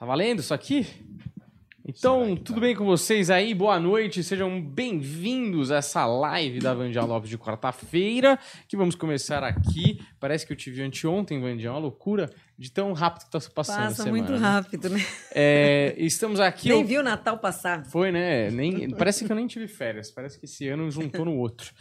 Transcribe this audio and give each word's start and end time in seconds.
Tá 0.00 0.06
valendo 0.06 0.38
isso 0.40 0.54
aqui? 0.54 0.86
Então, 1.98 2.36
tudo 2.36 2.54
tá? 2.56 2.60
bem 2.60 2.76
com 2.76 2.84
vocês 2.84 3.30
aí? 3.30 3.52
Boa 3.52 3.80
noite, 3.80 4.22
sejam 4.22 4.62
bem-vindos 4.62 5.72
a 5.72 5.78
essa 5.78 6.06
live 6.06 6.60
da 6.60 6.72
Vandian 6.72 7.02
Lopes 7.02 7.28
de 7.28 7.36
quarta-feira, 7.36 8.38
que 8.68 8.76
vamos 8.76 8.94
começar 8.94 9.42
aqui. 9.42 10.00
Parece 10.20 10.46
que 10.46 10.52
eu 10.52 10.56
te 10.56 10.70
vi 10.70 10.82
anteontem, 10.82 11.40
Vandian, 11.40 11.72
uma 11.72 11.80
loucura 11.80 12.30
de 12.56 12.70
tão 12.70 12.92
rápido 12.92 13.24
que 13.24 13.30
tá 13.32 13.40
se 13.40 13.50
passando 13.50 13.78
a 13.78 13.82
Passa 13.86 14.04
semana. 14.04 14.16
muito 14.16 14.32
né? 14.32 14.38
rápido, 14.38 14.88
né? 14.88 15.04
É, 15.34 15.94
estamos 15.98 16.38
aqui... 16.38 16.68
Nem 16.68 16.80
eu- 16.82 16.86
viu 16.86 17.00
o 17.00 17.04
Natal 17.04 17.38
passar. 17.38 17.84
Foi, 17.86 18.12
né? 18.12 18.50
Nem, 18.52 18.88
parece 18.90 19.24
que 19.24 19.32
eu 19.32 19.34
nem 19.36 19.48
tive 19.48 19.66
férias. 19.66 20.12
Parece 20.12 20.38
que 20.38 20.44
esse 20.44 20.68
ano 20.68 20.88
juntou 20.92 21.24
no 21.24 21.34
outro. 21.36 21.72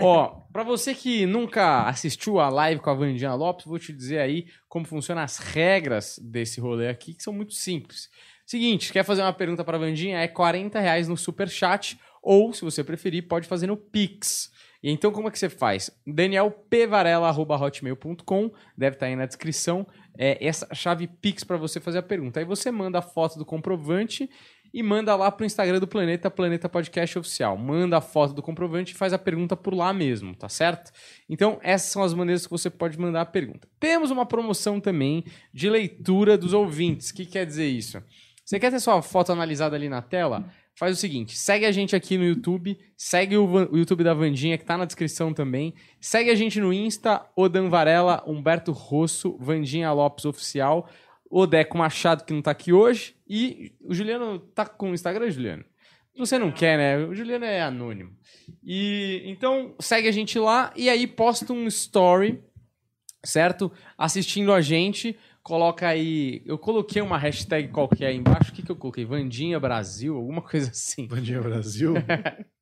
Ó, 0.00 0.28
pra 0.52 0.62
você 0.62 0.94
que 0.94 1.26
nunca 1.26 1.88
assistiu 1.88 2.38
a 2.38 2.48
live 2.48 2.80
com 2.80 2.90
a 2.90 2.94
Vandinha 2.94 3.34
Lopes, 3.34 3.66
vou 3.66 3.80
te 3.80 3.92
dizer 3.92 4.18
aí 4.20 4.46
como 4.68 4.86
funcionam 4.86 5.22
as 5.22 5.38
regras 5.38 6.20
desse 6.22 6.60
rolê 6.60 6.88
aqui, 6.88 7.14
que 7.14 7.22
são 7.22 7.32
muito 7.32 7.54
simples. 7.54 8.08
Seguinte, 8.46 8.92
quer 8.92 9.04
fazer 9.04 9.22
uma 9.22 9.32
pergunta 9.32 9.64
pra 9.64 9.76
Vandinha? 9.76 10.18
É 10.18 10.28
40 10.28 10.78
reais 10.78 11.08
no 11.08 11.16
Superchat, 11.16 11.98
ou, 12.22 12.52
se 12.52 12.64
você 12.64 12.84
preferir, 12.84 13.26
pode 13.26 13.48
fazer 13.48 13.66
no 13.66 13.76
Pix. 13.76 14.52
E 14.82 14.90
então, 14.90 15.10
como 15.10 15.26
é 15.26 15.30
que 15.32 15.38
você 15.38 15.48
faz? 15.48 15.90
danielpvarela.hotmail.com 16.06 18.52
deve 18.78 18.94
estar 18.94 19.06
aí 19.06 19.16
na 19.16 19.26
descrição. 19.26 19.84
É 20.16 20.46
essa 20.46 20.72
chave 20.72 21.08
Pix 21.08 21.42
pra 21.42 21.56
você 21.56 21.80
fazer 21.80 21.98
a 21.98 22.02
pergunta. 22.02 22.38
Aí 22.38 22.46
você 22.46 22.70
manda 22.70 23.00
a 23.00 23.02
foto 23.02 23.36
do 23.36 23.44
comprovante 23.44 24.30
e 24.72 24.82
manda 24.82 25.14
lá 25.16 25.30
pro 25.30 25.44
Instagram 25.44 25.80
do 25.80 25.88
Planeta, 25.88 26.30
Planeta 26.30 26.68
Podcast 26.68 27.18
Oficial. 27.18 27.56
Manda 27.56 27.96
a 27.96 28.00
foto 28.00 28.34
do 28.34 28.42
comprovante 28.42 28.92
e 28.92 28.96
faz 28.96 29.12
a 29.12 29.18
pergunta 29.18 29.56
por 29.56 29.74
lá 29.74 29.92
mesmo, 29.92 30.34
tá 30.34 30.48
certo? 30.48 30.92
Então, 31.28 31.58
essas 31.62 31.90
são 31.90 32.02
as 32.02 32.14
maneiras 32.14 32.44
que 32.44 32.50
você 32.50 32.70
pode 32.70 32.98
mandar 32.98 33.22
a 33.22 33.26
pergunta. 33.26 33.68
Temos 33.80 34.10
uma 34.10 34.26
promoção 34.26 34.80
também 34.80 35.24
de 35.52 35.68
leitura 35.68 36.38
dos 36.38 36.52
ouvintes. 36.52 37.10
O 37.10 37.14
que 37.14 37.26
quer 37.26 37.46
dizer 37.46 37.66
isso? 37.66 38.02
Você 38.46 38.60
quer 38.60 38.70
ter 38.70 38.78
sua 38.78 39.02
foto 39.02 39.32
analisada 39.32 39.74
ali 39.74 39.88
na 39.88 40.00
tela? 40.00 40.48
Faz 40.78 40.96
o 40.96 41.00
seguinte, 41.00 41.36
segue 41.36 41.66
a 41.66 41.72
gente 41.72 41.96
aqui 41.96 42.16
no 42.16 42.24
YouTube, 42.24 42.78
segue 42.96 43.36
o, 43.36 43.44
o 43.44 43.76
YouTube 43.76 44.04
da 44.04 44.14
Vandinha, 44.14 44.56
que 44.56 44.64
tá 44.64 44.78
na 44.78 44.84
descrição 44.84 45.34
também. 45.34 45.74
Segue 46.00 46.30
a 46.30 46.34
gente 46.36 46.60
no 46.60 46.72
Insta, 46.72 47.26
Odan 47.34 47.68
Varela, 47.68 48.22
Humberto 48.24 48.70
Rosso, 48.70 49.36
Vandinha 49.40 49.90
Lopes 49.90 50.24
Oficial, 50.26 50.88
o 51.28 51.44
Deco 51.44 51.76
Machado, 51.76 52.24
que 52.24 52.32
não 52.32 52.40
tá 52.40 52.52
aqui 52.52 52.72
hoje, 52.72 53.16
e 53.28 53.72
o 53.80 53.92
Juliano 53.92 54.38
tá 54.38 54.64
com 54.64 54.92
o 54.92 54.94
Instagram, 54.94 55.28
Juliano? 55.28 55.64
Você 56.16 56.38
não 56.38 56.52
quer, 56.52 56.78
né? 56.78 57.04
O 57.04 57.14
Juliano 57.14 57.44
é 57.44 57.60
anônimo. 57.62 58.12
E 58.62 59.22
então 59.26 59.74
segue 59.80 60.06
a 60.06 60.12
gente 60.12 60.38
lá 60.38 60.72
e 60.76 60.88
aí 60.88 61.06
posta 61.08 61.52
um 61.52 61.66
story, 61.66 62.40
certo? 63.24 63.72
Assistindo 63.98 64.52
a 64.52 64.60
gente, 64.60 65.18
coloca 65.46 65.86
aí. 65.86 66.42
Eu 66.44 66.58
coloquei 66.58 67.00
uma 67.00 67.16
hashtag 67.16 67.68
qualquer 67.68 68.08
aí 68.08 68.16
embaixo. 68.16 68.50
O 68.50 68.54
que, 68.54 68.62
que 68.62 68.70
eu 68.72 68.74
coloquei? 68.74 69.04
Vandinha 69.04 69.60
Brasil, 69.60 70.16
alguma 70.16 70.42
coisa 70.42 70.70
assim. 70.70 71.06
Bandinha 71.06 71.40
Brasil. 71.40 71.94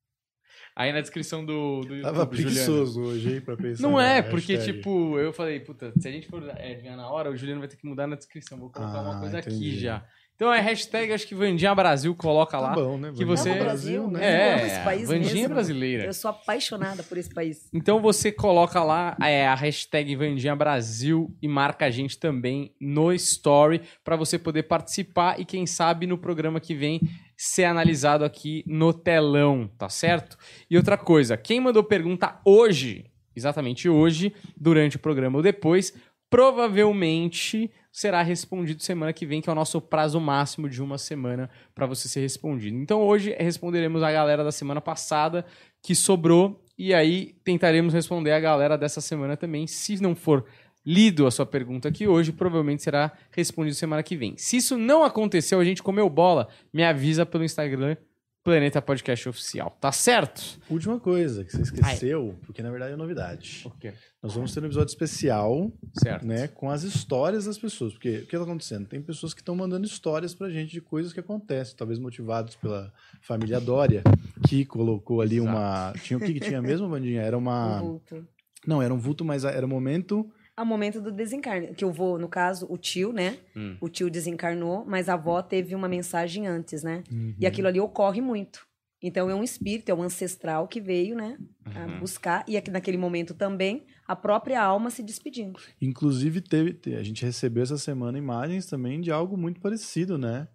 Aí 0.76 0.92
na 0.92 1.00
descrição 1.00 1.46
do, 1.46 1.82
do 1.82 1.94
YouTube, 1.94 2.02
Tava 2.02 2.26
preguiçoso 2.26 3.00
hoje 3.00 3.34
aí 3.34 3.40
pra 3.40 3.56
pensar. 3.56 3.80
Não 3.80 4.00
é, 4.00 4.20
porque, 4.22 4.54
hashtag. 4.56 4.78
tipo, 4.78 5.16
eu 5.20 5.32
falei, 5.32 5.60
puta, 5.60 5.92
se 5.96 6.08
a 6.08 6.10
gente 6.10 6.26
for 6.26 6.42
é, 6.48 6.72
adivinhar 6.72 6.96
na 6.96 7.08
hora, 7.08 7.30
o 7.30 7.36
Juliano 7.36 7.60
vai 7.60 7.68
ter 7.68 7.76
que 7.76 7.86
mudar 7.86 8.08
na 8.08 8.16
descrição. 8.16 8.58
Vou 8.58 8.70
colocar 8.72 9.00
uma 9.00 9.16
Ah, 9.18 9.20
coisa 9.20 9.38
aqui 9.38 9.50
entendi. 9.50 9.78
já. 9.78 10.04
Então 10.36 10.52
é 10.52 10.60
hashtag, 10.60 11.12
acho 11.12 11.26
que 11.28 11.34
Vandinha 11.34 11.72
Brasil, 11.74 12.12
coloca 12.14 12.52
Tá 12.58 12.60
lá. 12.60 12.72
bom, 12.74 12.98
né? 12.98 13.12
que 13.16 13.24
você- 13.24 13.54
Brasil, 13.54 14.08
né? 14.10 14.18
Eu 14.18 14.24
É, 14.24 14.66
esse 14.66 14.80
país 14.80 15.08
Vandinha 15.08 15.34
mesmo. 15.34 15.48
brasileira. 15.54 16.04
Eu 16.06 16.12
sou 16.12 16.28
apaixonada 16.30 17.04
por 17.04 17.16
esse 17.16 17.32
país. 17.32 17.68
Então 17.72 18.00
você 18.02 18.32
coloca 18.32 18.82
lá 18.82 19.16
é, 19.22 19.46
a 19.46 19.54
hashtag 19.54 20.16
Vandinha 20.16 20.56
Brasil 20.56 21.32
e 21.40 21.46
marca 21.46 21.86
a 21.86 21.90
gente 21.90 22.18
também 22.18 22.74
no 22.80 23.12
Story 23.12 23.80
para 24.02 24.16
você 24.16 24.36
poder 24.36 24.64
participar 24.64 25.38
e 25.38 25.44
quem 25.44 25.66
sabe 25.66 26.04
no 26.06 26.18
programa 26.18 26.58
que 26.58 26.74
vem 26.74 27.00
ser 27.36 27.64
analisado 27.64 28.24
aqui 28.24 28.64
no 28.66 28.92
telão, 28.92 29.70
tá 29.78 29.88
certo? 29.88 30.36
E 30.68 30.76
outra 30.76 30.96
coisa, 30.98 31.36
quem 31.36 31.60
mandou 31.60 31.84
pergunta 31.84 32.40
hoje, 32.44 33.04
exatamente 33.36 33.88
hoje, 33.88 34.32
durante 34.56 34.96
o 34.96 35.00
programa 35.00 35.36
ou 35.36 35.42
depois, 35.42 35.92
provavelmente 36.30 37.70
será 37.94 38.22
respondido 38.22 38.82
semana 38.82 39.12
que 39.12 39.24
vem, 39.24 39.40
que 39.40 39.48
é 39.48 39.52
o 39.52 39.54
nosso 39.54 39.80
prazo 39.80 40.18
máximo 40.18 40.68
de 40.68 40.82
uma 40.82 40.98
semana 40.98 41.48
para 41.72 41.86
você 41.86 42.08
ser 42.08 42.22
respondido. 42.22 42.76
Então 42.76 43.00
hoje 43.00 43.36
responderemos 43.38 44.02
a 44.02 44.10
galera 44.10 44.42
da 44.42 44.50
semana 44.50 44.80
passada 44.80 45.46
que 45.80 45.94
sobrou 45.94 46.60
e 46.76 46.92
aí 46.92 47.36
tentaremos 47.44 47.94
responder 47.94 48.32
a 48.32 48.40
galera 48.40 48.76
dessa 48.76 49.00
semana 49.00 49.36
também. 49.36 49.68
Se 49.68 50.02
não 50.02 50.16
for 50.16 50.44
lido 50.84 51.24
a 51.24 51.30
sua 51.30 51.46
pergunta 51.46 51.88
aqui 51.88 52.08
hoje, 52.08 52.32
provavelmente 52.32 52.82
será 52.82 53.12
respondido 53.30 53.76
semana 53.76 54.02
que 54.02 54.16
vem. 54.16 54.34
Se 54.36 54.56
isso 54.56 54.76
não 54.76 55.04
aconteceu, 55.04 55.60
a 55.60 55.64
gente 55.64 55.80
comeu 55.80 56.10
bola, 56.10 56.48
me 56.72 56.82
avisa 56.82 57.24
pelo 57.24 57.44
Instagram 57.44 57.96
Planeta 58.44 58.82
Podcast 58.82 59.26
Oficial, 59.26 59.74
tá 59.80 59.90
certo? 59.90 60.60
Última 60.68 61.00
coisa 61.00 61.42
que 61.46 61.50
você 61.50 61.62
esqueceu, 61.62 62.38
porque 62.44 62.62
na 62.62 62.70
verdade 62.70 62.92
é 62.92 62.96
novidade. 62.96 63.62
Ok. 63.64 63.90
Nós 64.22 64.34
vamos 64.34 64.52
ter 64.52 64.60
um 64.62 64.66
episódio 64.66 64.90
especial, 64.90 65.72
Certo. 65.94 66.26
né, 66.26 66.46
com 66.48 66.70
as 66.70 66.82
histórias 66.82 67.46
das 67.46 67.56
pessoas. 67.56 67.94
Porque 67.94 68.18
o 68.18 68.26
que 68.26 68.36
tá 68.36 68.42
acontecendo? 68.42 68.86
Tem 68.86 69.00
pessoas 69.00 69.32
que 69.32 69.40
estão 69.40 69.56
mandando 69.56 69.86
histórias 69.86 70.34
pra 70.34 70.50
gente 70.50 70.72
de 70.72 70.82
coisas 70.82 71.10
que 71.14 71.20
acontecem, 71.20 71.74
talvez 71.74 71.98
motivados 71.98 72.54
pela 72.56 72.92
família 73.22 73.58
Dória, 73.58 74.02
que 74.46 74.66
colocou 74.66 75.22
ali 75.22 75.36
Exato. 75.38 75.50
uma. 75.50 75.92
Tinha 76.02 76.18
o 76.18 76.20
que, 76.20 76.34
que 76.34 76.40
tinha 76.40 76.60
mesmo, 76.60 76.86
Vandinha? 76.90 77.22
Era 77.22 77.38
uma. 77.38 77.80
O 77.82 77.86
vulto. 77.86 78.28
Não, 78.66 78.82
era 78.82 78.92
um 78.92 78.98
vulto, 78.98 79.24
mas 79.24 79.44
era 79.44 79.64
um 79.64 79.68
momento. 79.70 80.30
Ao 80.56 80.64
momento 80.64 81.00
do 81.00 81.10
desencarne. 81.10 81.74
Que 81.74 81.84
eu 81.84 81.92
vou, 81.92 82.18
no 82.18 82.28
caso, 82.28 82.66
o 82.70 82.78
tio, 82.78 83.12
né? 83.12 83.38
Hum. 83.56 83.76
O 83.80 83.88
tio 83.88 84.08
desencarnou, 84.08 84.84
mas 84.86 85.08
a 85.08 85.14
avó 85.14 85.42
teve 85.42 85.74
uma 85.74 85.88
mensagem 85.88 86.46
antes, 86.46 86.82
né? 86.82 87.02
Uhum. 87.10 87.34
E 87.40 87.46
aquilo 87.46 87.66
ali 87.68 87.80
ocorre 87.80 88.20
muito. 88.20 88.66
Então 89.02 89.28
é 89.28 89.34
um 89.34 89.42
espírito, 89.44 89.90
é 89.90 89.94
um 89.94 90.02
ancestral 90.02 90.66
que 90.68 90.80
veio, 90.80 91.14
né? 91.16 91.36
A 91.74 91.86
Uhum. 91.86 91.98
buscar. 92.00 92.44
E 92.48 92.56
aqui 92.56 92.70
naquele 92.70 92.96
momento 92.96 93.34
também, 93.34 93.84
a 94.06 94.14
própria 94.16 94.62
alma 94.62 94.90
se 94.90 95.02
despedindo. 95.02 95.58
Inclusive, 95.80 96.40
teve, 96.40 96.72
te- 96.72 96.94
a 96.94 97.02
gente 97.02 97.24
recebeu 97.24 97.62
essa 97.64 97.76
semana 97.76 98.16
imagens 98.16 98.64
também 98.66 99.00
de 99.00 99.10
algo 99.10 99.36
muito 99.36 99.60
parecido, 99.60 100.16
né? 100.16 100.46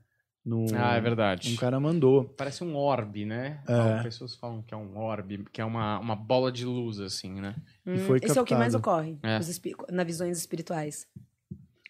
No, 0.46 0.66
Ah, 0.76 0.96
é 0.96 1.02
verdade. 1.02 1.54
Um 1.54 1.58
cara 1.58 1.80
mandou. 1.80 2.24
Parece 2.38 2.64
um 2.64 2.76
orbe, 2.76 3.26
né? 3.26 3.62
É. 3.68 3.74
As 3.96 4.04
pessoas 4.04 4.36
falam 4.36 4.62
que 4.62 4.74
é 4.74 4.78
um 4.78 4.98
orbe, 4.98 5.44
que 5.52 5.62
é 5.62 5.66
uma, 5.66 6.00
uma 6.00 6.16
bola 6.16 6.52
de 6.52 6.66
luz, 6.66 7.00
assim, 7.00 7.40
né? 7.42 7.56
E 7.86 7.98
foi 8.00 8.20
Esse 8.24 8.38
é 8.38 8.42
o 8.42 8.46
que 8.46 8.56
mais 8.56 8.74
ocorre 8.74 9.18
É. 9.22 9.38
nos 9.38 9.50
espi- 9.50 9.76
na 9.92 10.04
visões 10.04 10.38
espirituais. 10.38 11.08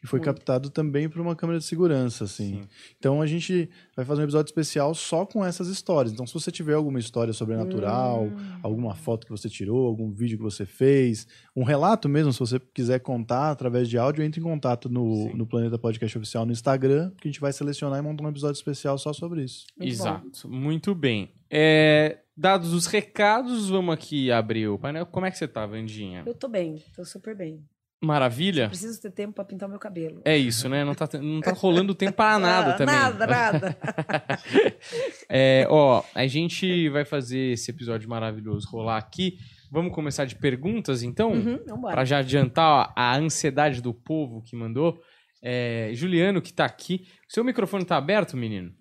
E 0.02 0.08
foi 0.08 0.20
captado 0.22 0.70
também 0.70 1.10
por 1.10 1.20
uma 1.20 1.36
câmera 1.36 1.60
de 1.60 1.66
segurança, 1.66 2.24
assim. 2.24 2.62
Sim. 2.62 2.68
Então 2.98 3.22
a 3.22 3.28
gente 3.28 3.70
vai 3.96 4.06
fazer 4.06 4.22
um 4.22 4.24
episódio 4.24 4.50
especial 4.50 4.96
só 4.96 5.26
com 5.26 5.44
essas 5.44 5.68
histórias. 5.68 6.14
Então, 6.14 6.26
se 6.26 6.34
você 6.34 6.50
tiver 6.52 6.74
alguma 6.74 7.00
história 7.00 7.34
sobrenatural, 7.34 8.24
Hum. 8.26 8.60
alguma 8.64 8.96
foto 8.96 9.26
que 9.26 9.32
você 9.32 9.50
tirou, 9.50 9.86
algum 9.88 10.10
vídeo 10.12 10.38
que 10.38 10.44
você 10.44 10.66
fez, 10.66 11.28
um 11.56 11.64
relato 11.64 12.08
mesmo, 12.08 12.32
se 12.32 12.40
você 12.40 12.60
quiser 12.60 13.00
contar 13.00 13.52
através 13.52 13.90
de 13.90 13.98
áudio, 13.98 14.24
entre 14.24 14.40
em 14.40 14.44
contato 14.44 14.88
no, 14.90 15.14
Sim. 15.30 15.34
no 15.34 15.46
Planeta 15.46 15.78
Podcast 15.78 16.18
Oficial 16.18 16.46
no 16.46 16.52
Instagram, 16.54 17.12
que 17.20 17.28
a 17.28 17.32
gente 17.32 17.42
vai 17.42 17.52
selecionar 17.52 18.00
e 18.00 18.02
montar 18.02 18.24
um 18.24 18.30
episódio 18.30 18.58
especial 18.58 18.98
só 18.98 19.12
sobre 19.12 19.44
isso. 19.44 19.66
Muito 19.78 19.90
bom. 19.98 20.02
Exato. 20.04 20.50
Muito 20.50 20.96
bem. 20.96 21.30
É, 21.50 22.20
dados 22.38 22.74
os 22.74 22.86
recados, 22.86 23.70
vamos 23.70 23.94
aqui 23.94 24.32
abrir 24.32 24.68
o 24.70 24.78
painel. 24.80 25.06
Como 25.06 25.26
é 25.26 25.32
que 25.32 25.38
você 25.38 25.48
tá, 25.48 25.66
Vandinha? 25.66 26.24
Eu 26.26 26.34
tô 26.34 26.48
bem, 26.48 26.82
tô 26.96 27.04
super 27.04 27.36
bem. 27.36 27.66
Maravilha? 28.02 28.70
Preciso 28.70 29.02
ter 29.02 29.12
tempo 29.12 29.34
pra 29.34 29.44
pintar 29.44 29.68
o 29.68 29.72
meu 29.72 29.80
cabelo. 29.80 30.22
É 30.24 30.38
isso, 30.38 30.70
né? 30.70 30.86
Não 30.86 30.96
tá, 30.96 31.08
não 31.22 31.42
tá 31.42 31.52
rolando 31.52 31.94
tempo 31.94 32.14
para 32.14 32.40
nada 32.40 32.72
Ah, 32.72 32.74
também. 32.78 32.96
Nada, 32.96 33.28
nada. 33.28 33.78
É, 35.32 35.68
ó, 35.70 36.04
a 36.16 36.26
gente 36.26 36.90
vai 36.90 37.06
fazer 37.06 37.54
esse 37.54 37.70
episódio 37.70 38.10
maravilhoso 38.10 38.68
rolar 38.70 38.98
aqui. 38.98 39.38
Vamos 39.72 39.94
começar 39.94 40.26
de 40.26 40.36
perguntas, 40.36 41.04
então? 41.04 41.34
Uhum. 41.34 41.82
Para 41.82 42.04
já 42.06 42.20
adiantar 42.20 42.90
ó, 42.90 42.94
a 42.96 43.16
ansiedade 43.18 43.82
do 43.82 43.94
povo 43.94 44.42
que 44.42 44.56
mandou. 44.56 45.00
É, 45.44 45.92
Juliano, 45.94 46.42
que 46.42 46.52
tá 46.52 46.66
aqui. 46.66 47.06
Seu 47.28 47.44
microfone 47.44 47.86
tá 47.86 47.98
aberto, 47.98 48.36
menino? 48.36 48.74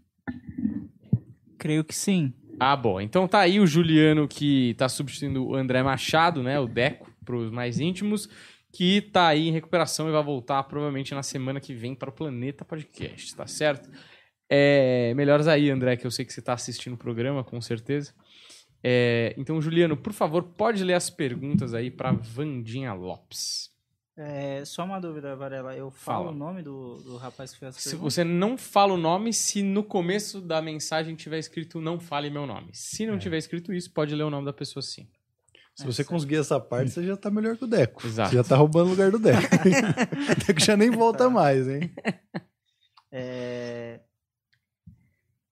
Creio 1.59 1.85
que 1.85 1.95
sim. 1.95 2.33
Ah, 2.59 2.75
bom. 2.77 3.01
Então 3.01 3.29
tá 3.29 3.41
aí 3.41 3.61
o 3.61 3.67
Juliano 3.67 4.27
que 4.27 4.75
tá 4.79 4.89
substituindo 4.89 5.47
o 5.47 5.55
André 5.55 5.83
Machado, 5.83 6.43
né? 6.43 6.59
O 6.59 6.67
Deco, 6.67 7.11
pros 7.25 7.51
mais 7.51 7.79
íntimos, 7.79 8.29
que 8.79 9.01
tá 9.03 9.27
aí 9.27 9.49
em 9.49 9.51
recuperação 9.51 10.09
e 10.09 10.13
vai 10.13 10.23
voltar 10.23 10.63
provavelmente 10.63 11.13
na 11.13 11.25
semana 11.25 11.59
que 11.59 11.75
vem 11.75 11.97
para 11.97 12.11
o 12.11 12.13
Planeta 12.13 12.65
Podcast, 12.65 13.35
tá 13.35 13.45
certo? 13.45 13.91
É, 14.49 15.13
melhoras 15.17 15.49
aí, 15.49 15.69
André, 15.69 15.97
que 15.97 16.07
eu 16.07 16.13
sei 16.13 16.25
que 16.25 16.33
você 16.33 16.41
tá 16.41 16.53
assistindo 16.53 16.93
o 16.95 16.97
programa, 16.97 17.43
com 17.43 17.61
certeza. 17.61 18.15
É, 18.81 19.35
então, 19.37 19.61
Juliano, 19.61 19.97
por 19.97 20.13
favor, 20.13 20.45
pode 20.45 20.85
ler 20.85 20.95
as 20.95 21.11
perguntas 21.11 21.75
aí 21.75 21.91
pra 21.91 22.13
Vandinha 22.13 22.93
Lopes. 22.93 23.69
É, 24.17 24.65
só 24.65 24.85
uma 24.85 25.01
dúvida, 25.01 25.35
Varela. 25.35 25.75
Eu 25.77 25.91
falo 25.91 26.27
Fala. 26.27 26.31
o 26.31 26.39
nome 26.39 26.63
do, 26.63 26.99
do 26.99 27.17
rapaz 27.17 27.53
que 27.53 27.59
fez 27.59 27.71
essa 27.71 27.81
Se 27.81 27.91
pergunta? 27.91 28.11
você 28.13 28.23
não 28.23 28.57
fala 28.57 28.95
o 28.95 28.97
nome, 28.97 29.33
se 29.33 29.61
no 29.61 29.83
começo 29.83 30.41
da 30.41 30.63
mensagem 30.63 31.17
tiver 31.17 31.41
escrito 31.41 31.81
não 31.81 31.99
fale 31.99 32.31
meu 32.31 32.47
nome. 32.47 32.71
Se 32.73 33.05
não 33.07 33.15
É. 33.15 33.19
tiver 33.19 33.39
escrito 33.39 33.73
isso, 33.75 33.93
pode 33.93 34.15
ler 34.15 34.23
o 34.23 34.31
nome 34.31 34.45
da 34.47 34.53
pessoa 34.53 34.83
sim. 34.85 35.09
Se 35.79 35.87
você 35.87 36.03
conseguir 36.03 36.37
essa 36.37 36.59
parte, 36.59 36.91
você 36.91 37.05
já 37.07 37.17
tá 37.17 37.31
melhor 37.31 37.57
que 37.57 37.65
o 37.65 37.67
Deco. 37.69 38.05
Exato. 38.05 38.31
Você 38.31 38.37
já 38.37 38.43
tá 38.43 38.57
roubando 38.57 38.89
o 38.89 38.91
lugar 38.91 39.11
do 39.13 39.19
Deco. 39.19 39.39
o 40.43 40.47
Deco 40.47 40.61
já 40.61 40.77
nem 40.77 40.91
volta 40.91 41.31
mais, 41.31 41.69
hein? 41.69 41.91
É, 43.13 44.01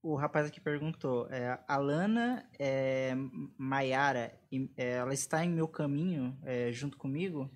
O 0.03 0.15
rapaz 0.17 0.47
aqui 0.47 0.61
perguntou, 0.61 1.29
é, 1.31 1.59
Alana 1.69 2.45
é, 2.59 3.15
Maiara, 3.57 4.33
e- 4.53 4.71
é, 4.77 4.93
ela 4.95 5.15
está 5.15 5.45
em 5.45 5.51
meu 5.51 5.67
caminho 5.69 6.37
é, 6.45 6.71
junto 6.73 6.97
comigo? 6.97 7.51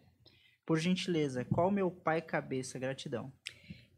Por 0.65 0.79
gentileza, 0.79 1.45
qual 1.45 1.71
meu 1.71 1.91
pai 1.91 2.21
cabeça? 2.23 2.79
Gratidão. 2.79 3.33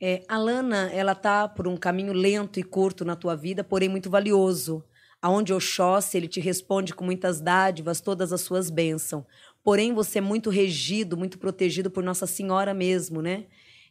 É, 0.00 0.24
a 0.28 0.36
Lana, 0.38 0.90
ela 0.92 1.14
tá 1.14 1.46
por 1.46 1.68
um 1.68 1.76
caminho 1.76 2.12
lento 2.12 2.58
e 2.58 2.62
curto 2.62 3.04
na 3.04 3.14
tua 3.14 3.36
vida, 3.36 3.62
porém 3.62 3.88
muito 3.88 4.10
valioso. 4.10 4.82
Aonde 5.22 5.54
Oxóssi, 5.54 6.16
ele 6.16 6.26
te 6.26 6.40
responde 6.40 6.92
com 6.92 7.04
muitas 7.04 7.40
dádivas, 7.40 8.00
todas 8.00 8.32
as 8.32 8.40
suas 8.40 8.68
bênçãos. 8.68 9.24
Porém, 9.62 9.94
você 9.94 10.18
é 10.18 10.20
muito 10.20 10.50
regido, 10.50 11.16
muito 11.16 11.38
protegido 11.38 11.88
por 11.88 12.02
Nossa 12.02 12.26
Senhora 12.26 12.74
mesmo, 12.74 13.22
né? 13.22 13.44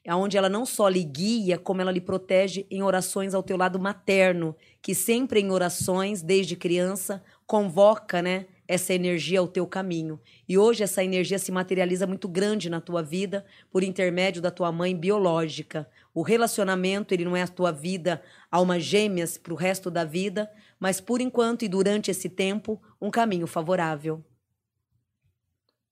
Aonde 0.06 0.36
ela 0.36 0.50
não 0.50 0.66
só 0.66 0.90
lhe 0.90 1.04
guia, 1.04 1.58
como 1.58 1.80
ela 1.80 1.92
lhe 1.92 2.02
protege 2.02 2.66
em 2.70 2.84
orações 2.84 3.34
ao 3.34 3.42
teu 3.42 3.56
lado 3.56 3.80
materno, 3.80 4.54
que 4.82 4.94
sempre 4.94 5.40
em 5.40 5.52
orações, 5.52 6.22
desde 6.22 6.58
criança, 6.58 7.24
convoca, 7.48 8.22
né? 8.22 8.48
Essa 8.68 8.94
energia 8.94 9.40
ao 9.40 9.48
teu 9.48 9.66
caminho. 9.66 10.20
E 10.50 10.58
hoje 10.58 10.84
essa 10.84 11.04
energia 11.04 11.40
se 11.40 11.52
materializa 11.52 12.08
muito 12.08 12.28
grande 12.28 12.70
na 12.70 12.82
tua 12.82 13.02
vida 13.02 13.46
por 13.72 13.84
intermédio 13.84 14.42
da 14.42 14.52
tua 14.52 14.72
mãe 14.72 14.96
biológica. 14.96 15.88
O 16.14 16.24
relacionamento, 16.24 17.14
ele 17.14 17.24
não 17.24 17.38
é 17.38 17.44
a 17.44 17.48
tua 17.48 17.72
vida 17.72 18.22
alma 18.50 18.80
gêmeas 18.80 19.38
para 19.38 19.54
o 19.54 19.58
resto 19.58 19.90
da 19.90 20.04
vida, 20.04 20.50
mas 20.82 21.00
por 21.00 21.22
enquanto 21.22 21.64
e 21.64 21.70
durante 21.70 22.10
esse 22.10 22.28
tempo, 22.28 22.82
um 23.00 23.12
caminho 23.12 23.46
favorável. 23.46 24.26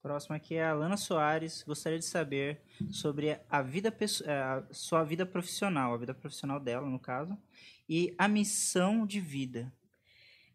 Próximo 0.02 0.36
aqui 0.36 0.56
é 0.56 0.64
a 0.64 0.72
Alana 0.72 0.98
Soares. 0.98 1.62
Gostaria 1.62 2.00
de 2.00 2.06
saber 2.06 2.60
sobre 2.90 3.40
a 3.48 3.62
vida 3.62 3.96
é, 4.26 4.32
a 4.32 4.64
sua 4.72 5.04
vida 5.04 5.28
profissional, 5.28 5.94
a 5.94 5.98
vida 5.98 6.14
profissional 6.16 6.60
dela, 6.60 6.90
no 6.90 6.98
caso, 6.98 7.38
e 7.88 8.16
a 8.18 8.28
missão 8.28 9.06
de 9.06 9.20
vida. 9.20 9.72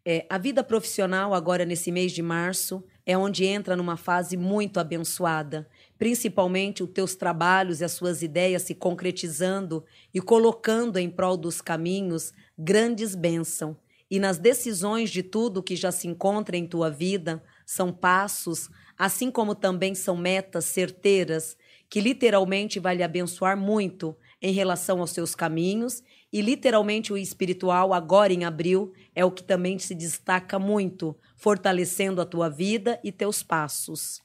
É, 0.03 0.25
a 0.29 0.37
vida 0.37 0.63
profissional, 0.63 1.33
agora 1.33 1.63
nesse 1.63 1.89
mês 1.89 2.11
de 2.11 2.21
março, 2.21 2.83
é 3.05 3.17
onde 3.17 3.45
entra 3.45 3.75
numa 3.75 3.95
fase 3.95 4.35
muito 4.35 4.81
abençoada. 4.81 5.69
Principalmente 5.97 6.83
os 6.83 6.89
teus 6.89 7.15
trabalhos 7.15 7.79
e 7.79 7.85
as 7.85 7.93
suas 7.93 8.21
ideias 8.21 8.63
se 8.63 8.75
concretizando 8.75 9.85
e 10.13 10.19
colocando 10.19 10.97
em 10.97 11.09
prol 11.09 11.37
dos 11.37 11.61
caminhos 11.61 12.33
grandes 12.57 13.15
bênçãos. 13.15 13.77
E 14.09 14.19
nas 14.19 14.37
decisões 14.37 15.09
de 15.09 15.23
tudo 15.23 15.63
que 15.63 15.75
já 15.75 15.91
se 15.91 16.07
encontra 16.07 16.55
em 16.55 16.67
tua 16.67 16.89
vida, 16.89 17.43
são 17.65 17.91
passos, 17.91 18.69
assim 18.97 19.31
como 19.31 19.55
também 19.55 19.95
são 19.95 20.15
metas 20.15 20.65
certeiras, 20.65 21.57
que 21.89 21.99
literalmente 21.99 22.79
vai 22.79 22.95
lhe 22.95 23.03
abençoar 23.03 23.57
muito 23.57 24.15
em 24.41 24.53
relação 24.53 24.99
aos 24.99 25.11
seus 25.11 25.33
caminhos 25.33 26.03
e 26.31 26.41
literalmente 26.41 27.11
o 27.13 27.17
espiritual, 27.17 27.93
agora 27.93 28.33
em 28.33 28.43
abril, 28.43 28.93
é 29.15 29.23
o 29.23 29.31
que 29.31 29.43
também 29.43 29.79
se 29.79 29.95
destaca 29.95 30.59
muito, 30.59 31.17
fortalecendo 31.37 32.21
a 32.21 32.25
tua 32.25 32.49
vida 32.49 32.99
e 33.03 33.11
teus 33.11 33.41
passos. 33.41 34.21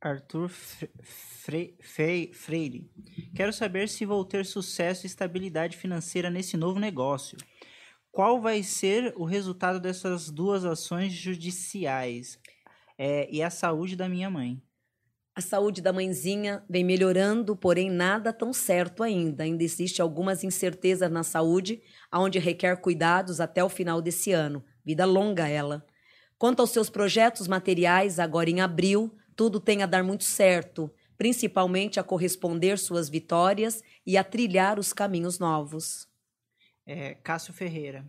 Arthur 0.00 0.48
Fre- 0.48 0.90
Fre- 1.02 1.76
Fre- 1.80 2.30
Freire. 2.34 2.90
Quero 3.34 3.52
saber 3.52 3.88
se 3.88 4.04
vou 4.04 4.24
ter 4.24 4.44
sucesso 4.44 5.04
e 5.04 5.08
estabilidade 5.08 5.76
financeira 5.76 6.30
nesse 6.30 6.56
novo 6.56 6.78
negócio. 6.78 7.38
Qual 8.14 8.40
vai 8.40 8.62
ser 8.62 9.12
o 9.16 9.24
resultado 9.24 9.80
dessas 9.80 10.30
duas 10.30 10.64
ações 10.64 11.12
judiciais? 11.12 12.38
É, 12.96 13.28
e 13.28 13.42
a 13.42 13.50
saúde 13.50 13.96
da 13.96 14.08
minha 14.08 14.30
mãe. 14.30 14.62
A 15.34 15.40
saúde 15.40 15.82
da 15.82 15.92
mãezinha 15.92 16.64
vem 16.70 16.84
melhorando, 16.84 17.56
porém 17.56 17.90
nada 17.90 18.32
tão 18.32 18.52
certo 18.52 19.02
ainda. 19.02 19.42
Ainda 19.42 19.64
existe 19.64 20.00
algumas 20.00 20.44
incertezas 20.44 21.10
na 21.10 21.24
saúde, 21.24 21.82
aonde 22.08 22.38
requer 22.38 22.76
cuidados 22.76 23.40
até 23.40 23.64
o 23.64 23.68
final 23.68 24.00
desse 24.00 24.30
ano. 24.30 24.64
Vida 24.84 25.04
longa 25.04 25.48
ela. 25.48 25.84
Quanto 26.38 26.60
aos 26.60 26.70
seus 26.70 26.88
projetos 26.88 27.48
materiais, 27.48 28.20
agora 28.20 28.48
em 28.48 28.60
abril, 28.60 29.12
tudo 29.34 29.58
tem 29.58 29.82
a 29.82 29.86
dar 29.86 30.04
muito 30.04 30.22
certo, 30.22 30.88
principalmente 31.18 31.98
a 31.98 32.04
corresponder 32.04 32.78
suas 32.78 33.08
vitórias 33.08 33.82
e 34.06 34.16
a 34.16 34.22
trilhar 34.22 34.78
os 34.78 34.92
caminhos 34.92 35.40
novos. 35.40 36.13
É, 36.86 37.14
Cássio 37.14 37.52
Ferreira. 37.52 38.04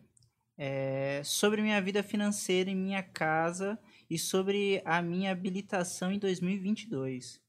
É, 0.57 1.22
sobre 1.24 1.62
minha 1.62 1.81
vida 1.81 2.01
financeira 2.01 2.69
em 2.69 2.75
minha 2.75 3.04
casa 3.04 3.77
e 4.10 4.18
sobre 4.18 4.81
a 4.86 5.01
minha 5.01 5.31
habilitação 5.31 6.12
em 6.12 6.19
2022. 6.19 7.39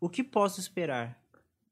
O 0.00 0.08
que 0.08 0.22
posso 0.22 0.60
esperar? 0.60 1.20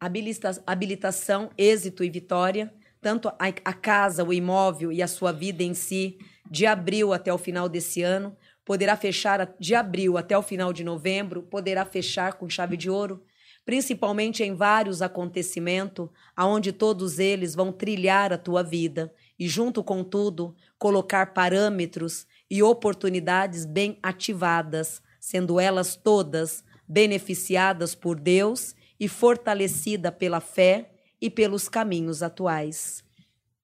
Habilita- 0.01 0.63
habilitação, 0.67 1.51
êxito 1.57 2.03
e 2.03 2.11
vitória, 2.11 2.73
tanto 3.01 3.29
a, 3.29 3.37
a 3.65 3.73
casa, 3.73 4.25
o 4.25 4.33
imóvel 4.33 4.91
e 4.93 5.03
a 5.03 5.09
sua 5.09 5.33
vida 5.33 5.63
em 5.63 5.75
si, 5.75 6.19
de 6.51 6.67
abril 6.67 7.13
até 7.13 7.33
o 7.33 7.39
final 7.39 7.69
desse 7.69 8.03
ano, 8.03 8.37
poderá 8.65 8.97
fechar 8.97 9.55
de 9.59 9.75
abril 9.75 10.17
até 10.17 10.37
o 10.37 10.43
final 10.43 10.73
de 10.73 10.83
novembro, 10.83 11.43
poderá 11.43 11.85
fechar 11.85 12.35
com 12.35 12.49
chave 12.49 12.77
de 12.77 12.91
ouro, 12.91 13.23
principalmente 13.65 14.43
em 14.43 14.55
vários 14.55 15.03
acontecimentos, 15.03 16.09
aonde 16.35 16.73
todos 16.73 17.19
eles 17.19 17.55
vão 17.55 17.73
trilhar 17.73 18.33
a 18.33 18.39
tua 18.39 18.63
vida 18.63 19.13
e 19.39 19.49
junto 19.49 19.83
com 19.83 20.05
tudo, 20.05 20.55
colocar 20.79 21.33
parâmetros 21.33 22.27
e 22.51 22.63
oportunidades 22.63 23.65
bem 23.65 23.99
ativadas, 24.03 25.03
sendo 25.19 25.61
elas 25.61 25.97
todas 25.97 26.65
beneficiadas 26.87 27.95
por 27.95 28.19
Deus 28.19 28.75
e 28.99 29.09
fortalecida 29.09 30.11
pela 30.11 30.41
fé 30.41 30.93
e 31.21 31.31
pelos 31.31 31.69
caminhos 31.69 32.23
atuais. 32.23 33.05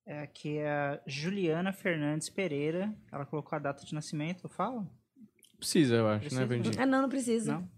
É 0.06 0.22
aqui 0.22 0.58
é 0.58 0.70
a 0.70 1.00
Juliana 1.04 1.72
Fernandes 1.72 2.28
Pereira. 2.30 2.94
Ela 3.10 3.26
colocou 3.26 3.56
a 3.56 3.58
data 3.58 3.84
de 3.84 3.92
nascimento, 3.92 4.44
eu 4.44 4.50
falo? 4.50 4.88
Precisa, 5.58 5.96
eu 5.96 6.06
acho, 6.06 6.20
Precisa, 6.20 6.40
né, 6.42 6.46
Vandinha? 6.46 6.82
Ah, 6.82 6.86
não, 6.86 7.02
não 7.02 7.08
precisa. 7.08 7.54
Não? 7.54 7.68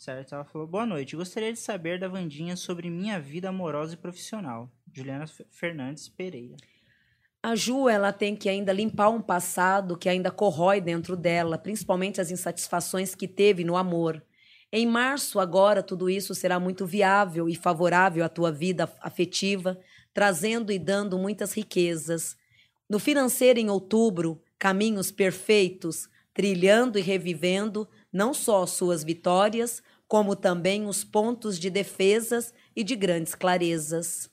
Certo, 0.00 0.34
ela 0.34 0.44
falou: 0.44 0.66
Boa 0.66 0.86
noite, 0.86 1.14
gostaria 1.14 1.52
de 1.52 1.58
saber 1.58 2.00
da 2.00 2.08
Vandinha 2.08 2.56
sobre 2.56 2.88
minha 2.88 3.20
vida 3.20 3.50
amorosa 3.50 3.92
e 3.92 3.98
profissional. 3.98 4.72
Juliana 4.90 5.26
Fernandes 5.50 6.08
Pereira. 6.08 6.56
A 7.42 7.54
Ju, 7.54 7.86
ela 7.86 8.10
tem 8.10 8.34
que 8.34 8.48
ainda 8.48 8.72
limpar 8.72 9.10
um 9.10 9.20
passado 9.20 9.98
que 9.98 10.08
ainda 10.08 10.30
corrói 10.30 10.80
dentro 10.80 11.18
dela, 11.18 11.58
principalmente 11.58 12.18
as 12.18 12.30
insatisfações 12.30 13.14
que 13.14 13.28
teve 13.28 13.62
no 13.62 13.76
amor. 13.76 14.24
Em 14.72 14.86
março, 14.86 15.38
agora, 15.38 15.82
tudo 15.82 16.08
isso 16.08 16.34
será 16.34 16.58
muito 16.58 16.86
viável 16.86 17.46
e 17.46 17.54
favorável 17.54 18.24
à 18.24 18.28
tua 18.30 18.50
vida 18.50 18.90
afetiva, 19.02 19.78
trazendo 20.14 20.72
e 20.72 20.78
dando 20.78 21.18
muitas 21.18 21.52
riquezas. 21.52 22.38
No 22.88 22.98
financeiro, 22.98 23.58
em 23.58 23.68
outubro, 23.68 24.42
caminhos 24.58 25.10
perfeitos, 25.10 26.08
trilhando 26.32 26.98
e 26.98 27.02
revivendo 27.02 27.86
não 28.12 28.32
só 28.32 28.64
suas 28.66 29.04
vitórias, 29.04 29.82
como 30.10 30.34
também 30.34 30.88
os 30.88 31.04
pontos 31.04 31.56
de 31.56 31.70
defesas 31.70 32.52
e 32.74 32.82
de 32.82 32.96
grandes 32.96 33.36
clarezas. 33.36 34.28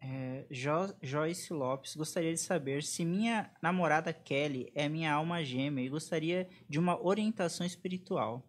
É, 0.00 0.46
Jo- 0.50 0.94
Joyce 1.02 1.52
Lopes 1.52 1.94
gostaria 1.94 2.32
de 2.32 2.40
saber 2.40 2.82
se 2.82 3.04
minha 3.04 3.50
namorada 3.62 4.14
Kelly 4.14 4.72
é 4.74 4.88
minha 4.88 5.12
alma 5.12 5.44
gêmea 5.44 5.84
e 5.84 5.90
gostaria 5.90 6.48
de 6.66 6.78
uma 6.78 6.98
orientação 7.06 7.66
espiritual. 7.66 8.48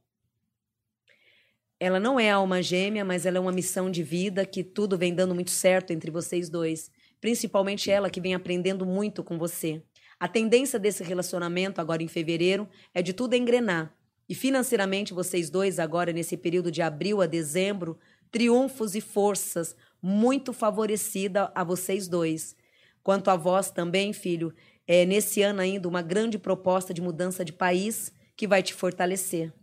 Ela 1.77 1.99
não 1.99 2.17
é 2.17 2.31
alma 2.31 2.63
gêmea, 2.63 3.03
mas 3.03 3.25
ela 3.25 3.35
é 3.35 3.41
uma 3.41 3.51
missão 3.51 3.91
de 3.91 4.01
vida 4.01 4.45
que 4.45 4.63
tudo 4.63 4.97
vem 4.97 5.13
dando 5.13 5.35
muito 5.35 5.51
certo 5.51 5.91
entre 5.91 6.09
vocês 6.09 6.49
dois. 6.49 6.89
Principalmente 7.19 7.91
ela 7.91 8.09
que 8.09 8.21
vem 8.21 8.33
aprendendo 8.33 8.85
muito 8.85 9.21
com 9.25 9.37
você. 9.37 9.83
A 10.17 10.29
tendência 10.29 10.79
desse 10.79 11.03
relacionamento 11.03 11.81
agora 11.81 12.01
em 12.01 12.07
fevereiro 12.07 12.69
é 12.93 13.01
de 13.01 13.11
tudo 13.11 13.35
engrenar. 13.35 13.93
E 14.27 14.33
financeiramente 14.33 15.13
vocês 15.13 15.49
dois 15.49 15.79
agora 15.79 16.11
nesse 16.11 16.35
período 16.35 16.71
de 16.71 16.81
abril 16.81 17.21
a 17.21 17.25
dezembro, 17.25 17.97
triunfos 18.31 18.95
e 18.95 19.01
forças 19.01 19.75
muito 20.01 20.51
favorecida 20.53 21.51
a 21.55 21.63
vocês 21.63 22.07
dois. 22.07 22.55
Quanto 23.03 23.29
a 23.29 23.35
vós 23.35 23.69
também, 23.69 24.13
filho, 24.13 24.53
é 24.87 25.05
nesse 25.05 25.41
ano 25.41 25.61
ainda 25.61 25.87
uma 25.87 26.01
grande 26.01 26.37
proposta 26.37 26.93
de 26.93 27.01
mudança 27.01 27.45
de 27.45 27.53
país 27.53 28.11
que 28.35 28.47
vai 28.47 28.61
te 28.61 28.73
fortalecer. 28.73 29.53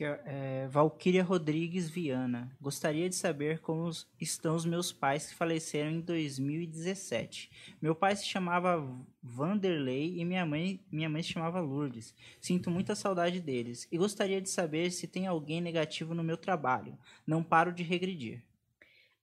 Que 0.00 0.04
é, 0.06 0.20
é, 0.24 0.68
Valquíria 0.68 1.22
Rodrigues 1.22 1.90
Viana. 1.90 2.50
Gostaria 2.58 3.06
de 3.06 3.14
saber 3.14 3.58
como 3.58 3.90
estão 4.18 4.56
os 4.56 4.64
meus 4.64 4.90
pais 4.90 5.26
que 5.26 5.34
faleceram 5.34 5.90
em 5.90 6.00
2017. 6.00 7.50
Meu 7.82 7.94
pai 7.94 8.16
se 8.16 8.24
chamava 8.24 8.82
Vanderlei 9.22 10.18
e 10.18 10.24
minha 10.24 10.46
mãe, 10.46 10.80
minha 10.90 11.06
mãe 11.06 11.22
se 11.22 11.34
chamava 11.34 11.60
Lourdes. 11.60 12.14
Sinto 12.40 12.70
muita 12.70 12.94
saudade 12.94 13.40
deles 13.42 13.86
e 13.92 13.98
gostaria 13.98 14.40
de 14.40 14.48
saber 14.48 14.90
se 14.90 15.06
tem 15.06 15.26
alguém 15.26 15.60
negativo 15.60 16.14
no 16.14 16.24
meu 16.24 16.38
trabalho. 16.38 16.96
Não 17.26 17.42
paro 17.42 17.70
de 17.70 17.82
regredir. 17.82 18.42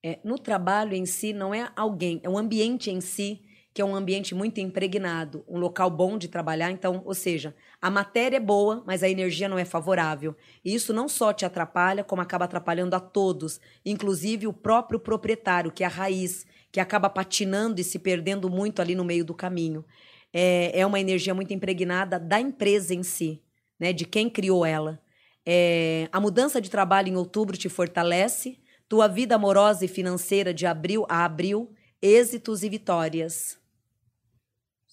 É, 0.04 0.20
no 0.24 0.38
trabalho 0.38 0.94
em 0.94 1.08
si, 1.08 1.34
não 1.34 1.56
é 1.56 1.72
alguém, 1.76 2.22
é 2.22 2.30
o 2.30 2.38
ambiente 2.38 2.92
em 2.92 3.02
si, 3.02 3.42
que 3.78 3.82
é 3.84 3.86
um 3.86 3.96
ambiente 3.96 4.34
muito 4.34 4.60
impregnado, 4.60 5.46
um 5.48 5.60
local 5.60 5.88
bom 5.88 6.18
de 6.18 6.28
trabalhar. 6.28 6.72
Então, 6.72 7.04
ou 7.06 7.14
seja, 7.14 7.56
a 7.80 7.92
matéria 7.92 8.38
é 8.38 8.40
boa, 8.40 8.84
mas 8.88 9.04
a 9.04 9.08
energia 9.08 9.48
não 9.48 9.60
é 9.60 9.66
favorável. 9.66 10.36
E 10.66 10.74
isso 10.74 10.92
não 10.92 11.08
só 11.08 11.32
te 11.32 11.46
atrapalha, 11.46 12.04
como 12.04 12.20
acaba 12.20 12.46
atrapalhando 12.46 12.96
a 12.96 13.00
todos, 13.00 13.62
inclusive 13.86 14.48
o 14.48 14.52
próprio 14.52 15.00
proprietário, 15.00 15.72
que 15.72 15.84
é 15.84 15.86
a 15.86 15.92
raiz, 15.92 16.44
que 16.72 16.80
acaba 16.80 17.08
patinando 17.08 17.80
e 17.80 17.84
se 17.84 18.00
perdendo 18.00 18.50
muito 18.50 18.82
ali 18.82 18.96
no 18.96 19.06
meio 19.06 19.24
do 19.24 19.36
caminho. 19.36 19.86
É, 20.34 20.80
é 20.80 20.84
uma 20.84 21.00
energia 21.00 21.36
muito 21.36 21.54
impregnada 21.54 22.20
da 22.20 22.40
empresa 22.40 22.96
em 22.96 23.04
si, 23.04 23.44
né? 23.80 23.94
De 23.94 24.06
quem 24.06 24.28
criou 24.28 24.66
ela. 24.66 25.00
É, 25.46 26.10
a 26.12 26.20
mudança 26.20 26.60
de 26.60 26.72
trabalho 26.72 27.10
em 27.10 27.16
outubro 27.16 27.56
te 27.56 27.70
fortalece, 27.70 28.60
tua 28.90 29.08
vida 29.08 29.36
amorosa 29.36 29.86
e 29.86 29.88
financeira 29.88 30.52
de 30.52 30.66
abril 30.66 31.06
a 31.08 31.24
abril, 31.24 31.76
êxitos 32.02 32.64
e 32.64 32.70
vitórias. 32.70 33.67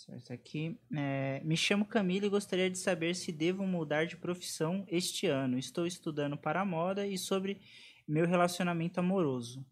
Certo, 0.04 0.34
aqui. 0.34 0.78
É, 0.94 1.40
me 1.42 1.56
chamo 1.56 1.86
Camila 1.86 2.26
e 2.26 2.28
gostaria 2.28 2.68
de 2.68 2.76
saber 2.76 3.14
se 3.14 3.32
devo 3.32 3.66
mudar 3.66 4.04
de 4.04 4.18
profissão 4.18 4.84
este 4.86 5.26
ano. 5.26 5.58
Estou 5.58 5.86
estudando 5.86 6.36
para 6.36 6.60
a 6.60 6.64
moda 6.64 7.06
e 7.06 7.16
sobre 7.16 7.58
meu 8.06 8.26
relacionamento 8.26 9.00
amoroso. 9.00 9.64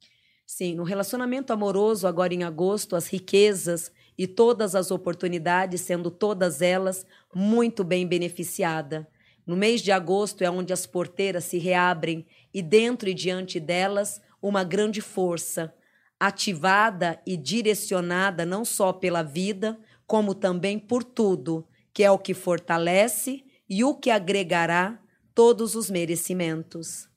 Sim, 0.47 0.75
no 0.75 0.85
relacionamento 0.85 1.53
amoroso, 1.53 2.07
agora 2.07 2.33
em 2.33 2.45
agosto, 2.45 2.97
as 2.97 3.09
riquezas 3.09 3.93
e 4.17 4.27
todas 4.27 4.75
as 4.75 4.91
oportunidades, 4.91 5.83
sendo 5.83 6.11
todas 6.11 6.63
elas 6.63 7.07
muito 7.35 7.85
bem 7.85 8.07
beneficiada. 8.07 9.07
No 9.47 9.55
mês 9.55 9.83
de 9.83 9.93
agosto 9.93 10.43
é 10.43 10.51
onde 10.51 10.73
as 10.73 10.87
porteiras 10.87 11.45
se 11.45 11.59
reabrem 11.59 12.25
e 12.55 12.63
dentro 12.63 13.07
e 13.07 13.13
diante 13.13 13.61
delas 13.61 14.23
uma 14.41 14.65
grande 14.65 15.03
força, 15.03 15.75
ativada 16.19 17.21
e 17.27 17.37
direcionada 17.37 18.47
não 18.47 18.65
só 18.65 18.93
pela 18.93 19.23
vida, 19.23 19.79
como 20.13 20.35
também 20.35 20.79
por 20.79 21.03
tudo, 21.03 21.67
que 21.91 22.05
é 22.05 22.11
o 22.11 22.19
que 22.19 22.35
fortalece 22.35 23.47
e 23.67 23.83
o 23.83 23.95
que 23.95 24.11
agregará 24.11 25.01
todos 25.35 25.75
os 25.75 25.89
merecimentos. 25.89 27.09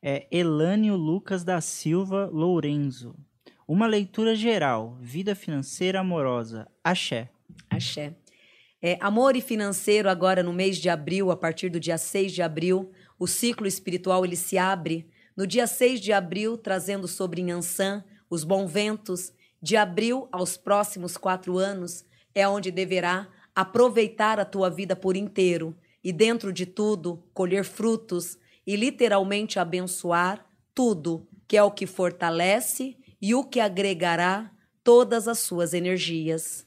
É 0.00 0.28
Elânio 0.30 0.94
Lucas 0.94 1.42
da 1.42 1.60
Silva 1.60 2.30
Lourenço. 2.32 3.16
Uma 3.66 3.88
leitura 3.88 4.36
geral, 4.36 4.96
vida 5.00 5.34
financeira 5.34 5.98
amorosa. 5.98 6.68
Axé. 6.84 7.28
Axé. 7.68 8.14
É, 8.80 8.96
amor 9.00 9.34
e 9.34 9.40
financeiro 9.40 10.08
agora 10.08 10.40
no 10.40 10.52
mês 10.52 10.78
de 10.78 10.88
abril, 10.88 11.32
a 11.32 11.36
partir 11.36 11.68
do 11.68 11.80
dia 11.80 11.98
6 11.98 12.32
de 12.32 12.42
abril, 12.42 12.92
o 13.18 13.26
ciclo 13.26 13.66
espiritual 13.66 14.24
ele 14.24 14.36
se 14.36 14.56
abre 14.56 15.10
no 15.36 15.48
dia 15.48 15.66
6 15.66 16.00
de 16.00 16.12
abril, 16.12 16.56
trazendo 16.56 17.08
sobre 17.08 17.40
Inhansã 17.40 18.04
os 18.30 18.44
bons 18.44 18.70
ventos 18.70 19.32
de 19.60 19.76
abril 19.76 20.28
aos 20.30 20.56
próximos 20.56 21.16
quatro 21.16 21.58
anos, 21.58 22.04
é 22.34 22.46
onde 22.46 22.70
deverá 22.70 23.28
aproveitar 23.54 24.38
a 24.38 24.44
tua 24.44 24.70
vida 24.70 24.94
por 24.94 25.16
inteiro 25.16 25.76
e, 26.02 26.12
dentro 26.12 26.52
de 26.52 26.64
tudo, 26.64 27.24
colher 27.34 27.64
frutos 27.64 28.38
e 28.66 28.76
literalmente 28.76 29.58
abençoar 29.58 30.46
tudo, 30.74 31.26
que 31.46 31.56
é 31.56 31.62
o 31.62 31.70
que 31.70 31.86
fortalece 31.86 32.96
e 33.20 33.34
o 33.34 33.42
que 33.42 33.58
agregará 33.58 34.52
todas 34.84 35.26
as 35.26 35.40
suas 35.40 35.74
energias. 35.74 36.66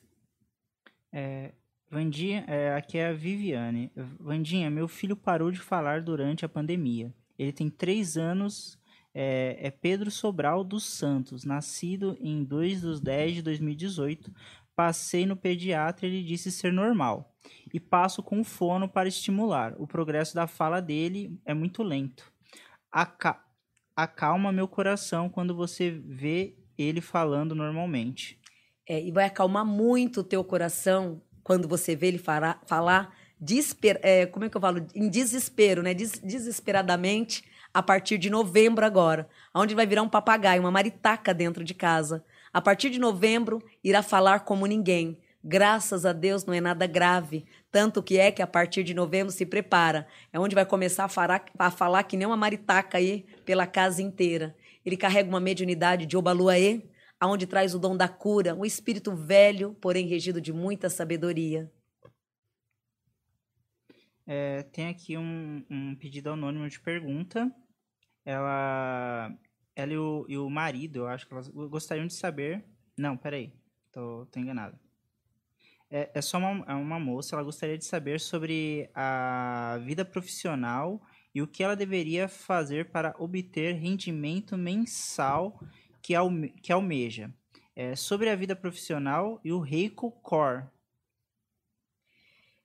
É, 1.14 1.54
Vandinha, 1.90 2.44
é, 2.48 2.74
aqui 2.74 2.98
é 2.98 3.08
a 3.08 3.14
Viviane. 3.14 3.92
Vandinha, 4.20 4.70
meu 4.70 4.88
filho 4.88 5.16
parou 5.16 5.52
de 5.52 5.60
falar 5.60 6.02
durante 6.02 6.44
a 6.44 6.50
pandemia. 6.50 7.14
Ele 7.38 7.52
tem 7.52 7.70
três 7.70 8.18
anos 8.18 8.78
é, 9.14 9.58
é 9.60 9.72
Pedro 9.72 10.10
Sobral 10.10 10.64
dos 10.64 10.84
Santos, 10.84 11.44
nascido 11.44 12.18
em 12.20 12.44
2 12.44 12.82
de 12.82 13.02
10 13.02 13.36
de 13.36 13.42
2018. 13.42 14.34
Passei 14.76 15.26
no 15.26 15.36
pediatra 15.36 16.08
e 16.08 16.10
ele 16.10 16.24
disse 16.24 16.52
ser 16.52 16.72
normal. 16.72 17.36
E 17.74 17.80
passo 17.80 18.24
com 18.24 18.44
fono 18.44 18.88
para 18.88 19.10
estimular. 19.10 19.76
O 19.78 19.86
progresso 19.86 20.34
da 20.34 20.48
fala 20.48 20.82
dele 20.82 21.40
é 21.46 21.54
muito 21.54 21.84
lento. 21.84 22.32
Aca 22.92 23.40
acalma 23.94 24.52
meu 24.52 24.68
coração 24.68 25.30
quando 25.30 25.54
você 25.54 25.92
vê 25.92 26.56
ele 26.78 27.02
falando 27.02 27.54
normalmente. 27.54 28.40
É, 28.88 29.02
e 29.02 29.12
vai 29.12 29.26
acalmar 29.26 29.66
muito 29.66 30.22
o 30.22 30.24
teu 30.24 30.44
coração 30.44 31.22
quando 31.44 31.68
você 31.68 31.96
vê 31.96 32.08
ele 32.08 32.18
falar, 32.18 32.62
falar 32.66 33.16
é, 34.02 34.26
como 34.26 34.46
é 34.46 34.50
que 34.50 34.58
eu 34.58 34.62
falo? 34.62 34.86
Em 34.94 35.10
desespero, 35.10 35.82
né? 35.82 35.94
Des, 35.94 36.20
desesperadamente 36.20 37.44
a 37.74 37.82
partir 37.82 38.18
de 38.18 38.30
novembro 38.30 38.86
agora, 38.86 39.28
onde 39.54 39.74
vai 39.74 39.86
virar 39.86 40.02
um 40.02 40.10
papagaio, 40.10 40.62
uma 40.62 40.72
maritaca 40.72 41.34
dentro 41.34 41.64
de 41.64 41.74
casa. 41.74 42.24
A 42.54 42.62
partir 42.62 42.90
de 42.90 43.00
novembro, 43.00 43.64
irá 43.84 44.04
falar 44.04 44.42
como 44.42 44.66
ninguém. 44.66 45.18
Graças 45.44 46.06
a 46.06 46.14
Deus 46.14 46.46
não 46.46 46.54
é 46.54 46.62
nada 46.62 46.86
grave. 46.86 47.46
Tanto 47.72 48.04
que 48.04 48.18
é 48.18 48.32
que 48.32 48.42
a 48.42 48.48
partir 48.48 48.84
de 48.84 48.94
novembro 48.94 49.32
se 49.32 49.46
prepara. 49.46 50.06
É 50.32 50.40
onde 50.40 50.54
vai 50.54 50.66
começar 50.66 51.06
a 51.06 51.10
falar, 51.10 51.46
a 51.58 51.72
falar 51.72 52.04
que 52.04 52.18
nem 52.18 52.28
uma 52.28 52.38
maritaca 52.38 52.98
aí 52.98 53.26
pela 53.46 53.66
casa 53.66 54.02
inteira. 54.02 54.56
Ele 54.86 54.98
carrega 54.98 55.30
uma 55.30 55.40
mediunidade 55.40 56.06
de 56.06 56.18
Obaluaê, 56.18 56.82
aonde 57.20 57.48
traz 57.48 57.74
o 57.74 57.80
dom 57.80 57.96
da 57.96 58.08
cura, 58.08 58.54
um 58.54 58.66
espírito 58.66 59.16
velho, 59.16 59.76
porém 59.80 60.08
regido 60.08 60.42
de 60.42 60.52
muita 60.52 60.90
sabedoria. 60.90 61.72
É, 64.26 64.64
tem 64.64 64.88
aqui 64.88 65.18
um, 65.18 65.64
um, 65.70 65.96
pedido 65.96 66.30
anônimo 66.30 66.68
de 66.70 66.80
pergunta. 66.80 67.52
Ela, 68.26 69.36
ela 69.76 69.94
e 69.94 69.98
o, 69.98 70.26
e 70.28 70.38
o 70.38 70.50
marido, 70.50 71.00
eu 71.00 71.08
acho 71.08 71.28
que 71.28 71.34
elas 71.34 71.48
gostariam 71.48 72.08
de 72.08 72.14
saber. 72.14 72.64
Não, 72.98 73.18
peraí, 73.18 73.54
tô, 73.92 74.26
tô 74.28 74.40
enganado. 74.40 74.78
É, 75.90 76.10
é 76.14 76.22
só 76.22 76.38
uma, 76.38 76.66
é 76.72 76.74
uma 76.74 77.00
moça, 77.00 77.36
ela 77.36 77.44
gostaria 77.44 77.78
de 77.78 77.84
saber 77.84 78.20
sobre 78.20 78.90
a 78.96 79.78
vida 79.84 80.06
profissional 80.06 81.02
e 81.36 81.42
o 81.42 81.48
que 81.48 81.64
ela 81.64 81.76
deveria 81.76 82.28
fazer 82.28 82.92
para 82.92 83.14
obter 83.20 83.74
rendimento 83.74 84.58
mensal 84.58 85.60
que, 86.02 86.16
alme, 86.16 86.50
que 86.50 86.72
almeja. 86.72 87.34
É, 87.76 87.96
sobre 87.96 88.30
a 88.30 88.36
vida 88.36 88.56
profissional 88.56 89.40
e 89.44 89.52
o 89.52 89.60
Reiko 89.60 90.12
Core, 90.12 90.66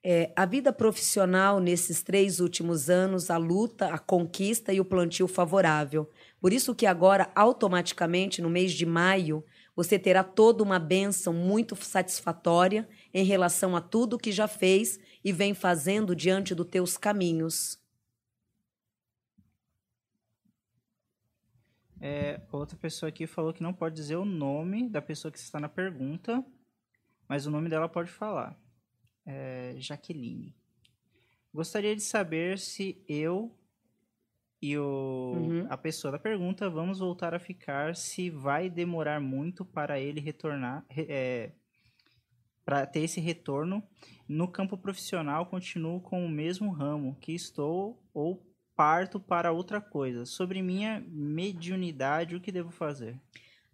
é, 0.08 0.32
a 0.36 0.46
vida 0.46 0.72
profissional 0.72 1.58
nesses 1.58 2.00
três 2.00 2.38
últimos 2.38 2.88
anos, 2.88 3.28
a 3.28 3.36
luta, 3.36 3.92
a 3.92 3.98
conquista 3.98 4.72
e 4.72 4.80
o 4.80 4.84
plantio 4.84 5.26
favorável. 5.26 6.08
Por 6.40 6.52
isso 6.52 6.76
que 6.76 6.86
agora, 6.86 7.28
automaticamente, 7.34 8.40
no 8.40 8.48
mês 8.48 8.72
de 8.72 8.86
maio, 8.86 9.44
você 9.74 9.98
terá 9.98 10.22
toda 10.22 10.62
uma 10.62 10.78
bênção 10.78 11.32
muito 11.32 11.74
satisfatória 11.74 12.88
em 13.12 13.24
relação 13.24 13.74
a 13.74 13.80
tudo 13.80 14.16
que 14.16 14.30
já 14.30 14.46
fez 14.46 15.00
e 15.24 15.32
vem 15.32 15.54
fazendo 15.54 16.14
diante 16.14 16.54
dos 16.54 16.68
teus 16.68 16.96
caminhos. 16.96 17.76
É, 22.00 22.40
outra 22.52 22.76
pessoa 22.76 23.08
aqui 23.08 23.26
falou 23.26 23.52
que 23.52 23.60
não 23.60 23.72
pode 23.72 23.96
dizer 23.96 24.14
o 24.14 24.24
nome 24.24 24.88
da 24.88 25.02
pessoa 25.02 25.32
que 25.32 25.38
está 25.38 25.58
na 25.58 25.68
pergunta, 25.68 26.44
mas 27.28 27.44
o 27.44 27.50
nome 27.50 27.68
dela 27.68 27.88
pode 27.88 28.08
falar 28.08 28.56
é, 29.26 29.74
Jaqueline. 29.78 30.54
Gostaria 31.52 31.94
de 31.96 32.02
saber 32.02 32.58
se 32.58 33.02
eu 33.08 33.54
e 34.60 34.76
o, 34.78 35.32
uhum. 35.36 35.66
a 35.68 35.76
pessoa 35.76 36.12
da 36.12 36.18
pergunta 36.18 36.68
vamos 36.70 36.98
voltar 36.98 37.34
a 37.34 37.38
ficar, 37.38 37.94
se 37.94 38.30
vai 38.30 38.70
demorar 38.70 39.20
muito 39.20 39.64
para 39.64 40.00
ele 40.00 40.20
retornar, 40.20 40.84
é, 40.90 41.52
para 42.64 42.86
ter 42.86 43.00
esse 43.00 43.20
retorno. 43.20 43.82
No 44.28 44.48
campo 44.48 44.76
profissional, 44.76 45.46
continuo 45.46 46.00
com 46.00 46.24
o 46.24 46.28
mesmo 46.28 46.72
ramo 46.72 47.16
que 47.20 47.32
estou 47.32 48.02
ou 48.12 48.44
parto 48.74 49.20
para 49.20 49.52
outra 49.52 49.80
coisa. 49.80 50.24
Sobre 50.24 50.60
minha 50.62 51.04
mediunidade, 51.08 52.34
o 52.34 52.40
que 52.40 52.52
devo 52.52 52.70
fazer? 52.70 53.18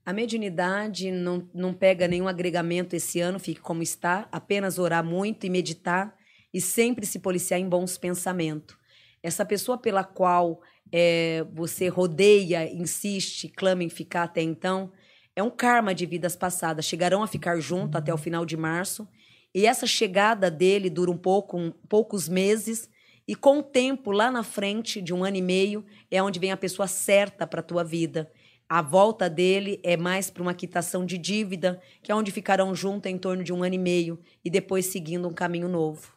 A 0.04 0.12
mediunidade 0.12 1.10
não, 1.10 1.48
não 1.54 1.72
pega 1.72 2.08
nenhum 2.08 2.26
agregamento 2.26 2.96
esse 2.96 3.20
ano, 3.20 3.38
fique 3.38 3.60
como 3.60 3.82
está, 3.82 4.28
apenas 4.32 4.78
orar 4.78 5.04
muito 5.04 5.46
e 5.46 5.50
meditar 5.50 6.16
e 6.52 6.60
sempre 6.60 7.06
se 7.06 7.20
policiar 7.20 7.60
em 7.60 7.68
bons 7.68 7.96
pensamentos. 7.96 8.76
Essa 9.22 9.44
pessoa 9.44 9.78
pela 9.78 10.02
qual 10.02 10.60
é, 10.90 11.46
você 11.52 11.88
rodeia, 11.88 12.70
insiste, 12.72 13.48
clama 13.48 13.84
em 13.84 13.88
ficar 13.88 14.24
até 14.24 14.42
então, 14.42 14.92
é 15.34 15.42
um 15.42 15.50
karma 15.50 15.94
de 15.94 16.04
vidas 16.04 16.36
passadas. 16.36 16.84
Chegarão 16.84 17.22
a 17.22 17.26
ficar 17.26 17.58
junto 17.58 17.96
até 17.96 18.12
o 18.12 18.18
final 18.18 18.44
de 18.44 18.56
março. 18.56 19.08
E 19.54 19.66
essa 19.66 19.86
chegada 19.86 20.50
dele 20.50 20.90
dura 20.90 21.10
um 21.10 21.16
pouco, 21.16 21.56
um, 21.56 21.70
poucos 21.88 22.28
meses. 22.28 22.88
E 23.26 23.34
com 23.34 23.58
o 23.58 23.62
tempo, 23.62 24.10
lá 24.10 24.30
na 24.30 24.42
frente, 24.42 25.00
de 25.00 25.14
um 25.14 25.24
ano 25.24 25.36
e 25.36 25.42
meio, 25.42 25.84
é 26.10 26.22
onde 26.22 26.38
vem 26.38 26.52
a 26.52 26.56
pessoa 26.56 26.86
certa 26.86 27.46
para 27.46 27.60
a 27.60 27.62
tua 27.62 27.82
vida. 27.82 28.30
A 28.74 28.80
volta 28.80 29.28
dele 29.28 29.78
é 29.82 29.98
mais 29.98 30.30
para 30.30 30.42
uma 30.42 30.54
quitação 30.54 31.04
de 31.04 31.18
dívida, 31.18 31.78
que 32.02 32.10
é 32.10 32.14
onde 32.14 32.32
ficarão 32.32 32.74
juntos 32.74 33.12
em 33.12 33.18
torno 33.18 33.44
de 33.44 33.52
um 33.52 33.62
ano 33.62 33.74
e 33.74 33.78
meio 33.78 34.18
e 34.42 34.48
depois 34.48 34.86
seguindo 34.86 35.28
um 35.28 35.34
caminho 35.34 35.68
novo. 35.68 36.16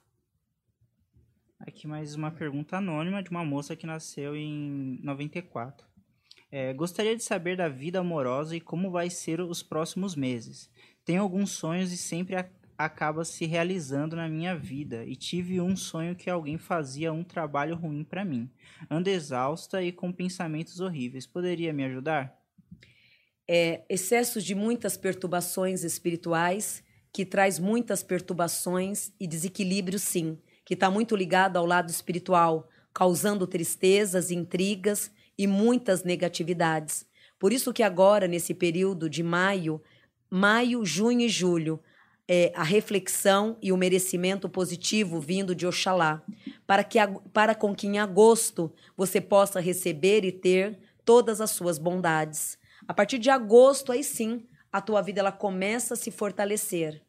Aqui 1.60 1.86
mais 1.86 2.16
uma 2.16 2.32
pergunta 2.32 2.78
anônima 2.78 3.22
de 3.22 3.30
uma 3.30 3.44
moça 3.44 3.76
que 3.76 3.86
nasceu 3.86 4.38
em 4.38 4.98
94. 5.04 5.86
É, 6.50 6.72
gostaria 6.72 7.14
de 7.14 7.26
saber 7.26 7.58
da 7.58 7.68
vida 7.68 8.00
amorosa 8.00 8.56
e 8.56 8.62
como 8.62 8.90
vai 8.90 9.10
ser 9.10 9.42
os 9.42 9.62
próximos 9.62 10.16
meses. 10.16 10.72
Tenho 11.04 11.24
alguns 11.24 11.52
sonhos 11.52 11.92
e 11.92 11.98
sempre 11.98 12.38
a, 12.38 12.50
acaba 12.78 13.26
se 13.26 13.46
realizando 13.46 14.16
na 14.16 14.30
minha 14.30 14.56
vida. 14.56 15.04
E 15.04 15.18
tive 15.18 15.60
um 15.60 15.76
sonho 15.76 16.16
que 16.16 16.30
alguém 16.30 16.58
fazia 16.58 17.12
um 17.12 17.22
trabalho 17.22 17.76
ruim 17.76 18.06
para 18.06 18.24
mim. 18.24 18.50
Ando 18.90 19.10
exausta 19.10 19.84
e 19.84 19.92
com 19.92 20.10
pensamentos 20.10 20.80
horríveis. 20.80 21.28
Poderia 21.28 21.74
me 21.74 21.84
ajudar? 21.84 22.45
É, 23.48 23.84
excessos 23.90 24.44
de 24.44 24.56
muitas 24.56 24.98
perturbações 24.98 25.84
espirituais, 25.84 26.84
que 27.14 27.26
traz 27.26 27.60
muitas 27.60 28.04
perturbações 28.04 29.12
e 29.20 29.28
desequilíbrio, 29.28 30.00
sim, 30.00 30.38
que 30.66 30.74
está 30.74 30.90
muito 30.90 31.16
ligado 31.16 31.58
ao 31.58 31.66
lado 31.66 31.90
espiritual, 31.90 32.68
causando 32.94 33.46
tristezas, 33.46 34.32
intrigas 34.32 35.12
e 35.38 35.48
muitas 35.48 36.04
negatividades. 36.04 37.06
Por 37.40 37.54
isso 37.54 37.72
que 37.72 37.84
agora, 37.84 38.28
nesse 38.28 38.54
período 38.54 39.10
de 39.10 39.22
maio, 39.22 39.82
maio, 40.30 40.84
junho 40.86 41.22
e 41.22 41.30
julho, 41.30 41.80
é, 42.28 42.52
a 42.56 42.64
reflexão 42.64 43.58
e 43.62 43.72
o 43.72 43.78
merecimento 43.78 44.50
positivo 44.50 45.20
vindo 45.20 45.54
de 45.54 45.68
Oxalá, 45.68 46.24
para, 46.66 46.84
que, 46.84 46.98
para 47.32 47.54
com 47.54 47.76
que 47.76 47.88
em 47.88 48.00
agosto 48.00 48.72
você 48.98 49.22
possa 49.22 49.60
receber 49.60 50.26
e 50.26 50.32
ter 50.32 50.80
todas 51.04 51.40
as 51.40 51.52
suas 51.52 51.78
bondades. 51.78 52.58
A 52.88 52.94
partir 52.94 53.18
de 53.18 53.32
agosto, 53.32 53.92
aí 53.92 54.04
sim, 54.04 54.48
a 54.72 54.80
tua 54.80 55.02
vida 55.02 55.20
ela 55.20 55.32
começa 55.32 55.96
a 55.96 55.98
se 55.98 56.12
fortalecer. 56.12 57.02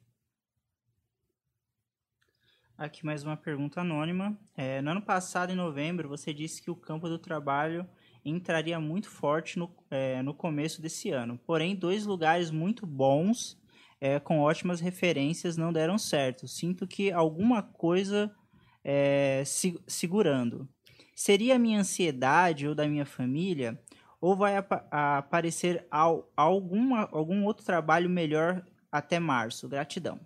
Aqui 2.79 3.05
mais 3.05 3.25
uma 3.25 3.37
pergunta 3.37 3.83
anônima. 3.83 4.39
É, 4.57 4.81
no 4.81 4.91
ano 4.91 5.03
passado, 5.03 5.53
em 5.53 5.57
novembro, 5.57 6.09
você 6.09 6.33
disse 6.33 6.63
que 6.63 6.71
o 6.71 6.77
campo 6.77 7.09
do 7.09 7.19
trabalho 7.19 7.87
entraria 8.25 8.81
muito 8.81 9.11
forte 9.11 9.59
no, 9.59 9.75
é, 9.91 10.23
no 10.23 10.33
começo 10.33 10.81
desse 10.81 11.11
ano. 11.11 11.39
Porém, 11.47 11.77
dois 11.77 12.07
lugares 12.07 12.51
muito 12.51 12.87
bons 12.87 13.61
é, 14.01 14.19
com 14.19 14.41
ótimas 14.41 14.81
referências 14.81 15.59
não 15.59 15.73
deram 15.73 15.99
certo. 15.99 16.49
Sinto 16.49 16.87
que 16.87 17.13
alguma 17.13 17.63
coisa 17.63 18.35
é, 18.83 19.43
se, 19.45 19.79
segurando. 19.87 20.69
Seria 21.15 21.57
a 21.57 21.59
minha 21.59 21.81
ansiedade 21.81 22.67
ou 22.67 22.75
da 22.75 22.87
minha 22.87 23.07
família? 23.07 23.79
Ou 24.21 24.37
vai 24.37 24.57
ap 24.57 24.73
aparecer 24.91 25.87
al 25.91 26.31
alguma, 26.37 27.09
algum 27.13 27.45
outro 27.45 27.65
trabalho 27.65 28.09
melhor 28.09 28.65
até 28.91 29.19
março? 29.19 29.69
Gratidão. 29.69 30.19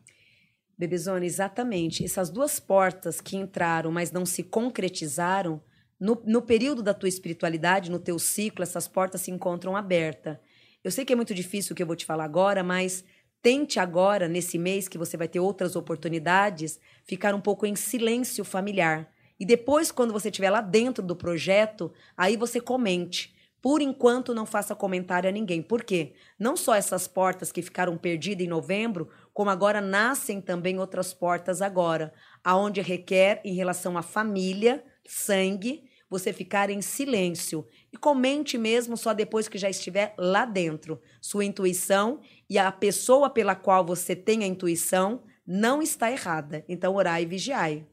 Bebezona, 0.78 1.25
exatamente. 1.25 2.04
Essas 2.04 2.30
duas 2.30 2.59
portas 2.59 3.20
que 3.20 3.37
entraram, 3.37 3.90
mas 3.90 4.12
não 4.12 4.25
se 4.25 4.42
concretizaram, 4.42 5.62
no, 5.99 6.23
no 6.25 6.40
período 6.40 6.82
da 6.82 6.94
tua 6.94 7.09
espiritualidade, 7.09 7.90
no 7.90 7.99
teu 7.99 8.18
ciclo, 8.18 8.62
essas 8.62 8.88
portas 8.88 9.20
se 9.20 9.30
encontram 9.30 9.76
abertas. 9.76 10.38
Eu 10.82 10.90
sei 10.90 11.04
que 11.04 11.12
é 11.12 11.16
muito 11.16 11.35
difícil 11.35 11.75
o 11.75 11.76
que 11.76 11.82
eu 11.82 11.87
vou 11.87 11.97
te 11.97 12.06
falar 12.06 12.25
agora, 12.25 12.62
mas 12.62 13.04
Tente 13.42 13.80
agora, 13.80 14.28
nesse 14.28 14.59
mês 14.59 14.87
que 14.87 14.99
você 14.99 15.16
vai 15.16 15.26
ter 15.26 15.40
outras 15.40 15.75
oportunidades, 15.75 16.78
ficar 17.04 17.35
um 17.35 17.40
pouco 17.40 17.64
em 17.64 17.75
silêncio 17.75 18.44
familiar. 18.44 19.11
E 19.38 19.47
depois, 19.47 19.90
quando 19.90 20.12
você 20.12 20.28
estiver 20.28 20.50
lá 20.50 20.61
dentro 20.61 21.02
do 21.02 21.16
projeto, 21.16 21.90
aí 22.14 22.37
você 22.37 22.61
comente. 22.61 23.35
Por 23.62 23.83
enquanto, 23.83 24.35
não 24.35 24.47
faça 24.47 24.75
comentário 24.75 25.29
a 25.29 25.33
ninguém. 25.33 25.62
Por 25.62 25.85
quê? 25.85 26.14
Não 26.38 26.57
só 26.57 26.75
essas 26.75 27.07
portas 27.07 27.52
que 27.52 27.62
ficaram 27.62 27.97
perdidas 27.97 28.45
em 28.45 28.49
novembro, 28.49 29.09
como 29.35 29.50
agora 29.50 29.81
nascem 29.81 30.40
também 30.40 30.79
outras 30.79 31.12
portas 31.12 31.61
agora, 31.61 32.12
aonde 32.43 32.81
requer, 32.81 33.40
em 33.45 33.55
relação 33.55 33.99
à 33.99 34.02
família, 34.02 34.83
sangue, 35.07 35.85
você 36.09 36.33
ficar 36.33 36.71
em 36.71 36.83
silêncio 36.83 37.64
e 37.93 37.97
comente 37.97 38.59
mesmo 38.59 38.97
só 38.97 39.14
depois 39.14 39.49
que 39.49 39.57
já 39.57 39.71
estiver 39.71 40.12
lá 40.19 40.45
dentro. 40.45 41.00
Sua 41.21 41.45
intuição 41.45 42.21
e 42.49 42.59
a 42.59 42.73
pessoa 42.73 43.31
pela 43.31 43.55
qual 43.55 43.85
você 43.85 44.17
tem 44.17 44.43
a 44.43 44.47
intuição 44.47 45.23
não 45.47 45.81
está 45.81 46.11
errada. 46.11 46.64
Então, 46.69 46.95
orai 46.97 47.23
e 47.23 47.26
vigiai. 47.26 47.87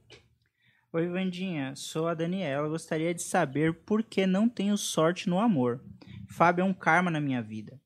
Oi, 0.93 1.05
Vandinha. 1.05 1.75
Sou 1.75 2.07
a 2.07 2.13
Daniela. 2.13 2.69
Gostaria 2.69 3.13
de 3.13 3.21
saber 3.21 3.73
por 3.73 4.01
que 4.01 4.25
não 4.25 4.47
tenho 4.47 4.77
sorte 4.77 5.27
no 5.27 5.37
amor. 5.37 5.83
Fábio 6.29 6.61
é 6.61 6.65
um 6.65 6.73
karma 6.73 7.11
na 7.11 7.19
minha 7.19 7.41
vida. 7.41 7.77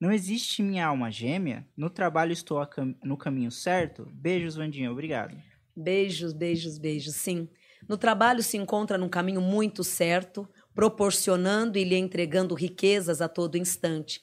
Não 0.00 0.10
existe 0.10 0.60
minha 0.60 0.84
alma 0.86 1.08
gêmea? 1.08 1.64
No 1.76 1.88
trabalho 1.88 2.32
estou 2.32 2.64
cam 2.66 2.96
no 3.04 3.16
caminho 3.16 3.52
certo? 3.52 4.08
Beijos, 4.12 4.56
Vandinha. 4.56 4.90
Obrigado. 4.90 5.40
Beijos, 5.74 6.32
beijos, 6.32 6.78
beijos. 6.78 7.14
Sim. 7.14 7.48
No 7.88 7.96
trabalho 7.96 8.42
se 8.42 8.56
encontra 8.56 8.98
num 8.98 9.08
caminho 9.08 9.40
muito 9.40 9.84
certo, 9.84 10.48
proporcionando 10.74 11.78
e 11.78 11.84
lhe 11.84 11.94
entregando 11.94 12.56
riquezas 12.56 13.20
a 13.20 13.28
todo 13.28 13.56
instante. 13.56 14.20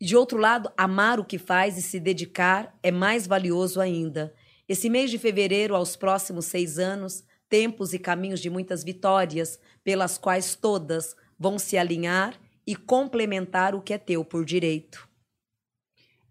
De 0.00 0.16
outro 0.16 0.38
lado, 0.38 0.70
amar 0.76 1.18
o 1.18 1.24
que 1.24 1.38
faz 1.38 1.76
e 1.76 1.82
se 1.82 1.98
dedicar 1.98 2.78
é 2.84 2.92
mais 2.92 3.26
valioso 3.26 3.80
ainda. 3.80 4.32
Esse 4.68 4.88
mês 4.88 5.10
de 5.10 5.18
fevereiro, 5.18 5.74
aos 5.74 5.96
próximos 5.96 6.46
seis 6.46 6.78
anos, 6.78 7.24
tempos 7.48 7.92
e 7.92 7.98
caminhos 7.98 8.40
de 8.40 8.50
muitas 8.50 8.82
vitórias, 8.82 9.58
pelas 9.82 10.18
quais 10.18 10.54
todas 10.54 11.14
vão 11.38 11.58
se 11.58 11.76
alinhar 11.76 12.38
e 12.66 12.74
complementar 12.74 13.74
o 13.74 13.82
que 13.82 13.92
é 13.92 13.98
teu 13.98 14.24
por 14.24 14.44
direito. 14.44 15.08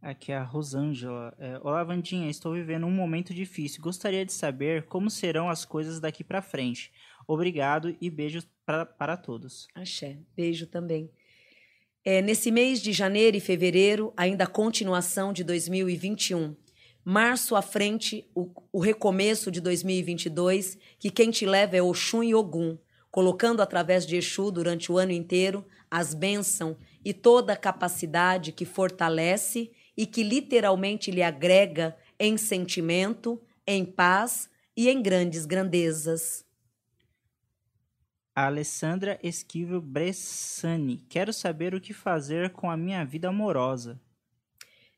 Aqui 0.02 0.34
é 0.34 0.36
a 0.36 0.44
Rosângela. 0.44 1.34
É, 1.40 1.58
Olá, 1.60 1.82
Vandinha. 1.82 2.30
Estou 2.30 2.54
vivendo 2.54 2.86
um 2.86 2.92
momento 2.92 3.34
difícil. 3.34 3.82
Gostaria 3.82 4.26
de 4.26 4.34
saber 4.34 4.84
como 4.88 5.10
serão 5.10 5.50
as 5.50 5.64
coisas 5.64 6.02
daqui 6.02 6.26
para 6.26 6.42
frente. 6.42 6.92
Obrigado 7.26 7.96
e 8.02 8.10
beijos 8.10 8.46
pra, 8.66 8.86
para 8.86 9.16
todos. 9.16 9.68
Axé. 9.74 10.18
Beijo 10.36 10.68
também. 10.68 11.10
É, 12.04 12.22
nesse 12.22 12.52
mês 12.52 12.82
de 12.82 12.92
janeiro 12.92 13.38
e 13.38 13.40
fevereiro, 13.40 14.14
ainda 14.18 14.44
a 14.44 14.48
continuação 14.48 15.32
de 15.32 15.42
2021. 15.42 16.54
Março 17.06 17.56
à 17.56 17.62
frente, 17.62 18.30
o, 18.34 18.50
o 18.72 18.80
recomeço 18.80 19.52
de 19.52 19.60
2022, 19.60 20.78
que 20.98 21.10
quem 21.10 21.32
te 21.32 21.46
leva 21.46 21.76
é 21.76 21.82
Oxum 21.82 22.24
e 22.24 22.34
Ogum, 22.34 22.78
colocando 23.12 23.62
através 23.62 24.06
de 24.06 24.16
Exu 24.16 24.52
durante 24.52 24.92
o 24.92 24.98
ano 24.98 25.12
inteiro 25.12 25.66
as 25.92 26.14
bênçãos 26.14 26.78
e 27.04 27.14
toda 27.14 27.54
a 27.54 27.58
capacidade 27.58 28.52
que 28.52 28.66
fortalece 28.66 29.72
e 29.96 30.06
que 30.06 30.24
literalmente 30.24 31.12
lhe 31.12 31.22
agrega 31.22 31.96
em 32.20 32.38
sentimento, 32.38 33.42
em 33.68 33.84
paz 33.84 34.50
e 34.76 34.90
em 34.90 35.02
grandes 35.02 35.46
grandezas 35.46 36.46
Alessandra 38.36 39.20
Esquivel 39.22 39.80
Bressani. 39.80 40.98
Quero 41.08 41.32
saber 41.32 41.76
o 41.76 41.82
que 41.82 41.94
fazer 41.94 42.50
com 42.50 42.70
a 42.70 42.76
minha 42.76 43.06
vida 43.06 43.30
amorosa. 43.30 44.02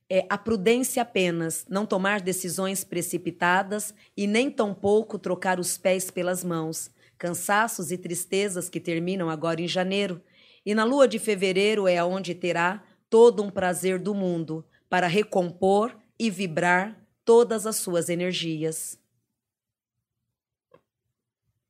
É 0.09 0.25
a 0.29 0.37
prudência 0.37 1.01
apenas, 1.01 1.65
não 1.67 1.85
tomar 1.85 2.21
decisões 2.21 2.83
precipitadas 2.83 3.93
e 4.15 4.27
nem 4.27 4.51
tampouco 4.51 5.17
trocar 5.17 5.59
os 5.59 5.77
pés 5.77 6.11
pelas 6.11 6.43
mãos. 6.43 6.91
Cansaços 7.17 7.91
e 7.91 7.97
tristezas 7.97 8.69
que 8.69 8.79
terminam 8.79 9.29
agora 9.29 9.61
em 9.61 9.67
janeiro. 9.67 10.21
E 10.65 10.75
na 10.75 10.83
lua 10.83 11.07
de 11.07 11.17
fevereiro 11.17 11.87
é 11.87 11.97
aonde 11.97 12.35
terá 12.35 12.83
todo 13.09 13.43
um 13.43 13.49
prazer 13.49 13.99
do 13.99 14.13
mundo 14.13 14.63
para 14.89 15.07
recompor 15.07 15.97
e 16.19 16.29
vibrar 16.29 17.03
todas 17.23 17.65
as 17.65 17.77
suas 17.77 18.07
energias. 18.07 18.99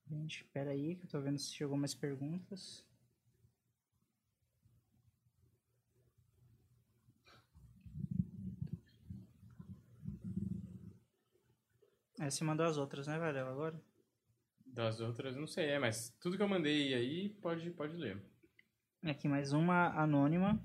Gente, 0.08 0.38
espera 0.38 0.72
aí 0.72 0.96
que 0.96 1.06
eu 1.06 1.10
tô 1.10 1.20
vendo 1.20 1.40
se 1.40 1.52
chegou 1.52 1.78
mais 1.78 1.96
perguntas. 1.96 2.85
É, 12.20 12.30
você 12.30 12.44
mandou 12.44 12.66
as 12.66 12.78
outras, 12.78 13.08
né, 13.08 13.18
Varela, 13.18 13.52
agora? 13.52 13.80
Das 14.66 15.00
outras, 15.00 15.36
não 15.36 15.48
sei, 15.48 15.68
é, 15.68 15.80
mas 15.80 16.16
tudo 16.20 16.38
que 16.38 16.44
eu 16.44 16.48
mandei 16.48 16.94
aí, 16.94 17.30
pode, 17.42 17.70
pode 17.72 17.96
ler. 17.96 18.22
Aqui 19.04 19.28
mais 19.28 19.54
uma 19.54 19.90
anônima. 19.90 20.60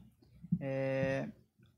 É... 0.61 1.29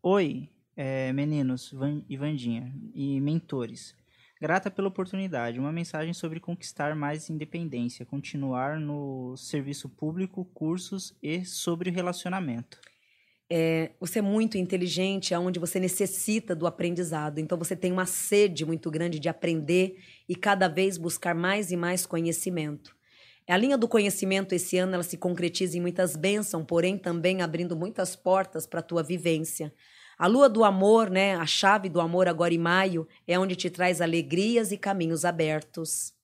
Oi, 0.02 0.48
é, 0.76 1.12
meninos 1.12 1.72
Van 1.72 2.02
e 2.08 2.16
Vandinha 2.16 2.74
e 2.94 3.20
mentores. 3.20 3.96
Grata 4.40 4.70
pela 4.70 4.88
oportunidade. 4.88 5.58
Uma 5.58 5.72
mensagem 5.72 6.12
sobre 6.12 6.40
conquistar 6.40 6.94
mais 6.94 7.30
independência, 7.30 8.04
continuar 8.04 8.78
no 8.78 9.36
serviço 9.36 9.88
público, 9.88 10.44
cursos 10.46 11.16
e 11.22 11.44
sobre 11.44 11.90
relacionamento. 11.90 12.80
É, 13.54 13.90
você 14.00 14.20
é 14.20 14.22
muito 14.22 14.56
inteligente, 14.56 15.34
aonde 15.34 15.60
você 15.60 15.78
necessita 15.78 16.56
do 16.56 16.66
aprendizado. 16.66 17.38
Então 17.38 17.58
você 17.58 17.76
tem 17.76 17.92
uma 17.92 18.06
sede 18.06 18.64
muito 18.64 18.90
grande 18.90 19.18
de 19.18 19.28
aprender 19.28 19.98
e 20.26 20.34
cada 20.34 20.68
vez 20.68 20.96
buscar 20.96 21.34
mais 21.34 21.70
e 21.70 21.76
mais 21.76 22.06
conhecimento. 22.06 22.96
A 23.46 23.54
linha 23.58 23.76
do 23.76 23.86
conhecimento 23.86 24.54
esse 24.54 24.78
ano 24.78 24.94
ela 24.94 25.02
se 25.02 25.18
concretiza 25.18 25.76
em 25.76 25.82
muitas 25.82 26.16
bênçãos, 26.16 26.64
porém 26.66 26.96
também 26.96 27.42
abrindo 27.42 27.76
muitas 27.76 28.16
portas 28.16 28.66
para 28.66 28.80
a 28.80 28.82
tua 28.82 29.02
vivência. 29.02 29.70
A 30.16 30.26
lua 30.26 30.48
do 30.48 30.64
amor, 30.64 31.10
né, 31.10 31.34
a 31.34 31.44
chave 31.44 31.90
do 31.90 32.00
amor 32.00 32.28
agora 32.28 32.54
em 32.54 32.58
maio, 32.58 33.06
é 33.28 33.38
onde 33.38 33.54
te 33.54 33.68
traz 33.68 34.00
alegrias 34.00 34.72
e 34.72 34.78
caminhos 34.78 35.26
abertos. 35.26 36.14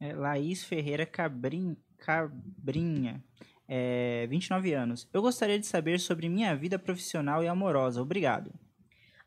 É, 0.00 0.12
Laís 0.12 0.64
Ferreira 0.64 1.06
Cabrin, 1.06 1.76
Cabrinha, 1.96 3.22
é, 3.68 4.26
29 4.28 4.72
anos. 4.72 5.08
Eu 5.12 5.22
gostaria 5.22 5.58
de 5.58 5.66
saber 5.66 6.00
sobre 6.00 6.28
minha 6.28 6.54
vida 6.54 6.78
profissional 6.78 7.42
e 7.42 7.48
amorosa. 7.48 8.00
Obrigado. 8.00 8.52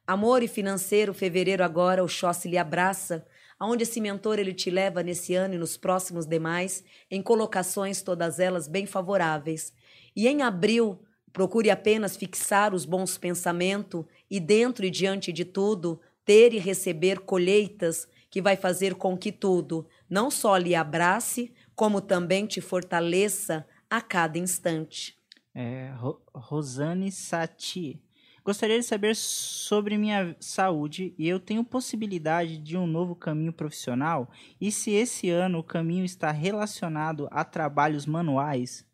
Amor 0.06 0.44
e 0.44 0.48
financeiro, 0.48 1.14
fevereiro 1.14 1.64
agora, 1.64 2.04
o 2.04 2.08
Xóssi 2.08 2.48
lhe 2.48 2.58
abraça, 2.58 3.26
aonde 3.60 3.84
esse 3.84 4.00
mentor 4.00 4.38
ele 4.38 4.54
te 4.54 4.70
leva 4.70 5.02
nesse 5.02 5.34
ano 5.34 5.56
e 5.56 5.58
nos 5.58 5.78
próximos 5.78 6.26
demais, 6.26 6.84
em 7.10 7.22
colocações 7.22 8.02
todas 8.02 8.40
elas 8.40 8.68
bem 8.68 8.86
favoráveis. 8.86 9.74
E 10.16 10.28
em 10.28 10.44
abril, 10.44 11.00
Procure 11.36 11.70
apenas 11.70 12.16
fixar 12.16 12.74
os 12.74 12.86
bons 12.86 13.18
pensamentos 13.18 14.06
e, 14.32 14.40
dentro 14.40 14.86
e 14.86 14.90
diante 14.90 15.34
de 15.34 15.44
tudo, 15.44 16.00
ter 16.24 16.54
e 16.54 16.60
receber 16.60 17.20
colheitas 17.20 18.08
que 18.30 18.42
vai 18.42 18.56
fazer 18.56 18.96
com 18.96 19.18
que 19.18 19.34
tudo 19.34 19.86
não 20.10 20.32
só 20.32 20.56
lhe 20.56 20.74
abrace, 20.74 21.54
como 21.76 22.00
também 22.00 22.46
te 22.46 22.62
fortaleça 22.62 23.68
a 23.90 24.02
cada 24.02 24.38
instante. 24.38 25.18
É, 25.54 25.92
Ro 25.98 26.22
Rosane 26.34 27.12
Sati. 27.12 28.02
Gostaria 28.46 28.78
de 28.78 28.86
saber 28.86 29.16
sobre 29.16 29.98
minha 29.98 30.36
saúde 30.40 31.16
e 31.18 31.28
eu 31.28 31.40
tenho 31.40 31.64
possibilidade 31.64 32.60
de 32.60 32.78
um 32.78 32.86
novo 32.86 33.16
caminho 33.16 33.52
profissional? 33.52 34.30
E 34.62 34.72
se 34.72 34.92
esse 34.92 35.32
ano 35.32 35.58
o 35.58 35.64
caminho 35.64 36.06
está 36.06 36.30
relacionado 36.30 37.28
a 37.32 37.44
trabalhos 37.44 38.06
manuais? 38.06 38.86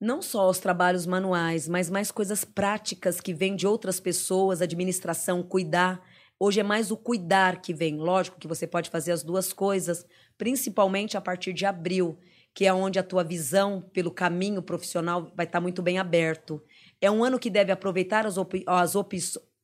Não 0.00 0.22
só 0.22 0.48
os 0.48 0.60
trabalhos 0.60 1.04
manuais, 1.04 1.66
mas 1.66 1.90
mais 1.90 2.12
coisas 2.12 2.44
práticas 2.44 3.20
que 3.20 3.34
vêm 3.34 3.56
de 3.56 3.66
outras 3.66 3.98
pessoas, 3.98 4.62
administração, 4.62 5.42
cuidar. 5.42 6.00
Hoje 6.38 6.60
é 6.60 6.62
mais 6.62 6.92
o 6.92 6.96
cuidar 6.96 7.60
que 7.60 7.74
vem. 7.74 7.96
Lógico 7.96 8.38
que 8.38 8.46
você 8.46 8.68
pode 8.68 8.88
fazer 8.88 9.10
as 9.10 9.24
duas 9.24 9.52
coisas, 9.52 10.06
principalmente 10.36 11.16
a 11.16 11.20
partir 11.20 11.52
de 11.52 11.66
abril, 11.66 12.16
que 12.58 12.66
é 12.66 12.74
onde 12.74 12.98
a 12.98 13.04
tua 13.04 13.22
visão 13.22 13.80
pelo 13.92 14.10
caminho 14.10 14.60
profissional 14.60 15.30
vai 15.36 15.46
estar 15.46 15.60
muito 15.60 15.80
bem 15.80 15.96
aberto. 15.96 16.60
É 17.00 17.08
um 17.08 17.22
ano 17.22 17.38
que 17.38 17.48
deve 17.48 17.70
aproveitar 17.70 18.26
as, 18.26 18.36
opi 18.36 18.64
as. 18.66 18.94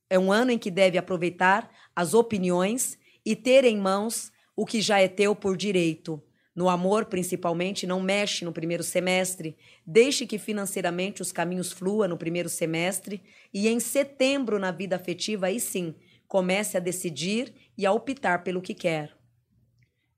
É 0.09 0.17
um 0.17 0.31
ano 0.31 0.51
em 0.51 0.57
que 0.57 0.71
deve 0.71 0.97
aproveitar 0.97 1.69
as 1.93 2.13
opiniões 2.13 2.97
e 3.25 3.35
ter 3.35 3.65
em 3.65 3.77
mãos 3.77 4.31
o 4.55 4.65
que 4.65 4.79
já 4.79 4.97
é 4.97 5.09
teu 5.09 5.35
por 5.35 5.57
direito. 5.57 6.23
No 6.55 6.69
amor, 6.69 7.07
principalmente, 7.07 7.85
não 7.85 7.99
mexe 7.99 8.45
no 8.45 8.53
primeiro 8.53 8.81
semestre. 8.81 9.57
Deixe 9.85 10.25
que 10.25 10.37
financeiramente 10.37 11.21
os 11.21 11.33
caminhos 11.33 11.73
fluam 11.73 12.07
no 12.07 12.17
primeiro 12.17 12.47
semestre. 12.47 13.21
E 13.53 13.67
em 13.67 13.77
setembro, 13.77 14.57
na 14.57 14.71
vida 14.71 14.95
afetiva, 14.95 15.47
aí 15.47 15.59
sim, 15.59 15.95
comece 16.29 16.77
a 16.77 16.79
decidir 16.79 17.53
e 17.77 17.85
a 17.85 17.91
optar 17.91 18.41
pelo 18.41 18.61
que 18.61 18.73
quer. 18.73 19.13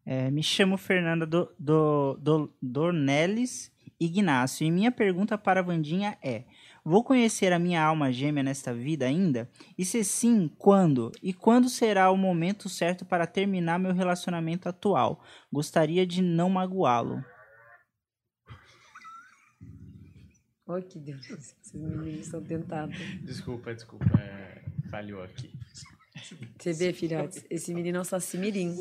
É, 0.09 0.31
me 0.31 0.41
chamo 0.41 0.77
Fernanda 0.77 1.25
do, 1.25 1.53
do, 1.59 2.17
do, 2.17 2.53
Dornelles 2.61 3.69
Ignácio 3.99 4.65
e 4.65 4.71
minha 4.71 4.89
pergunta 4.89 5.37
para 5.37 5.59
a 5.59 5.63
Vandinha 5.63 6.17
é: 6.23 6.45
Vou 6.81 7.03
conhecer 7.03 7.51
a 7.51 7.59
minha 7.59 7.83
alma 7.83 8.09
gêmea 8.09 8.41
nesta 8.41 8.73
vida 8.73 9.05
ainda? 9.05 9.51
E 9.77 9.83
se 9.83 10.05
sim, 10.05 10.49
quando? 10.57 11.11
E 11.21 11.33
quando 11.33 11.67
será 11.67 12.09
o 12.09 12.15
momento 12.15 12.69
certo 12.69 13.03
para 13.03 13.27
terminar 13.27 13.79
meu 13.79 13.93
relacionamento 13.93 14.69
atual? 14.69 15.21
Gostaria 15.51 16.07
de 16.07 16.21
não 16.21 16.49
magoá-lo. 16.49 17.21
Oi, 20.67 20.83
que 20.83 20.99
Deus, 20.99 21.29
esses 21.29 21.73
meninos 21.73 22.27
estão 22.27 22.41
tentados. 22.41 22.97
Desculpa, 23.23 23.73
desculpa, 23.73 24.05
é, 24.21 24.63
falhou 24.89 25.21
aqui. 25.21 25.51
Você 26.57 26.71
vê, 26.71 26.93
filhotes, 26.93 27.45
esse 27.49 27.73
menino 27.73 27.97
é 27.97 28.01
um 28.01 28.05
saci-mirim. 28.05 28.73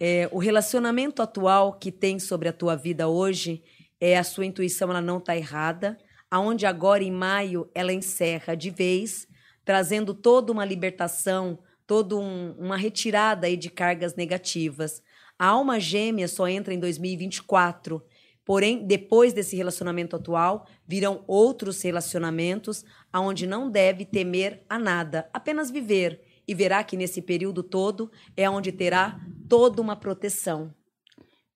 É, 0.00 0.28
o 0.30 0.38
relacionamento 0.38 1.22
atual 1.22 1.72
que 1.72 1.90
tem 1.90 2.18
sobre 2.18 2.48
a 2.48 2.52
tua 2.52 2.76
vida 2.76 3.08
hoje, 3.08 3.62
é 4.00 4.16
a 4.16 4.24
sua 4.24 4.46
intuição 4.46 4.90
ela 4.90 5.00
não 5.00 5.18
está 5.18 5.36
errada 5.36 5.98
aonde 6.30 6.66
agora 6.66 7.02
em 7.02 7.10
maio 7.10 7.70
ela 7.74 7.92
encerra 7.92 8.54
de 8.54 8.70
vez, 8.70 9.26
trazendo 9.64 10.14
toda 10.14 10.52
uma 10.52 10.64
libertação, 10.64 11.58
toda 11.86 12.16
um, 12.16 12.52
uma 12.58 12.76
retirada 12.76 13.46
aí 13.46 13.56
de 13.56 13.70
cargas 13.70 14.14
negativas. 14.14 15.02
A 15.38 15.46
alma 15.46 15.80
gêmea 15.80 16.28
só 16.28 16.46
entra 16.46 16.74
em 16.74 16.78
2024. 16.78 18.02
Porém, 18.44 18.86
depois 18.86 19.32
desse 19.32 19.56
relacionamento 19.56 20.16
atual, 20.16 20.66
virão 20.86 21.22
outros 21.26 21.82
relacionamentos 21.82 22.84
aonde 23.12 23.46
não 23.46 23.70
deve 23.70 24.04
temer 24.04 24.64
a 24.68 24.78
nada, 24.78 25.28
apenas 25.32 25.70
viver 25.70 26.22
e 26.48 26.54
verá 26.54 26.82
que 26.82 26.96
nesse 26.96 27.20
período 27.20 27.62
todo 27.62 28.10
é 28.34 28.48
onde 28.48 28.72
terá 28.72 29.20
toda 29.46 29.82
uma 29.82 29.94
proteção. 29.94 30.74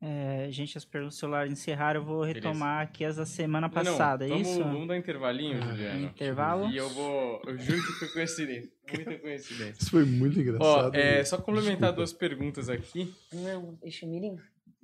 É, 0.05 0.49
gente, 0.51 0.77
as 0.77 0.85
perguntas 0.85 1.15
do 1.15 1.21
celular 1.21 1.47
encerraram. 1.47 2.01
Eu 2.01 2.05
vou 2.05 2.23
retomar 2.25 2.79
Beleza. 2.79 2.83
aqui 2.83 3.05
as 3.05 3.17
da 3.17 3.25
semana 3.25 3.69
passada, 3.71 4.27
não, 4.27 4.35
é 4.35 4.41
isso? 4.41 4.59
Vamos 4.59 4.89
dar 4.89 4.97
intervalinho, 4.97 5.63
ah, 5.63 5.69
Juliano. 5.69 6.05
Intervalo? 6.07 6.71
E 6.71 6.77
eu 6.77 6.89
vou. 6.89 7.41
Eu 7.47 7.57
juro 7.57 7.81
que 7.81 7.93
foi 7.93 8.09
coincidência. 8.09 8.71
Muita 8.93 9.19
coincidência. 9.19 9.77
Isso 9.81 9.91
foi 9.91 10.05
muito 10.05 10.41
engraçado. 10.41 10.91
Ó, 10.93 10.99
é, 10.99 11.25
só 11.25 11.37
complementar 11.39 11.93
Desculpa. 11.93 11.97
duas 11.97 12.13
perguntas 12.13 12.69
aqui. 12.69 13.15
Não, 13.33 13.79
deixa 13.81 14.05
o 14.05 14.09
mirim. 14.09 14.37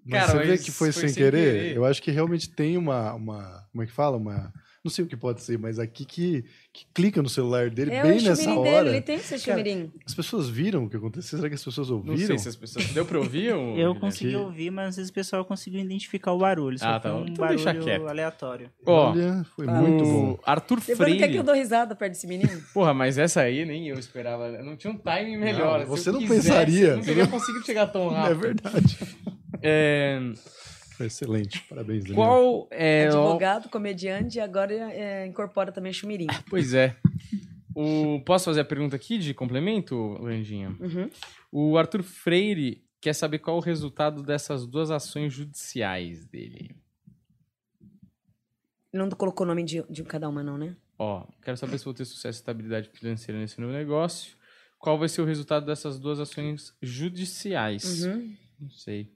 Cara, 0.09 0.29
você 0.29 0.39
vê 0.39 0.57
que 0.57 0.71
foi, 0.71 0.93
foi 0.93 1.03
sem, 1.03 1.09
sem 1.09 1.25
querer? 1.25 1.53
querer? 1.53 1.77
Eu 1.77 1.85
acho 1.85 2.01
que 2.01 2.13
realmente 2.13 2.49
tem 2.49 2.79
uma, 2.79 3.13
uma. 3.13 3.67
Como 3.73 3.83
é 3.83 3.87
que 3.87 3.93
fala? 3.93 4.17
Uma 4.17 4.53
não 4.85 4.91
sei 4.91 5.05
o 5.05 5.09
que 5.09 5.17
pode 5.17 5.43
ser, 5.43 5.59
mas 5.59 5.79
aqui 5.79 6.05
que, 6.05 6.45
que 6.73 6.87
clica 6.95 7.21
no 7.21 7.29
celular 7.29 7.69
dele 7.71 7.93
é 7.93 8.03
bem 8.03 8.23
nessa 8.23 8.55
hora. 8.55 8.85
Dele, 8.85 8.97
ele 8.97 9.01
tem 9.03 9.17
esse 9.17 9.39
Cara, 9.45 9.63
as 10.07 10.15
pessoas 10.15 10.49
viram 10.49 10.85
o 10.85 10.91
que 10.91 10.97
aconteceu? 10.97 11.39
Será 11.39 11.49
que 11.49 11.55
as 11.55 11.65
pessoas 11.65 11.91
ouviram? 11.91 12.17
Não 12.17 12.27
sei 12.27 12.39
se 12.39 12.49
as 12.49 12.57
pessoas. 12.57 12.87
Deu 12.89 13.05
pra 13.05 13.19
ouvir? 13.19 13.55
Ou... 13.55 13.77
Eu 13.77 13.95
consegui 13.95 14.37
ouvir, 14.37 14.71
mas 14.71 14.91
às 14.91 14.97
vezes 14.97 15.11
o 15.11 15.15
pessoal 15.15 15.45
conseguiu 15.45 15.81
identificar 15.81 16.33
o 16.33 16.39
barulho. 16.39 16.79
Só 16.79 16.87
ah, 16.87 17.01
tá. 17.01 17.15
um 17.15 17.23
então 17.23 17.35
barulho 17.35 17.65
deixa 17.65 17.75
quieto. 17.75 18.07
aleatório. 18.07 18.71
Ó, 18.87 19.11
Olha, 19.11 19.45
foi 19.57 19.67
ah, 19.69 19.73
muito 19.73 20.05
bom. 20.05 20.39
Arthur 20.45 20.81
Freire. 20.81 20.99
Freire. 20.99 21.19
quer 21.19 21.29
que 21.29 21.39
eu 21.39 21.43
dou 21.43 21.55
risada 21.55 21.95
perto 21.95 22.13
desse 22.13 22.27
menino? 22.27 22.63
Porra, 22.73 22.95
mas 22.95 23.19
essa 23.19 23.41
aí 23.41 23.65
nem 23.65 23.89
eu 23.89 23.99
esperava. 23.99 24.51
Não 24.63 24.77
tinha 24.77 24.93
um 24.93 24.97
timing 24.97 25.37
melhor. 25.37 25.81
Não, 25.81 25.87
você 25.87 26.13
não 26.13 26.21
quisesse, 26.21 26.49
pensaria. 26.49 26.97
Não 26.97 27.03
teria 27.03 27.27
conseguido 27.27 27.65
chegar 27.65 27.87
tão 27.89 28.09
rápido. 28.09 28.31
É 28.31 28.35
verdade. 28.35 28.99
É. 29.63 30.21
Excelente, 31.01 31.61
parabéns. 31.69 32.05
Daniel. 32.05 32.17
Qual 32.17 32.69
é 32.71 33.07
advogado, 33.07 33.69
comediante 33.69 34.39
e 34.39 34.41
agora 34.41 34.75
é, 34.75 35.27
incorpora 35.27 35.73
também 35.73 35.93
chumirim. 35.93 36.27
Pois 36.49 36.75
é. 36.75 36.97
O, 37.75 38.21
posso 38.25 38.47
fazer 38.47 38.61
a 38.61 38.65
pergunta 38.65 38.97
aqui 38.97 39.19
de 39.19 39.33
complemento, 39.33 39.95
Landinha? 40.21 40.77
Uhum. 40.81 41.11
O 41.53 41.79
Arthur 41.79 42.03
Freire 42.03 42.85
quer 43.01 43.13
saber 43.13 43.39
qual 43.39 43.57
o 43.57 43.61
resultado 43.61 44.23
dessas 44.23 44.67
duas 44.67 44.91
ações 44.91 45.33
judiciais 45.33 46.27
dele. 46.27 46.75
Não 48.93 49.09
colocou 49.11 49.45
o 49.45 49.49
nome 49.49 49.63
de, 49.63 49.85
de 49.89 50.03
cada 50.03 50.29
uma, 50.29 50.43
não, 50.43 50.59
né? 50.59 50.75
Ó, 50.99 51.25
quero 51.43 51.57
saber 51.57 51.79
se 51.79 51.85
vou 51.85 51.95
ter 51.95 52.05
sucesso 52.05 52.39
e 52.39 52.41
estabilidade 52.41 52.91
financeira 52.93 53.41
nesse 53.41 53.61
novo 53.61 53.73
negócio. 53.73 54.37
Qual 54.79 54.99
vai 54.99 55.09
ser 55.09 55.23
o 55.23 55.25
resultado 55.25 55.67
dessas 55.67 55.99
duas 55.99 56.19
ações 56.19 56.75
judiciais? 56.83 58.05
Uhum. 58.05 58.37
Não 58.61 58.71
sei. 58.71 59.13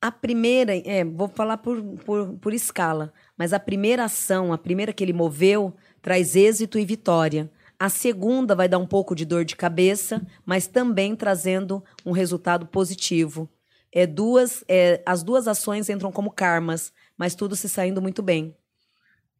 A 0.00 0.12
primeira, 0.12 0.76
é, 0.76 1.04
vou 1.04 1.26
falar 1.26 1.56
por, 1.58 1.82
por, 2.04 2.34
por 2.34 2.54
escala, 2.54 3.12
mas 3.36 3.52
a 3.52 3.58
primeira 3.58 4.04
ação, 4.04 4.52
a 4.52 4.58
primeira 4.58 4.92
que 4.92 5.02
ele 5.02 5.12
moveu, 5.12 5.74
traz 6.00 6.36
êxito 6.36 6.78
e 6.78 6.84
vitória. 6.84 7.50
A 7.76 7.88
segunda 7.88 8.54
vai 8.54 8.68
dar 8.68 8.78
um 8.78 8.86
pouco 8.86 9.14
de 9.14 9.24
dor 9.24 9.44
de 9.44 9.56
cabeça, 9.56 10.24
mas 10.46 10.68
também 10.68 11.16
trazendo 11.16 11.82
um 12.06 12.12
resultado 12.12 12.66
positivo. 12.66 13.48
É 13.92 14.06
duas, 14.06 14.64
é, 14.68 15.02
as 15.04 15.24
duas 15.24 15.48
ações 15.48 15.90
entram 15.90 16.12
como 16.12 16.30
karmas, 16.30 16.92
mas 17.16 17.34
tudo 17.34 17.56
se 17.56 17.68
saindo 17.68 18.00
muito 18.00 18.22
bem. 18.22 18.54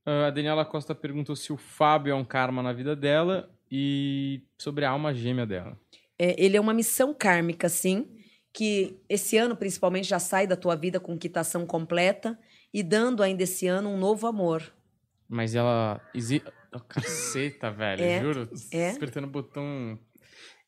Uh, 0.04 0.26
a 0.26 0.30
Daniela 0.30 0.64
Costa 0.64 0.92
perguntou 0.92 1.36
se 1.36 1.52
o 1.52 1.56
Fábio 1.56 2.12
é 2.12 2.14
um 2.14 2.24
karma 2.24 2.62
na 2.62 2.72
vida 2.72 2.96
dela 2.96 3.48
e 3.70 4.42
sobre 4.56 4.84
a 4.84 4.90
alma 4.90 5.14
gêmea 5.14 5.46
dela. 5.46 5.78
É, 6.18 6.34
ele 6.42 6.56
é 6.56 6.60
uma 6.60 6.74
missão 6.74 7.14
kármica, 7.14 7.68
sim 7.68 8.17
que 8.52 9.00
esse 9.08 9.36
ano, 9.36 9.56
principalmente, 9.56 10.08
já 10.08 10.18
sai 10.18 10.46
da 10.46 10.56
tua 10.56 10.74
vida 10.74 10.98
com 10.98 11.18
quitação 11.18 11.66
completa 11.66 12.38
e 12.72 12.82
dando 12.82 13.22
ainda 13.22 13.42
esse 13.42 13.66
ano 13.66 13.90
um 13.90 13.96
novo 13.96 14.26
amor. 14.26 14.72
Mas 15.28 15.54
ela. 15.54 16.00
Exi... 16.14 16.42
Oh, 16.74 16.80
caceta, 16.80 17.70
velho, 17.72 18.02
é, 18.02 18.20
juro. 18.20 18.48
É. 18.70 18.90
Apertando 18.90 19.24
o 19.24 19.30
botão. 19.30 19.98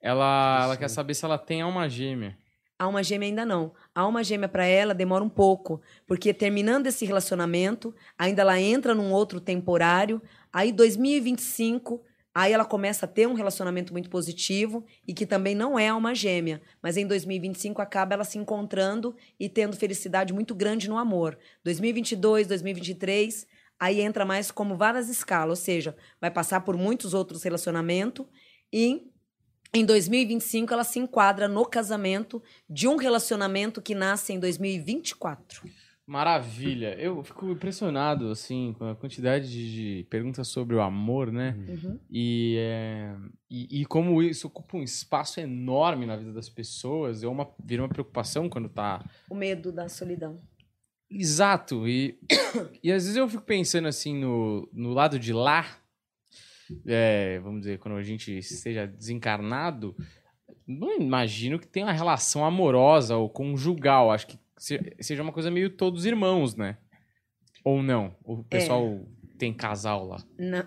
Ela, 0.01 0.61
ela 0.63 0.77
quer 0.77 0.89
saber 0.89 1.15
se 1.15 1.25
ela 1.25 1.37
tem 1.37 1.61
alma 1.61 1.89
gêmea. 1.89 2.37
Alma 2.79 3.03
gêmea 3.03 3.29
ainda 3.29 3.45
não. 3.45 3.75
A 3.95 4.01
alma 4.01 4.25
gêmea 4.25 4.49
para 4.49 4.65
ela 4.65 4.95
demora 4.95 5.23
um 5.23 5.29
pouco, 5.29 5.83
porque 6.07 6.33
terminando 6.33 6.87
esse 6.87 7.05
relacionamento, 7.05 7.95
ainda 8.19 8.41
ela 8.41 8.59
entra 8.59 8.95
num 8.95 9.13
outro 9.13 9.39
temporário. 9.39 10.23
Aí 10.51 10.73
2025 10.73 12.03
Aí 12.41 12.55
ela 12.55 12.65
começa 12.65 13.05
a 13.05 13.09
ter 13.09 13.29
um 13.29 13.35
relacionamento 13.35 13.93
muito 13.93 14.09
positivo 14.09 14.83
e 15.07 15.13
que 15.13 15.27
também 15.27 15.55
não 15.55 15.79
é 15.79 15.89
alma 15.89 16.15
gêmea, 16.15 16.63
mas 16.83 16.97
em 16.97 17.07
2025 17.07 17.83
acaba 17.83 18.15
ela 18.15 18.25
se 18.25 18.39
encontrando 18.39 19.15
e 19.39 19.47
tendo 19.47 19.77
felicidade 19.77 20.33
muito 20.33 20.55
grande 20.55 20.89
no 20.89 20.97
amor. 20.97 21.39
2022, 21.63 22.47
2023, 22.47 23.47
aí 23.79 24.01
entra 24.01 24.25
mais 24.25 24.51
como 24.51 24.75
várias 24.75 25.11
escalas, 25.11 25.59
ou 25.59 25.63
seja, 25.63 25.95
vai 26.19 26.31
passar 26.31 26.63
por 26.63 26.79
muitos 26.79 27.13
outros 27.13 27.43
relacionamentos 27.43 28.25
e 28.73 29.11
em 29.75 29.85
2025 29.85 30.73
ela 30.73 30.83
se 30.83 30.99
enquadra 30.99 31.47
no 31.47 31.67
casamento 31.67 32.43
de 32.67 32.89
um 32.89 32.97
relacionamento 32.97 33.83
que 33.83 33.95
nasce 33.95 34.33
em 34.33 34.41
2024. 34.41 35.69
Maravilha. 36.11 36.97
Eu 36.99 37.23
fico 37.23 37.49
impressionado, 37.53 38.33
assim, 38.33 38.75
com 38.77 38.85
a 38.85 38.97
quantidade 38.97 39.47
de, 39.49 40.05
perguntas 40.11 40.49
sobre 40.49 40.75
o 40.75 40.81
amor, 40.81 41.31
né? 41.31 41.57
Uhum. 41.69 42.01
E, 42.11 42.57
é, 42.59 43.15
e, 43.49 43.83
e, 43.83 43.87
como 43.87 44.21
isso 44.21 44.49
ocupa 44.49 44.77
um 44.77 44.83
espaço 44.83 45.39
enorme 45.39 46.07
na 46.07 46.17
vida 46.17 46.33
das 46.33 46.49
pessoas, 46.49 47.23
é 47.23 47.29
uma, 47.29 47.49
vira 47.65 47.83
uma 47.83 47.89
preocupação 47.89 48.49
quando 48.49 48.69
tá... 48.69 49.09
O 49.31 49.37
medo 49.37 49.71
da 49.71 49.89
solidão. 49.89 50.41
Exato. 51.09 51.87
E, 51.87 52.19
e 52.83 52.91
às 52.91 53.05
vezes 53.05 53.17
eu 53.17 53.29
fico 53.29 53.45
pensando 53.45 53.87
assim 53.87 54.19
no, 54.19 54.69
no 54.73 54.93
lado 54.93 55.17
de 55.17 55.33
lá, 55.33 55.65
é, 56.89 57.39
vamos 57.39 57.61
dizer, 57.61 57.79
quando 57.79 57.97
a 57.97 58.03
gente 58.03 58.37
esteja 58.37 58.85
desencarnado, 58.85 59.95
não 60.67 61.01
imagino 61.01 61.57
que 61.57 61.69
tenha 61.69 61.87
uma 61.87 61.93
relação 61.93 62.45
amorosa 62.45 63.17
ou 63.17 63.31
conjugal. 63.31 64.11
Acho 64.11 64.27
que 64.27 64.40
seja 64.61 65.23
uma 65.23 65.33
coisa 65.33 65.51
meio 65.51 65.71
todos 65.71 66.05
irmãos, 66.05 66.55
né? 66.55 66.77
Ou 67.65 67.83
não? 67.83 68.15
O 68.25 68.45
pessoal 68.45 69.01
tem 69.39 69.55
casal 69.55 70.07
lá. 70.07 70.23
Não. 70.39 70.63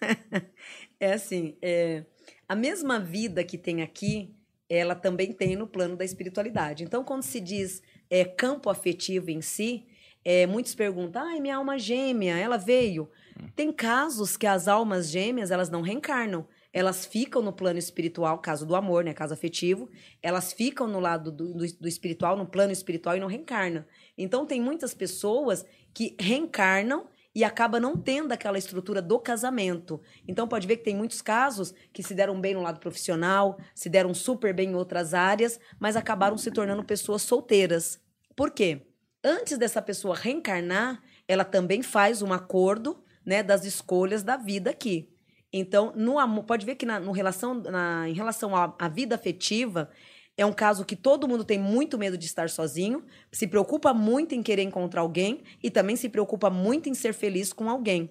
é 0.98 1.12
assim, 1.12 1.56
é, 1.60 2.04
a 2.48 2.56
mesma 2.56 2.98
vida 2.98 3.44
que 3.44 3.58
tem 3.58 3.82
aqui, 3.82 4.34
ela 4.68 4.94
também 4.94 5.32
tem 5.32 5.54
no 5.56 5.66
plano 5.66 5.96
da 5.96 6.04
espiritualidade. 6.04 6.84
Então, 6.84 7.04
quando 7.04 7.22
se 7.22 7.38
diz 7.38 7.82
é, 8.08 8.24
campo 8.24 8.70
afetivo 8.70 9.30
em 9.30 9.42
si, 9.42 9.86
é, 10.24 10.46
muitos 10.46 10.74
perguntam, 10.74 11.22
ai, 11.22 11.40
minha 11.40 11.56
alma 11.56 11.78
gêmea, 11.78 12.36
ela 12.38 12.56
veio. 12.56 13.10
Tem 13.54 13.72
casos 13.72 14.36
que 14.36 14.46
as 14.46 14.68
almas 14.68 15.10
gêmeas, 15.10 15.50
elas 15.50 15.68
não 15.68 15.82
reencarnam. 15.82 16.46
Elas 16.72 17.04
ficam 17.04 17.42
no 17.42 17.52
plano 17.52 17.78
espiritual, 17.78 18.38
caso 18.38 18.64
do 18.64 18.74
amor, 18.74 19.04
né, 19.04 19.12
caso 19.12 19.34
afetivo, 19.34 19.90
elas 20.22 20.52
ficam 20.52 20.86
no 20.86 20.98
lado 20.98 21.30
do, 21.30 21.52
do, 21.52 21.66
do 21.74 21.88
espiritual, 21.88 22.36
no 22.36 22.46
plano 22.46 22.72
espiritual 22.72 23.16
e 23.16 23.20
não 23.20 23.28
reencarnam. 23.28 23.84
Então, 24.16 24.46
tem 24.46 24.60
muitas 24.60 24.94
pessoas 24.94 25.64
que 25.92 26.16
reencarnam 26.18 27.08
e 27.34 27.44
acaba 27.44 27.80
não 27.80 27.96
tendo 27.96 28.32
aquela 28.32 28.58
estrutura 28.58 29.00
do 29.00 29.18
casamento. 29.18 30.00
Então 30.28 30.46
pode 30.46 30.66
ver 30.66 30.76
que 30.76 30.84
tem 30.84 30.96
muitos 30.96 31.22
casos 31.22 31.72
que 31.92 32.02
se 32.02 32.14
deram 32.14 32.40
bem 32.40 32.54
no 32.54 32.62
lado 32.62 32.78
profissional, 32.78 33.58
se 33.74 33.88
deram 33.88 34.12
super 34.12 34.52
bem 34.54 34.70
em 34.70 34.74
outras 34.74 35.14
áreas, 35.14 35.58
mas 35.78 35.96
acabaram 35.96 36.36
se 36.36 36.50
tornando 36.50 36.84
pessoas 36.84 37.22
solteiras. 37.22 38.00
Por 38.36 38.50
quê? 38.50 38.82
Antes 39.24 39.56
dessa 39.56 39.80
pessoa 39.80 40.16
reencarnar, 40.16 41.02
ela 41.26 41.44
também 41.44 41.82
faz 41.82 42.22
um 42.22 42.32
acordo, 42.32 43.02
né, 43.24 43.42
das 43.42 43.64
escolhas 43.64 44.22
da 44.22 44.36
vida 44.36 44.70
aqui. 44.70 45.11
Então, 45.52 45.92
no 45.94 46.18
amor, 46.18 46.44
pode 46.44 46.64
ver 46.64 46.76
que 46.76 46.86
na, 46.86 46.98
no 46.98 47.12
relação, 47.12 47.54
na, 47.54 48.08
em 48.08 48.14
relação 48.14 48.56
à, 48.56 48.74
à 48.78 48.88
vida 48.88 49.14
afetiva, 49.14 49.90
é 50.36 50.46
um 50.46 50.52
caso 50.52 50.84
que 50.84 50.96
todo 50.96 51.28
mundo 51.28 51.44
tem 51.44 51.58
muito 51.58 51.98
medo 51.98 52.16
de 52.16 52.24
estar 52.24 52.48
sozinho, 52.48 53.04
se 53.30 53.46
preocupa 53.46 53.92
muito 53.92 54.34
em 54.34 54.42
querer 54.42 54.62
encontrar 54.62 55.02
alguém 55.02 55.42
e 55.62 55.70
também 55.70 55.94
se 55.94 56.08
preocupa 56.08 56.48
muito 56.48 56.88
em 56.88 56.94
ser 56.94 57.12
feliz 57.12 57.52
com 57.52 57.68
alguém. 57.68 58.10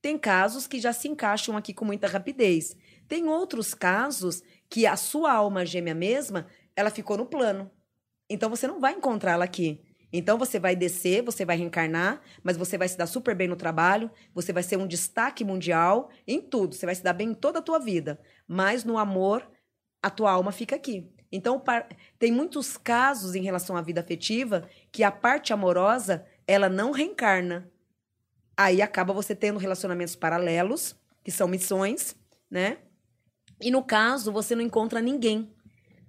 Tem 0.00 0.18
casos 0.18 0.66
que 0.66 0.80
já 0.80 0.92
se 0.92 1.06
encaixam 1.06 1.56
aqui 1.56 1.72
com 1.72 1.84
muita 1.84 2.08
rapidez. 2.08 2.76
Tem 3.06 3.28
outros 3.28 3.72
casos 3.72 4.42
que 4.68 4.84
a 4.84 4.96
sua 4.96 5.32
alma 5.32 5.64
gêmea 5.64 5.94
mesma, 5.94 6.48
ela 6.74 6.90
ficou 6.90 7.16
no 7.16 7.26
plano. 7.26 7.70
Então 8.28 8.50
você 8.50 8.66
não 8.66 8.80
vai 8.80 8.94
encontrá-la 8.94 9.44
aqui. 9.44 9.80
Então 10.12 10.36
você 10.36 10.58
vai 10.58 10.76
descer, 10.76 11.22
você 11.22 11.44
vai 11.44 11.56
reencarnar, 11.56 12.20
mas 12.42 12.56
você 12.56 12.76
vai 12.76 12.86
se 12.86 12.98
dar 12.98 13.06
super 13.06 13.34
bem 13.34 13.48
no 13.48 13.56
trabalho, 13.56 14.10
você 14.34 14.52
vai 14.52 14.62
ser 14.62 14.76
um 14.76 14.86
destaque 14.86 15.42
mundial 15.42 16.10
em 16.26 16.40
tudo, 16.40 16.74
você 16.74 16.84
vai 16.84 16.94
se 16.94 17.02
dar 17.02 17.14
bem 17.14 17.30
em 17.30 17.34
toda 17.34 17.60
a 17.60 17.62
tua 17.62 17.78
vida. 17.78 18.20
Mas 18.46 18.84
no 18.84 18.98
amor, 18.98 19.48
a 20.02 20.10
tua 20.10 20.30
alma 20.30 20.52
fica 20.52 20.76
aqui. 20.76 21.10
Então, 21.30 21.62
tem 22.18 22.30
muitos 22.30 22.76
casos 22.76 23.34
em 23.34 23.42
relação 23.42 23.74
à 23.74 23.80
vida 23.80 24.00
afetiva 24.02 24.68
que 24.90 25.02
a 25.02 25.10
parte 25.10 25.50
amorosa, 25.50 26.26
ela 26.46 26.68
não 26.68 26.90
reencarna. 26.90 27.70
Aí 28.54 28.82
acaba 28.82 29.14
você 29.14 29.34
tendo 29.34 29.58
relacionamentos 29.58 30.14
paralelos, 30.14 30.94
que 31.24 31.30
são 31.30 31.48
missões, 31.48 32.14
né? 32.50 32.76
E 33.58 33.70
no 33.70 33.82
caso, 33.82 34.30
você 34.30 34.54
não 34.54 34.62
encontra 34.62 35.00
ninguém. 35.00 35.50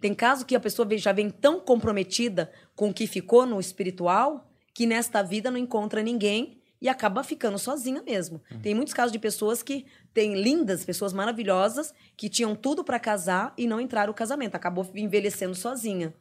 Tem 0.03 0.13
caso 0.13 0.45
que 0.45 0.53
a 0.53 0.59
pessoa 0.59 0.85
já 0.97 1.13
vem 1.13 1.29
tão 1.29 1.61
comprometida 1.61 2.51
com 2.75 2.89
o 2.89 2.93
que 2.93 3.07
ficou 3.07 3.45
no 3.45 3.57
espiritual 3.57 4.51
que 4.73 4.85
nesta 4.85 5.23
vida 5.23 5.49
não 5.49 5.57
encontra 5.57 6.03
ninguém 6.03 6.59
e 6.81 6.89
acaba 6.89 7.23
ficando 7.23 7.57
sozinha 7.57 8.03
mesmo. 8.03 8.41
Tem 8.61 8.75
muitos 8.75 8.93
casos 8.93 9.13
de 9.13 9.17
pessoas 9.17 9.63
que 9.63 9.85
têm 10.13 10.35
lindas, 10.35 10.83
pessoas 10.83 11.13
maravilhosas, 11.13 11.93
que 12.17 12.27
tinham 12.27 12.53
tudo 12.53 12.83
para 12.83 12.99
casar 12.99 13.53
e 13.57 13.65
não 13.65 13.79
entraram 13.79 14.09
no 14.09 14.13
casamento, 14.13 14.55
acabou 14.55 14.85
envelhecendo 14.93 15.55
sozinha. 15.55 16.13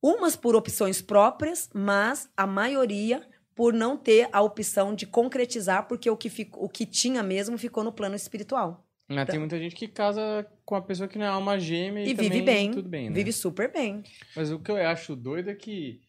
Umas 0.00 0.34
por 0.34 0.56
opções 0.56 1.02
próprias, 1.02 1.68
mas 1.74 2.26
a 2.34 2.46
maioria 2.46 3.28
por 3.54 3.74
não 3.74 3.98
ter 3.98 4.30
a 4.32 4.40
opção 4.40 4.94
de 4.94 5.04
concretizar, 5.04 5.86
porque 5.86 6.08
o 6.08 6.16
que, 6.16 6.30
ficou, 6.30 6.64
o 6.64 6.70
que 6.70 6.86
tinha 6.86 7.22
mesmo 7.22 7.58
ficou 7.58 7.84
no 7.84 7.92
plano 7.92 8.16
espiritual. 8.16 8.89
Mas 9.10 9.28
tem 9.28 9.38
muita 9.38 9.58
gente 9.58 9.74
que 9.74 9.88
casa 9.88 10.46
com 10.64 10.74
a 10.76 10.80
pessoa 10.82 11.08
que 11.08 11.18
não 11.18 11.24
é 11.26 11.28
alma 11.28 11.58
gêmea 11.58 12.04
e, 12.04 12.10
E, 12.10 12.14
vive 12.14 12.42
bem, 12.42 12.70
tudo 12.70 12.88
bem, 12.88 13.08
né? 13.10 13.14
vive 13.14 13.32
super 13.32 13.72
bem. 13.72 14.02
Mas 14.36 14.50
o 14.52 14.58
que 14.60 14.70
eu 14.70 14.76
acho 14.76 15.16
doido 15.16 15.50
é 15.50 15.54
que 15.54 16.00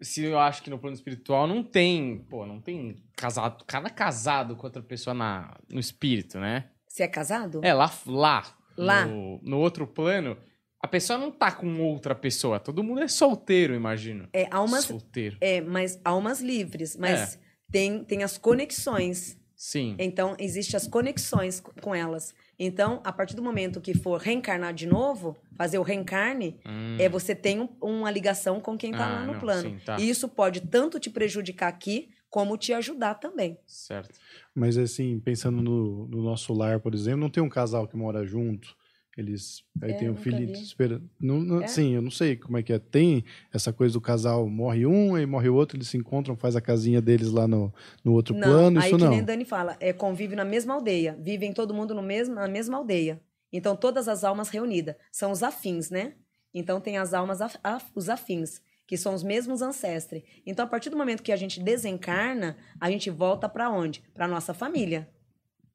se 0.00 0.24
eu 0.24 0.38
acho 0.38 0.62
que 0.62 0.70
no 0.70 0.78
plano 0.78 0.94
espiritual 0.94 1.46
não 1.46 1.62
tem, 1.62 2.18
pô, 2.28 2.44
não 2.46 2.60
tem 2.60 2.96
casado, 3.16 3.64
cada 3.66 3.88
casado 3.90 4.56
com 4.56 4.66
outra 4.66 4.82
pessoa 4.82 5.14
na, 5.14 5.56
no 5.70 5.78
espírito, 5.78 6.38
né? 6.40 6.70
Você 6.88 7.02
é 7.04 7.08
casado? 7.08 7.60
É, 7.62 7.72
lá, 7.72 7.90
lá, 8.06 8.56
Lá. 8.76 9.04
No, 9.06 9.38
no 9.42 9.58
outro 9.58 9.86
plano, 9.86 10.36
a 10.82 10.88
pessoa 10.88 11.18
não 11.18 11.30
tá 11.30 11.52
com 11.52 11.80
outra 11.82 12.14
pessoa, 12.14 12.58
todo 12.58 12.82
mundo 12.82 13.00
é 13.02 13.08
solteiro, 13.08 13.74
imagino. 13.74 14.26
É, 14.32 14.48
almas, 14.50 14.84
Solteiro. 14.86 15.36
é, 15.40 15.60
mas 15.60 16.00
almas 16.04 16.40
livres, 16.40 16.96
mas 16.96 17.34
É. 17.34 17.38
tem, 17.70 18.02
tem 18.04 18.22
as 18.24 18.38
conexões. 18.38 19.38
Sim. 19.62 19.94
Então, 19.98 20.34
existem 20.38 20.74
as 20.74 20.86
conexões 20.86 21.60
co- 21.60 21.70
com 21.82 21.94
elas. 21.94 22.34
Então, 22.58 23.02
a 23.04 23.12
partir 23.12 23.36
do 23.36 23.42
momento 23.42 23.78
que 23.78 23.92
for 23.92 24.18
reencarnar 24.18 24.72
de 24.72 24.86
novo, 24.86 25.36
fazer 25.54 25.78
o 25.78 25.82
reencarne, 25.82 26.58
Hum, 26.64 26.96
é 26.98 27.10
você 27.10 27.34
tem 27.34 27.60
um- 27.60 27.68
uma 27.78 28.10
ligação 28.10 28.58
com 28.58 28.78
quem 28.78 28.90
tá 28.90 29.04
Ah, 29.04 29.08
lá 29.16 29.26
no 29.26 29.34
não, 29.34 29.40
plano. 29.40 29.68
sim, 29.68 29.78
tá. 29.84 30.00
E 30.00 30.08
isso 30.08 30.26
pode 30.30 30.62
tanto 30.62 30.98
te 30.98 31.10
prejudicar 31.10 31.68
aqui, 31.68 32.08
como 32.30 32.56
te 32.56 32.72
ajudar 32.72 33.16
também. 33.16 33.58
certo. 33.66 34.18
Mas 34.54 34.78
assim, 34.78 35.20
pensando 35.20 35.60
no, 35.60 36.06
no 36.06 36.22
nosso 36.22 36.54
lar, 36.54 36.80
por 36.80 36.94
exemplo, 36.94 37.20
não 37.20 37.28
tem 37.28 37.42
um 37.42 37.48
casal 37.50 37.86
que 37.86 37.96
mora 37.98 38.24
junto. 38.24 38.74
Eles 39.16 39.62
aí 39.82 39.90
É, 39.90 39.94
tem 39.94 40.08
um 40.08 40.12
nunca 40.12 40.22
filho 40.22 40.50
esperando. 40.52 41.10
Não, 41.20 41.40
não- 41.40 41.62
É? 41.62 41.66
Sim, 41.66 41.94
eu 41.94 42.00
não 42.02 42.10
sei 42.10 42.36
como 42.36 42.56
é 42.58 42.62
que 42.62 42.72
é. 42.72 42.78
Tem 42.78 43.24
essa 43.52 43.72
coisa 43.72 43.92
do 43.92 44.00
casal 44.00 44.48
morre 44.48 44.86
um, 44.86 45.14
aí 45.14 45.26
morre 45.26 45.48
o 45.48 45.54
outro, 45.54 45.76
eles 45.76 45.88
se 45.88 45.96
encontram, 45.96 46.36
faz 46.36 46.54
a 46.54 46.60
casinha 46.60 47.02
deles 47.02 47.30
lá 47.30 47.46
no, 47.48 47.74
no 48.04 48.12
outro 48.12 48.34
não, 48.34 48.40
plano, 48.48 48.78
aí 48.80 48.86
isso 48.88 48.96
que 48.98 49.04
não. 49.04 49.10
nem 49.10 49.24
Dani 49.24 49.44
fala, 49.44 49.76
é 49.80 49.92
convive 49.92 50.36
na 50.36 50.44
mesma 50.44 50.74
aldeia, 50.74 51.18
vivem 51.20 51.52
todo 51.52 51.74
mundo 51.74 51.94
no 51.94 52.02
mesmo, 52.02 52.34
na 52.36 52.46
mesma 52.48 52.76
aldeia. 52.78 53.20
Então, 53.52 53.74
todas 53.74 54.06
as 54.06 54.22
almas 54.22 54.48
reunidas 54.48 54.94
são 55.10 55.32
os 55.32 55.42
afins, 55.42 55.90
né? 55.90 56.14
Então, 56.54 56.80
tem 56.80 56.96
as 56.98 57.12
almas, 57.12 57.40
af- 57.40 57.58
af- 57.64 57.90
os 57.96 58.08
afins, 58.08 58.60
que 58.86 58.96
são 58.96 59.12
os 59.12 59.24
mesmos 59.24 59.60
ancestres. 59.60 60.22
Então, 60.46 60.64
a 60.64 60.68
partir 60.68 60.88
do 60.88 60.96
momento 60.96 61.22
que 61.22 61.32
a 61.32 61.36
gente 61.36 61.60
desencarna, 61.60 62.56
a 62.80 62.88
gente 62.90 63.10
volta 63.10 63.48
para 63.48 63.68
onde? 63.70 64.02
Para 64.14 64.28
nossa 64.28 64.54
família. 64.54 65.08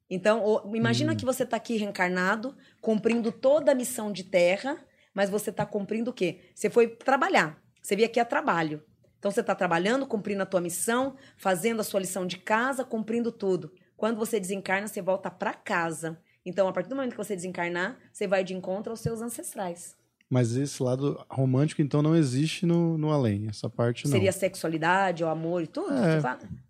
Então, 0.10 0.62
imagina 0.74 1.16
que 1.16 1.26
você 1.26 1.44
está 1.44 1.58
aqui 1.58 1.78
reencarnado, 1.78 2.56
cumprindo 2.80 3.32
toda 3.32 3.72
a 3.72 3.76
missão 3.76 4.12
de 4.12 4.24
terra, 4.24 4.78
mas 5.14 5.30
você 5.30 5.50
está 5.50 5.66
cumprindo 5.66 6.12
o 6.12 6.14
quê? 6.14 6.42
Você 6.54 6.70
foi 6.70 6.88
trabalhar. 6.88 7.60
Você 7.82 7.96
veio 7.96 8.08
aqui 8.08 8.20
a 8.20 8.26
trabalho. 8.26 8.84
Então, 9.18 9.32
você 9.32 9.42
está 9.42 9.56
trabalhando, 9.56 10.06
cumprindo 10.06 10.44
a 10.44 10.46
tua 10.46 10.62
missão, 10.62 11.16
fazendo 11.38 11.80
a 11.80 11.84
sua 11.84 12.00
lição 12.00 12.28
de 12.28 12.38
casa, 12.38 12.84
cumprindo 12.84 13.32
tudo. 13.32 13.74
Quando 13.98 14.18
você 14.18 14.40
desencarna, 14.40 14.88
você 14.88 15.02
volta 15.02 15.32
para 15.32 15.54
casa. 15.54 16.20
Então, 16.46 16.68
a 16.68 16.74
partir 16.74 16.90
do 16.90 16.96
momento 16.96 17.12
que 17.12 17.18
você 17.18 17.36
desencarnar, 17.36 17.98
você 18.14 18.28
vai 18.28 18.44
de 18.44 18.54
encontro 18.54 18.92
aos 18.92 19.00
seus 19.00 19.22
ancestrais. 19.22 19.96
Mas 20.30 20.56
esse 20.56 20.82
lado 20.84 21.24
romântico, 21.30 21.82
então, 21.82 22.04
não 22.04 22.16
existe 22.16 22.66
no, 22.66 22.98
no 22.98 23.12
além. 23.12 23.48
Essa 23.50 23.68
parte 23.68 24.06
não. 24.06 24.12
Seria 24.12 24.32
sexualidade, 24.32 25.24
o 25.24 25.28
amor 25.28 25.64
e 25.64 25.68
tudo? 25.68 25.94
É. 25.94 26.20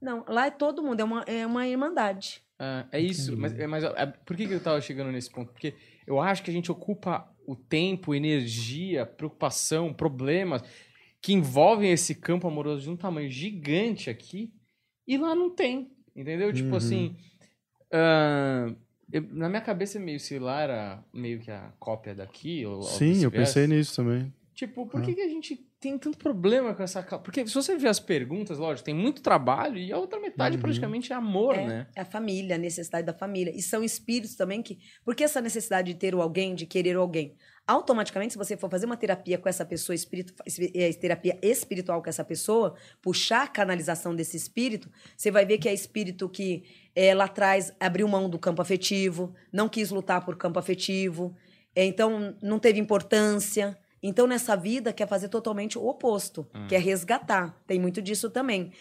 Não, 0.01 0.23
lá 0.27 0.47
é 0.47 0.51
todo 0.51 0.83
mundo, 0.83 0.99
é 0.99 1.03
uma, 1.03 1.21
é 1.23 1.45
uma 1.45 1.67
irmandade. 1.67 2.44
Ah, 2.57 2.87
é 2.91 2.99
isso, 2.99 3.35
mas, 3.35 3.53
mas 3.67 3.83
é, 3.83 4.05
por 4.05 4.35
que, 4.37 4.47
que 4.47 4.53
eu 4.53 4.59
tava 4.63 4.79
chegando 4.79 5.11
nesse 5.11 5.29
ponto? 5.29 5.51
Porque 5.51 5.73
eu 6.07 6.21
acho 6.21 6.41
que 6.41 6.49
a 6.49 6.53
gente 6.53 6.71
ocupa 6.71 7.29
o 7.45 7.55
tempo, 7.55 8.15
energia, 8.15 9.05
preocupação, 9.05 9.93
problemas 9.93 10.63
que 11.21 11.33
envolvem 11.33 11.91
esse 11.91 12.15
campo 12.15 12.47
amoroso 12.47 12.83
de 12.83 12.89
um 12.89 12.95
tamanho 12.95 13.29
gigante 13.29 14.09
aqui 14.09 14.53
e 15.07 15.17
lá 15.17 15.35
não 15.35 15.49
tem, 15.49 15.91
entendeu? 16.15 16.53
Tipo 16.53 16.69
Uhum. 16.71 16.75
assim, 16.77 17.15
ah, 17.91 18.73
eu- 19.11 19.27
na 19.31 19.49
minha 19.49 19.61
cabeça 19.61 19.99
meio 19.99 20.19
se 20.19 20.39
lá 20.39 20.61
era 20.61 21.03
meio 21.13 21.39
que 21.39 21.51
a 21.51 21.73
cópia 21.79 22.15
daqui. 22.15 22.65
Ou, 22.65 22.81
Sim, 22.83 23.23
eu 23.23 23.31
pensei 23.31 23.67
nisso 23.67 23.95
também. 23.97 24.33
Tipo, 24.53 24.85
por 24.87 25.01
Ah. 25.01 25.03
que, 25.03 25.13
que 25.13 25.21
a 25.21 25.27
gente 25.27 25.55
tem 25.85 25.99
tanto 25.99 26.17
problema 26.17 26.73
com 26.73 26.81
essa... 26.81 27.03
Porque 27.03 27.45
se 27.45 27.53
você 27.53 27.77
ver 27.77 27.89
as 27.89 27.99
perguntas, 27.99 28.57
lógico, 28.57 28.85
tem 28.85 28.95
muito 28.95 29.21
trabalho 29.21 29.77
e 29.77 29.91
a 29.91 29.97
outra 29.97 30.19
metade 30.19 30.55
Uhum. 30.55 30.61
praticamente 30.61 31.13
é 31.13 31.15
amor, 31.15 31.55
É, 31.55 31.67
né? 31.67 31.87
é 31.95 32.01
a 32.01 32.05
família, 32.05 32.55
a 32.55 32.57
necessidade 32.57 33.05
da 33.05 33.13
família. 33.13 33.53
E 33.55 33.61
são 33.61 33.83
espíritos 33.83 34.35
também 34.35 34.63
que. 34.63 34.79
Por 35.03 35.13
que 35.15 35.23
essa 35.23 35.39
necessidade 35.39 35.93
de 35.93 35.99
ter 35.99 36.15
o 36.15 36.21
alguém, 36.21 36.55
de 36.55 36.65
querer 36.65 36.97
o 36.97 37.01
alguém? 37.01 37.35
Automaticamente, 37.67 38.33
se 38.33 38.37
você 38.37 38.57
for 38.57 38.69
fazer 38.69 38.85
uma 38.87 38.97
terapia 38.97 39.37
com 39.37 39.47
essa 39.47 39.65
pessoa, 39.65 39.95
espiritu, 39.95 40.33
eh, 40.73 40.93
terapia 40.93 41.37
espiritual 41.41 42.01
com 42.01 42.09
essa 42.09 42.23
pessoa, 42.23 42.75
puxar 43.01 43.43
a 43.43 43.47
canalização 43.47 44.15
desse 44.15 44.37
espírito, 44.37 44.89
você 45.15 45.29
vai 45.31 45.45
ver 45.45 45.57
que 45.59 45.69
é 45.69 45.73
espírito 45.73 46.27
que 46.29 46.63
eh, 46.95 47.13
lá 47.13 47.25
atrás 47.25 47.71
abriu 47.79 48.07
mão 48.07 48.29
do 48.29 48.37
campo 48.39 48.61
afetivo, 48.61 49.33
não 49.51 49.67
quis 49.69 49.89
lutar 49.91 50.23
por 50.25 50.35
campo 50.37 50.59
afetivo, 50.59 51.35
eh, 51.75 51.85
então 51.85 52.35
não 52.41 52.57
teve 52.59 52.79
importância. 52.79 53.77
Então, 54.07 54.27
nessa 54.27 54.55
vida, 54.55 54.93
quer 54.93 55.07
fazer 55.07 55.29
totalmente 55.29 55.77
o 55.79 55.85
oposto, 55.87 56.45
Hum. 56.53 56.67
quer 56.67 56.79
resgatar. 56.81 57.59
Tem 57.65 57.79
muito 57.79 58.01
disso 58.01 58.29
também. 58.29 58.71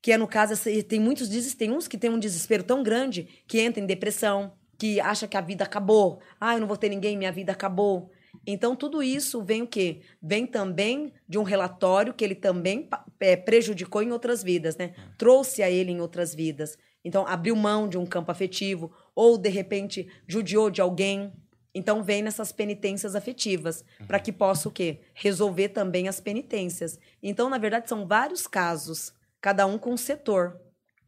Que 0.00 0.10
é, 0.12 0.18
no 0.18 0.26
caso, 0.26 0.54
tem 0.88 0.98
muitos 0.98 1.28
des- 1.28 1.54
tem 1.54 1.70
uns 1.70 1.86
que 1.86 1.96
têm 1.96 2.10
um 2.10 2.18
desespero 2.18 2.64
tão 2.64 2.82
grande 2.82 3.28
que 3.46 3.60
entra 3.60 3.80
em 3.80 3.86
depressão, 3.86 4.52
que 4.76 4.98
acha 5.00 5.28
que 5.28 5.36
a 5.36 5.40
vida 5.40 5.62
acabou. 5.62 6.18
Ah, 6.40 6.54
eu 6.54 6.60
não 6.60 6.66
vou 6.66 6.76
ter 6.76 6.88
ninguém, 6.88 7.16
minha 7.16 7.30
vida 7.30 7.52
acabou. 7.52 8.10
Então, 8.44 8.74
tudo 8.74 9.00
isso 9.02 9.40
vem 9.44 9.62
o 9.62 9.66
quê? 9.66 10.00
Vem 10.20 10.44
também 10.46 11.12
de 11.28 11.38
um 11.38 11.44
relatório 11.44 12.12
que 12.14 12.24
ele 12.24 12.34
também 12.34 12.88
é, 13.20 13.36
prejudicou 13.36 14.02
em 14.02 14.10
outras 14.10 14.42
vidas, 14.42 14.76
né? 14.76 14.94
Trouxe 15.16 15.62
a 15.62 15.70
ele 15.70 15.92
em 15.92 16.00
outras 16.00 16.34
vidas. 16.34 16.76
Então, 17.04 17.24
abriu 17.26 17.54
mão 17.54 17.88
de 17.88 17.96
um 17.98 18.06
campo 18.06 18.32
afetivo, 18.32 18.90
ou, 19.14 19.38
de 19.38 19.48
repente, 19.50 20.08
judiou 20.26 20.70
de 20.70 20.80
alguém. 20.80 21.32
Então, 21.74 22.02
vem 22.02 22.22
nessas 22.22 22.52
penitências 22.52 23.14
afetivas, 23.14 23.84
para 24.06 24.20
que 24.20 24.30
possa 24.30 24.68
o 24.68 24.72
quê? 24.72 25.00
Resolver 25.14 25.70
também 25.70 26.06
as 26.08 26.20
penitências. 26.20 26.98
Então, 27.22 27.48
na 27.48 27.56
verdade, 27.58 27.88
são 27.88 28.06
vários 28.06 28.46
casos, 28.46 29.12
cada 29.40 29.66
um 29.66 29.78
com 29.78 29.92
um 29.92 29.96
setor. 29.96 30.60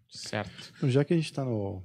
Certo. 0.09 0.73
Então, 0.77 0.89
já 0.89 1.05
que 1.05 1.13
a 1.13 1.17
gente 1.17 1.27
está 1.27 1.45
no, 1.45 1.83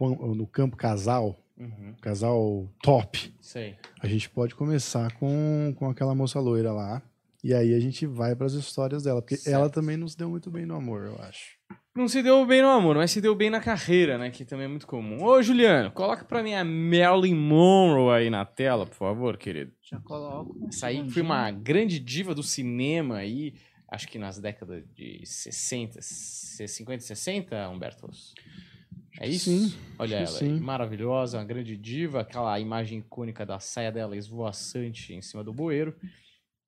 no 0.00 0.46
campo 0.46 0.76
casal, 0.76 1.36
Uhum. 1.58 1.94
casal 2.02 2.68
top, 2.82 3.34
Sei. 3.40 3.76
a 4.02 4.06
gente 4.06 4.28
pode 4.28 4.54
começar 4.54 5.10
com, 5.14 5.74
com 5.78 5.88
aquela 5.88 6.14
moça 6.14 6.38
loira 6.38 6.70
lá. 6.70 7.00
E 7.42 7.54
aí 7.54 7.72
a 7.72 7.80
gente 7.80 8.04
vai 8.06 8.36
para 8.36 8.44
as 8.44 8.52
histórias 8.52 9.04
dela. 9.04 9.22
Porque 9.22 9.38
Certo. 9.38 9.54
ela 9.56 9.70
também 9.70 9.96
não 9.96 10.06
se 10.06 10.18
deu 10.18 10.28
muito 10.28 10.50
bem 10.50 10.66
no 10.66 10.76
amor, 10.76 11.06
eu 11.06 11.16
acho. 11.22 11.55
Não 11.96 12.08
se 12.08 12.22
deu 12.22 12.44
bem 12.44 12.60
no 12.60 12.68
amor, 12.68 12.96
mas 12.96 13.10
se 13.10 13.20
deu 13.22 13.34
bem 13.34 13.48
na 13.48 13.58
carreira, 13.60 14.18
né? 14.18 14.30
Que 14.30 14.44
também 14.44 14.66
é 14.66 14.68
muito 14.68 14.86
comum. 14.86 15.24
Ô, 15.24 15.42
Juliano, 15.42 15.90
coloca 15.92 16.24
pra 16.24 16.42
mim 16.42 16.52
a 16.54 16.62
Marilyn 16.62 17.34
Monroe 17.34 18.14
aí 18.14 18.28
na 18.30 18.44
tela, 18.44 18.84
por 18.86 18.94
favor, 18.94 19.36
querido. 19.38 19.72
Já 19.82 19.98
coloco. 20.00 20.54
Essa 20.68 20.88
aí 20.88 21.08
foi 21.08 21.22
uma 21.22 21.50
grande 21.50 21.98
diva 21.98 22.34
do 22.34 22.42
cinema 22.42 23.16
aí, 23.16 23.54
acho 23.90 24.08
que 24.08 24.18
nas 24.18 24.38
décadas 24.38 24.84
de 24.94 25.22
60, 25.24 26.00
50 26.02 27.02
e 27.02 27.06
60, 27.06 27.68
Humberto? 27.70 28.10
É 29.18 29.26
isso? 29.26 29.48
Sim, 29.48 29.74
Olha 29.98 30.16
ela 30.16 30.26
sim. 30.26 30.60
maravilhosa, 30.60 31.38
uma 31.38 31.44
grande 31.44 31.74
diva, 31.78 32.20
aquela 32.20 32.60
imagem 32.60 32.98
icônica 32.98 33.46
da 33.46 33.58
saia 33.58 33.90
dela 33.90 34.14
esvoaçante 34.14 35.14
em 35.14 35.22
cima 35.22 35.42
do 35.42 35.54
bueiro. 35.54 35.96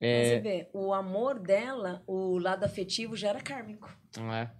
É, 0.00 0.24
Você 0.24 0.40
vê, 0.40 0.68
o 0.72 0.94
amor 0.94 1.38
dela, 1.38 2.02
o 2.06 2.38
lado 2.38 2.64
afetivo 2.64 3.14
já 3.14 3.28
era 3.28 3.40
kármico. 3.42 3.94
não 4.16 4.32
é? 4.32 4.50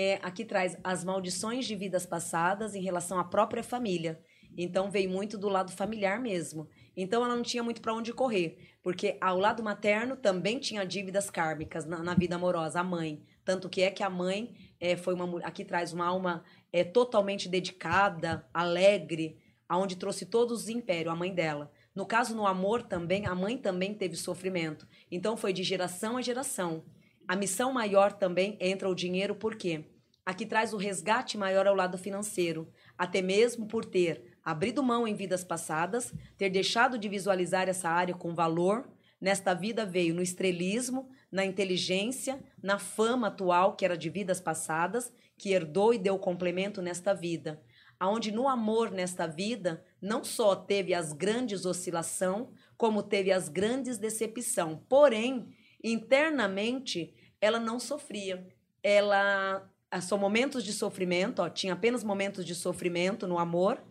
É, 0.00 0.20
aqui 0.22 0.44
traz 0.44 0.78
as 0.84 1.02
maldições 1.02 1.66
de 1.66 1.74
vidas 1.74 2.06
passadas 2.06 2.76
em 2.76 2.80
relação 2.80 3.18
à 3.18 3.24
própria 3.24 3.64
família. 3.64 4.22
Então 4.56 4.92
veio 4.92 5.10
muito 5.10 5.36
do 5.36 5.48
lado 5.48 5.72
familiar 5.72 6.20
mesmo. 6.20 6.68
Então 6.96 7.24
ela 7.24 7.34
não 7.34 7.42
tinha 7.42 7.64
muito 7.64 7.82
para 7.82 7.92
onde 7.92 8.12
correr, 8.12 8.78
porque 8.80 9.18
ao 9.20 9.36
lado 9.36 9.60
materno 9.60 10.16
também 10.16 10.60
tinha 10.60 10.86
dívidas 10.86 11.30
kármicas 11.30 11.84
na, 11.84 12.00
na 12.00 12.14
vida 12.14 12.36
amorosa, 12.36 12.78
a 12.78 12.84
mãe. 12.84 13.24
Tanto 13.44 13.68
que 13.68 13.82
é 13.82 13.90
que 13.90 14.04
a 14.04 14.08
mãe 14.08 14.54
é, 14.78 14.96
foi 14.96 15.14
uma 15.14 15.40
aqui 15.40 15.64
traz 15.64 15.92
uma 15.92 16.06
alma 16.06 16.44
é, 16.72 16.84
totalmente 16.84 17.48
dedicada, 17.48 18.48
alegre, 18.54 19.36
aonde 19.68 19.96
trouxe 19.96 20.26
todos 20.26 20.62
os 20.62 20.68
impérios, 20.68 21.12
a 21.12 21.16
mãe 21.16 21.34
dela. 21.34 21.72
No 21.92 22.06
caso 22.06 22.36
no 22.36 22.46
amor 22.46 22.84
também, 22.84 23.26
a 23.26 23.34
mãe 23.34 23.58
também 23.58 23.92
teve 23.94 24.14
sofrimento. 24.14 24.86
Então 25.10 25.36
foi 25.36 25.52
de 25.52 25.64
geração 25.64 26.16
a 26.16 26.22
geração. 26.22 26.84
A 27.28 27.36
missão 27.36 27.70
maior 27.70 28.14
também 28.14 28.56
entra 28.58 28.88
o 28.88 28.94
dinheiro, 28.94 29.34
por 29.34 29.54
quê? 29.54 29.84
Aqui 30.24 30.46
traz 30.46 30.72
o 30.72 30.78
resgate 30.78 31.36
maior 31.36 31.66
ao 31.66 31.74
lado 31.74 31.98
financeiro, 31.98 32.72
até 32.96 33.20
mesmo 33.20 33.66
por 33.66 33.84
ter 33.84 34.38
abrido 34.42 34.82
mão 34.82 35.06
em 35.06 35.14
vidas 35.14 35.44
passadas, 35.44 36.10
ter 36.38 36.48
deixado 36.48 36.96
de 36.98 37.06
visualizar 37.06 37.68
essa 37.68 37.90
área 37.90 38.14
com 38.14 38.34
valor. 38.34 38.88
Nesta 39.20 39.52
vida 39.52 39.84
veio 39.84 40.14
no 40.14 40.22
estrelismo, 40.22 41.10
na 41.30 41.44
inteligência, 41.44 42.42
na 42.62 42.78
fama 42.78 43.26
atual, 43.26 43.76
que 43.76 43.84
era 43.84 43.96
de 43.96 44.08
vidas 44.08 44.40
passadas, 44.40 45.12
que 45.36 45.52
herdou 45.52 45.92
e 45.92 45.98
deu 45.98 46.18
complemento 46.18 46.80
nesta 46.80 47.12
vida. 47.12 47.60
Aonde 48.00 48.32
no 48.32 48.48
amor 48.48 48.90
nesta 48.90 49.26
vida, 49.26 49.84
não 50.00 50.24
só 50.24 50.56
teve 50.56 50.94
as 50.94 51.12
grandes 51.12 51.66
oscilação, 51.66 52.52
como 52.74 53.02
teve 53.02 53.30
as 53.30 53.50
grandes 53.50 53.98
decepção. 53.98 54.82
Porém, 54.88 55.48
internamente, 55.82 57.14
ela 57.40 57.58
não 57.58 57.78
sofria. 57.78 58.46
Ela 58.82 59.68
ah, 59.90 60.00
são 60.00 60.18
momentos 60.18 60.64
de 60.64 60.72
sofrimento, 60.72 61.40
ó, 61.40 61.48
tinha 61.48 61.72
apenas 61.72 62.04
momentos 62.04 62.44
de 62.44 62.54
sofrimento 62.54 63.26
no 63.26 63.38
amor, 63.38 63.82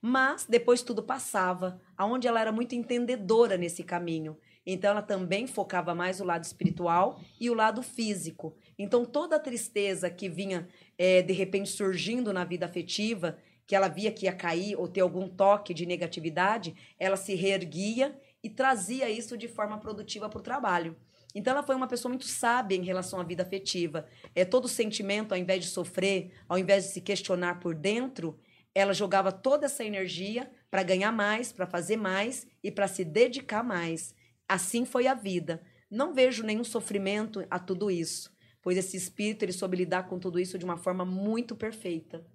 mas 0.00 0.46
depois 0.48 0.82
tudo 0.82 1.02
passava, 1.02 1.80
aonde 1.96 2.26
ela 2.26 2.40
era 2.40 2.50
muito 2.50 2.74
entendedora 2.74 3.56
nesse 3.56 3.84
caminho. 3.84 4.36
Então 4.64 4.90
ela 4.90 5.02
também 5.02 5.46
focava 5.46 5.94
mais 5.94 6.20
o 6.20 6.24
lado 6.24 6.44
espiritual 6.44 7.20
e 7.40 7.50
o 7.50 7.54
lado 7.54 7.82
físico. 7.82 8.56
Então 8.78 9.04
toda 9.04 9.36
a 9.36 9.40
tristeza 9.40 10.08
que 10.08 10.28
vinha 10.28 10.68
eh, 10.96 11.22
de 11.22 11.32
repente 11.32 11.68
surgindo 11.68 12.32
na 12.32 12.44
vida 12.44 12.66
afetiva, 12.66 13.38
que 13.66 13.76
ela 13.76 13.88
via 13.88 14.12
que 14.12 14.26
ia 14.26 14.32
cair 14.32 14.76
ou 14.76 14.88
ter 14.88 15.00
algum 15.00 15.28
toque 15.28 15.74
de 15.74 15.86
negatividade, 15.86 16.74
ela 16.98 17.16
se 17.16 17.34
reerguia 17.34 18.18
e 18.42 18.50
trazia 18.50 19.08
isso 19.08 19.36
de 19.36 19.48
forma 19.48 19.78
produtiva 19.78 20.28
para 20.28 20.38
o 20.38 20.42
trabalho. 20.42 20.96
Então 21.34 21.52
ela 21.52 21.62
foi 21.62 21.74
uma 21.74 21.86
pessoa 21.86 22.10
muito 22.10 22.26
sábia 22.26 22.76
em 22.76 22.84
relação 22.84 23.20
à 23.20 23.24
vida 23.24 23.42
afetiva. 23.42 24.06
É 24.34 24.44
todo 24.44 24.68
sentimento, 24.68 25.32
ao 25.32 25.38
invés 25.38 25.64
de 25.64 25.70
sofrer, 25.70 26.32
ao 26.48 26.58
invés 26.58 26.84
de 26.84 26.90
se 26.90 27.00
questionar 27.00 27.60
por 27.60 27.74
dentro, 27.74 28.38
ela 28.74 28.92
jogava 28.94 29.30
toda 29.30 29.66
essa 29.66 29.84
energia 29.84 30.50
para 30.70 30.82
ganhar 30.82 31.12
mais, 31.12 31.52
para 31.52 31.66
fazer 31.66 31.96
mais 31.96 32.46
e 32.62 32.70
para 32.70 32.88
se 32.88 33.04
dedicar 33.04 33.62
mais. 33.62 34.14
Assim 34.48 34.84
foi 34.84 35.06
a 35.06 35.14
vida. 35.14 35.62
Não 35.90 36.14
vejo 36.14 36.42
nenhum 36.42 36.64
sofrimento 36.64 37.44
a 37.50 37.58
tudo 37.58 37.90
isso, 37.90 38.34
pois 38.62 38.78
esse 38.78 38.96
espírito 38.96 39.44
ele 39.44 39.52
soube 39.52 39.76
lidar 39.76 40.04
com 40.08 40.18
tudo 40.18 40.40
isso 40.40 40.58
de 40.58 40.64
uma 40.64 40.78
forma 40.78 41.04
muito 41.04 41.54
perfeita. 41.54 42.26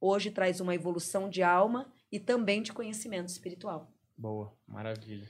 Hoje 0.00 0.30
traz 0.30 0.60
uma 0.60 0.74
evolução 0.74 1.28
de 1.28 1.42
alma 1.42 1.92
e 2.10 2.18
também 2.18 2.62
de 2.62 2.72
conhecimento 2.72 3.28
espiritual. 3.28 3.92
Boa, 4.16 4.52
maravilha. 4.66 5.26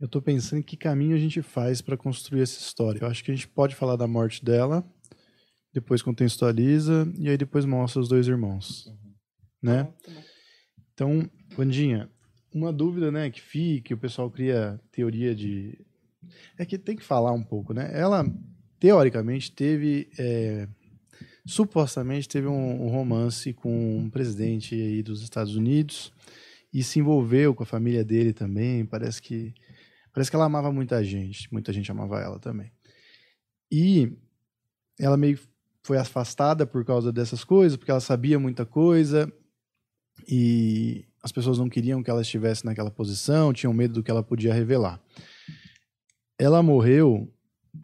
Eu 0.00 0.06
tô 0.06 0.22
pensando 0.22 0.60
em 0.60 0.62
que 0.62 0.76
caminho 0.76 1.16
a 1.16 1.18
gente 1.18 1.42
faz 1.42 1.80
para 1.80 1.96
construir 1.96 2.42
essa 2.42 2.60
história. 2.60 3.00
Eu 3.00 3.08
acho 3.08 3.24
que 3.24 3.32
a 3.32 3.34
gente 3.34 3.48
pode 3.48 3.74
falar 3.74 3.96
da 3.96 4.06
morte 4.06 4.44
dela, 4.44 4.88
depois 5.72 6.02
contextualiza 6.02 7.12
e 7.18 7.28
aí 7.28 7.36
depois 7.36 7.64
mostra 7.64 8.00
os 8.00 8.08
dois 8.08 8.28
irmãos, 8.28 8.92
né? 9.60 9.84
Tá 9.84 10.10
bom. 10.10 10.22
Então, 10.94 11.30
Vandinha, 11.56 12.08
uma 12.54 12.72
dúvida, 12.72 13.10
né, 13.10 13.30
que 13.30 13.40
fica, 13.40 13.88
que 13.88 13.94
o 13.94 13.98
pessoal 13.98 14.30
cria 14.30 14.80
teoria 14.90 15.34
de 15.34 15.78
é 16.56 16.64
que 16.64 16.78
tem 16.78 16.96
que 16.96 17.04
falar 17.04 17.32
um 17.32 17.42
pouco, 17.42 17.72
né? 17.72 17.90
Ela 17.92 18.24
teoricamente 18.78 19.50
teve 19.50 20.08
é, 20.18 20.68
supostamente 21.46 22.28
teve 22.28 22.46
um, 22.46 22.84
um 22.84 22.88
romance 22.88 23.52
com 23.52 23.98
um 23.98 24.10
presidente 24.10 24.74
aí 24.74 25.02
dos 25.02 25.22
Estados 25.22 25.56
Unidos 25.56 26.12
e 26.72 26.82
se 26.82 26.98
envolveu 26.98 27.54
com 27.54 27.62
a 27.62 27.66
família 27.66 28.04
dele 28.04 28.32
também. 28.32 28.84
Parece 28.84 29.22
que 29.22 29.54
parece 30.18 30.30
que 30.30 30.36
ela 30.36 30.46
amava 30.46 30.72
muita 30.72 31.02
gente, 31.04 31.48
muita 31.52 31.72
gente 31.72 31.92
amava 31.92 32.18
ela 32.20 32.40
também. 32.40 32.72
E 33.70 34.12
ela 34.98 35.16
meio 35.16 35.38
foi 35.84 35.96
afastada 35.96 36.66
por 36.66 36.84
causa 36.84 37.12
dessas 37.12 37.44
coisas, 37.44 37.76
porque 37.76 37.92
ela 37.92 38.00
sabia 38.00 38.36
muita 38.36 38.66
coisa 38.66 39.32
e 40.28 41.04
as 41.22 41.30
pessoas 41.30 41.56
não 41.56 41.68
queriam 41.68 42.02
que 42.02 42.10
ela 42.10 42.22
estivesse 42.22 42.64
naquela 42.66 42.90
posição, 42.90 43.52
tinham 43.52 43.72
medo 43.72 43.94
do 43.94 44.02
que 44.02 44.10
ela 44.10 44.24
podia 44.24 44.52
revelar. 44.52 45.00
Ela 46.36 46.64
morreu, 46.64 47.32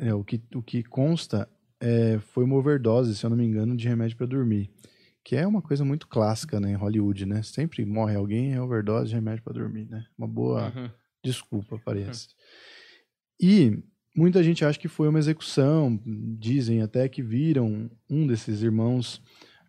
é, 0.01 0.13
o, 0.13 0.25
que, 0.25 0.43
o 0.57 0.61
que 0.61 0.83
consta 0.83 1.49
é, 1.79 2.19
foi 2.19 2.43
uma 2.43 2.57
overdose, 2.57 3.15
se 3.15 3.25
eu 3.25 3.31
não 3.31 3.37
me 3.37 3.45
engano, 3.45 3.77
de 3.77 3.87
remédio 3.87 4.17
para 4.17 4.27
dormir. 4.27 4.73
Que 5.23 5.37
é 5.37 5.47
uma 5.47 5.63
coisa 5.63 5.85
muito 5.85 6.09
clássica 6.09 6.59
né, 6.59 6.73
em 6.73 6.77
Hollywood, 6.77 7.27
né? 7.27 7.45
Sempre 7.45 7.85
morre 7.87 8.17
alguém, 8.17 8.55
é 8.55 8.61
overdose 8.61 9.11
de 9.11 9.15
remédio 9.15 9.45
para 9.45 9.53
dormir, 9.53 9.89
né? 9.89 10.05
Uma 10.19 10.27
boa 10.27 10.73
Uhum. 10.75 10.91
Desculpa, 11.25 11.81
parece. 11.85 12.29
E 13.41 13.83
muita 14.15 14.43
gente 14.43 14.65
acha 14.65 14.79
que 14.79 14.89
foi 14.89 15.09
uma 15.09 15.19
execução, 15.19 16.01
dizem 16.39 16.83
até 16.83 17.09
que 17.09 17.23
viram 17.23 17.91
um 18.09 18.27
desses 18.27 18.63
irmãos 18.63 19.21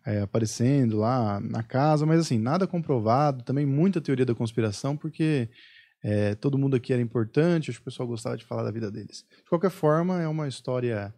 é, 0.06 0.20
aparecendo 0.20 0.98
lá 0.98 1.40
na 1.40 1.64
casa, 1.64 2.06
mas 2.06 2.20
assim, 2.20 2.38
nada 2.38 2.66
comprovado, 2.66 3.42
também 3.42 3.66
muita 3.66 4.00
teoria 4.00 4.24
da 4.24 4.34
conspiração, 4.34 4.96
porque 4.96 5.50
é, 6.02 6.36
todo 6.36 6.56
mundo 6.56 6.76
aqui 6.76 6.92
era 6.92 7.02
importante, 7.02 7.70
acho 7.70 7.80
que 7.80 7.82
o 7.82 7.90
pessoal 7.90 8.06
gostava 8.06 8.36
de 8.36 8.44
falar 8.44 8.62
da 8.62 8.70
vida 8.70 8.90
deles. 8.90 9.26
De 9.28 9.48
qualquer 9.48 9.70
forma, 9.70 10.22
é 10.22 10.28
uma 10.28 10.46
história 10.46 11.12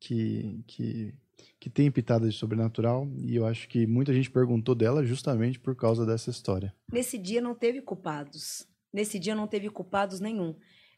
que, 0.00 0.64
que, 0.66 1.14
que 1.60 1.70
tem 1.70 1.88
pitada 1.88 2.28
de 2.28 2.34
sobrenatural, 2.34 3.08
e 3.16 3.36
eu 3.36 3.46
acho 3.46 3.68
que 3.68 3.86
muita 3.86 4.12
gente 4.12 4.28
perguntou 4.28 4.74
dela 4.74 5.04
justamente 5.04 5.60
por 5.60 5.76
causa 5.76 6.04
dessa 6.04 6.28
história. 6.28 6.74
Nesse 6.92 7.16
dia 7.16 7.40
não 7.40 7.54
teve 7.54 7.80
culpados. 7.80 8.66
Nesse 8.92 9.18
dia 9.18 9.34
não 9.34 9.46
teve 9.46 9.70
culpados 9.70 10.20
nenhum. 10.20 10.54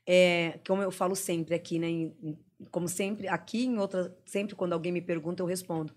É, 0.07 0.59
como 0.67 0.83
eu 0.83 0.91
falo 0.91 1.15
sempre 1.15 1.55
aqui, 1.55 1.79
né? 1.79 2.13
como 2.71 2.89
sempre, 2.89 3.29
aqui 3.29 3.65
em 3.65 3.79
outra, 3.79 4.17
sempre 4.27 4.55
quando 4.55 4.73
alguém 4.73 4.93
me 4.93 5.01
pergunta, 5.01 5.43
eu 5.43 5.47
respondo. 5.47 5.95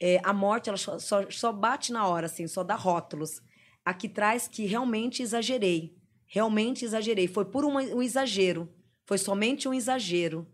É, 0.00 0.20
a 0.24 0.32
morte, 0.32 0.68
ela 0.68 0.78
só, 0.78 0.98
só, 0.98 1.28
só 1.30 1.52
bate 1.52 1.92
na 1.92 2.06
hora, 2.06 2.26
assim, 2.26 2.46
só 2.46 2.62
dá 2.64 2.74
rótulos. 2.74 3.40
Aqui 3.84 4.08
traz 4.08 4.48
que 4.48 4.64
realmente 4.64 5.22
exagerei. 5.22 5.96
Realmente 6.26 6.84
exagerei. 6.84 7.28
Foi 7.28 7.44
por 7.44 7.64
um 7.64 8.02
exagero. 8.02 8.68
Foi 9.06 9.18
somente 9.18 9.68
um 9.68 9.74
exagero, 9.74 10.46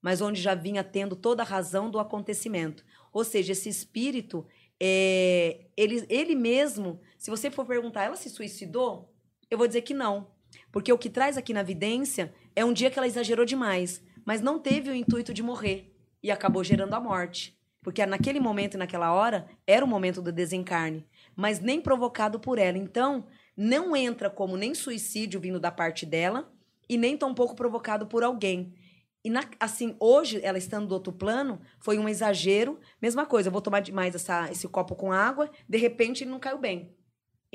mas 0.00 0.20
onde 0.20 0.40
já 0.40 0.54
vinha 0.54 0.84
tendo 0.84 1.16
toda 1.16 1.42
a 1.42 1.46
razão 1.46 1.90
do 1.90 1.98
acontecimento. 1.98 2.84
Ou 3.12 3.24
seja, 3.24 3.52
esse 3.52 3.68
espírito, 3.68 4.46
é, 4.78 5.66
ele, 5.76 6.04
ele 6.08 6.34
mesmo, 6.34 7.00
se 7.18 7.30
você 7.30 7.50
for 7.50 7.64
perguntar, 7.64 8.04
ela 8.04 8.16
se 8.16 8.28
suicidou? 8.28 9.14
Eu 9.50 9.56
vou 9.56 9.66
dizer 9.66 9.82
que 9.82 9.94
não. 9.94 10.33
Porque 10.70 10.92
o 10.92 10.98
que 10.98 11.10
traz 11.10 11.36
aqui 11.36 11.52
na 11.52 11.60
evidência 11.60 12.34
é 12.54 12.64
um 12.64 12.72
dia 12.72 12.90
que 12.90 12.98
ela 12.98 13.06
exagerou 13.06 13.44
demais, 13.44 14.02
mas 14.24 14.40
não 14.40 14.58
teve 14.58 14.90
o 14.90 14.94
intuito 14.94 15.34
de 15.34 15.42
morrer 15.42 15.92
e 16.22 16.30
acabou 16.30 16.64
gerando 16.64 16.94
a 16.94 17.00
morte. 17.00 17.58
Porque 17.82 18.04
naquele 18.06 18.40
momento 18.40 18.74
e 18.74 18.78
naquela 18.78 19.12
hora 19.12 19.46
era 19.66 19.84
o 19.84 19.88
momento 19.88 20.22
do 20.22 20.32
desencarne, 20.32 21.06
mas 21.36 21.60
nem 21.60 21.80
provocado 21.80 22.40
por 22.40 22.58
ela. 22.58 22.78
Então, 22.78 23.26
não 23.56 23.94
entra 23.94 24.30
como 24.30 24.56
nem 24.56 24.74
suicídio 24.74 25.38
vindo 25.38 25.60
da 25.60 25.70
parte 25.70 26.06
dela 26.06 26.50
e 26.88 26.96
nem 26.96 27.16
tampouco 27.16 27.54
provocado 27.54 28.06
por 28.06 28.24
alguém. 28.24 28.74
E 29.22 29.30
na, 29.30 29.42
assim, 29.58 29.96
hoje, 29.98 30.40
ela 30.42 30.58
estando 30.58 30.86
do 30.86 30.92
outro 30.92 31.12
plano, 31.12 31.60
foi 31.78 31.98
um 31.98 32.08
exagero. 32.08 32.78
Mesma 33.00 33.24
coisa, 33.24 33.48
eu 33.48 33.52
vou 33.52 33.62
tomar 33.62 33.80
demais 33.80 34.14
essa, 34.14 34.50
esse 34.50 34.68
copo 34.68 34.94
com 34.94 35.12
água, 35.12 35.50
de 35.68 35.78
repente 35.78 36.24
ele 36.24 36.30
não 36.30 36.38
caiu 36.38 36.58
bem. 36.58 36.94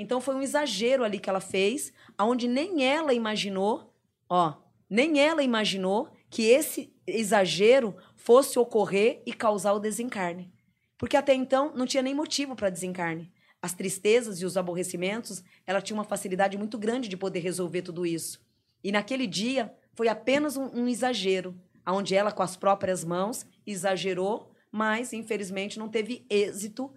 Então 0.02 0.22
foi 0.22 0.34
um 0.34 0.42
exagero 0.42 1.04
ali 1.04 1.20
que 1.20 1.30
ela 1.30 1.42
fez, 1.42 1.92
aonde 2.18 2.48
nem 2.48 2.86
ela 2.86 3.14
imaginou, 3.14 3.94
ó, 4.30 4.54
nem 4.90 5.20
ela 5.20 5.44
imaginou 5.44 6.10
que 6.30 6.44
esse 6.44 6.94
exagero 7.06 7.94
fosse 8.16 8.58
ocorrer 8.58 9.22
e 9.26 9.34
causar 9.34 9.74
o 9.74 9.80
desencarne. 9.80 10.54
Porque 10.98 11.18
até 11.18 11.34
então 11.34 11.74
não 11.76 11.86
tinha 11.86 12.02
nem 12.02 12.16
motivo 12.16 12.56
para 12.56 12.70
desencarne. 12.70 13.30
As 13.62 13.74
tristezas 13.74 14.40
e 14.40 14.46
os 14.46 14.56
aborrecimentos, 14.56 15.44
ela 15.68 15.82
tinha 15.82 15.98
uma 15.98 16.06
facilidade 16.06 16.58
muito 16.58 16.78
grande 16.78 17.10
de 17.10 17.18
poder 17.18 17.40
resolver 17.40 17.82
tudo 17.82 18.06
isso. 18.06 18.42
E 18.82 18.94
naquele 18.94 19.28
dia 19.28 19.74
foi 19.94 20.08
apenas 20.08 20.56
um, 20.56 20.70
um 20.74 20.88
exagero, 20.88 21.60
onde 21.86 22.16
ela, 22.16 22.32
com 22.32 22.42
as 22.42 22.56
próprias 22.56 23.04
mãos, 23.04 23.46
exagerou, 23.68 24.50
mas 24.72 25.12
infelizmente 25.12 25.78
não 25.78 25.90
teve 25.90 26.26
êxito 26.30 26.90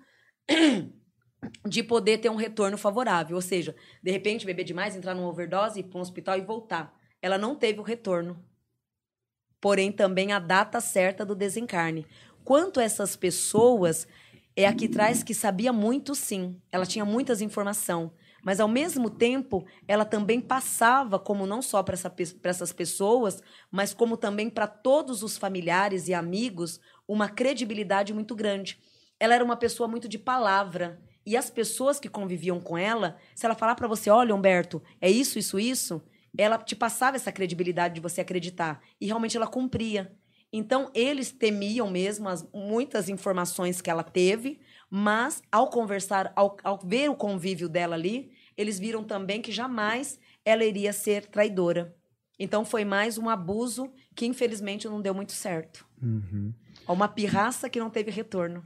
de 1.66 1.82
poder 1.82 2.18
ter 2.18 2.30
um 2.30 2.36
retorno 2.36 2.78
favorável. 2.78 3.36
Ou 3.36 3.42
seja, 3.42 3.74
de 4.02 4.10
repente 4.10 4.46
beber 4.46 4.64
demais, 4.64 4.96
entrar 4.96 5.14
numa 5.14 5.28
overdose, 5.28 5.80
ir 5.80 5.84
para 5.84 5.98
um 5.98 6.02
hospital 6.02 6.38
e 6.38 6.42
voltar. 6.42 6.94
Ela 7.20 7.38
não 7.38 7.54
teve 7.54 7.80
o 7.80 7.84
retorno. 7.84 8.42
Porém, 9.60 9.92
também 9.92 10.32
a 10.32 10.38
data 10.38 10.80
certa 10.80 11.24
do 11.24 11.34
desencarne. 11.34 12.06
Quanto 12.44 12.80
a 12.80 12.82
essas 12.82 13.14
pessoas, 13.14 14.08
é 14.56 14.66
aqui 14.66 14.88
traz 14.88 15.22
que 15.22 15.34
sabia 15.34 15.72
muito, 15.72 16.14
sim. 16.14 16.60
Ela 16.70 16.84
tinha 16.84 17.04
muitas 17.04 17.40
informações 17.40 18.10
mas 18.42 18.58
ao 18.58 18.68
mesmo 18.68 19.08
tempo 19.08 19.64
ela 19.86 20.04
também 20.04 20.40
passava 20.40 21.18
como 21.18 21.46
não 21.46 21.62
só 21.62 21.82
para 21.82 21.94
essa, 21.94 22.12
essas 22.42 22.72
pessoas, 22.72 23.40
mas 23.70 23.94
como 23.94 24.16
também 24.16 24.50
para 24.50 24.66
todos 24.66 25.22
os 25.22 25.38
familiares 25.38 26.08
e 26.08 26.14
amigos 26.14 26.80
uma 27.06 27.28
credibilidade 27.28 28.12
muito 28.12 28.34
grande. 28.34 28.78
Ela 29.18 29.34
era 29.36 29.44
uma 29.44 29.56
pessoa 29.56 29.88
muito 29.88 30.08
de 30.08 30.18
palavra 30.18 31.00
e 31.24 31.36
as 31.36 31.50
pessoas 31.50 32.00
que 32.00 32.08
conviviam 32.08 32.60
com 32.60 32.76
ela, 32.76 33.16
se 33.34 33.46
ela 33.46 33.54
falar 33.54 33.74
para 33.74 33.88
você, 33.88 34.10
olha 34.10 34.34
Humberto, 34.34 34.82
é 35.00 35.10
isso, 35.10 35.38
isso, 35.38 35.58
isso, 35.58 36.02
ela 36.36 36.58
te 36.58 36.74
passava 36.74 37.16
essa 37.16 37.30
credibilidade 37.30 37.94
de 37.94 38.00
você 38.00 38.20
acreditar 38.20 38.82
e 39.00 39.06
realmente 39.06 39.36
ela 39.36 39.46
cumpria. 39.46 40.12
Então 40.52 40.90
eles 40.94 41.30
temiam 41.30 41.90
mesmo 41.90 42.28
as 42.28 42.46
muitas 42.52 43.08
informações 43.08 43.80
que 43.80 43.90
ela 43.90 44.02
teve, 44.02 44.60
mas 44.90 45.42
ao 45.50 45.70
conversar, 45.70 46.32
ao, 46.36 46.56
ao 46.62 46.78
ver 46.78 47.08
o 47.08 47.16
convívio 47.16 47.68
dela 47.68 47.94
ali, 47.94 48.32
eles 48.56 48.78
viram 48.78 49.02
também 49.02 49.40
que 49.40 49.50
jamais 49.50 50.18
ela 50.44 50.64
iria 50.64 50.92
ser 50.92 51.26
traidora. 51.26 51.96
Então 52.38 52.64
foi 52.64 52.84
mais 52.84 53.16
um 53.16 53.28
abuso 53.28 53.92
que 54.14 54.26
infelizmente 54.26 54.88
não 54.88 55.00
deu 55.00 55.14
muito 55.14 55.32
certo. 55.32 55.86
Uhum. 56.02 56.52
Uma 56.86 57.08
pirraça 57.08 57.70
que 57.70 57.78
não 57.78 57.88
teve 57.88 58.10
retorno. 58.10 58.62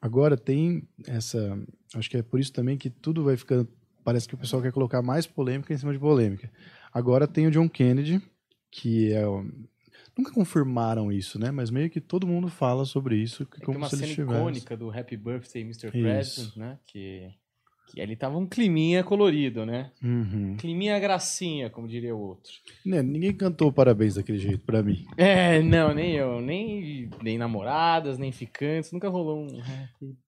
Agora 0.00 0.36
tem 0.36 0.86
essa. 1.06 1.58
Acho 1.94 2.10
que 2.10 2.16
é 2.16 2.22
por 2.22 2.40
isso 2.40 2.52
também 2.52 2.76
que 2.76 2.90
tudo 2.90 3.24
vai 3.24 3.36
ficando. 3.36 3.68
Parece 4.04 4.28
que 4.28 4.34
o 4.34 4.38
pessoal 4.38 4.62
quer 4.62 4.72
colocar 4.72 5.02
mais 5.02 5.26
polêmica 5.26 5.72
em 5.72 5.78
cima 5.78 5.92
de 5.92 5.98
polêmica. 5.98 6.50
Agora 6.92 7.26
tem 7.26 7.46
o 7.46 7.50
John 7.50 7.68
Kennedy, 7.68 8.22
que 8.70 9.12
é 9.12 9.24
Nunca 10.16 10.32
confirmaram 10.32 11.12
isso, 11.12 11.38
né? 11.38 11.50
Mas 11.50 11.70
meio 11.70 11.90
que 11.90 12.00
todo 12.00 12.26
mundo 12.26 12.48
fala 12.48 12.86
sobre 12.86 13.16
isso. 13.16 13.44
Que 13.44 13.60
como 13.60 13.72
tem 13.72 13.82
uma 13.82 13.90
se 13.90 13.98
cena 13.98 14.14
tivesse... 14.14 14.38
icônica 14.38 14.76
do 14.76 14.90
Happy 14.90 15.16
Birthday, 15.16 15.62
Mr. 15.62 15.90
President, 15.90 16.56
né? 16.56 16.78
Que, 16.86 17.30
que 17.86 18.00
ali 18.00 18.16
tava 18.16 18.36
um 18.36 18.46
climinha 18.46 19.04
colorido, 19.04 19.64
né? 19.64 19.90
Uhum. 20.02 20.56
Climinha 20.56 20.98
gracinha, 20.98 21.70
como 21.70 21.86
diria 21.86 22.14
o 22.14 22.20
outro. 22.20 22.52
Né, 22.84 23.02
ninguém 23.02 23.32
cantou 23.32 23.72
parabéns 23.72 24.14
daquele 24.16 24.38
jeito 24.38 24.60
pra 24.60 24.82
mim. 24.82 25.06
É, 25.16 25.62
não, 25.62 25.94
nem 25.94 26.14
eu. 26.14 26.40
Nem, 26.40 27.08
nem 27.22 27.38
namoradas, 27.38 28.18
nem 28.18 28.32
ficantes. 28.32 28.92
Nunca 28.92 29.08
rolou 29.08 29.46
um... 29.46 29.62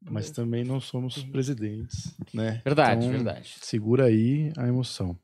Mas 0.09 0.31
também 0.31 0.65
não 0.65 0.81
somos 0.81 1.23
presidentes, 1.25 2.17
né? 2.33 2.63
Verdade, 2.65 3.07
Então, 3.07 3.17
verdade. 3.17 3.57
Segura 3.61 4.05
aí 4.05 4.53
a 4.57 4.67
emoção. 4.67 5.19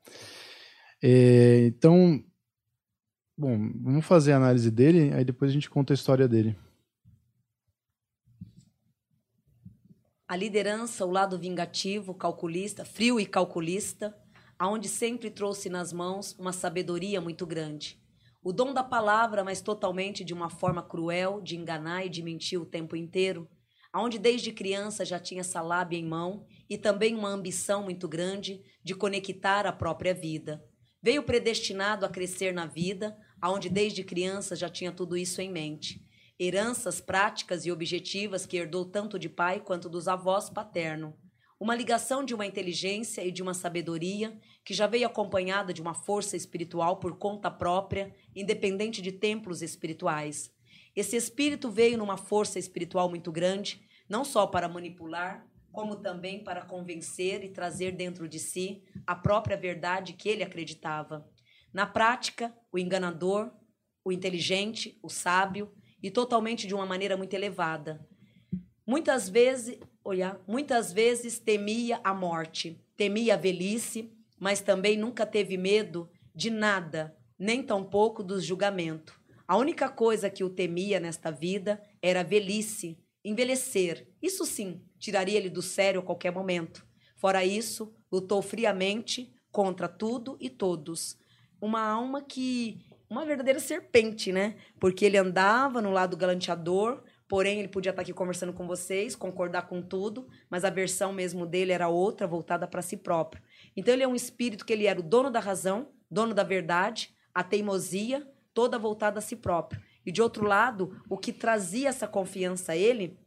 É, 1.01 1.67
então, 1.67 2.23
bom, 3.37 3.57
vamos 3.81 4.05
fazer 4.05 4.33
a 4.33 4.37
análise 4.37 4.69
dele, 4.69 5.13
aí 5.13 5.23
depois 5.23 5.51
a 5.51 5.53
gente 5.53 5.69
conta 5.69 5.93
a 5.93 5.95
história 5.95 6.27
dele. 6.27 6.55
A 10.27 10.35
liderança, 10.35 11.05
o 11.05 11.11
lado 11.11 11.37
vingativo, 11.37 12.11
calculista, 12.15 12.83
frio 12.83 13.19
e 13.19 13.27
calculista, 13.27 14.17
aonde 14.57 14.89
sempre 14.89 15.29
trouxe 15.29 15.69
nas 15.69 15.93
mãos 15.93 16.35
uma 16.39 16.51
sabedoria 16.51 17.21
muito 17.21 17.45
grande. 17.45 18.01
O 18.43 18.51
dom 18.51 18.73
da 18.73 18.83
palavra, 18.83 19.43
mas 19.43 19.61
totalmente 19.61 20.23
de 20.23 20.33
uma 20.33 20.49
forma 20.49 20.81
cruel, 20.81 21.41
de 21.41 21.55
enganar 21.55 22.07
e 22.07 22.09
de 22.09 22.23
mentir 22.23 22.59
o 22.59 22.65
tempo 22.65 22.95
inteiro, 22.95 23.47
aonde 23.93 24.17
desde 24.17 24.51
criança 24.51 25.05
já 25.05 25.19
tinha 25.19 25.41
essa 25.41 25.61
lábia 25.61 25.99
em 25.99 26.05
mão 26.07 26.47
e 26.67 26.75
também 26.75 27.13
uma 27.13 27.29
ambição 27.29 27.83
muito 27.83 28.07
grande 28.07 28.63
de 28.83 28.95
conectar 28.95 29.67
a 29.67 29.71
própria 29.71 30.13
vida. 30.15 30.65
Veio 31.03 31.21
predestinado 31.21 32.03
a 32.03 32.09
crescer 32.09 32.51
na 32.51 32.65
vida, 32.65 33.15
aonde 33.39 33.69
desde 33.69 34.03
criança 34.03 34.55
já 34.55 34.69
tinha 34.69 34.91
tudo 34.91 35.15
isso 35.15 35.39
em 35.39 35.51
mente. 35.51 36.04
Heranças 36.37 36.99
práticas 36.99 37.65
e 37.65 37.71
objetivas 37.71 38.45
que 38.45 38.57
herdou 38.57 38.83
tanto 38.83 39.17
de 39.17 39.29
pai 39.29 39.61
quanto 39.61 39.87
dos 39.87 40.05
avós 40.05 40.49
paterno. 40.49 41.17
Uma 41.57 41.73
ligação 41.73 42.25
de 42.25 42.35
uma 42.35 42.45
inteligência 42.45 43.23
e 43.23 43.31
de 43.31 43.41
uma 43.41 43.53
sabedoria 43.53 44.37
que 44.65 44.73
já 44.73 44.85
veio 44.85 45.07
acompanhada 45.07 45.73
de 45.73 45.81
uma 45.81 45.93
força 45.93 46.35
espiritual 46.35 46.97
por 46.97 47.17
conta 47.17 47.49
própria, 47.49 48.13
independente 48.35 49.01
de 49.01 49.13
templos 49.13 49.61
espirituais. 49.61 50.53
Esse 50.93 51.15
espírito 51.15 51.71
veio 51.71 51.97
numa 51.97 52.17
força 52.17 52.59
espiritual 52.59 53.09
muito 53.09 53.31
grande, 53.31 53.87
não 54.09 54.25
só 54.25 54.45
para 54.45 54.67
manipular, 54.67 55.47
como 55.71 55.95
também 55.95 56.43
para 56.43 56.65
convencer 56.65 57.45
e 57.45 57.49
trazer 57.49 57.93
dentro 57.93 58.27
de 58.27 58.39
si 58.39 58.83
a 59.07 59.15
própria 59.15 59.55
verdade 59.55 60.11
que 60.11 60.27
ele 60.27 60.43
acreditava. 60.43 61.25
Na 61.73 61.85
prática, 61.85 62.53
o 62.73 62.77
enganador, 62.77 63.53
o 64.03 64.11
inteligente, 64.11 64.99
o 65.01 65.09
sábio 65.09 65.73
e 66.05 66.11
totalmente 66.11 66.67
de 66.67 66.75
uma 66.75 66.85
maneira 66.85 67.17
muito 67.17 67.33
elevada. 67.33 68.07
Muitas 68.85 69.27
vezes, 69.27 69.79
olha, 70.03 70.39
muitas 70.47 70.93
vezes 70.93 71.39
temia 71.39 71.99
a 72.03 72.13
morte, 72.13 72.79
temia 72.95 73.33
a 73.33 73.37
velhice, 73.37 74.13
mas 74.39 74.61
também 74.61 74.95
nunca 74.95 75.25
teve 75.25 75.57
medo 75.57 76.07
de 76.35 76.51
nada, 76.51 77.17
nem 77.39 77.63
tampouco 77.63 78.21
do 78.21 78.39
julgamento. 78.39 79.19
A 79.47 79.57
única 79.57 79.89
coisa 79.89 80.29
que 80.29 80.43
o 80.43 80.49
temia 80.49 80.99
nesta 80.99 81.31
vida 81.31 81.81
era 81.99 82.19
a 82.19 82.23
velhice, 82.23 82.99
envelhecer. 83.23 84.07
Isso 84.21 84.45
sim, 84.45 84.83
tiraria 84.99 85.39
ele 85.39 85.49
do 85.49 85.63
sério 85.63 86.01
a 86.01 86.03
qualquer 86.03 86.31
momento. 86.31 86.85
Fora 87.15 87.43
isso, 87.43 87.91
lutou 88.11 88.43
friamente 88.43 89.33
contra 89.51 89.87
tudo 89.87 90.37
e 90.39 90.51
todos. 90.51 91.17
Uma 91.59 91.81
alma 91.81 92.21
que. 92.21 92.77
Uma 93.15 93.23
verdadeira 93.23 93.61
serpente, 93.61 94.33
né? 94.33 94.57
Porque 94.77 95.05
ele 95.05 95.17
andava 95.17 95.81
no 95.81 95.89
lado 95.89 96.17
galanteador, 96.17 97.01
porém 97.29 97.59
ele 97.59 97.69
podia 97.69 97.91
estar 97.91 98.01
aqui 98.01 98.11
conversando 98.11 98.51
com 98.51 98.67
vocês, 98.67 99.15
concordar 99.15 99.69
com 99.69 99.81
tudo, 99.81 100.27
mas 100.49 100.65
a 100.65 100.69
versão 100.69 101.13
mesmo 101.13 101.45
dele 101.45 101.71
era 101.71 101.87
outra, 101.87 102.27
voltada 102.27 102.67
para 102.67 102.81
si 102.81 102.97
próprio. 102.97 103.41
Então 103.73 103.93
ele 103.93 104.03
é 104.03 104.07
um 104.07 104.15
espírito 104.15 104.65
que 104.65 104.73
ele 104.73 104.85
era 104.85 104.99
o 104.99 105.01
dono 105.01 105.31
da 105.31 105.39
razão, 105.39 105.93
dono 106.11 106.33
da 106.33 106.43
verdade, 106.43 107.15
a 107.33 107.41
teimosia, 107.41 108.29
toda 108.53 108.77
voltada 108.77 109.19
a 109.19 109.21
si 109.21 109.37
próprio. 109.37 109.81
E 110.05 110.11
de 110.11 110.21
outro 110.21 110.45
lado, 110.45 111.01
o 111.09 111.17
que 111.17 111.31
trazia 111.31 111.87
essa 111.87 112.09
confiança 112.09 112.73
a 112.73 112.75
ele 112.75 113.17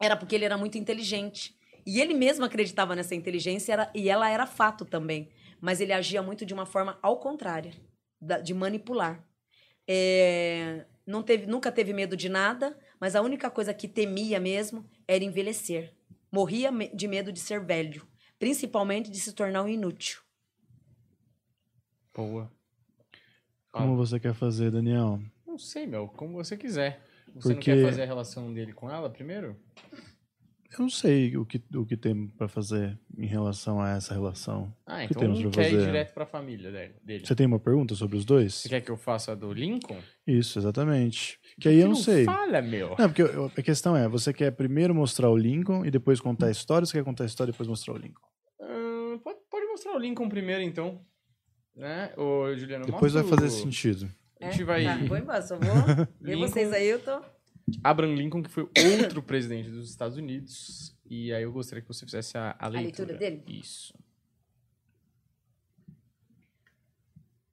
era 0.00 0.16
porque 0.16 0.36
ele 0.36 0.44
era 0.44 0.56
muito 0.56 0.78
inteligente. 0.78 1.52
E 1.84 2.00
ele 2.00 2.14
mesmo 2.14 2.44
acreditava 2.44 2.94
nessa 2.94 3.16
inteligência 3.16 3.90
e 3.92 4.08
ela 4.08 4.30
era 4.30 4.46
fato 4.46 4.84
também. 4.84 5.30
Mas 5.60 5.80
ele 5.80 5.92
agia 5.92 6.22
muito 6.22 6.46
de 6.46 6.54
uma 6.54 6.64
forma 6.64 6.96
ao 7.02 7.18
contrário, 7.18 7.72
de 8.42 8.54
manipular. 8.54 9.24
É, 9.86 10.84
não 11.06 11.22
teve, 11.22 11.46
nunca 11.46 11.70
teve 11.70 11.92
medo 11.92 12.16
de 12.16 12.28
nada, 12.28 12.78
mas 13.00 13.14
a 13.14 13.22
única 13.22 13.50
coisa 13.50 13.72
que 13.72 13.86
temia 13.86 14.40
mesmo 14.40 14.84
era 15.06 15.22
envelhecer. 15.24 15.94
Morria 16.32 16.70
de 16.92 17.06
medo 17.06 17.32
de 17.32 17.38
ser 17.40 17.64
velho, 17.64 18.06
principalmente 18.38 19.10
de 19.10 19.18
se 19.20 19.32
tornar 19.32 19.62
um 19.62 19.68
inútil. 19.68 20.20
Boa. 22.14 22.50
Como 23.70 23.92
Ah. 23.92 23.96
você 23.96 24.18
quer 24.18 24.34
fazer, 24.34 24.70
Daniel? 24.70 25.20
Não 25.46 25.58
sei, 25.58 25.86
meu, 25.86 26.08
como 26.08 26.32
você 26.34 26.56
quiser. 26.56 27.02
Você 27.34 27.54
Porque- 27.54 27.70
não 27.74 27.82
quer 27.82 27.84
fazer 27.90 28.02
a 28.02 28.06
relação 28.06 28.52
dele 28.52 28.72
com 28.72 28.90
ela 28.90 29.10
primeiro? 29.10 29.56
Eu 30.72 30.80
não 30.80 30.90
sei 30.90 31.36
o 31.36 31.44
que, 31.46 31.62
o 31.74 31.86
que 31.86 31.96
tem 31.96 32.26
pra 32.28 32.48
fazer 32.48 32.98
em 33.16 33.26
relação 33.26 33.80
a 33.80 33.90
essa 33.90 34.12
relação. 34.12 34.74
Ah, 34.86 34.98
que 35.00 35.04
então 35.12 35.20
temos 35.22 35.40
não 35.42 35.50
pra 35.50 35.62
quer 35.62 35.68
ir 35.70 35.74
fazer? 35.74 35.86
direto 35.86 36.12
pra 36.14 36.26
família 36.26 36.70
dele. 37.02 37.24
Você 37.26 37.34
tem 37.34 37.46
uma 37.46 37.58
pergunta 37.60 37.94
sobre 37.94 38.16
os 38.16 38.24
dois? 38.24 38.54
Você 38.54 38.68
quer 38.68 38.80
que 38.80 38.90
eu 38.90 38.96
faça 38.96 39.32
a 39.32 39.34
do 39.34 39.52
Lincoln? 39.52 39.98
Isso, 40.26 40.58
exatamente. 40.58 41.38
Que 41.60 41.68
aí 41.68 41.78
eu 41.80 41.88
não 41.88 41.94
sei. 41.94 42.24
Fala, 42.24 42.60
meu. 42.60 42.90
Não, 42.98 43.08
porque 43.08 43.22
eu- 43.22 43.50
a 43.56 43.62
questão 43.62 43.96
é, 43.96 44.08
você 44.08 44.32
quer 44.32 44.50
primeiro 44.52 44.94
mostrar 44.94 45.30
o 45.30 45.36
Lincoln 45.36 45.84
e 45.84 45.90
depois 45.90 46.20
contar 46.20 46.46
a 46.46 46.50
história, 46.50 46.82
ou 46.82 46.86
você 46.86 46.98
quer 46.98 47.04
contar 47.04 47.24
a 47.24 47.26
história 47.26 47.50
e 47.50 47.52
depois 47.52 47.68
mostrar 47.68 47.94
o 47.94 47.96
Lincoln? 47.98 48.26
Ahn, 48.60 49.18
pode, 49.22 49.38
pode 49.50 49.66
mostrar 49.66 49.94
o 49.94 49.98
Lincoln 49.98 50.28
primeiro, 50.28 50.62
então. 50.62 51.00
Né? 51.74 52.12
Ô, 52.16 52.54
Juliano, 52.56 52.86
Depois 52.86 53.12
vai 53.12 53.22
mostra 53.22 53.38
fazer 53.38 53.54
o 53.54 53.62
sentido. 53.62 54.10
A 54.40 54.50
gente 54.50 54.64
vai- 54.64 54.84
Tá, 54.84 54.96
vou 55.06 55.16
embora, 55.16 55.42
só 55.42 55.56
vou. 55.58 55.66
Lincoln. 56.20 56.48
vocês 56.48 56.72
aí, 56.72 56.86
eu 56.88 56.98
tô. 56.98 57.20
Abraham 57.82 58.14
Lincoln, 58.14 58.42
que 58.42 58.50
foi 58.50 58.68
outro 59.02 59.22
presidente 59.22 59.70
dos 59.70 59.90
Estados 59.90 60.16
Unidos. 60.16 60.96
E 61.04 61.32
aí 61.32 61.42
eu 61.42 61.52
gostaria 61.52 61.82
que 61.82 61.88
você 61.88 62.04
fizesse 62.04 62.36
a, 62.38 62.56
a 62.58 62.68
leitura. 62.68 63.12
leitura 63.12 63.18
dele? 63.18 63.60
Isso. 63.60 63.94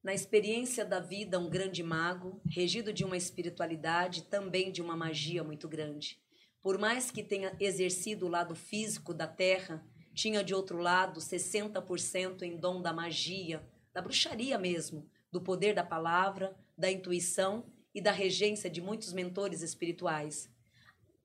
Na 0.04 0.14
experiência 0.14 0.84
da 0.84 1.00
vida, 1.00 1.40
um 1.40 1.50
grande 1.50 1.82
mago, 1.82 2.42
regido 2.50 2.92
de 2.92 3.06
uma 3.06 3.16
espiritualidade, 3.16 4.24
também 4.24 4.72
de 4.72 4.82
uma 4.82 4.98
magia 4.98 5.44
muito 5.44 5.68
grande. 5.68 6.20
Por 6.62 6.78
mais 6.78 7.10
que 7.10 7.24
tenha 7.24 7.56
exercido 7.60 8.26
o 8.26 8.30
lado 8.30 8.54
físico 8.54 9.14
da 9.14 9.28
terra, 9.28 9.84
tinha 10.14 10.44
de 10.44 10.54
outro 10.54 10.78
lado 10.78 11.20
60% 11.20 12.42
em 12.42 12.58
dom 12.58 12.82
da 12.82 12.92
magia, 12.92 13.64
da 13.94 14.02
bruxaria 14.02 14.58
mesmo, 14.60 15.10
do 15.32 15.42
poder 15.42 15.74
da 15.74 15.84
palavra, 15.84 16.56
da 16.78 16.92
intuição 16.92 17.66
e 17.94 18.02
da 18.02 18.12
regência 18.12 18.70
de 18.70 18.82
muitos 18.82 19.14
mentores 19.14 19.62
espirituais. 19.62 20.50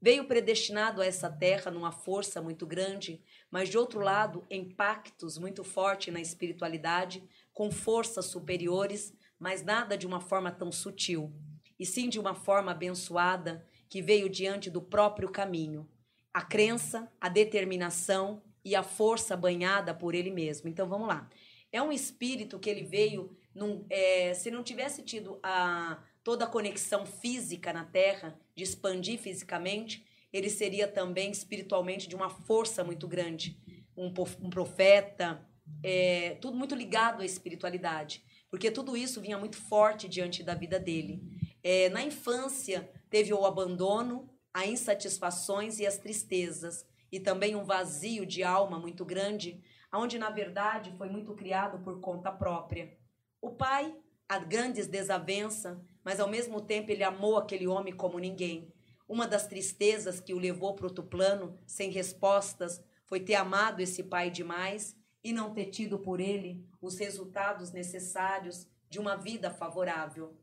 Veio 0.00 0.26
predestinado 0.26 1.02
a 1.02 1.06
essa 1.06 1.28
terra 1.28 1.70
numa 1.70 1.90
força 1.90 2.40
muito 2.40 2.64
grande, 2.64 3.20
mas 3.50 3.68
de 3.68 3.76
outro 3.76 3.98
lado, 3.98 4.46
em 4.48 4.64
pactos 4.64 5.36
muito 5.36 5.64
fortes 5.64 6.12
na 6.12 6.20
espiritualidade, 6.20 7.28
com 7.52 7.70
forças 7.70 8.26
superiores, 8.26 9.12
mas 9.38 9.64
nada 9.64 9.98
de 9.98 10.06
uma 10.06 10.20
forma 10.20 10.52
tão 10.52 10.70
sutil, 10.70 11.32
e 11.78 11.84
sim 11.84 12.08
de 12.08 12.20
uma 12.20 12.34
forma 12.34 12.70
abençoada 12.70 13.66
que 13.88 14.00
veio 14.00 14.28
diante 14.28 14.70
do 14.70 14.80
próprio 14.80 15.30
caminho. 15.30 15.88
A 16.32 16.42
crença, 16.42 17.10
a 17.20 17.28
determinação 17.28 18.42
e 18.64 18.76
a 18.76 18.82
força 18.82 19.36
banhada 19.36 19.94
por 19.94 20.14
ele 20.14 20.30
mesmo. 20.30 20.68
Então 20.68 20.88
vamos 20.88 21.08
lá. 21.08 21.28
É 21.72 21.82
um 21.82 21.90
espírito 21.90 22.58
que 22.58 22.70
ele 22.70 22.84
veio. 22.84 23.36
Num, 23.54 23.84
é, 23.90 24.34
se 24.34 24.50
não 24.50 24.62
tivesse 24.62 25.02
tido 25.02 25.40
a, 25.42 26.00
toda 26.28 26.44
a 26.44 26.46
conexão 26.46 27.06
física 27.06 27.72
na 27.72 27.86
Terra, 27.86 28.38
de 28.54 28.62
expandir 28.62 29.18
fisicamente, 29.18 30.06
ele 30.30 30.50
seria 30.50 30.86
também 30.86 31.30
espiritualmente 31.30 32.06
de 32.06 32.14
uma 32.14 32.28
força 32.28 32.84
muito 32.84 33.08
grande. 33.08 33.58
Um, 33.96 34.12
um 34.42 34.50
profeta, 34.50 35.42
é, 35.82 36.36
tudo 36.38 36.54
muito 36.54 36.74
ligado 36.74 37.22
à 37.22 37.24
espiritualidade, 37.24 38.22
porque 38.50 38.70
tudo 38.70 38.94
isso 38.94 39.22
vinha 39.22 39.38
muito 39.38 39.56
forte 39.56 40.06
diante 40.06 40.42
da 40.42 40.52
vida 40.52 40.78
dele. 40.78 41.22
É, 41.62 41.88
na 41.88 42.02
infância, 42.02 42.90
teve 43.08 43.32
o 43.32 43.46
abandono, 43.46 44.28
as 44.52 44.68
insatisfações 44.68 45.78
e 45.78 45.86
as 45.86 45.96
tristezas, 45.96 46.84
e 47.10 47.18
também 47.18 47.56
um 47.56 47.64
vazio 47.64 48.26
de 48.26 48.42
alma 48.42 48.78
muito 48.78 49.02
grande, 49.02 49.62
onde 49.90 50.18
na 50.18 50.28
verdade 50.28 50.92
foi 50.98 51.08
muito 51.08 51.32
criado 51.32 51.82
por 51.82 52.02
conta 52.02 52.30
própria. 52.30 52.98
O 53.40 53.52
pai, 53.52 53.96
a 54.28 54.38
grandes 54.38 54.86
desavença, 54.86 55.82
mas 56.08 56.20
ao 56.20 56.26
mesmo 56.26 56.58
tempo 56.62 56.90
ele 56.90 57.04
amou 57.04 57.36
aquele 57.36 57.66
homem 57.66 57.94
como 57.94 58.18
ninguém. 58.18 58.72
Uma 59.06 59.26
das 59.26 59.46
tristezas 59.46 60.18
que 60.18 60.32
o 60.32 60.38
levou 60.38 60.74
para 60.74 60.86
outro 60.86 61.04
plano, 61.04 61.58
sem 61.66 61.90
respostas, 61.90 62.82
foi 63.04 63.20
ter 63.20 63.34
amado 63.34 63.80
esse 63.80 64.02
pai 64.02 64.30
demais 64.30 64.96
e 65.22 65.34
não 65.34 65.52
ter 65.52 65.66
tido 65.66 65.98
por 65.98 66.18
ele 66.18 66.66
os 66.80 66.96
resultados 66.96 67.72
necessários 67.72 68.66
de 68.88 68.98
uma 68.98 69.16
vida 69.16 69.50
favorável. 69.50 70.34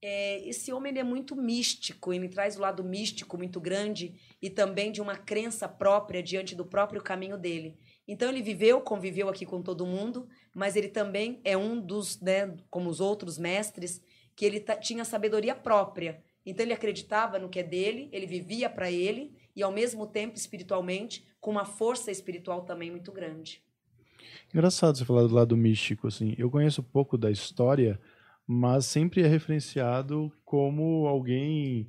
É, 0.00 0.40
esse 0.48 0.72
homem 0.72 0.92
ele 0.92 1.00
é 1.00 1.04
muito 1.04 1.36
místico, 1.36 2.10
ele 2.10 2.30
traz 2.30 2.56
o 2.56 2.60
lado 2.60 2.82
místico 2.82 3.36
muito 3.36 3.60
grande 3.60 4.18
e 4.40 4.48
também 4.48 4.90
de 4.90 5.02
uma 5.02 5.16
crença 5.16 5.68
própria 5.68 6.22
diante 6.22 6.54
do 6.54 6.64
próprio 6.64 7.02
caminho 7.02 7.36
dele. 7.36 7.78
Então 8.08 8.30
ele 8.30 8.40
viveu, 8.40 8.80
conviveu 8.80 9.28
aqui 9.28 9.44
com 9.44 9.60
todo 9.60 9.84
mundo, 9.84 10.26
mas 10.54 10.74
ele 10.74 10.88
também 10.88 11.38
é 11.44 11.54
um 11.54 11.78
dos, 11.78 12.18
né, 12.18 12.56
como 12.70 12.88
os 12.88 12.98
outros 12.98 13.36
mestres, 13.36 14.00
que 14.36 14.44
ele 14.44 14.60
tinha 14.80 15.04
sabedoria 15.04 15.54
própria. 15.54 16.22
Então 16.44 16.64
ele 16.64 16.74
acreditava 16.74 17.38
no 17.38 17.48
que 17.48 17.58
é 17.58 17.62
dele, 17.62 18.08
ele 18.12 18.26
vivia 18.26 18.70
para 18.70 18.90
ele 18.90 19.34
e 19.56 19.62
ao 19.62 19.72
mesmo 19.72 20.06
tempo 20.06 20.36
espiritualmente 20.36 21.26
com 21.40 21.50
uma 21.50 21.64
força 21.64 22.10
espiritual 22.10 22.60
também 22.60 22.90
muito 22.90 23.10
grande. 23.10 23.62
Engraçado 24.54 24.96
você 24.96 25.04
falar 25.04 25.26
do 25.26 25.34
lado 25.34 25.56
místico, 25.56 26.06
assim. 26.06 26.34
Eu 26.38 26.50
conheço 26.50 26.82
pouco 26.82 27.16
da 27.18 27.30
história, 27.30 27.98
mas 28.46 28.86
sempre 28.86 29.22
é 29.22 29.26
referenciado 29.26 30.30
como 30.44 31.06
alguém 31.06 31.88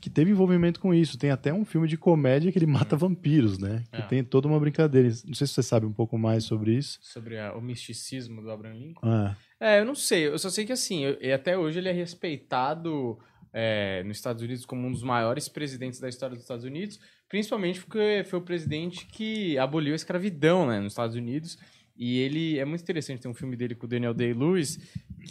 que, 0.00 0.10
teve 0.10 0.30
envolvimento 0.30 0.78
com 0.80 0.92
isso. 0.94 1.18
Tem 1.18 1.30
até 1.30 1.52
um 1.52 1.64
filme 1.64 1.86
de 1.88 1.96
comédia 1.96 2.50
que 2.52 2.58
ele 2.58 2.66
mata 2.66 2.96
vampiros, 2.96 3.58
né? 3.58 3.84
Que 3.92 4.00
É. 4.02 4.06
tem 4.06 4.24
toda 4.24 4.46
uma 4.48 4.58
brincadeira. 4.60 5.08
Não 5.26 5.34
sei 5.34 5.46
se 5.46 5.54
você 5.54 5.62
sabe 5.62 5.86
um 5.86 5.92
pouco 5.92 6.18
mais 6.18 6.44
sobre 6.44 6.74
isso. 6.76 6.98
Sobre 7.02 7.38
a- 7.38 7.54
o 7.54 7.60
misticismo 7.60 8.42
do 8.42 8.50
Abraham 8.50 8.74
Lincoln. 8.74 9.06
Ah, 9.08 9.36
É, 9.60 9.80
eu 9.80 9.84
não 9.84 9.94
sei. 9.94 10.26
Eu 10.26 10.38
só 10.38 10.48
sei 10.48 10.64
que 10.64 10.72
assim, 10.72 11.04
eu- 11.04 11.18
e 11.20 11.30
até 11.32 11.56
hoje 11.58 11.78
ele 11.78 11.88
é 11.88 11.92
respeitado 11.92 13.18
é, 13.52 14.04
nos 14.04 14.16
Estados 14.16 14.42
Unidos 14.44 14.64
como 14.64 14.86
um 14.86 14.92
dos 14.92 15.02
maiores 15.02 15.48
presidentes 15.48 15.98
da 15.98 16.08
história 16.08 16.36
dos 16.36 16.44
Estados 16.44 16.64
Unidos, 16.64 17.00
principalmente 17.28 17.80
porque 17.80 18.22
foi 18.28 18.38
o 18.38 18.42
presidente 18.42 19.04
que 19.06 19.58
aboliu 19.58 19.92
a 19.92 19.96
escravidão 19.96 20.68
né, 20.68 20.78
nos 20.78 20.92
Estados 20.92 21.16
Unidos. 21.16 21.58
E 21.96 22.18
ele 22.20 22.58
é 22.60 22.64
muito 22.64 22.80
interessante, 22.82 23.20
tem 23.20 23.30
um 23.30 23.34
filme 23.34 23.56
dele 23.56 23.74
com 23.74 23.86
o 23.86 23.88
Daniel 23.88 24.14
Day-Lewis 24.14 24.78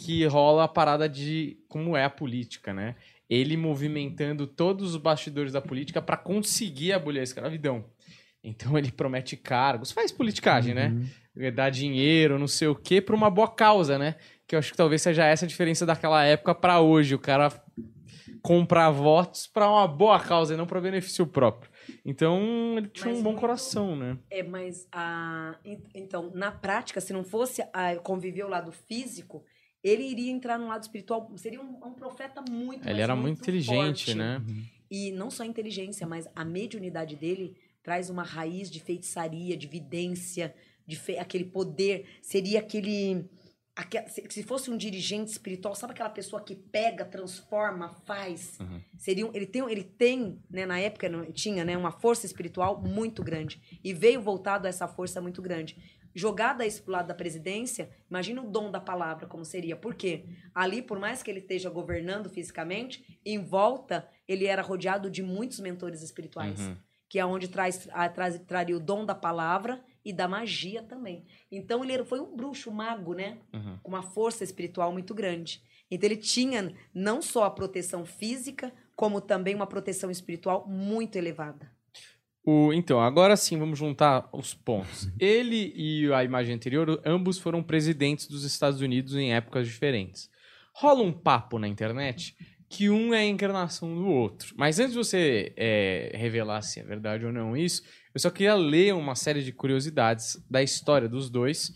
que 0.04 0.24
rola 0.26 0.64
a 0.64 0.68
parada 0.68 1.08
de 1.08 1.56
como 1.66 1.96
é 1.96 2.04
a 2.04 2.10
política, 2.10 2.74
né? 2.74 2.94
Ele 3.30 3.56
movimentando 3.56 4.44
todos 4.46 4.90
os 4.90 4.96
bastidores 5.00 5.52
da 5.52 5.62
política 5.62 6.02
para 6.02 6.16
conseguir 6.16 6.92
abolir 6.92 7.20
a 7.20 7.22
escravidão. 7.24 7.84
Então 8.42 8.76
ele 8.76 8.90
promete 8.90 9.36
cargos, 9.36 9.92
faz 9.92 10.10
politicagem, 10.10 10.74
né? 10.74 10.88
uhum. 11.36 11.54
dar 11.54 11.70
dinheiro, 11.70 12.38
não 12.38 12.48
sei 12.48 12.66
o 12.68 12.74
quê, 12.74 13.00
pra 13.00 13.14
uma 13.14 13.30
boa 13.30 13.48
causa, 13.48 13.96
né? 13.98 14.16
Que 14.48 14.54
eu 14.56 14.58
acho 14.58 14.72
que 14.72 14.76
talvez 14.76 15.00
seja 15.00 15.24
essa 15.24 15.44
a 15.44 15.48
diferença 15.48 15.86
daquela 15.86 16.24
época 16.24 16.54
pra 16.54 16.80
hoje. 16.80 17.14
O 17.14 17.18
cara 17.18 17.50
comprar 18.42 18.90
votos 18.90 19.46
pra 19.46 19.70
uma 19.70 19.86
boa 19.86 20.18
causa 20.18 20.54
e 20.54 20.56
não 20.56 20.66
pra 20.66 20.80
benefício 20.80 21.26
próprio. 21.26 21.70
Então, 22.04 22.74
ele 22.78 22.88
tinha 22.88 23.08
Mas 23.10 23.18
um 23.18 23.22
bom 23.22 23.30
muito- 23.30 23.40
coração, 23.40 23.94
né? 23.94 24.16
É, 24.30 24.42
mas 24.42 24.88
a, 24.90 25.56
en- 25.64 25.82
então, 25.94 26.30
na 26.34 26.50
prática, 26.50 27.00
se 27.00 27.12
não 27.12 27.22
fosse 27.22 27.62
a, 27.72 27.96
conviver 27.96 28.44
o 28.44 28.48
lado 28.48 28.72
físico, 28.72 29.44
ele 29.82 30.02
iria 30.04 30.30
entrar 30.30 30.58
no 30.58 30.66
lado 30.68 30.82
espiritual. 30.82 31.30
Seria 31.36 31.60
um, 31.60 31.76
um 31.86 31.92
profeta 31.92 32.42
muito 32.48 32.88
Ele 32.88 33.00
era 33.00 33.16
muito 33.16 33.40
inteligente, 33.40 34.04
forte. 34.06 34.14
né? 34.14 34.42
E 34.90 35.10
não 35.12 35.30
só 35.30 35.42
a 35.42 35.46
inteligência, 35.46 36.06
mas 36.06 36.28
a 36.34 36.44
mediunidade 36.44 37.16
dele 37.16 37.56
traz 37.82 38.10
uma 38.10 38.22
raiz 38.22 38.70
de 38.70 38.80
feitiçaria, 38.80 39.56
de 39.56 39.66
vidência, 39.66 40.54
de 40.86 40.96
fe- 40.96 41.18
aquele 41.18 41.44
poder. 41.44 42.06
Seria 42.20 42.58
aquele. 42.58 43.24
aque- 43.76 44.06
se 44.10 44.26
se 44.28 44.42
fosse 44.42 44.70
um 44.70 44.76
dirigente 44.76 45.30
espiritual, 45.30 45.74
sabe 45.74 45.92
aquela 45.92 46.10
pessoa 46.10 46.42
que 46.42 46.54
pega, 46.54 47.04
transforma, 47.04 47.88
faz? 48.04 48.58
Uhum. 48.60 48.80
Seria 48.98 49.26
um- 49.26 49.30
ele 49.34 49.46
tem, 49.46 49.62
ele 49.70 49.84
tem 49.84 50.38
né, 50.50 50.66
na 50.66 50.78
época 50.78 51.08
tinha 51.32 51.64
né, 51.64 51.76
uma 51.76 51.92
força 51.92 52.26
espiritual 52.26 52.82
muito 52.82 53.22
grande. 53.22 53.62
E 53.82 53.94
veio 53.94 54.20
voltado 54.20 54.66
a 54.66 54.68
essa 54.68 54.86
força 54.86 55.20
muito 55.20 55.40
grande. 55.40 55.76
Jogada 56.14 56.66
isso 56.66 56.82
pro 56.82 56.92
lado 56.92 57.06
da 57.08 57.14
presidência, 57.14 57.90
imagina 58.08 58.42
o 58.42 58.50
dom 58.50 58.70
da 58.70 58.80
palavra 58.80 59.26
como 59.26 59.44
seria. 59.44 59.76
Por 59.76 59.94
quê? 59.94 60.24
Ali, 60.54 60.82
por 60.82 60.98
mais 60.98 61.22
que 61.22 61.30
ele 61.30 61.40
esteja 61.40 61.70
governando 61.70 62.28
fisicamente, 62.28 63.20
em 63.24 63.38
volta 63.38 64.08
ele 64.26 64.46
era 64.46 64.62
rodeado 64.62 65.10
de 65.10 65.22
muitos 65.22 65.60
mentores 65.60 66.02
espirituais. 66.02 66.60
Uhum. 66.60 66.76
Que 67.08 67.18
é 67.18 67.26
onde 67.26 67.48
traz, 67.48 67.88
a- 67.92 68.08
traz, 68.08 68.38
traria 68.40 68.76
o 68.76 68.80
dom 68.80 69.04
da 69.04 69.14
palavra 69.14 69.82
e 70.04 70.12
da 70.12 70.28
magia 70.28 70.82
também. 70.82 71.24
Então 71.50 71.84
ele 71.84 72.04
foi 72.04 72.20
um 72.20 72.36
bruxo, 72.36 72.70
um 72.70 72.72
mago, 72.74 73.14
né? 73.14 73.38
Uhum. 73.52 73.78
Com 73.82 73.88
uma 73.90 74.02
força 74.02 74.44
espiritual 74.44 74.92
muito 74.92 75.12
grande. 75.14 75.62
Então 75.90 76.06
ele 76.08 76.16
tinha 76.16 76.72
não 76.94 77.20
só 77.20 77.44
a 77.44 77.50
proteção 77.50 78.04
física, 78.04 78.72
como 78.94 79.20
também 79.20 79.54
uma 79.56 79.66
proteção 79.66 80.10
espiritual 80.10 80.66
muito 80.68 81.16
elevada. 81.16 81.70
O, 82.44 82.72
então, 82.72 83.00
agora 83.00 83.36
sim, 83.36 83.58
vamos 83.58 83.78
juntar 83.78 84.28
os 84.32 84.54
pontos. 84.54 85.08
Ele 85.18 85.72
e 85.76 86.12
a 86.12 86.24
imagem 86.24 86.54
anterior, 86.54 87.00
ambos 87.04 87.38
foram 87.38 87.62
presidentes 87.62 88.26
dos 88.26 88.44
Estados 88.44 88.80
Unidos 88.80 89.14
em 89.14 89.34
épocas 89.34 89.66
diferentes. 89.66 90.30
Rola 90.74 91.02
um 91.02 91.12
papo 91.12 91.58
na 91.58 91.68
internet 91.68 92.34
que 92.68 92.88
um 92.88 93.12
é 93.12 93.18
a 93.18 93.26
encarnação 93.26 93.94
do 93.94 94.06
outro. 94.06 94.54
Mas 94.56 94.78
antes 94.78 94.92
de 94.92 94.98
você 94.98 95.52
é, 95.56 96.12
revelar 96.14 96.62
se 96.62 96.80
é 96.80 96.84
verdade 96.84 97.26
ou 97.26 97.32
não 97.32 97.56
isso, 97.56 97.82
eu 98.14 98.20
só 98.20 98.30
queria 98.30 98.54
ler 98.54 98.94
uma 98.94 99.16
série 99.16 99.42
de 99.42 99.52
curiosidades 99.52 100.42
da 100.48 100.62
história 100.62 101.08
dos 101.08 101.28
dois 101.28 101.74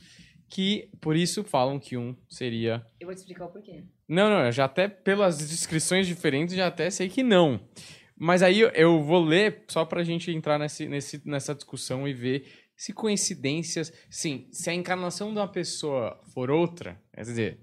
que 0.48 0.88
por 1.00 1.16
isso 1.16 1.42
falam 1.42 1.80
que 1.80 1.96
um 1.96 2.16
seria. 2.28 2.86
Eu 3.00 3.08
vou 3.08 3.14
te 3.14 3.18
explicar 3.18 3.46
o 3.46 3.48
porquê. 3.48 3.82
Não, 4.08 4.30
não, 4.30 4.46
eu 4.46 4.52
já 4.52 4.66
até 4.66 4.86
pelas 4.86 5.38
descrições 5.38 6.06
diferentes 6.06 6.54
já 6.54 6.68
até 6.68 6.88
sei 6.90 7.08
que 7.08 7.24
não. 7.24 7.60
Mas 8.24 8.42
aí 8.42 8.60
eu- 8.60 9.02
vou 9.02 9.22
ler 9.22 9.64
só 9.68 9.84
pra 9.84 10.02
gente 10.02 10.30
entrar 10.30 10.58
nesse, 10.58 10.88
nesse, 10.88 11.20
nessa 11.26 11.54
discussão 11.54 12.08
e 12.08 12.14
ver 12.14 12.46
se 12.74 12.90
coincidências. 12.92 13.92
Sim, 14.08 14.48
se 14.50 14.70
a 14.70 14.74
encarnação 14.74 15.30
de 15.30 15.38
uma 15.38 15.46
pessoa 15.46 16.18
for 16.32 16.50
outra, 16.50 16.98
quer 17.12 17.20
dizer, 17.20 17.58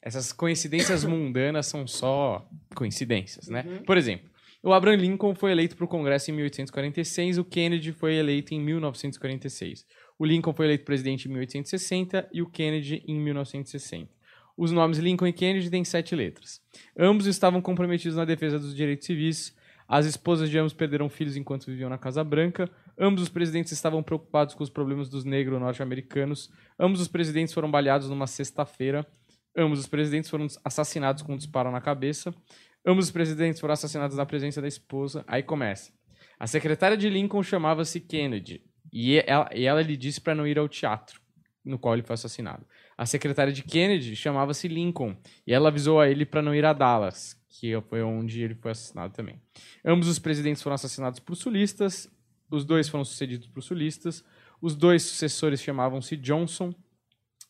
essas 0.00 0.32
coincidências 0.32 1.02
mundanas 1.04 1.66
são 1.66 1.84
só 1.84 2.48
coincidências, 2.76 3.48
né? 3.48 3.64
Por 3.84 3.96
exemplo, 3.96 4.30
o 4.62 4.72
Abraham 4.72 4.96
Lincoln 4.98 5.34
foi 5.34 5.50
eleito 5.50 5.74
para 5.74 5.84
o 5.84 5.88
Congresso 5.88 6.30
em 6.30 6.34
1846, 6.34 7.38
o 7.38 7.44
Kennedy 7.44 7.90
foi 7.92 8.14
eleito 8.14 8.54
em 8.54 8.60
1946. 8.60 9.84
O 10.16 10.24
Lincoln 10.24 10.54
foi 10.54 10.66
eleito 10.66 10.84
presidente 10.84 11.26
em 11.26 11.32
1860 11.32 12.28
e 12.32 12.40
o 12.40 12.48
Kennedy 12.48 13.02
em 13.08 13.18
1960. 13.18 14.08
Os 14.56 14.70
nomes 14.70 14.98
Lincoln 14.98 15.26
e 15.26 15.32
Kennedy 15.32 15.68
têm 15.68 15.84
sete 15.84 16.14
letras. 16.14 16.60
Ambos 16.96 17.26
estavam 17.26 17.60
comprometidos 17.60 18.16
na 18.16 18.24
defesa 18.24 18.60
dos 18.60 18.76
direitos 18.76 19.06
civis. 19.06 19.52
As 19.88 20.06
esposas 20.06 20.48
de 20.48 20.58
ambos 20.58 20.72
perderam 20.72 21.08
filhos 21.08 21.36
enquanto 21.36 21.66
viviam 21.66 21.90
na 21.90 21.98
Casa 21.98 22.24
Branca. 22.24 22.70
Ambos 22.98 23.22
os 23.22 23.28
presidentes 23.28 23.72
estavam 23.72 24.02
preocupados 24.02 24.54
com 24.54 24.62
os 24.62 24.70
problemas 24.70 25.08
dos 25.08 25.24
negros 25.24 25.60
norte-americanos. 25.60 26.50
Ambos 26.78 27.00
os 27.00 27.08
presidentes 27.08 27.52
foram 27.52 27.70
baleados 27.70 28.08
numa 28.08 28.26
sexta-feira. 28.26 29.06
Ambos 29.56 29.78
os 29.78 29.86
presidentes 29.86 30.30
foram 30.30 30.46
assassinados 30.64 31.22
com 31.22 31.34
um 31.34 31.36
disparo 31.36 31.70
na 31.70 31.80
cabeça. 31.80 32.34
Ambos 32.86 33.06
os 33.06 33.10
presidentes 33.10 33.60
foram 33.60 33.74
assassinados 33.74 34.16
na 34.16 34.26
presença 34.26 34.60
da 34.60 34.68
esposa. 34.68 35.24
Aí 35.26 35.42
começa. 35.42 35.92
A 36.38 36.46
secretária 36.46 36.96
de 36.96 37.08
Lincoln 37.08 37.42
chamava-se 37.42 38.00
Kennedy. 38.00 38.62
E 38.92 39.18
ela, 39.26 39.48
e 39.54 39.64
ela 39.64 39.82
lhe 39.82 39.96
disse 39.96 40.20
para 40.20 40.34
não 40.34 40.46
ir 40.46 40.58
ao 40.58 40.68
teatro 40.68 41.20
no 41.64 41.78
qual 41.78 41.94
ele 41.94 42.02
foi 42.02 42.14
assassinado. 42.14 42.66
A 42.96 43.06
secretária 43.06 43.52
de 43.52 43.62
Kennedy 43.62 44.14
chamava-se 44.14 44.68
Lincoln. 44.68 45.16
E 45.46 45.52
ela 45.52 45.68
avisou 45.68 46.00
a 46.00 46.08
ele 46.08 46.24
para 46.24 46.42
não 46.42 46.54
ir 46.54 46.64
a 46.64 46.72
Dallas, 46.72 47.36
que 47.48 47.72
foi 47.88 48.02
onde 48.02 48.42
ele 48.42 48.54
foi 48.54 48.70
assassinado 48.70 49.12
também. 49.12 49.40
Ambos 49.84 50.08
os 50.08 50.18
presidentes 50.18 50.62
foram 50.62 50.74
assassinados 50.74 51.18
por 51.18 51.34
sulistas. 51.36 52.08
Os 52.50 52.64
dois 52.64 52.88
foram 52.88 53.04
sucedidos 53.04 53.48
por 53.48 53.62
sulistas. 53.62 54.24
Os 54.60 54.74
dois 54.74 55.02
sucessores 55.02 55.60
chamavam-se 55.60 56.16
Johnson. 56.16 56.72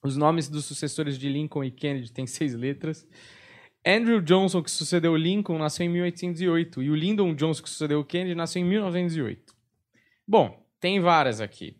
Os 0.02 0.16
nomes 0.16 0.48
dos 0.48 0.64
sucessores 0.64 1.18
de 1.18 1.28
Lincoln 1.28 1.64
e 1.64 1.70
Kennedy 1.70 2.12
têm 2.12 2.26
seis 2.26 2.54
letras. 2.54 3.06
Andrew 3.86 4.20
Johnson, 4.22 4.62
que 4.62 4.70
sucedeu 4.70 5.14
Lincoln, 5.14 5.58
nasceu 5.58 5.84
em 5.84 5.90
1808. 5.90 6.82
E 6.82 6.90
o 6.90 6.94
Lyndon 6.94 7.34
Johnson, 7.34 7.62
que 7.62 7.68
sucedeu 7.68 8.02
Kennedy, 8.04 8.34
nasceu 8.34 8.62
em 8.62 8.64
1908. 8.64 9.54
Bom, 10.26 10.66
tem 10.80 11.00
várias 11.00 11.40
aqui. 11.40 11.76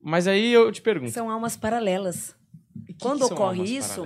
Mas 0.00 0.26
aí 0.28 0.52
eu 0.52 0.70
te 0.70 0.80
pergunto. 0.80 1.10
São 1.10 1.28
almas 1.28 1.56
paralelas. 1.56 2.36
Que 2.86 2.94
que 2.94 3.00
Quando 3.00 3.26
são 3.26 3.36
ocorre 3.36 3.76
isso, 3.76 4.02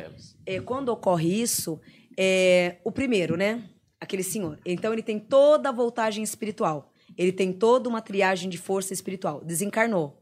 é, 0.47 0.61
quando 0.61 0.89
ocorre 0.89 1.43
isso, 1.43 1.81
é, 2.17 2.79
o 2.85 2.93
primeiro, 2.93 3.37
né? 3.37 3.69
Aquele 4.01 4.23
senhor. 4.23 4.59
Então 4.65 4.93
ele 4.93 5.03
tem 5.03 5.19
toda 5.19 5.69
a 5.69 5.73
voltagem 5.73 6.23
espiritual. 6.23 6.93
Ele 7.17 7.33
tem 7.33 7.53
toda 7.53 7.89
uma 7.89 8.01
triagem 8.01 8.51
de 8.51 8.59
força 8.59 8.93
espiritual. 8.93 9.45
Desencarnou. 9.45 10.21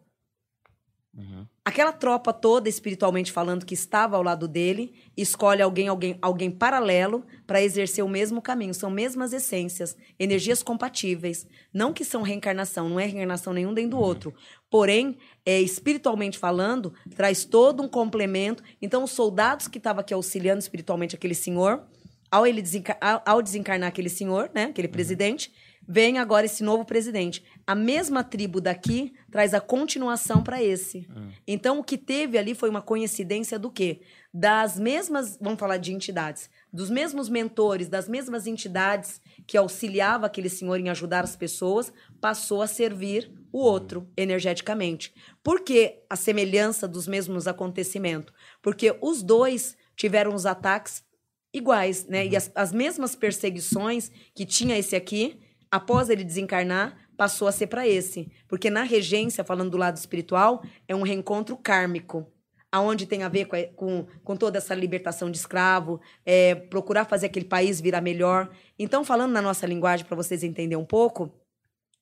Uhum. 1.14 1.46
Aquela 1.64 1.92
tropa 1.92 2.32
toda, 2.32 2.68
espiritualmente 2.68 3.30
falando, 3.30 3.64
que 3.64 3.74
estava 3.74 4.16
ao 4.16 4.22
lado 4.22 4.48
dele, 4.48 4.94
escolhe 5.16 5.62
alguém, 5.62 5.86
alguém, 5.86 6.18
alguém 6.20 6.50
paralelo 6.50 7.24
para 7.46 7.62
exercer 7.62 8.04
o 8.04 8.08
mesmo 8.08 8.42
caminho. 8.42 8.74
São 8.74 8.90
mesmas 8.90 9.32
essências, 9.32 9.96
energias 10.18 10.60
compatíveis. 10.60 11.46
Não 11.72 11.92
que 11.92 12.04
são 12.04 12.22
reencarnação, 12.22 12.88
não 12.88 12.98
é 12.98 13.04
reencarnação 13.04 13.52
nenhum 13.52 13.72
dentro 13.72 13.92
do 13.92 13.98
outro. 14.00 14.34
Porém, 14.68 15.16
é, 15.46 15.60
espiritualmente 15.60 16.36
falando, 16.36 16.92
traz 17.14 17.44
todo 17.44 17.80
um 17.80 17.88
complemento. 17.88 18.64
Então, 18.80 19.04
os 19.04 19.12
soldados 19.12 19.68
que 19.68 19.78
estavam 19.78 20.00
aqui 20.00 20.12
auxiliando 20.12 20.58
espiritualmente 20.58 21.14
aquele 21.14 21.34
senhor, 21.34 21.84
ao, 22.28 22.44
ele 22.44 22.60
desenca- 22.60 22.98
ao- 23.00 23.22
ao 23.24 23.40
desencarnar 23.40 23.88
aquele 23.88 24.08
senhor, 24.08 24.50
né, 24.52 24.64
aquele 24.64 24.88
presidente, 24.88 25.52
vem 25.92 26.16
agora 26.16 26.46
esse 26.46 26.64
novo 26.64 26.86
presidente. 26.86 27.44
A 27.66 27.74
mesma 27.74 28.24
tribo 28.24 28.62
daqui 28.62 29.12
traz 29.30 29.52
a 29.52 29.60
continuação 29.60 30.42
para 30.42 30.62
esse. 30.62 31.06
Então, 31.46 31.78
o 31.78 31.84
que 31.84 31.98
teve 31.98 32.38
ali 32.38 32.54
foi 32.54 32.70
uma 32.70 32.80
coincidência 32.80 33.58
do 33.58 33.70
quê? 33.70 34.00
Das 34.32 34.78
mesmas, 34.78 35.36
vamos 35.38 35.60
falar 35.60 35.76
de 35.76 35.92
entidades, 35.92 36.48
dos 36.72 36.88
mesmos 36.88 37.28
mentores, 37.28 37.90
das 37.90 38.08
mesmas 38.08 38.46
entidades 38.46 39.20
que 39.46 39.58
auxiliava 39.58 40.24
aquele 40.24 40.48
senhor 40.48 40.80
em 40.80 40.88
ajudar 40.88 41.24
as 41.24 41.36
pessoas, 41.36 41.92
passou 42.22 42.62
a 42.62 42.66
servir 42.66 43.30
o 43.52 43.58
outro 43.58 44.08
energeticamente. 44.16 45.12
Por 45.42 45.60
que 45.60 45.98
a 46.08 46.16
semelhança 46.16 46.88
dos 46.88 47.06
mesmos 47.06 47.46
acontecimentos? 47.46 48.32
Porque 48.62 48.96
os 49.02 49.22
dois 49.22 49.76
tiveram 49.94 50.34
os 50.34 50.46
ataques 50.46 51.04
iguais, 51.52 52.06
né? 52.06 52.26
E 52.26 52.34
as, 52.34 52.50
as 52.54 52.72
mesmas 52.72 53.14
perseguições 53.14 54.10
que 54.34 54.46
tinha 54.46 54.78
esse 54.78 54.96
aqui, 54.96 55.38
após 55.72 56.10
ele 56.10 56.22
desencarnar, 56.22 56.96
passou 57.16 57.48
a 57.48 57.52
ser 57.52 57.66
para 57.66 57.88
esse. 57.88 58.30
Porque 58.46 58.68
na 58.68 58.82
regência, 58.82 59.42
falando 59.42 59.70
do 59.70 59.78
lado 59.78 59.96
espiritual, 59.96 60.62
é 60.86 60.94
um 60.94 61.02
reencontro 61.02 61.56
kármico. 61.56 62.26
Aonde 62.70 63.06
tem 63.06 63.22
a 63.22 63.28
ver 63.28 63.46
com, 63.46 63.56
com, 63.74 64.06
com 64.22 64.36
toda 64.36 64.58
essa 64.58 64.74
libertação 64.74 65.30
de 65.30 65.38
escravo, 65.38 66.00
é, 66.24 66.54
procurar 66.54 67.06
fazer 67.06 67.26
aquele 67.26 67.46
país 67.46 67.80
virar 67.80 68.00
melhor. 68.00 68.50
Então, 68.78 69.04
falando 69.04 69.32
na 69.32 69.42
nossa 69.42 69.66
linguagem, 69.66 70.06
para 70.06 70.16
vocês 70.16 70.42
entenderem 70.44 70.76
um 70.76 70.86
pouco, 70.86 71.32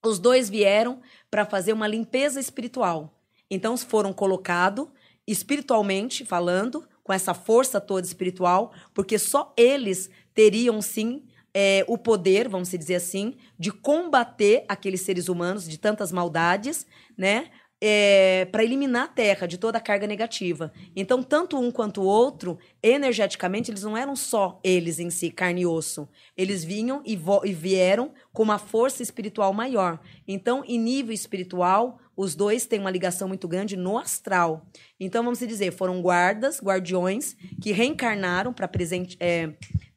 os 0.04 0.18
dois 0.18 0.50
vieram 0.50 1.00
para 1.30 1.44
fazer 1.44 1.72
uma 1.72 1.86
limpeza 1.86 2.40
espiritual. 2.40 3.16
Então 3.50 3.76
foram 3.76 4.12
colocados 4.12 4.86
espiritualmente 5.26 6.24
falando, 6.24 6.88
com 7.04 7.12
essa 7.12 7.34
força 7.34 7.80
toda 7.80 8.06
espiritual, 8.06 8.72
porque 8.94 9.18
só 9.18 9.52
eles 9.56 10.10
teriam 10.34 10.80
sim 10.80 11.24
é, 11.54 11.84
o 11.88 11.98
poder, 11.98 12.48
vamos 12.48 12.70
dizer 12.70 12.96
assim, 12.96 13.36
de 13.58 13.70
combater 13.70 14.64
aqueles 14.68 15.00
seres 15.00 15.28
humanos 15.28 15.68
de 15.68 15.78
tantas 15.78 16.12
maldades, 16.12 16.86
né? 17.16 17.50
para 18.52 18.62
eliminar 18.62 19.04
a 19.04 19.08
Terra 19.08 19.46
de 19.46 19.56
toda 19.56 19.78
a 19.78 19.80
carga 19.80 20.06
negativa. 20.06 20.70
Então, 20.94 21.22
tanto 21.22 21.58
um 21.58 21.70
quanto 21.70 22.02
o 22.02 22.04
outro, 22.04 22.58
energeticamente, 22.82 23.70
eles 23.70 23.82
não 23.82 23.96
eram 23.96 24.14
só 24.14 24.60
eles 24.62 24.98
em 24.98 25.08
si, 25.08 25.30
carne 25.30 25.62
e 25.62 25.66
osso. 25.66 26.06
Eles 26.36 26.62
vinham 26.62 27.02
e, 27.06 27.18
e 27.44 27.54
vieram 27.54 28.12
com 28.32 28.42
uma 28.42 28.58
força 28.58 29.02
espiritual 29.02 29.54
maior. 29.54 29.98
Então, 30.28 30.62
em 30.66 30.78
nível 30.78 31.14
espiritual, 31.14 31.98
os 32.14 32.34
dois 32.34 32.66
têm 32.66 32.80
uma 32.80 32.90
ligação 32.90 33.26
muito 33.26 33.48
grande 33.48 33.78
no 33.78 33.96
astral. 33.96 34.66
Então, 34.98 35.24
vamos 35.24 35.38
dizer, 35.38 35.72
foram 35.72 36.02
guardas, 36.02 36.60
guardiões, 36.62 37.34
que 37.62 37.72
reencarnaram 37.72 38.52
para 38.52 38.68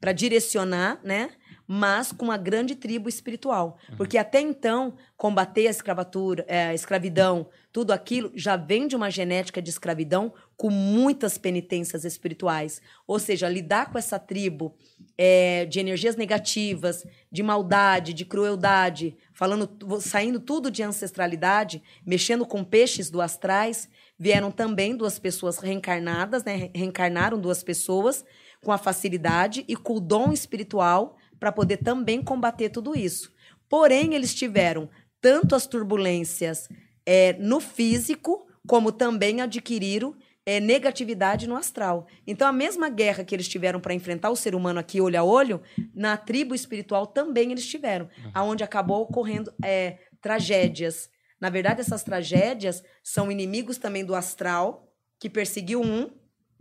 para 0.00 0.12
direcionar, 0.12 1.00
né? 1.04 1.30
Mas 1.66 2.12
com 2.12 2.26
uma 2.26 2.36
grande 2.36 2.74
tribo 2.74 3.08
espiritual. 3.08 3.78
Porque 3.96 4.18
até 4.18 4.40
então, 4.40 4.94
combater 5.16 5.66
a 5.66 5.70
escravatura, 5.70 6.44
eh, 6.46 6.66
a 6.66 6.74
escravidão, 6.74 7.48
tudo 7.72 7.92
aquilo 7.92 8.30
já 8.34 8.56
vem 8.56 8.86
de 8.86 8.94
uma 8.94 9.10
genética 9.10 9.60
de 9.60 9.70
escravidão 9.70 10.32
com 10.56 10.70
muitas 10.70 11.38
penitências 11.38 12.04
espirituais. 12.04 12.80
Ou 13.06 13.18
seja, 13.18 13.48
lidar 13.48 13.90
com 13.90 13.98
essa 13.98 14.18
tribo 14.18 14.76
eh, 15.16 15.66
de 15.66 15.80
energias 15.80 16.16
negativas, 16.16 17.04
de 17.32 17.42
maldade, 17.42 18.12
de 18.12 18.24
crueldade, 18.24 19.16
falando, 19.32 19.68
saindo 20.00 20.38
tudo 20.38 20.70
de 20.70 20.82
ancestralidade, 20.82 21.82
mexendo 22.06 22.46
com 22.46 22.62
peixes 22.62 23.10
do 23.10 23.20
astrais, 23.20 23.88
vieram 24.18 24.50
também 24.50 24.96
duas 24.96 25.18
pessoas 25.18 25.58
reencarnadas, 25.58 26.44
né? 26.44 26.70
Reencarnaram 26.74 27.40
duas 27.40 27.62
pessoas 27.62 28.24
com 28.62 28.72
a 28.72 28.78
facilidade 28.78 29.64
e 29.68 29.76
com 29.76 29.96
o 29.96 30.00
dom 30.00 30.32
espiritual 30.32 31.16
para 31.44 31.52
poder 31.52 31.76
também 31.76 32.22
combater 32.22 32.70
tudo 32.70 32.98
isso. 32.98 33.30
Porém, 33.68 34.14
eles 34.14 34.34
tiveram 34.34 34.88
tanto 35.20 35.54
as 35.54 35.66
turbulências 35.66 36.70
é, 37.04 37.34
no 37.34 37.60
físico, 37.60 38.46
como 38.66 38.90
também 38.90 39.42
adquiriram 39.42 40.16
é, 40.46 40.58
negatividade 40.58 41.46
no 41.46 41.54
astral. 41.54 42.06
Então, 42.26 42.48
a 42.48 42.52
mesma 42.52 42.88
guerra 42.88 43.24
que 43.24 43.34
eles 43.34 43.46
tiveram 43.46 43.78
para 43.78 43.92
enfrentar 43.92 44.30
o 44.30 44.36
ser 44.36 44.54
humano 44.54 44.80
aqui 44.80 45.02
olho 45.02 45.20
a 45.20 45.22
olho, 45.22 45.60
na 45.94 46.16
tribo 46.16 46.54
espiritual 46.54 47.06
também 47.06 47.52
eles 47.52 47.66
tiveram, 47.66 48.08
aonde 48.32 48.64
acabou 48.64 49.02
ocorrendo 49.02 49.52
é, 49.62 49.98
tragédias. 50.22 51.10
Na 51.38 51.50
verdade, 51.50 51.82
essas 51.82 52.02
tragédias 52.02 52.82
são 53.02 53.30
inimigos 53.30 53.76
também 53.76 54.02
do 54.02 54.14
astral, 54.14 54.90
que 55.20 55.28
perseguiu 55.28 55.82
um, 55.82 56.10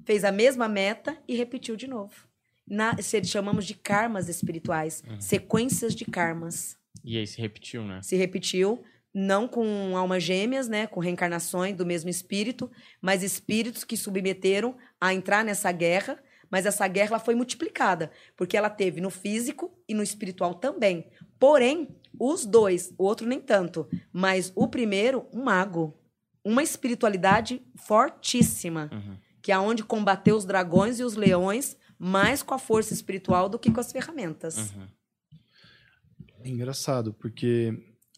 fez 0.06 0.26
a 0.26 0.32
mesma 0.32 0.68
meta 0.68 1.18
e 1.26 1.38
repetiu 1.38 1.78
de 1.78 1.88
novo. 1.88 2.33
Na, 2.68 2.96
se 3.02 3.24
chamamos 3.26 3.66
de 3.66 3.74
karmas 3.76 4.30
espirituais, 4.30 5.04
sequências 5.20 5.94
de 5.94 6.06
karmas 6.06 6.78
E 7.04 7.18
aí 7.18 7.28
se 7.28 7.40
repetiu, 7.40 7.84
né? 7.84 8.00
se 8.02 8.16
repetiu, 8.16 8.84
não 9.14 9.48
com 9.48 9.96
almas 9.96 10.24
gêmeas, 10.24 10.68
né, 10.68 10.88
com 10.88 11.00
reencarnações 11.00 11.76
do 11.76 11.86
mesmo 11.86 12.10
espírito, 12.10 12.72
mas 13.02 13.22
espíritos 13.22 13.84
que 13.84 13.96
submeteram 13.96 14.76
a 15.00 15.14
entrar 15.14 15.46
nessa 15.46 15.72
guerra, 15.72 16.18
mas 16.50 16.66
essa 16.66 16.88
guerra 16.88 17.20
foi 17.20 17.36
multiplicada, 17.36 18.12
porque 18.36 18.58
ela 18.58 18.70
teve 18.70 19.00
no 19.00 19.10
físico 19.10 19.72
e 19.88 19.94
no 19.94 20.02
espiritual 20.02 20.56
também. 20.56 21.08
Porém, 21.38 21.90
os 22.20 22.46
dois, 22.46 22.94
o 22.98 23.04
outro 23.04 23.28
nem 23.28 23.40
tanto, 23.40 23.88
mas 24.12 24.52
o 24.56 24.68
primeiro, 24.68 25.28
um 25.34 25.44
mago, 25.44 25.94
uma 26.44 26.64
espiritualidade 26.64 27.62
fortíssima. 27.76 28.90
Uhum. 28.92 29.18
que 29.42 29.52
é 29.52 29.60
onde 29.60 29.84
combater 29.84 30.32
os 30.32 30.46
dragões 30.46 31.02
e 31.02 31.04
os 31.04 31.16
leões 31.16 31.76
mais 32.04 32.44
com 32.44 32.54
a 32.54 32.60
força 32.60 32.94
espiritual 32.94 33.48
do 33.48 33.58
que 33.58 33.72
com 33.72 33.80
as 33.80 33.92
ferramentas. 33.92 34.74
Uhum. 34.76 34.88
Engraçado, 36.46 37.14
porque 37.14 37.74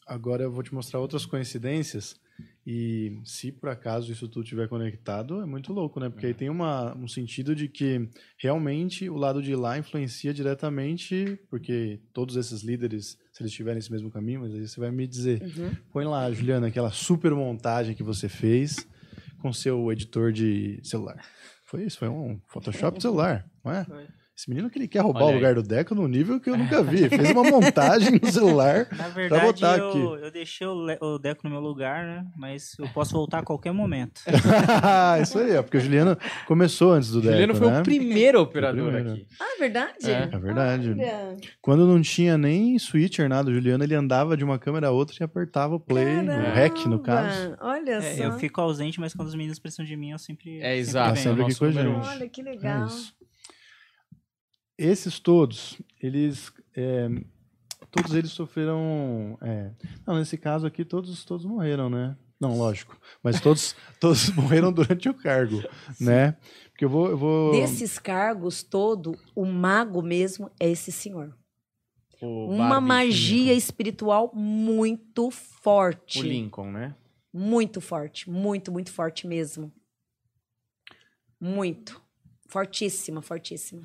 agora 0.08 0.44
eu 0.44 0.52
vou 0.52 0.64
te 0.64 0.74
mostrar 0.74 1.00
outras 1.00 1.26
coincidências. 1.26 2.20
E 2.68 3.22
se 3.24 3.52
por 3.52 3.70
acaso 3.70 4.12
isso 4.12 4.28
tudo 4.28 4.44
estiver 4.44 4.68
conectado, 4.68 5.40
é 5.40 5.46
muito 5.46 5.72
louco, 5.72 6.00
né? 6.00 6.10
Porque 6.10 6.26
aí 6.26 6.34
tem 6.34 6.50
uma, 6.50 6.98
um 6.98 7.08
sentido 7.08 7.56
de 7.56 7.68
que 7.68 8.10
realmente 8.38 9.08
o 9.08 9.16
lado 9.16 9.40
de 9.40 9.56
lá 9.56 9.78
influencia 9.78 10.34
diretamente, 10.34 11.40
porque 11.48 12.00
todos 12.12 12.36
esses 12.36 12.64
líderes, 12.64 13.20
se 13.32 13.44
eles 13.44 13.52
estiverem 13.52 13.76
nesse 13.76 13.92
mesmo 13.92 14.10
caminho, 14.10 14.42
mas 14.42 14.54
aí 14.56 14.68
você 14.68 14.80
vai 14.80 14.90
me 14.90 15.06
dizer. 15.06 15.44
Uhum. 15.44 15.76
Põe 15.94 16.06
lá, 16.06 16.32
Juliana, 16.32 16.68
aquela 16.68 16.90
super 16.90 17.32
montagem 17.36 17.96
que 17.96 18.02
você 18.02 18.28
fez 18.28 18.88
com 19.40 19.54
seu 19.54 19.92
editor 19.92 20.32
de 20.32 20.80
celular. 20.82 21.24
Foi 21.66 21.84
isso, 21.84 21.98
foi 21.98 22.08
um 22.08 22.40
Photoshop 22.46 22.98
de 22.98 23.02
celular, 23.02 23.46
não 23.64 23.72
é? 23.72 23.84
Foi. 23.84 24.08
Esse 24.38 24.50
menino 24.50 24.70
que 24.70 24.78
ele 24.78 24.88
quer 24.88 25.00
roubar 25.00 25.22
Olha 25.22 25.28
o 25.28 25.30
aí. 25.30 25.36
lugar 25.36 25.56
do 25.56 25.64
Deco 25.64 25.96
no 25.96 26.06
nível 26.10 26.42
que 26.42 26.50
eu 26.50 26.58
nunca 26.58 26.84
vi. 26.84 27.08
Fez 27.08 27.32
uma 27.32 27.44
montagem 27.44 28.20
no 28.22 28.30
celular. 28.30 28.86
Na 28.92 29.06
Pra 29.06 29.08
verdade, 29.08 29.46
botar 29.46 29.78
eu, 29.78 29.90
aqui. 29.90 29.98
eu 30.26 30.32
deixei 30.32 30.68
o, 30.68 30.86
o 31.02 31.18
Deco 31.18 31.42
no 31.46 31.50
meu 31.50 31.62
lugar, 31.62 32.04
né? 32.06 32.26
Mas 32.38 32.74
eu 32.78 32.88
posso 32.90 33.14
voltar 33.14 33.40
a 33.40 33.44
qualquer 33.44 33.72
momento. 33.72 34.22
isso 35.22 35.40
aí, 35.40 35.56
ó, 35.56 35.64
porque 35.64 35.78
o 35.78 35.80
Juliano 35.80 36.18
começou 36.48 36.92
antes 36.92 37.12
do 37.12 37.22
Deco, 37.22 37.32
Juliano 37.34 37.56
foi 37.56 37.72
né? 37.72 37.80
o 37.80 37.84
primeiro 37.84 38.42
operador 38.42 38.84
primeiro. 38.92 39.12
aqui. 39.14 39.28
Ah, 39.40 39.56
é 39.56 39.60
verdade? 39.60 39.94
É. 40.12 40.30
É 40.32 40.38
verdade. 40.38 40.92
Olha, 40.92 41.36
Quando 41.62 41.88
não 41.88 42.02
tinha 42.02 42.38
nem 42.38 42.78
switcher, 42.78 43.30
nada, 43.30 43.50
o 43.50 43.54
Juliano 43.54 43.84
ele 43.86 43.96
andava 43.96 44.36
de 44.36 44.44
uma 44.44 44.60
câmera 44.60 44.88
a 44.88 44.92
outra 44.92 45.16
e 45.20 45.24
apertava 45.24 45.76
o 45.76 45.80
play, 45.80 46.04
o 46.24 46.26
caramba, 46.26 46.50
rec 46.50 46.86
no 46.88 47.00
caso. 47.00 47.56
Olha 47.62 47.92
É, 47.94 48.16
só. 48.18 48.24
eu 48.24 48.32
fico 48.34 48.60
ausente, 48.60 49.00
mas 49.00 49.14
quando 49.14 49.30
os 49.30 49.36
meninos 49.36 49.60
precisam 49.60 49.86
de 49.86 49.96
mim, 49.96 50.12
eu 50.12 50.18
sempre. 50.20 50.58
É, 50.58 50.62
sempre 50.62 50.80
exato. 50.80 51.08
Tá 51.08 51.14
venho. 51.14 51.24
sempre 51.24 51.44
aqui 51.44 51.56
com 51.56 51.66
a 51.66 51.72
gente. 51.72 52.08
Olha 52.08 52.30
que 52.30 52.42
É 52.42 52.44
legal. 52.44 52.88
isso. 52.88 53.14
Esses 54.78 55.20
todos, 55.20 55.82
eles. 56.02 56.52
é, 56.76 57.08
todos 57.92 58.14
eles 58.14 58.32
sofreram. 58.32 59.38
é, 59.42 59.72
não, 60.06 60.18
nesse 60.18 60.38
caso 60.38 60.68
aqui, 60.68 60.84
todos, 60.84 61.24
todos 61.24 61.46
morreram, 61.46 61.90
né? 61.90 62.18
Não, 62.40 62.58
lógico. 62.58 63.00
Mas 63.24 63.40
todos, 63.40 63.76
todos 64.00 64.30
morreram 64.32 64.72
durante 64.72 65.08
o 65.08 65.14
cargo, 65.14 65.64
né? 66.00 66.38
Porque 66.70 66.86
eu 66.86 66.90
vou. 66.90 67.10
Eu 67.10 67.18
vou... 67.18 67.52
Desses 67.54 67.98
cargos 67.98 68.62
todo, 68.64 69.18
o 69.34 69.46
mago 69.46 70.02
mesmo 70.02 70.52
é 70.60 70.70
esse 70.70 70.92
senhor. 70.92 71.34
O 72.22 72.48
Uma 72.48 72.70
Barbie, 72.70 72.88
magia 72.88 73.54
espiritual 73.54 74.32
muito 74.34 75.30
forte. 75.32 76.20
O 76.20 76.24
Lincoln, 76.24 76.72
né? 76.72 76.96
Muito 77.34 77.82
forte. 77.82 78.30
Muito, 78.30 78.72
muito 78.72 78.92
forte 78.92 79.28
mesmo. 79.28 79.72
Muito. 81.40 82.02
Fortíssima, 82.48 83.22
fortíssima. 83.22 83.82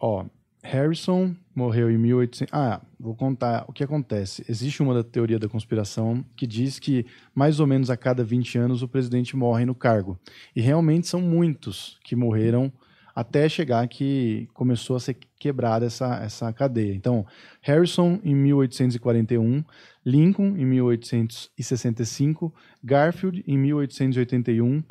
Ó, 0.00 0.24
Harrison 0.62 1.34
morreu 1.54 1.90
em 1.90 1.96
1800. 1.96 2.52
Ah, 2.52 2.80
vou 2.98 3.14
contar 3.14 3.64
o 3.68 3.72
que 3.72 3.82
acontece. 3.82 4.44
Existe 4.48 4.82
uma 4.82 4.94
da 4.94 5.02
teoria 5.02 5.38
da 5.38 5.48
conspiração 5.48 6.24
que 6.36 6.46
diz 6.46 6.78
que 6.78 7.06
mais 7.34 7.60
ou 7.60 7.66
menos 7.66 7.90
a 7.90 7.96
cada 7.96 8.22
20 8.24 8.58
anos 8.58 8.82
o 8.82 8.88
presidente 8.88 9.36
morre 9.36 9.64
no 9.64 9.74
cargo. 9.74 10.18
E 10.54 10.60
realmente 10.60 11.06
são 11.06 11.20
muitos 11.20 11.98
que 12.04 12.14
morreram 12.14 12.72
até 13.14 13.48
chegar 13.48 13.88
que 13.88 14.48
começou 14.54 14.94
a 14.94 15.00
ser 15.00 15.16
quebrada 15.40 15.86
essa, 15.86 16.20
essa 16.22 16.52
cadeia. 16.52 16.94
Então, 16.94 17.26
Harrison 17.60 18.20
em 18.22 18.32
1841, 18.32 19.64
Lincoln 20.06 20.56
em 20.56 20.64
1865, 20.64 22.54
Garfield 22.84 23.42
em 23.44 23.58
1881, 23.58 24.84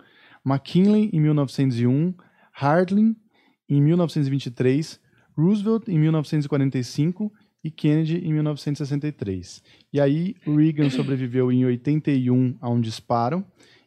McKinley 0.46 1.10
em 1.14 1.22
1901, 1.22 2.14
Harding 2.52 3.16
em 3.70 3.82
1923, 3.82 5.00
Roosevelt 5.36 5.88
em 5.88 6.00
1945 6.00 7.32
e 7.64 7.72
Kennedy 7.72 8.18
em 8.18 8.34
1963. 8.34 9.62
E 9.92 10.00
aí 10.00 10.36
Reagan 10.46 10.90
sobreviveu 10.90 11.52
em 11.52 11.66
81 11.66 12.58
a 12.62 12.70
um 12.70 12.80
disparo 12.80 13.46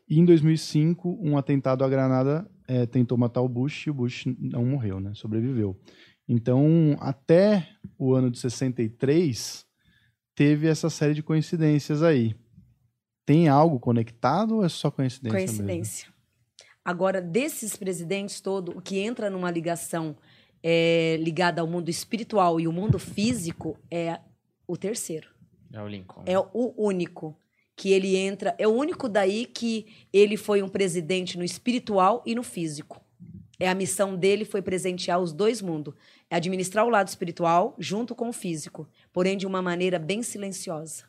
e 0.09 0.18
em 0.18 0.24
2005 0.24 1.18
um 1.20 1.37
atentado 1.37 1.85
à 1.85 1.89
granada 1.89 2.49
eh, 2.68 2.87
tentou 2.87 3.16
matar 3.16 3.41
o 3.41 3.49
Bush 3.49 3.87
e 3.87 3.91
o 3.91 3.95
Bush 3.95 4.26
não 4.39 4.64
morreu, 4.64 5.01
né? 5.01 5.12
Sobreviveu. 5.14 5.78
Então 6.28 6.97
até 7.01 7.68
o 7.99 8.14
ano 8.14 8.31
de 8.31 8.39
63 8.39 9.64
teve 10.35 10.68
essa 10.68 10.91
série 10.91 11.14
de 11.14 11.22
coincidências 11.22 12.03
aí. 12.03 12.35
Tem 13.26 13.49
algo 13.49 13.78
conectado 13.78 14.57
ou 14.57 14.64
é 14.64 14.68
só 14.68 14.91
coincidência? 14.91 15.39
mesmo? 16.07 16.20
Agora, 16.85 17.20
desses 17.20 17.76
presidentes 17.76 18.41
todo, 18.41 18.76
o 18.76 18.81
que 18.81 18.99
entra 18.99 19.28
numa 19.28 19.51
ligação 19.51 20.16
é, 20.62 21.16
ligada 21.20 21.61
ao 21.61 21.66
mundo 21.66 21.89
espiritual 21.89 22.61
e 22.61 22.66
o 22.66 22.72
mundo 22.72 22.99
físico 22.99 23.78
é 23.91 24.18
o 24.66 24.76
terceiro. 24.76 25.28
É 25.72 25.81
o 25.81 25.87
Lincoln. 25.87 26.22
É 26.26 26.39
o 26.39 26.74
único 26.76 27.37
que 27.76 27.93
ele 27.93 28.16
entra. 28.16 28.55
É 28.59 28.66
o 28.66 28.72
único 28.72 29.09
daí 29.09 29.47
que 29.47 29.87
ele 30.12 30.37
foi 30.37 30.62
um 30.62 30.68
presidente 30.68 31.39
no 31.39 31.45
espiritual 31.45 32.22
e 32.26 32.35
no 32.35 32.43
físico. 32.43 33.01
É 33.59 33.68
a 33.68 33.74
missão 33.74 34.16
dele 34.16 34.45
foi 34.45 34.62
presentear 34.62 35.20
os 35.20 35.33
dois 35.33 35.61
mundos. 35.61 35.95
É 36.31 36.37
administrar 36.37 36.87
o 36.87 36.91
lado 36.91 37.09
espiritual 37.09 37.74
junto 37.78 38.14
com 38.14 38.28
o 38.31 38.33
físico, 38.33 38.89
porém 39.12 39.37
de 39.37 39.47
uma 39.47 39.61
maneira 39.61 39.99
bem 39.99 40.22
silenciosa. 40.22 41.05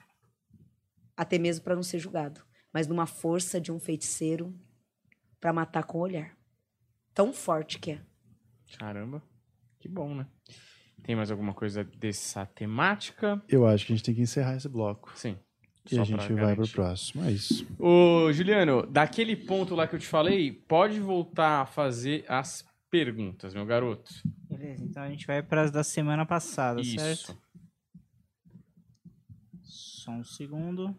Até 1.16 1.38
mesmo 1.38 1.64
para 1.64 1.76
não 1.76 1.84
ser 1.84 2.00
julgado, 2.00 2.42
mas 2.74 2.88
numa 2.88 3.06
força 3.06 3.60
de 3.60 3.72
um 3.72 3.80
feiticeiro 3.80 4.54
para 5.42 5.52
matar 5.52 5.84
com 5.84 5.98
o 5.98 6.02
olhar. 6.02 6.38
Tão 7.14 7.34
forte 7.34 7.80
que 7.80 7.92
é. 7.92 8.02
Caramba. 8.78 9.22
Que 9.80 9.90
bom, 9.90 10.14
né? 10.16 10.28
Tem 11.04 11.16
mais 11.16 11.32
alguma 11.32 11.54
coisa 11.54 11.84
dessa 11.84 12.46
temática? 12.46 13.42
Eu 13.50 13.66
acho 13.66 13.86
que 13.86 13.92
a 13.92 13.96
gente 13.96 14.06
tem 14.06 14.16
que 14.16 14.22
encerrar 14.22 14.56
esse 14.56 14.70
bloco. 14.70 15.12
Sim. 15.16 15.36
E 15.92 16.00
a 16.00 16.04
gente 16.04 16.32
vai 16.34 16.56
pro 16.56 16.68
próximo. 16.70 17.24
É 17.24 17.32
isso. 17.32 17.66
Ô, 17.80 18.32
Juliano, 18.32 18.86
daquele 18.86 19.36
ponto 19.36 19.74
lá 19.74 19.88
que 19.88 19.96
eu 19.96 20.00
te 20.00 20.06
falei, 20.06 20.52
pode 20.52 21.00
voltar 21.00 21.62
a 21.62 21.66
fazer 21.66 22.24
as 22.28 22.64
perguntas, 22.92 23.56
meu 23.56 23.66
garoto. 23.66 24.14
Beleza, 24.48 24.86
então 24.86 25.02
a 25.02 25.10
gente 25.10 25.26
vai 25.26 25.42
para 25.42 25.64
as 25.64 25.72
da 25.72 25.84
semana 25.84 26.26
passada, 26.26 26.82
Isso. 26.82 27.00
certo? 27.00 27.38
Só 29.64 30.12
um 30.12 30.24
segundo. 30.24 30.96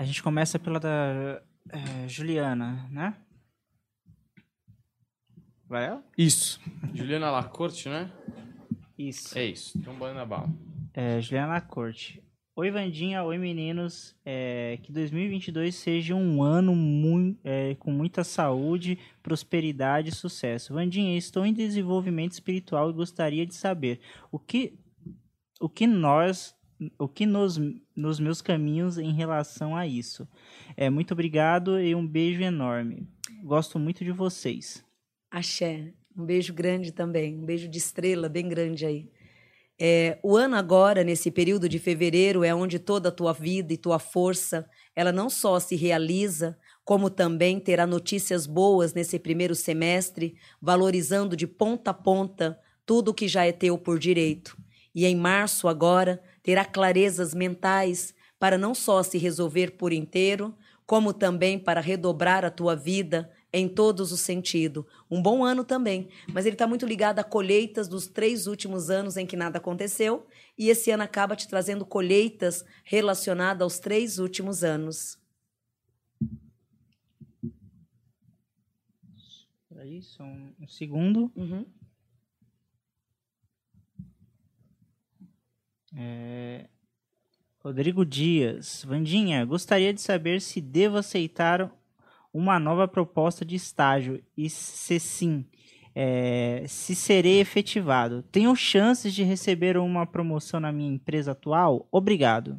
A 0.00 0.02
gente 0.02 0.22
começa 0.22 0.58
pela 0.58 0.80
da 0.80 1.42
eh, 1.68 2.08
Juliana, 2.08 2.88
né? 2.90 3.14
Vai 5.68 5.88
ela? 5.88 6.02
Isso. 6.16 6.58
Juliana 6.94 7.30
Lacorte, 7.30 7.86
né? 7.86 8.10
Isso. 8.96 9.36
É 9.38 9.44
isso. 9.44 9.76
Então, 9.76 9.94
bora 9.94 10.14
na 10.14 10.24
bala. 10.24 10.48
É, 10.94 11.20
Juliana 11.20 11.60
Corte. 11.60 12.22
Oi, 12.56 12.70
Vandinha. 12.70 13.22
Oi, 13.22 13.36
meninos. 13.36 14.16
É, 14.24 14.78
que 14.82 14.90
2022 14.90 15.74
seja 15.74 16.14
um 16.14 16.42
ano 16.42 16.74
mui- 16.74 17.36
é, 17.44 17.74
com 17.74 17.92
muita 17.92 18.24
saúde, 18.24 18.98
prosperidade 19.22 20.08
e 20.08 20.14
sucesso. 20.14 20.72
Vandinha, 20.72 21.14
estou 21.18 21.44
em 21.44 21.52
desenvolvimento 21.52 22.32
espiritual 22.32 22.88
e 22.88 22.94
gostaria 22.94 23.44
de 23.44 23.54
saber 23.54 24.00
o 24.32 24.38
que, 24.38 24.78
o 25.60 25.68
que 25.68 25.86
nós, 25.86 26.56
o 26.98 27.08
que 27.08 27.26
nos, 27.26 27.60
nos 27.94 28.18
meus 28.18 28.40
caminhos 28.40 28.98
em 28.98 29.12
relação 29.12 29.76
a 29.76 29.86
isso. 29.86 30.28
É, 30.76 30.88
muito 30.88 31.12
obrigado 31.12 31.80
e 31.80 31.94
um 31.94 32.06
beijo 32.06 32.42
enorme. 32.42 33.06
Gosto 33.42 33.78
muito 33.78 34.04
de 34.04 34.12
vocês. 34.12 34.84
Axé. 35.30 35.92
Um 36.16 36.24
beijo 36.24 36.52
grande 36.52 36.92
também. 36.92 37.36
Um 37.38 37.44
beijo 37.44 37.68
de 37.68 37.78
estrela 37.78 38.28
bem 38.28 38.48
grande 38.48 38.84
aí. 38.84 39.10
É, 39.82 40.18
o 40.22 40.36
ano 40.36 40.56
agora, 40.56 41.02
nesse 41.02 41.30
período 41.30 41.66
de 41.66 41.78
fevereiro, 41.78 42.44
é 42.44 42.54
onde 42.54 42.78
toda 42.78 43.08
a 43.08 43.12
tua 43.12 43.32
vida 43.32 43.72
e 43.72 43.78
tua 43.78 43.98
força, 43.98 44.68
ela 44.94 45.10
não 45.10 45.30
só 45.30 45.58
se 45.58 45.74
realiza, 45.74 46.58
como 46.84 47.08
também 47.08 47.58
terá 47.58 47.86
notícias 47.86 48.46
boas 48.46 48.92
nesse 48.92 49.18
primeiro 49.18 49.54
semestre, 49.54 50.36
valorizando 50.60 51.34
de 51.34 51.46
ponta 51.46 51.92
a 51.92 51.94
ponta 51.94 52.58
tudo 52.84 53.14
que 53.14 53.26
já 53.26 53.46
é 53.46 53.52
teu 53.52 53.78
por 53.78 53.98
direito. 53.98 54.58
E 54.94 55.06
em 55.06 55.16
março 55.16 55.68
agora, 55.68 56.20
terá 56.42 56.64
clarezas 56.64 57.34
mentais 57.34 58.14
para 58.38 58.56
não 58.56 58.74
só 58.74 59.02
se 59.02 59.18
resolver 59.18 59.72
por 59.72 59.92
inteiro, 59.92 60.54
como 60.86 61.12
também 61.12 61.58
para 61.58 61.80
redobrar 61.80 62.44
a 62.44 62.50
tua 62.50 62.74
vida 62.74 63.30
em 63.52 63.68
todos 63.68 64.12
os 64.12 64.20
sentidos. 64.20 64.84
Um 65.10 65.20
bom 65.20 65.44
ano 65.44 65.64
também, 65.64 66.08
mas 66.32 66.46
ele 66.46 66.54
está 66.54 66.66
muito 66.66 66.86
ligado 66.86 67.18
a 67.18 67.24
colheitas 67.24 67.86
dos 67.86 68.06
três 68.06 68.46
últimos 68.46 68.90
anos 68.90 69.16
em 69.16 69.26
que 69.26 69.36
nada 69.36 69.58
aconteceu, 69.58 70.26
e 70.56 70.68
esse 70.68 70.90
ano 70.90 71.02
acaba 71.02 71.36
te 71.36 71.46
trazendo 71.48 71.84
colheitas 71.84 72.64
relacionadas 72.84 73.62
aos 73.62 73.78
três 73.78 74.18
últimos 74.18 74.64
anos. 74.64 75.18
Aí, 79.76 80.02
só 80.02 80.22
um, 80.22 80.54
segundo. 80.68 81.32
Uhum. 81.34 81.64
É, 85.96 86.66
Rodrigo 87.58 88.04
Dias. 88.04 88.84
Vandinha, 88.86 89.44
gostaria 89.44 89.92
de 89.92 90.00
saber 90.00 90.40
se 90.40 90.60
devo 90.60 90.96
aceitar 90.96 91.70
uma 92.32 92.58
nova 92.58 92.86
proposta 92.86 93.44
de 93.44 93.56
estágio 93.56 94.22
e 94.36 94.48
se 94.48 94.98
sim, 95.00 95.44
é, 95.94 96.64
se 96.68 96.94
serei 96.94 97.40
efetivado. 97.40 98.22
Tenho 98.30 98.54
chances 98.54 99.12
de 99.12 99.22
receber 99.22 99.76
uma 99.76 100.06
promoção 100.06 100.60
na 100.60 100.72
minha 100.72 100.92
empresa 100.92 101.32
atual? 101.32 101.88
Obrigado. 101.90 102.56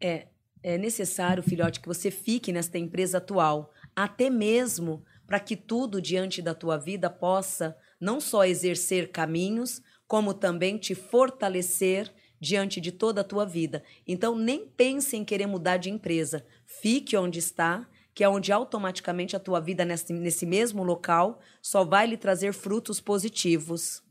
É, 0.00 0.26
é 0.62 0.76
necessário, 0.76 1.42
filhote, 1.42 1.80
que 1.80 1.88
você 1.88 2.10
fique 2.10 2.52
nesta 2.52 2.78
empresa 2.78 3.18
atual, 3.18 3.72
até 3.94 4.28
mesmo 4.28 5.04
para 5.26 5.40
que 5.40 5.56
tudo 5.56 6.02
diante 6.02 6.42
da 6.42 6.54
tua 6.54 6.76
vida 6.76 7.08
possa 7.08 7.76
não 8.00 8.20
só 8.20 8.44
exercer 8.44 9.10
caminhos, 9.10 9.80
como 10.06 10.34
também 10.34 10.76
te 10.76 10.94
fortalecer 10.94 12.12
diante 12.44 12.80
de 12.80 12.92
toda 12.92 13.22
a 13.22 13.24
tua 13.24 13.44
vida. 13.46 13.82
Então, 14.06 14.36
nem 14.36 14.66
pense 14.66 15.16
em 15.16 15.24
querer 15.24 15.46
mudar 15.46 15.78
de 15.78 15.90
empresa. 15.90 16.46
Fique 16.66 17.16
onde 17.16 17.38
está, 17.38 17.88
que 18.14 18.22
é 18.22 18.28
onde 18.28 18.52
automaticamente 18.52 19.34
a 19.34 19.40
tua 19.40 19.60
vida 19.60 19.84
nesse, 19.84 20.12
nesse 20.12 20.46
mesmo 20.46 20.84
local 20.84 21.40
só 21.62 21.82
vai 21.84 22.06
lhe 22.06 22.16
trazer 22.16 22.52
frutos 22.52 23.00
positivos. 23.00 24.02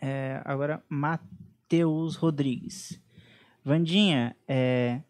É, 0.00 0.40
agora, 0.44 0.82
Matheus 0.88 2.16
Rodrigues. 2.16 3.00
Vandinha, 3.64 4.34
é, 4.48 5.02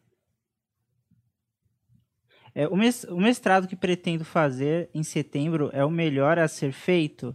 é, 2.54 2.68
o 2.68 2.76
mestrado 3.16 3.66
que 3.66 3.74
pretendo 3.74 4.26
fazer 4.26 4.90
em 4.92 5.02
setembro 5.02 5.70
é 5.72 5.82
o 5.82 5.90
melhor 5.90 6.38
a 6.38 6.46
ser 6.46 6.72
feito? 6.72 7.34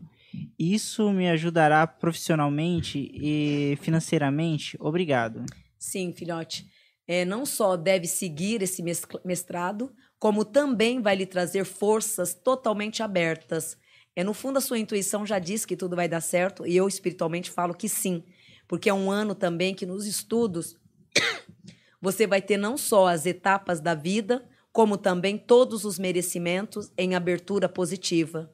Isso 0.57 1.11
me 1.11 1.29
ajudará 1.29 1.85
profissionalmente 1.85 3.09
e 3.13 3.77
financeiramente? 3.81 4.77
Obrigado. 4.79 5.45
Sim, 5.77 6.11
filhote. 6.13 6.67
É, 7.07 7.23
não 7.23 7.45
só 7.45 7.77
deve 7.77 8.07
seguir 8.07 8.61
esse 8.61 8.83
mestrado, 9.23 9.93
como 10.19 10.43
também 10.43 11.01
vai 11.01 11.15
lhe 11.15 11.25
trazer 11.25 11.63
forças 11.63 12.33
totalmente 12.33 13.01
abertas. 13.01 13.77
É, 14.15 14.23
no 14.23 14.33
fundo, 14.33 14.57
a 14.57 14.61
sua 14.61 14.79
intuição 14.79 15.25
já 15.25 15.39
diz 15.39 15.65
que 15.65 15.77
tudo 15.77 15.95
vai 15.95 16.09
dar 16.09 16.21
certo, 16.21 16.65
e 16.65 16.75
eu 16.75 16.87
espiritualmente 16.87 17.51
falo 17.51 17.73
que 17.73 17.87
sim, 17.87 18.23
porque 18.67 18.89
é 18.89 18.93
um 18.93 19.09
ano 19.09 19.33
também 19.35 19.73
que 19.73 19.85
nos 19.85 20.05
estudos 20.05 20.75
você 22.01 22.27
vai 22.27 22.41
ter 22.41 22.57
não 22.57 22.77
só 22.77 23.07
as 23.07 23.25
etapas 23.25 23.79
da 23.79 23.93
vida, 23.93 24.43
como 24.71 24.97
também 24.97 25.37
todos 25.37 25.85
os 25.85 25.97
merecimentos 25.97 26.91
em 26.97 27.15
abertura 27.15 27.69
positiva. 27.69 28.51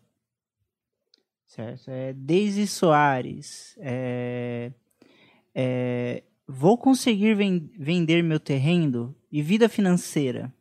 Certo. 1.45 1.89
É, 1.89 2.13
Deise 2.13 2.67
Soares. 2.67 3.75
É, 3.79 4.71
é, 5.53 6.23
vou 6.47 6.77
conseguir 6.77 7.35
ven 7.35 7.69
vender 7.77 8.23
meu 8.23 8.39
terreno 8.39 9.15
e 9.31 9.41
vida 9.41 9.69
financeira. 9.69 10.53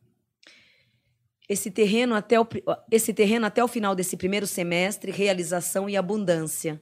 Esse 1.49 1.69
terreno, 1.69 2.15
até 2.15 2.39
o, 2.39 2.47
esse 2.91 3.13
terreno 3.13 3.45
até 3.45 3.63
o 3.63 3.67
final 3.67 3.95
desse 3.95 4.15
primeiro 4.15 4.47
semestre, 4.47 5.11
realização 5.11 5.89
e 5.89 5.97
abundância. 5.97 6.81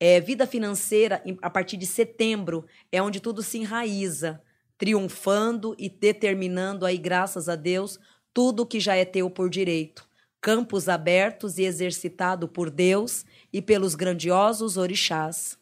É, 0.00 0.20
vida 0.20 0.46
financeira, 0.46 1.22
a 1.42 1.50
partir 1.50 1.76
de 1.76 1.86
setembro, 1.86 2.64
é 2.90 3.02
onde 3.02 3.20
tudo 3.20 3.42
se 3.42 3.58
enraiza, 3.58 4.40
triunfando 4.78 5.74
e 5.76 5.88
determinando 5.88 6.86
aí, 6.86 6.96
graças 6.96 7.48
a 7.48 7.56
Deus, 7.56 7.98
tudo 8.32 8.64
que 8.64 8.78
já 8.78 8.94
é 8.94 9.04
teu 9.04 9.28
por 9.28 9.50
direito 9.50 10.08
campos 10.40 10.88
abertos 10.88 11.58
e 11.58 11.64
exercitado 11.64 12.48
por 12.48 12.70
Deus 12.70 13.24
e 13.52 13.62
pelos 13.62 13.94
grandiosos 13.94 14.76
orixás. 14.76 15.58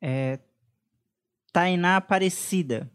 É, 0.00 0.38
Tainá 1.52 1.96
Aparecida. 1.96 2.90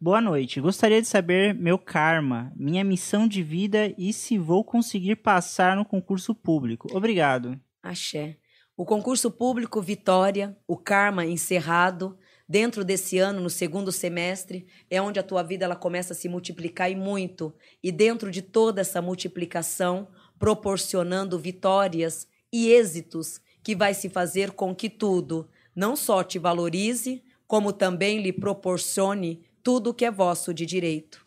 Boa 0.00 0.20
noite. 0.20 0.60
Gostaria 0.60 1.00
de 1.00 1.08
saber 1.08 1.54
meu 1.54 1.78
karma, 1.78 2.52
minha 2.54 2.84
missão 2.84 3.26
de 3.26 3.42
vida 3.42 3.94
e 3.96 4.12
se 4.12 4.36
vou 4.36 4.62
conseguir 4.62 5.16
passar 5.16 5.76
no 5.76 5.84
concurso 5.84 6.34
público. 6.34 6.88
Obrigado. 6.94 7.58
Axé. 7.82 8.36
O 8.76 8.84
concurso 8.84 9.30
público 9.30 9.80
Vitória, 9.80 10.56
o 10.66 10.76
karma 10.76 11.24
encerrado, 11.24 12.18
dentro 12.46 12.84
desse 12.84 13.18
ano, 13.18 13.40
no 13.40 13.48
segundo 13.48 13.90
semestre, 13.90 14.66
é 14.90 15.00
onde 15.00 15.18
a 15.18 15.22
tua 15.22 15.42
vida 15.42 15.64
ela 15.64 15.76
começa 15.76 16.12
a 16.12 16.16
se 16.16 16.28
multiplicar 16.28 16.90
e 16.90 16.96
muito. 16.96 17.54
E 17.82 17.90
dentro 17.90 18.30
de 18.30 18.42
toda 18.42 18.80
essa 18.80 19.00
multiplicação, 19.00 20.08
proporcionando 20.38 21.38
vitórias 21.38 22.26
e 22.54 22.68
êxitos 22.70 23.40
que 23.64 23.74
vai 23.74 23.92
se 23.92 24.08
fazer 24.08 24.52
com 24.52 24.72
que 24.72 24.88
tudo 24.88 25.50
não 25.74 25.96
só 25.96 26.22
te 26.22 26.38
valorize, 26.38 27.20
como 27.48 27.72
também 27.72 28.22
lhe 28.22 28.32
proporcione 28.32 29.44
tudo 29.60 29.90
o 29.90 29.94
que 29.94 30.04
é 30.04 30.10
vosso 30.10 30.54
de 30.54 30.64
direito. 30.64 31.26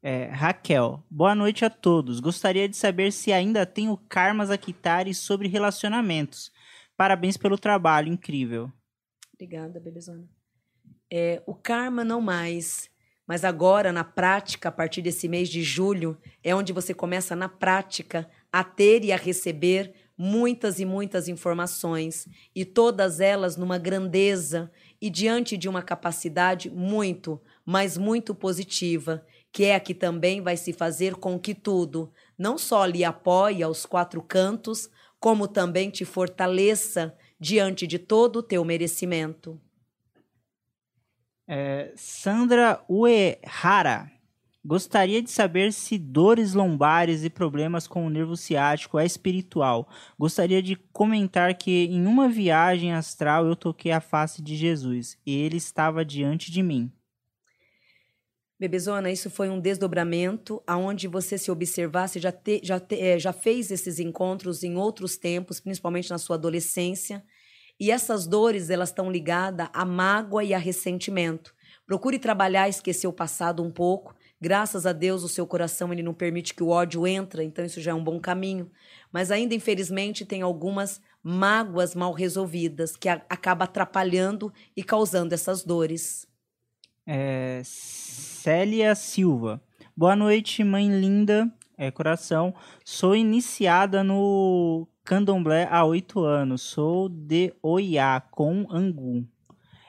É, 0.00 0.26
Raquel, 0.26 1.02
boa 1.10 1.34
noite 1.34 1.64
a 1.64 1.70
todos. 1.70 2.20
Gostaria 2.20 2.68
de 2.68 2.76
saber 2.76 3.12
se 3.12 3.32
ainda 3.32 3.66
tenho 3.66 3.96
karmas 4.08 4.48
a 4.48 4.56
quitar 4.56 5.08
e 5.08 5.14
sobre 5.14 5.48
relacionamentos. 5.48 6.52
Parabéns 6.96 7.36
pelo 7.36 7.58
trabalho 7.58 8.06
incrível. 8.06 8.70
Obrigada, 9.34 9.80
bebezona. 9.80 10.28
É, 11.10 11.42
o 11.46 11.54
karma 11.54 12.04
não 12.04 12.20
mais, 12.20 12.88
mas 13.26 13.44
agora 13.44 13.90
na 13.90 14.04
prática, 14.04 14.68
a 14.68 14.72
partir 14.72 15.02
desse 15.02 15.26
mês 15.26 15.48
de 15.48 15.64
julho, 15.64 16.16
é 16.44 16.54
onde 16.54 16.72
você 16.72 16.94
começa 16.94 17.34
na 17.34 17.48
prática 17.48 18.30
a 18.52 18.62
ter 18.62 19.04
e 19.04 19.10
a 19.10 19.16
receber 19.16 20.01
muitas 20.16 20.78
e 20.78 20.84
muitas 20.84 21.28
informações, 21.28 22.28
e 22.54 22.64
todas 22.64 23.20
elas 23.20 23.56
numa 23.56 23.78
grandeza 23.78 24.70
e 25.00 25.10
diante 25.10 25.56
de 25.56 25.68
uma 25.68 25.82
capacidade 25.82 26.70
muito, 26.70 27.40
mas 27.64 27.96
muito 27.96 28.34
positiva, 28.34 29.26
que 29.50 29.64
é 29.64 29.74
a 29.74 29.80
que 29.80 29.94
também 29.94 30.40
vai 30.40 30.56
se 30.56 30.72
fazer 30.72 31.16
com 31.16 31.38
que 31.38 31.54
tudo 31.54 32.12
não 32.38 32.56
só 32.56 32.84
lhe 32.84 33.04
apoie 33.04 33.62
aos 33.62 33.84
quatro 33.84 34.22
cantos, 34.22 34.88
como 35.18 35.48
também 35.48 35.90
te 35.90 36.04
fortaleça 36.04 37.16
diante 37.38 37.86
de 37.86 37.98
todo 37.98 38.36
o 38.36 38.42
teu 38.42 38.64
merecimento. 38.64 39.60
É, 41.48 41.92
Sandra 41.96 42.84
Uehara. 42.88 44.11
Gostaria 44.64 45.20
de 45.20 45.28
saber 45.28 45.72
se 45.72 45.98
dores 45.98 46.54
lombares 46.54 47.24
e 47.24 47.30
problemas 47.30 47.88
com 47.88 48.06
o 48.06 48.10
nervo 48.10 48.36
ciático 48.36 48.96
é 48.96 49.04
espiritual. 49.04 49.88
Gostaria 50.16 50.62
de 50.62 50.76
comentar 50.76 51.52
que 51.56 51.86
em 51.86 52.06
uma 52.06 52.28
viagem 52.28 52.92
astral 52.92 53.44
eu 53.44 53.56
toquei 53.56 53.90
a 53.90 54.00
face 54.00 54.40
de 54.40 54.54
Jesus 54.54 55.18
e 55.26 55.36
ele 55.36 55.56
estava 55.56 56.04
diante 56.04 56.52
de 56.52 56.62
mim. 56.62 56.92
Bebezona, 58.56 59.10
isso 59.10 59.28
foi 59.28 59.50
um 59.50 59.58
desdobramento 59.58 60.62
aonde 60.64 61.08
você 61.08 61.36
se 61.36 61.50
observasse, 61.50 62.20
já, 62.20 62.30
te, 62.30 62.60
já, 62.62 62.78
te, 62.78 62.94
é, 62.94 63.18
já 63.18 63.32
fez 63.32 63.72
esses 63.72 63.98
encontros 63.98 64.62
em 64.62 64.76
outros 64.76 65.16
tempos, 65.16 65.58
principalmente 65.58 66.08
na 66.08 66.18
sua 66.18 66.36
adolescência, 66.36 67.24
e 67.80 67.90
essas 67.90 68.24
dores 68.28 68.70
elas 68.70 68.90
estão 68.90 69.10
ligadas 69.10 69.68
à 69.72 69.84
mágoa 69.84 70.44
e 70.44 70.54
a 70.54 70.58
ressentimento. 70.58 71.52
Procure 71.84 72.20
trabalhar, 72.20 72.68
esquecer 72.68 73.08
o 73.08 73.12
passado 73.12 73.64
um 73.64 73.70
pouco. 73.72 74.14
Graças 74.42 74.86
a 74.86 74.92
Deus 74.92 75.22
o 75.22 75.28
seu 75.28 75.46
coração 75.46 75.92
ele 75.92 76.02
não 76.02 76.12
permite 76.12 76.52
que 76.52 76.64
o 76.64 76.68
ódio 76.70 77.06
entre, 77.06 77.44
então 77.44 77.64
isso 77.64 77.80
já 77.80 77.92
é 77.92 77.94
um 77.94 78.02
bom 78.02 78.18
caminho. 78.18 78.68
Mas 79.12 79.30
ainda 79.30 79.54
infelizmente 79.54 80.24
tem 80.24 80.42
algumas 80.42 81.00
mágoas 81.22 81.94
mal 81.94 82.12
resolvidas 82.12 82.96
que 82.96 83.08
a, 83.08 83.22
acaba 83.30 83.66
atrapalhando 83.66 84.52
e 84.76 84.82
causando 84.82 85.32
essas 85.32 85.62
dores. 85.62 86.26
É, 87.06 87.62
Célia 87.64 88.96
Silva. 88.96 89.62
Boa 89.96 90.16
noite, 90.16 90.64
mãe 90.64 90.88
linda, 90.88 91.48
é, 91.78 91.92
coração. 91.92 92.52
Sou 92.84 93.14
iniciada 93.14 94.02
no 94.02 94.88
candomblé 95.04 95.68
há 95.70 95.84
oito 95.84 96.18
anos. 96.18 96.62
Sou 96.62 97.08
de 97.08 97.54
Oiá, 97.62 98.20
com 98.20 98.66
Angu. 98.68 99.24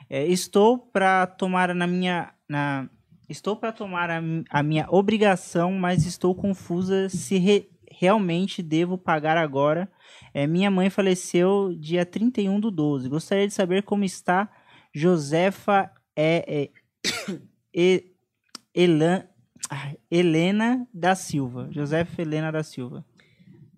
É, 0.08 0.28
estou 0.28 0.78
para 0.78 1.26
tomar 1.26 1.74
na 1.74 1.88
minha. 1.88 2.32
Na, 2.47 2.88
estou 3.34 3.56
para 3.56 3.72
tomar 3.72 4.10
a, 4.10 4.22
a, 4.50 4.64
minha 4.64 4.88
obrigação, 4.90 5.74
mas 5.74 6.06
estou 6.06 6.34
confusa 6.36 7.10
se 7.10 7.38
re, 7.38 7.70
realmente 7.92 8.62
devo 8.62 8.98
pagar 8.98 9.38
agora. 9.38 9.92
É, 10.34 10.48
minha 10.48 10.70
mãe 10.72 10.90
faleceu 10.90 11.76
dia 11.76 12.06
31 12.06 12.60
do 12.60 12.72
12. 12.72 13.10
Gostaria 13.10 13.48
de 13.48 13.54
saber 13.54 13.84
como 13.84 14.04
está 14.04 14.50
Josefa 14.94 15.92
é, 16.16 16.70
é, 17.76 18.04
Elan, 18.74 19.28
Helena 20.10 20.88
da 20.94 21.16
Silva. 21.16 21.68
Josefa 21.72 22.22
Helena 22.22 22.52
da 22.52 22.64
Silva. 22.64 23.04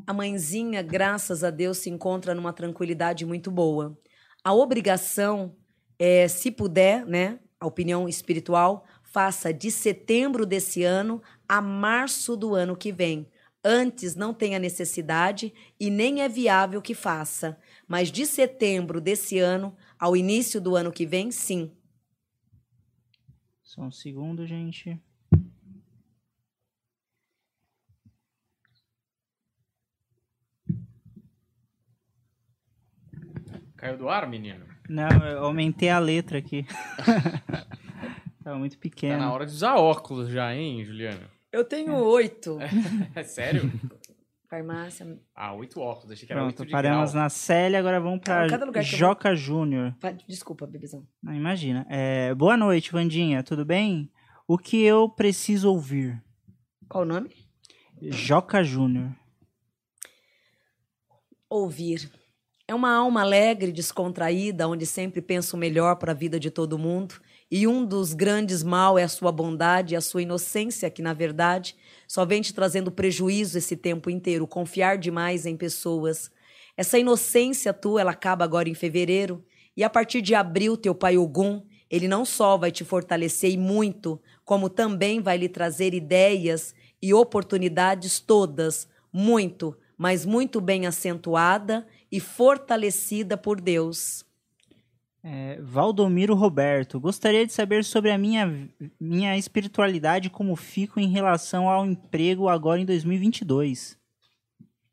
A 0.05 0.13
mãezinha, 0.13 0.83
graças 0.83 1.43
a 1.43 1.49
Deus, 1.49 1.79
se 1.79 1.89
encontra 1.89 2.35
numa 2.35 2.53
tranquilidade 2.53 3.25
muito 3.25 3.49
boa. 3.49 3.97
A 4.43 4.53
obrigação 4.53 5.55
é, 5.97 6.27
se 6.27 6.51
puder, 6.51 7.05
né, 7.05 7.39
a 7.59 7.65
opinião 7.65 8.07
espiritual, 8.07 8.85
Faça 9.15 9.53
de 9.53 9.71
setembro 9.71 10.45
desse 10.45 10.83
ano 10.83 11.23
a 11.47 11.61
março 11.61 12.35
do 12.35 12.53
ano 12.53 12.75
que 12.75 12.91
vem. 12.91 13.25
Antes 13.63 14.13
não 14.13 14.33
tenha 14.33 14.59
necessidade 14.59 15.53
e 15.79 15.89
nem 15.89 16.21
é 16.21 16.27
viável 16.27 16.81
que 16.81 16.93
faça, 16.93 17.57
mas 17.87 18.11
de 18.11 18.25
setembro 18.25 18.99
desse 18.99 19.39
ano 19.39 19.73
ao 19.97 20.17
início 20.17 20.59
do 20.59 20.75
ano 20.75 20.91
que 20.91 21.05
vem, 21.05 21.31
sim. 21.31 21.71
Só 23.63 23.83
um 23.83 23.91
segundo, 23.91 24.45
gente. 24.45 25.01
Caiu 33.77 33.97
do 33.97 34.09
ar, 34.09 34.27
menino? 34.27 34.65
Não, 34.89 35.25
eu 35.25 35.45
aumentei 35.45 35.87
a 35.87 35.99
letra 35.99 36.37
aqui. 36.37 36.65
Tava 38.45 38.59
muito 38.59 38.75
Tá 38.77 38.81
pequeno. 38.81 39.17
na 39.17 39.33
hora 39.33 39.43
de 39.43 39.51
usar 39.51 39.73
óculos 39.75 40.29
já, 40.29 40.53
hein, 40.55 40.85
Juliana? 40.85 41.31
Eu 41.51 41.63
tenho 41.65 41.95
oito. 41.95 42.59
É 43.15 43.23
sério? 43.23 43.71
Farmácia. 44.47 45.19
Ah, 45.33 45.51
oito 45.55 45.79
óculos. 45.81 46.11
Achei 46.11 46.27
que 46.27 46.31
era 46.31 46.41
Pronto, 46.43 46.59
oito 46.59 46.67
de 46.67 46.71
paramos 46.71 47.11
grau. 47.13 47.23
na 47.23 47.29
Célia, 47.29 47.79
agora 47.79 47.99
vamos 47.99 48.19
pra 48.19 48.43
Ah, 48.45 48.47
cada 48.47 48.63
lugar 48.67 48.83
que 48.85 48.93
eu 48.93 48.97
Joca 48.99 49.35
Júnior. 49.35 49.95
Desculpa, 50.27 50.67
bebezão. 50.67 51.07
Não, 51.23 51.33
imagina. 51.33 51.87
É, 51.89 52.35
boa 52.35 52.55
noite, 52.55 52.91
Vandinha, 52.91 53.41
tudo 53.41 53.65
bem? 53.65 54.11
O 54.47 54.59
que 54.59 54.79
eu 54.83 55.09
preciso 55.09 55.67
ouvir? 55.71 56.21
Qual 56.87 57.01
o 57.03 57.07
nome? 57.07 57.31
Joca 58.11 58.63
Júnior. 58.63 59.09
Ouvir. 61.49 62.11
É 62.67 62.75
uma 62.75 62.93
alma 62.95 63.21
alegre, 63.21 63.71
descontraída, 63.71 64.67
onde 64.67 64.85
sempre 64.85 65.19
pensa 65.21 65.55
o 65.55 65.59
melhor 65.59 65.95
para 65.95 66.11
a 66.11 66.15
vida 66.15 66.39
de 66.39 66.51
todo 66.51 66.77
mundo. 66.77 67.15
E 67.57 67.67
um 67.67 67.85
dos 67.85 68.11
grandes 68.11 68.63
mal 68.63 68.99
é 68.99 69.03
a 69.03 69.07
sua 69.07 69.31
bondade 69.31 69.93
e 69.93 69.95
a 69.95 70.01
sua 70.01 70.21
inocência, 70.21 70.89
que 70.89 71.01
na 71.01 71.13
verdade 71.13 71.73
só 72.05 72.25
vem 72.25 72.41
te 72.41 72.53
trazendo 72.53 72.91
prejuízo 72.91 73.57
esse 73.57 73.77
tempo 73.77 74.09
inteiro, 74.09 74.45
confiar 74.45 74.97
demais 74.97 75.45
em 75.45 75.55
pessoas. 75.55 76.29
Essa 76.75 76.99
inocência 76.99 77.71
tua, 77.71 78.01
ela 78.01 78.11
acaba 78.11 78.43
agora 78.43 78.67
em 78.67 78.73
fevereiro, 78.73 79.41
e 79.73 79.85
a 79.85 79.89
partir 79.89 80.21
de 80.21 80.35
abril, 80.35 80.75
teu 80.75 80.93
pai 80.93 81.17
Ogum, 81.17 81.61
ele 81.89 82.09
não 82.09 82.25
só 82.25 82.57
vai 82.57 82.73
te 82.73 82.83
fortalecer 82.83 83.51
e 83.51 83.57
muito, 83.57 84.21
como 84.43 84.69
também 84.69 85.21
vai 85.21 85.37
lhe 85.37 85.47
trazer 85.47 85.93
ideias 85.93 86.75
e 87.01 87.13
oportunidades 87.13 88.19
todas, 88.19 88.85
muito, 89.13 89.77
mas 89.97 90.25
muito 90.25 90.59
bem 90.59 90.87
acentuada 90.87 91.87
e 92.11 92.19
fortalecida 92.19 93.37
por 93.37 93.61
Deus. 93.61 94.24
É, 95.27 95.59
Valdomiro 95.59 96.35
Roberto. 96.35 96.99
Gostaria 96.99 97.47
de 97.47 97.51
saber 97.51 97.83
sobre 97.83 98.11
a 98.11 98.17
minha, 98.17 98.69
minha 98.99 99.35
espiritualidade, 99.35 100.29
como 100.29 100.55
fico 100.55 100.99
em 100.99 101.09
relação 101.09 101.67
ao 101.67 101.83
emprego 101.83 102.47
agora 102.47 102.79
em 102.79 102.85
2022. 102.85 103.97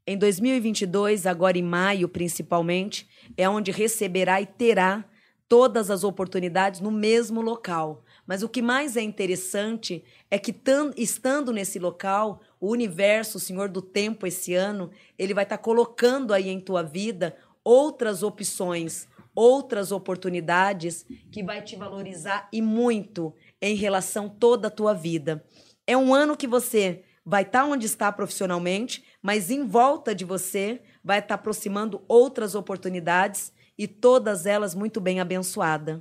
Em 0.07 0.17
2022, 0.17 1.27
agora 1.27 1.59
em 1.59 1.63
maio 1.63 2.09
principalmente, 2.09 3.07
é 3.37 3.47
onde 3.47 3.71
receberá 3.71 4.41
e 4.41 4.47
terá 4.47 5.05
todas 5.47 5.91
as 5.91 6.03
oportunidades 6.03 6.81
no 6.81 6.91
mesmo 6.91 7.43
local. 7.43 8.03
Mas 8.27 8.43
o 8.43 8.49
que 8.49 8.63
mais 8.63 8.97
é 8.97 9.03
interessante 9.03 10.03
é 10.31 10.39
que, 10.39 10.51
tan- 10.51 10.95
estando 10.97 11.53
nesse 11.53 11.79
local, 11.79 12.41
o 12.59 12.71
universo, 12.71 13.37
o 13.37 13.41
Senhor 13.41 13.69
do 13.69 13.83
Tempo, 13.83 14.27
esse 14.27 14.55
ano, 14.55 14.91
ele 15.19 15.35
vai 15.35 15.45
estar 15.45 15.59
colocando 15.59 16.33
aí 16.33 16.49
em 16.49 16.59
tua 16.59 16.83
vida 16.83 17.37
outras 17.63 18.23
opções, 18.23 19.07
outras 19.35 19.93
oportunidades 19.93 21.07
que 21.31 21.43
vai 21.43 21.63
te 21.63 21.77
valorizar 21.77 22.49
e 22.53 22.61
muito 22.61 23.35
em 23.61 23.75
relação 23.75 24.29
toda 24.29 24.69
a 24.69 24.71
tua 24.71 24.93
vida. 24.95 25.45
É 25.87 25.97
um 25.97 26.15
ano 26.15 26.37
que 26.37 26.47
você 26.47 27.05
vai 27.25 27.43
estar 27.43 27.65
onde 27.65 27.87
está 27.87 28.11
profissionalmente, 28.11 29.05
mas 29.23 29.51
em 29.51 29.67
volta 29.67 30.15
de 30.15 30.25
você 30.25 30.83
vai 31.03 31.19
estar 31.19 31.37
aproximando 31.37 32.03
outras 32.09 32.55
oportunidades 32.55 33.53
e 33.79 33.87
todas 33.87 34.47
elas 34.47 34.75
muito 34.75 35.01
bem 35.01 35.21
abençoadas. 35.21 36.01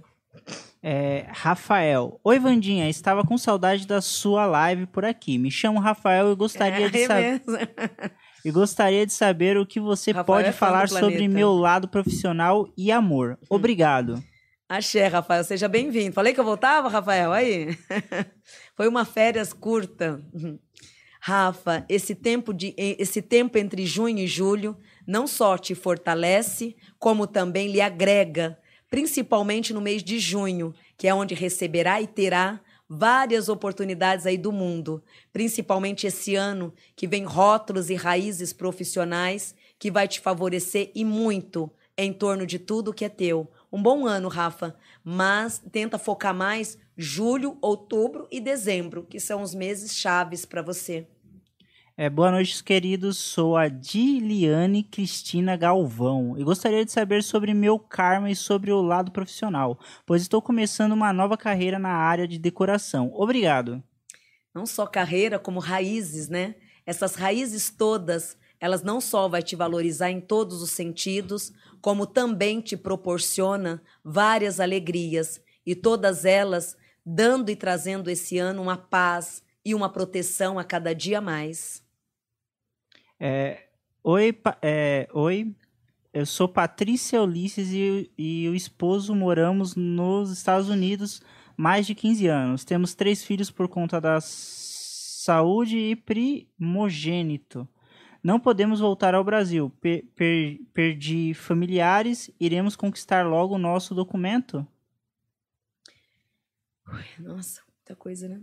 É, 0.83 1.27
Rafael. 1.29 2.19
Oi, 2.23 2.39
Vandinha. 2.39 2.89
Estava 2.89 3.23
com 3.23 3.37
saudade 3.37 3.85
da 3.85 4.01
sua 4.01 4.45
live 4.45 4.87
por 4.87 5.05
aqui. 5.05 5.37
Me 5.37 5.51
chamo 5.51 5.79
Rafael 5.79 6.31
e 6.31 6.35
gostaria, 6.35 6.89
de, 6.89 7.03
É 7.03 7.07
saber. 7.07 7.41
e 8.43 8.51
gostaria 8.51 9.05
de 9.05 9.13
saber 9.13 9.57
o 9.57 9.65
que 9.65 9.79
você 9.79 10.11
Rafael 10.11 10.25
pode 10.25 10.47
é 10.49 10.51
falar 10.51 10.89
sobre 10.89 11.27
meu 11.27 11.53
lado 11.53 11.87
profissional 11.87 12.67
e 12.77 12.91
amor. 12.91 13.37
Obrigado. 13.49 14.21
Axé, 14.67 15.07
Rafael, 15.07 15.43
seja 15.43 15.67
bem-vindo. 15.67 16.13
Falei 16.13 16.33
que 16.33 16.39
eu 16.39 16.45
voltava, 16.45 16.87
Rafael? 16.87 17.33
Aí. 17.33 17.77
Foi 18.75 18.87
uma 18.87 19.03
férias 19.03 19.51
curta. 19.51 20.23
Rafa, 21.19 21.85
esse 21.89 22.15
tempo, 22.15 22.53
de, 22.53 22.73
esse 22.77 23.21
tempo 23.21 23.57
entre 23.57 23.85
junho 23.85 24.19
e 24.19 24.27
julho 24.27 24.77
não 25.05 25.27
só 25.27 25.57
te 25.57 25.75
fortalece, 25.75 26.75
como 26.97 27.27
também 27.27 27.71
lhe 27.71 27.81
agrega, 27.81 28.57
principalmente 28.89 29.73
no 29.73 29.81
mês 29.81 30.01
de 30.01 30.19
junho, 30.19 30.73
que 30.97 31.07
é 31.07 31.13
onde 31.13 31.35
receberá 31.35 32.01
e 32.01 32.07
terá 32.07 32.59
várias 32.93 33.47
oportunidades 33.47 34.25
aí 34.25 34.37
do 34.37 34.51
mundo, 34.51 35.01
principalmente 35.31 36.05
esse 36.05 36.35
ano 36.35 36.73
que 36.93 37.07
vem 37.07 37.23
rótulos 37.23 37.89
e 37.89 37.95
raízes 37.95 38.51
profissionais 38.51 39.55
que 39.79 39.89
vai 39.89 40.09
te 40.09 40.19
favorecer 40.19 40.91
e 40.93 41.05
muito 41.05 41.71
em 41.97 42.11
torno 42.11 42.45
de 42.45 42.59
tudo 42.59 42.93
que 42.93 43.05
é 43.05 43.09
teu. 43.09 43.49
Um 43.71 43.81
bom 43.81 44.05
ano, 44.05 44.27
Rafa, 44.27 44.75
mas 45.05 45.63
tenta 45.71 45.97
focar 45.97 46.35
mais 46.35 46.77
julho, 46.97 47.57
outubro 47.61 48.27
e 48.29 48.41
dezembro, 48.41 49.07
que 49.09 49.21
são 49.21 49.41
os 49.41 49.55
meses 49.55 49.95
chaves 49.95 50.45
para 50.45 50.61
você. 50.61 51.07
É, 52.03 52.09
boa 52.09 52.31
noite, 52.31 52.63
queridos. 52.63 53.19
Sou 53.19 53.55
a 53.55 53.67
Diliane 53.67 54.81
Cristina 54.81 55.55
Galvão 55.55 56.35
e 56.35 56.43
gostaria 56.43 56.83
de 56.83 56.91
saber 56.91 57.21
sobre 57.21 57.53
meu 57.53 57.77
karma 57.77 58.31
e 58.31 58.35
sobre 58.35 58.71
o 58.71 58.81
lado 58.81 59.11
profissional, 59.11 59.79
pois 60.03 60.23
estou 60.23 60.41
começando 60.41 60.93
uma 60.93 61.13
nova 61.13 61.37
carreira 61.37 61.77
na 61.77 61.91
área 61.91 62.27
de 62.27 62.39
decoração. 62.39 63.11
Obrigado. 63.13 63.83
Não 64.51 64.65
só 64.65 64.87
carreira, 64.87 65.37
como 65.37 65.59
raízes, 65.59 66.27
né? 66.27 66.55
Essas 66.87 67.13
raízes 67.13 67.69
todas, 67.69 68.35
elas 68.59 68.81
não 68.81 68.99
só 68.99 69.29
vai 69.29 69.43
te 69.43 69.55
valorizar 69.55 70.09
em 70.09 70.19
todos 70.19 70.63
os 70.63 70.71
sentidos, 70.71 71.53
como 71.83 72.07
também 72.07 72.61
te 72.61 72.75
proporciona 72.75 73.79
várias 74.03 74.59
alegrias 74.59 75.39
e 75.63 75.75
todas 75.75 76.25
elas 76.25 76.75
dando 77.05 77.51
e 77.51 77.55
trazendo 77.55 78.09
esse 78.09 78.39
ano 78.39 78.59
uma 78.59 78.75
paz 78.75 79.43
e 79.63 79.75
uma 79.75 79.87
proteção 79.87 80.57
a 80.57 80.63
cada 80.63 80.95
dia 80.95 81.21
mais. 81.21 81.90
É, 83.23 83.67
oi, 84.03 84.35
é, 84.63 85.07
oi, 85.13 85.55
eu 86.11 86.25
sou 86.25 86.47
Patrícia 86.47 87.21
Ulisses 87.21 87.69
e, 87.71 88.11
e 88.17 88.49
o 88.49 88.55
esposo 88.55 89.13
moramos 89.13 89.75
nos 89.75 90.31
Estados 90.31 90.69
Unidos 90.69 91.21
mais 91.55 91.85
de 91.85 91.93
15 91.93 92.25
anos. 92.25 92.65
Temos 92.65 92.95
três 92.95 93.23
filhos 93.23 93.51
por 93.51 93.67
conta 93.67 94.01
da 94.01 94.17
saúde 94.19 95.77
e 95.77 95.95
primogênito. 95.95 97.69
Não 98.23 98.39
podemos 98.39 98.79
voltar 98.79 99.13
ao 99.13 99.23
Brasil. 99.23 99.69
Per- 99.79 100.03
per- 100.15 100.59
perdi 100.73 101.35
familiares. 101.35 102.31
Iremos 102.39 102.75
conquistar 102.75 103.27
logo 103.27 103.53
o 103.53 103.59
nosso 103.59 103.93
documento? 103.93 104.65
Nossa, 107.19 107.61
muita 107.77 107.95
coisa, 107.95 108.27
né? 108.27 108.41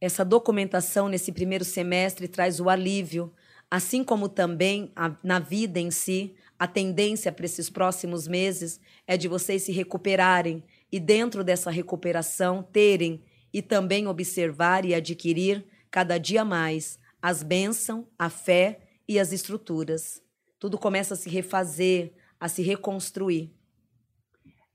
Essa 0.00 0.24
documentação 0.24 1.10
nesse 1.10 1.30
primeiro 1.30 1.62
semestre 1.62 2.26
traz 2.26 2.58
o 2.58 2.70
alívio, 2.70 3.30
assim 3.70 4.04
como 4.04 4.28
também 4.28 4.92
a- 4.94 5.16
na 5.22 5.38
vida 5.38 5.80
em 5.80 5.90
si, 5.90 6.34
a 6.58 6.66
tendência 6.66 7.32
para 7.32 7.46
esses 7.46 7.68
próximos 7.70 8.28
meses 8.28 8.80
é 9.06 9.16
de 9.16 9.28
vocês 9.28 9.62
se 9.62 9.72
recuperarem 9.72 10.62
e, 10.90 11.00
dentro 11.00 11.42
dessa 11.42 11.70
recuperação, 11.70 12.62
terem 12.62 13.22
e 13.52 13.62
também 13.62 14.06
observar 14.06 14.84
e 14.84 14.94
adquirir 14.94 15.64
cada 15.90 16.18
dia 16.18 16.44
mais 16.44 16.98
as 17.22 17.42
bênçãos, 17.42 18.04
a 18.18 18.28
fé 18.28 18.80
e 19.08 19.18
as 19.18 19.32
estruturas. 19.32 20.20
Tudo 20.58 20.76
começa 20.76 21.14
a 21.14 21.16
se 21.16 21.28
refazer, 21.30 22.12
a 22.38 22.48
se 22.48 22.62
reconstruir. 22.62 23.53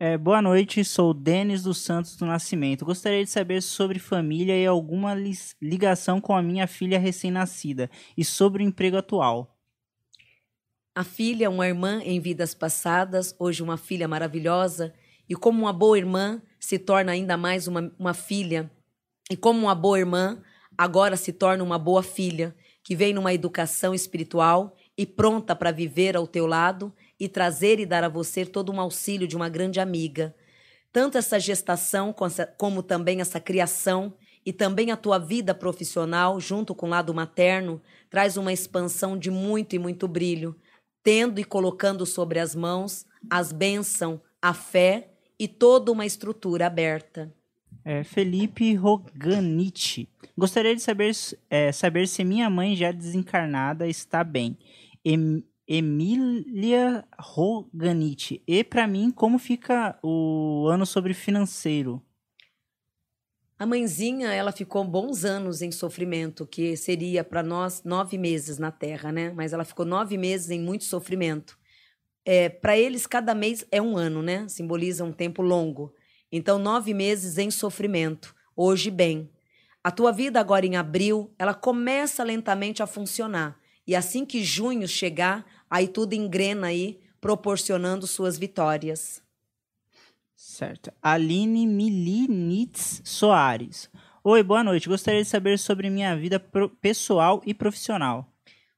É, 0.02 0.18
boa 0.18 0.42
noite, 0.42 0.82
sou 0.86 1.14
Denis 1.14 1.64
dos 1.64 1.80
Santos 1.80 2.16
do 2.16 2.26
Nascimento. 2.26 2.86
Gostaria 2.86 3.22
de 3.22 3.30
saber 3.30 3.62
sobre 3.62 4.00
família 4.00 4.58
e 4.58 4.66
alguma 4.66 5.14
ligação 5.62 6.22
com 6.22 6.34
a 6.34 6.42
minha 6.42 6.68
filha 6.68 6.98
recém-nascida 6.98 7.92
e 8.16 8.24
sobre 8.24 8.64
o 8.64 8.66
emprego 8.66 8.96
atual. 8.96 9.60
A 10.96 11.04
filha, 11.04 11.50
uma 11.50 11.68
irmã 11.68 12.02
em 12.02 12.18
vidas 12.22 12.54
passadas, 12.54 13.36
hoje 13.38 13.62
uma 13.62 13.76
filha 13.76 14.08
maravilhosa, 14.08 14.94
e 15.28 15.36
como 15.36 15.64
uma 15.64 15.74
boa 15.74 15.98
irmã, 15.98 16.42
se 16.58 16.80
torna 16.80 17.12
ainda 17.12 17.36
mais 17.36 17.68
uma, 17.68 17.94
uma 18.00 18.14
filha. 18.14 18.72
E 19.30 19.36
como 19.36 19.60
uma 19.60 19.76
boa 19.76 20.00
irmã, 20.00 20.42
agora 20.78 21.18
se 21.18 21.34
torna 21.34 21.62
uma 21.62 21.78
boa 21.78 22.02
filha, 22.02 22.56
que 22.82 22.96
vem 22.96 23.14
numa 23.14 23.34
educação 23.34 23.94
espiritual 23.94 24.78
e 24.98 25.06
pronta 25.06 25.54
para 25.58 25.74
viver 25.74 26.16
ao 26.16 26.26
teu 26.26 26.48
lado 26.48 26.94
e 27.20 27.28
trazer 27.28 27.80
e 27.80 27.86
dar 27.86 28.04
a 28.04 28.10
você 28.10 28.46
todo 28.46 28.72
um 28.72 28.80
auxílio 28.80 29.28
de 29.28 29.36
uma 29.36 29.50
grande 29.50 29.80
amiga. 29.80 30.36
Tanto 30.92 31.18
essa 31.18 31.40
gestação 31.40 32.16
como 32.58 32.82
também 32.82 33.22
essa 33.22 33.40
criação 33.40 34.14
e 34.46 34.54
também 34.54 34.92
a 34.92 34.98
tua 34.98 35.20
vida 35.20 35.54
profissional, 35.54 36.40
junto 36.40 36.74
com 36.74 36.88
o 36.88 36.90
lado 36.90 37.14
materno, 37.14 37.82
traz 38.10 38.38
uma 38.38 38.54
expansão 38.54 39.18
de 39.18 39.30
muito 39.30 39.76
e 39.76 39.80
muito 39.80 40.08
brilho, 40.08 40.56
tendo 41.04 41.40
e 41.40 41.44
colocando 41.44 42.06
sobre 42.06 42.40
as 42.40 42.56
mãos 42.56 43.06
as 43.30 43.52
bênçãos, 43.52 44.20
a 44.42 44.54
fé 44.54 45.10
e 45.38 45.48
toda 45.48 45.92
uma 45.92 46.06
estrutura 46.06 46.68
aberta. 46.68 47.34
É, 47.84 48.04
Felipe 48.04 48.76
Roganiti. 48.76 50.08
Gostaria 50.38 50.76
de 50.76 50.82
saber, 50.82 51.12
é, 51.50 51.72
saber 51.72 52.08
se 52.08 52.24
minha 52.24 52.50
mãe 52.50 52.76
já 52.76 52.92
desencarnada 52.92 53.88
está 53.88 54.24
bem. 54.24 54.58
E, 55.04 55.44
Emília 55.72 57.06
Roganite. 57.20 58.42
E 58.48 58.64
para 58.64 58.88
mim, 58.88 59.12
como 59.12 59.38
fica 59.38 60.00
o 60.02 60.68
ano 60.68 60.84
sobre 60.84 61.14
financeiro? 61.14 62.04
A 63.60 63.68
mãezinha, 63.68 64.34
ela 64.34 64.52
ficou 64.52 64.84
bons 64.84 65.24
anos 65.24 65.62
em 65.62 65.72
sofrimento, 65.72 66.48
que 66.48 66.76
seria 66.76 67.24
para 67.24 67.44
nós 67.44 67.84
nove 67.84 68.18
meses 68.18 68.58
na 68.58 68.72
Terra, 68.72 69.12
né? 69.12 69.32
Mas 69.36 69.54
ela 69.54 69.64
ficou 69.64 69.86
nove 69.86 70.18
meses 70.18 70.50
em 70.50 70.60
muito 70.60 70.86
sofrimento. 70.86 71.56
É, 72.26 72.50
para 72.50 72.76
eles, 72.76 73.06
cada 73.06 73.36
mês 73.36 73.64
é 73.72 73.80
um 73.80 73.96
ano, 73.96 74.24
né? 74.24 74.48
Simboliza 74.48 75.04
um 75.04 75.12
tempo 75.12 75.44
longo. 75.44 75.94
Então, 76.32 76.58
nove 76.58 76.96
meses 76.96 77.38
em 77.38 77.52
sofrimento. 77.52 78.34
Hoje, 78.56 78.90
bem. 78.90 79.30
A 79.84 79.92
tua 79.92 80.12
vida 80.12 80.40
agora 80.40 80.66
em 80.66 80.78
abril, 80.78 81.32
ela 81.38 81.54
começa 81.54 82.24
lentamente 82.24 82.82
a 82.82 82.88
funcionar. 82.88 83.60
E 83.90 83.96
assim 83.96 84.24
que 84.24 84.44
junho 84.44 84.88
chegar, 84.88 85.44
aí 85.70 85.88
tudo 85.88 86.14
engrena 86.14 86.68
aí, 86.68 87.00
proporcionando 87.22 88.08
suas 88.08 88.38
vitórias. 88.38 89.22
Certo. 90.36 90.92
Aline 91.02 91.68
Milinitz 91.68 93.02
Soares. 93.04 93.90
Oi, 94.24 94.42
boa 94.42 94.64
noite. 94.64 94.90
Gostaria 94.90 95.22
de 95.22 95.28
saber 95.28 95.60
sobre 95.60 95.90
minha 95.90 96.16
vida 96.16 96.40
pessoal 96.82 97.42
e 97.46 97.54
profissional. 97.54 98.26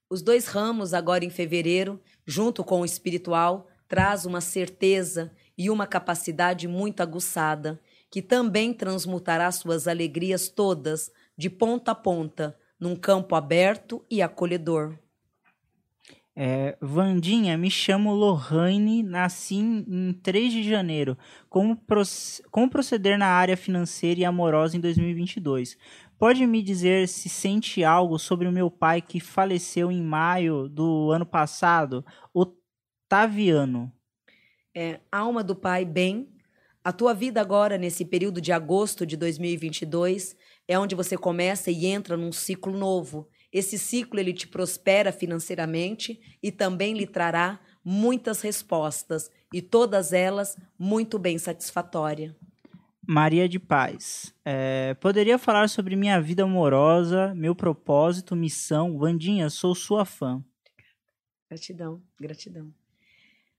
Os 0.09 0.21
dois 0.21 0.47
ramos, 0.47 0.93
agora 0.93 1.23
em 1.23 1.29
fevereiro, 1.29 2.01
junto 2.25 2.63
com 2.63 2.81
o 2.81 2.85
espiritual, 2.85 3.67
traz 3.87 4.25
uma 4.25 4.41
certeza 4.41 5.31
e 5.57 5.69
uma 5.69 5.87
capacidade 5.87 6.67
muito 6.67 7.01
aguçada, 7.01 7.79
que 8.09 8.21
também 8.21 8.73
transmutará 8.73 9.51
suas 9.51 9.87
alegrias 9.87 10.49
todas, 10.49 11.11
de 11.37 11.49
ponta 11.49 11.91
a 11.91 11.95
ponta, 11.95 12.57
num 12.79 12.95
campo 12.95 13.35
aberto 13.35 14.03
e 14.09 14.21
acolhedor. 14.21 14.97
É, 16.33 16.77
Vandinha, 16.81 17.57
me 17.57 17.69
chamo 17.69 18.13
Lohane, 18.13 19.03
nasci 19.03 19.55
em 19.55 20.13
3 20.23 20.53
de 20.53 20.63
janeiro. 20.63 21.17
Como, 21.49 21.77
como 22.49 22.69
proceder 22.69 23.17
na 23.17 23.27
área 23.27 23.57
financeira 23.57 24.21
e 24.21 24.25
amorosa 24.25 24.77
em 24.77 24.79
2022? 24.79 25.77
Pode 26.17 26.45
me 26.47 26.63
dizer 26.63 27.07
se 27.07 27.27
sente 27.27 27.83
algo 27.83 28.17
sobre 28.17 28.47
o 28.47 28.51
meu 28.51 28.71
pai 28.71 29.01
que 29.01 29.19
faleceu 29.19 29.91
em 29.91 30.01
maio 30.01 30.69
do 30.69 31.11
ano 31.11 31.25
passado, 31.25 32.05
Otaviano? 32.33 33.91
É, 34.73 35.01
alma 35.11 35.43
do 35.43 35.55
pai, 35.55 35.83
bem. 35.83 36.29
A 36.83 36.93
tua 36.93 37.13
vida 37.13 37.41
agora, 37.41 37.77
nesse 37.77 38.05
período 38.05 38.39
de 38.39 38.53
agosto 38.53 39.05
de 39.05 39.17
2022, 39.17 40.35
é 40.65 40.79
onde 40.79 40.95
você 40.95 41.17
começa 41.17 41.69
e 41.69 41.85
entra 41.85 42.15
num 42.15 42.31
ciclo 42.31 42.75
novo 42.75 43.27
esse 43.51 43.77
ciclo 43.77 44.19
ele 44.19 44.33
te 44.33 44.47
prospera 44.47 45.11
financeiramente 45.11 46.19
e 46.41 46.51
também 46.51 46.93
lhe 46.93 47.05
trará 47.05 47.59
muitas 47.83 48.41
respostas 48.41 49.29
e 49.53 49.61
todas 49.61 50.13
elas 50.13 50.57
muito 50.79 51.19
bem 51.19 51.37
satisfatórias. 51.37 52.33
Maria 53.05 53.49
de 53.49 53.59
Paz. 53.59 54.33
É, 54.45 54.93
poderia 55.01 55.37
falar 55.37 55.67
sobre 55.67 55.95
minha 55.95 56.21
vida 56.21 56.43
amorosa, 56.43 57.33
meu 57.35 57.53
propósito, 57.53 58.35
missão? 58.35 58.97
Vandinha, 58.97 59.49
sou 59.49 59.75
sua 59.75 60.05
fã. 60.05 60.41
Gratidão, 61.49 62.01
gratidão. 62.17 62.73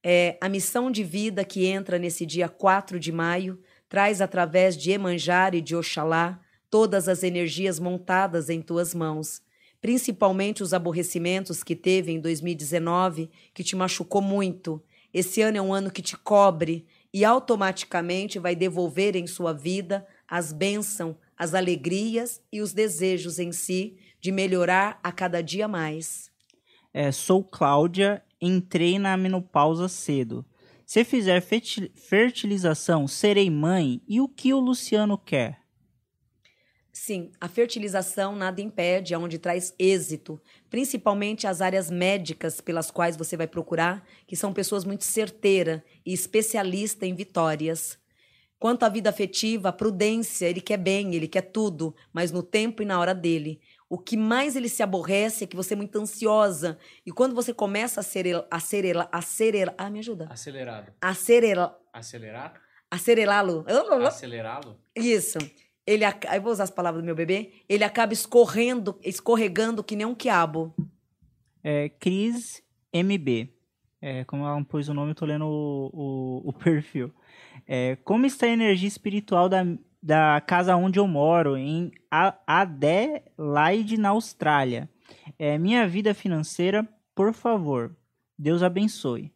É, 0.02 0.38
a 0.40 0.48
missão 0.48 0.90
de 0.90 1.04
vida 1.04 1.44
que 1.44 1.66
entra 1.66 1.98
nesse 1.98 2.24
dia 2.24 2.48
4 2.48 2.98
de 2.98 3.12
maio 3.12 3.60
traz 3.88 4.20
através 4.22 4.76
de 4.76 4.90
Emanjar 4.90 5.54
e 5.54 5.60
de 5.60 5.76
Oxalá 5.76 6.40
todas 6.70 7.06
as 7.06 7.22
energias 7.22 7.78
montadas 7.78 8.48
em 8.48 8.62
tuas 8.62 8.94
mãos 8.94 9.42
principalmente 9.82 10.62
os 10.62 10.72
aborrecimentos 10.72 11.64
que 11.64 11.74
teve 11.74 12.12
em 12.12 12.20
2019, 12.20 13.28
que 13.52 13.64
te 13.64 13.74
machucou 13.74 14.22
muito. 14.22 14.80
Esse 15.12 15.42
ano 15.42 15.58
é 15.58 15.60
um 15.60 15.74
ano 15.74 15.90
que 15.90 16.00
te 16.00 16.16
cobre 16.16 16.86
e 17.12 17.24
automaticamente 17.24 18.38
vai 18.38 18.54
devolver 18.54 19.16
em 19.16 19.26
sua 19.26 19.52
vida 19.52 20.06
as 20.26 20.52
bênçãos, 20.52 21.16
as 21.36 21.52
alegrias 21.52 22.40
e 22.50 22.62
os 22.62 22.72
desejos 22.72 23.40
em 23.40 23.50
si 23.50 23.96
de 24.20 24.30
melhorar 24.30 25.00
a 25.02 25.10
cada 25.10 25.42
dia 25.42 25.66
mais. 25.66 26.30
É, 26.94 27.10
sou 27.10 27.42
Cláudia, 27.42 28.22
entrei 28.40 29.00
na 29.00 29.16
menopausa 29.16 29.88
cedo. 29.88 30.46
Se 30.86 31.04
fizer 31.04 31.42
fertilização, 31.94 33.08
serei 33.08 33.50
mãe. 33.50 34.00
E 34.06 34.20
o 34.20 34.28
que 34.28 34.54
o 34.54 34.60
Luciano 34.60 35.18
quer? 35.18 35.61
Sim, 36.92 37.32
a 37.40 37.48
fertilização 37.48 38.36
nada 38.36 38.60
impede, 38.60 39.14
é 39.14 39.18
onde 39.18 39.38
traz 39.38 39.74
êxito, 39.78 40.38
principalmente 40.68 41.46
as 41.46 41.62
áreas 41.62 41.90
médicas 41.90 42.60
pelas 42.60 42.90
quais 42.90 43.16
você 43.16 43.34
vai 43.34 43.46
procurar, 43.46 44.06
que 44.26 44.36
são 44.36 44.52
pessoas 44.52 44.84
muito 44.84 45.04
certeiras 45.04 45.80
e 46.04 46.12
especialistas 46.12 47.08
em 47.08 47.14
vitórias. 47.14 47.98
Quanto 48.58 48.82
à 48.82 48.90
vida 48.90 49.08
afetiva, 49.08 49.70
a 49.70 49.72
prudência, 49.72 50.46
ele 50.46 50.60
quer 50.60 50.76
bem, 50.76 51.14
ele 51.14 51.26
quer 51.26 51.40
tudo, 51.40 51.96
mas 52.12 52.30
no 52.30 52.42
tempo 52.42 52.82
e 52.82 52.86
na 52.86 53.00
hora 53.00 53.14
dele. 53.14 53.58
O 53.88 53.98
que 53.98 54.16
mais 54.16 54.54
ele 54.54 54.68
se 54.68 54.82
aborrece 54.82 55.44
é 55.44 55.46
que 55.46 55.56
você 55.56 55.72
é 55.72 55.76
muito 55.76 55.98
ansiosa. 55.98 56.78
E 57.04 57.10
quando 57.10 57.34
você 57.34 57.52
começa 57.52 58.00
a 58.00 58.02
ser 58.02 58.26
a 58.50 58.60
ser 58.60 58.84
a 59.10 59.22
ser 59.22 59.74
ah, 59.76 59.90
me 59.90 59.98
ajuda. 59.98 60.28
Acelerado. 60.30 60.92
Acelerá. 61.00 61.76
Acelerar? 61.92 62.62
Acelerá-lo. 62.90 63.64
Acelerá-lo? 64.06 64.78
Isso 64.94 65.38
ele 65.86 66.04
aí 66.04 66.40
vou 66.40 66.52
usar 66.52 66.64
as 66.64 66.70
palavras 66.70 67.02
do 67.02 67.06
meu 67.06 67.14
bebê, 67.14 67.52
ele 67.68 67.84
acaba 67.84 68.12
escorrendo, 68.12 68.98
escorregando 69.02 69.82
que 69.82 69.96
nem 69.96 70.06
um 70.06 70.14
quiabo. 70.14 70.74
É, 71.62 71.88
Cris 71.88 72.62
MB. 72.92 73.50
É, 74.00 74.24
como 74.24 74.44
ela 74.44 74.62
pôs 74.64 74.88
o 74.88 74.94
nome, 74.94 75.12
eu 75.12 75.14
tô 75.14 75.24
lendo 75.24 75.46
o, 75.46 75.90
o, 75.92 76.48
o 76.48 76.52
perfil. 76.58 77.12
É, 77.66 77.96
como 78.04 78.26
está 78.26 78.46
a 78.46 78.50
energia 78.50 78.88
espiritual 78.88 79.48
da, 79.48 79.64
da 80.02 80.40
casa 80.40 80.74
onde 80.76 80.98
eu 80.98 81.06
moro, 81.06 81.56
em 81.56 81.92
Adelaide, 82.46 83.96
na 83.96 84.10
Austrália? 84.10 84.88
É, 85.38 85.56
minha 85.58 85.86
vida 85.86 86.14
financeira, 86.14 86.88
por 87.14 87.32
favor. 87.32 87.96
Deus 88.36 88.62
abençoe. 88.62 89.32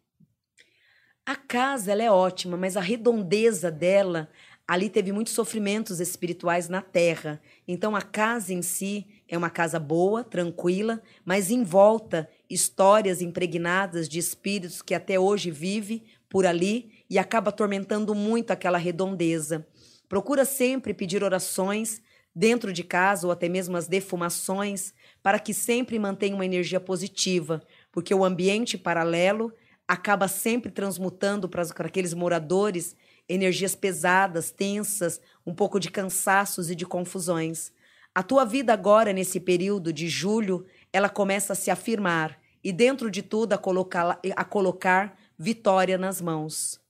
A 1.25 1.35
casa 1.35 1.91
ela 1.91 2.03
é 2.03 2.11
ótima, 2.11 2.55
mas 2.55 2.77
a 2.77 2.81
redondeza 2.81 3.69
dela 3.69 4.29
ali 4.67 4.89
teve 4.89 5.11
muitos 5.13 5.33
sofrimentos 5.33 6.01
espirituais 6.01 6.67
na 6.67 6.81
terra. 6.81 7.41
Então 7.67 7.95
a 7.95 8.01
casa 8.01 8.53
em 8.53 8.61
si 8.61 9.07
é 9.27 9.37
uma 9.37 9.49
casa 9.49 9.79
boa, 9.79 10.23
tranquila, 10.23 11.01
mas 11.23 11.49
em 11.49 11.63
volta 11.63 12.29
histórias 12.49 13.21
impregnadas 13.21 14.09
de 14.09 14.19
espíritos 14.19 14.81
que 14.81 14.93
até 14.93 15.17
hoje 15.17 15.49
vive 15.49 16.03
por 16.29 16.45
ali 16.45 16.91
e 17.09 17.17
acaba 17.17 17.49
atormentando 17.49 18.13
muito 18.13 18.51
aquela 18.51 18.77
redondeza. 18.77 19.65
Procura 20.09 20.43
sempre 20.43 20.93
pedir 20.93 21.23
orações 21.23 22.01
dentro 22.35 22.71
de 22.71 22.83
casa 22.83 23.25
ou 23.25 23.31
até 23.31 23.47
mesmo 23.49 23.77
as 23.77 23.87
defumações 23.87 24.93
para 25.23 25.39
que 25.39 25.53
sempre 25.53 25.97
mantenha 25.97 26.35
uma 26.35 26.45
energia 26.45 26.79
positiva, 26.79 27.63
porque 27.91 28.13
o 28.13 28.23
ambiente 28.23 28.77
paralelo 28.77 29.51
acaba 29.87 30.27
sempre 30.27 30.69
transmutando 30.69 31.47
para 31.47 31.63
aqueles 31.79 32.13
moradores 32.13 32.95
energias 33.27 33.75
pesadas, 33.75 34.51
tensas, 34.51 35.19
um 35.45 35.53
pouco 35.53 35.79
de 35.79 35.91
cansaços 35.91 36.69
e 36.69 36.75
de 36.75 36.85
confusões. 36.85 37.71
A 38.13 38.23
tua 38.23 38.45
vida 38.45 38.73
agora, 38.73 39.13
nesse 39.13 39.39
período 39.39 39.93
de 39.93 40.07
julho, 40.07 40.65
ela 40.91 41.09
começa 41.09 41.53
a 41.53 41.55
se 41.55 41.69
afirmar 41.69 42.39
e, 42.63 42.71
dentro 42.71 43.11
de 43.11 43.21
tudo, 43.21 43.53
a 43.53 43.57
colocar, 43.57 44.19
a 44.35 44.43
colocar 44.43 45.17
vitória 45.37 45.97
nas 45.97 46.21
mãos. 46.21 46.81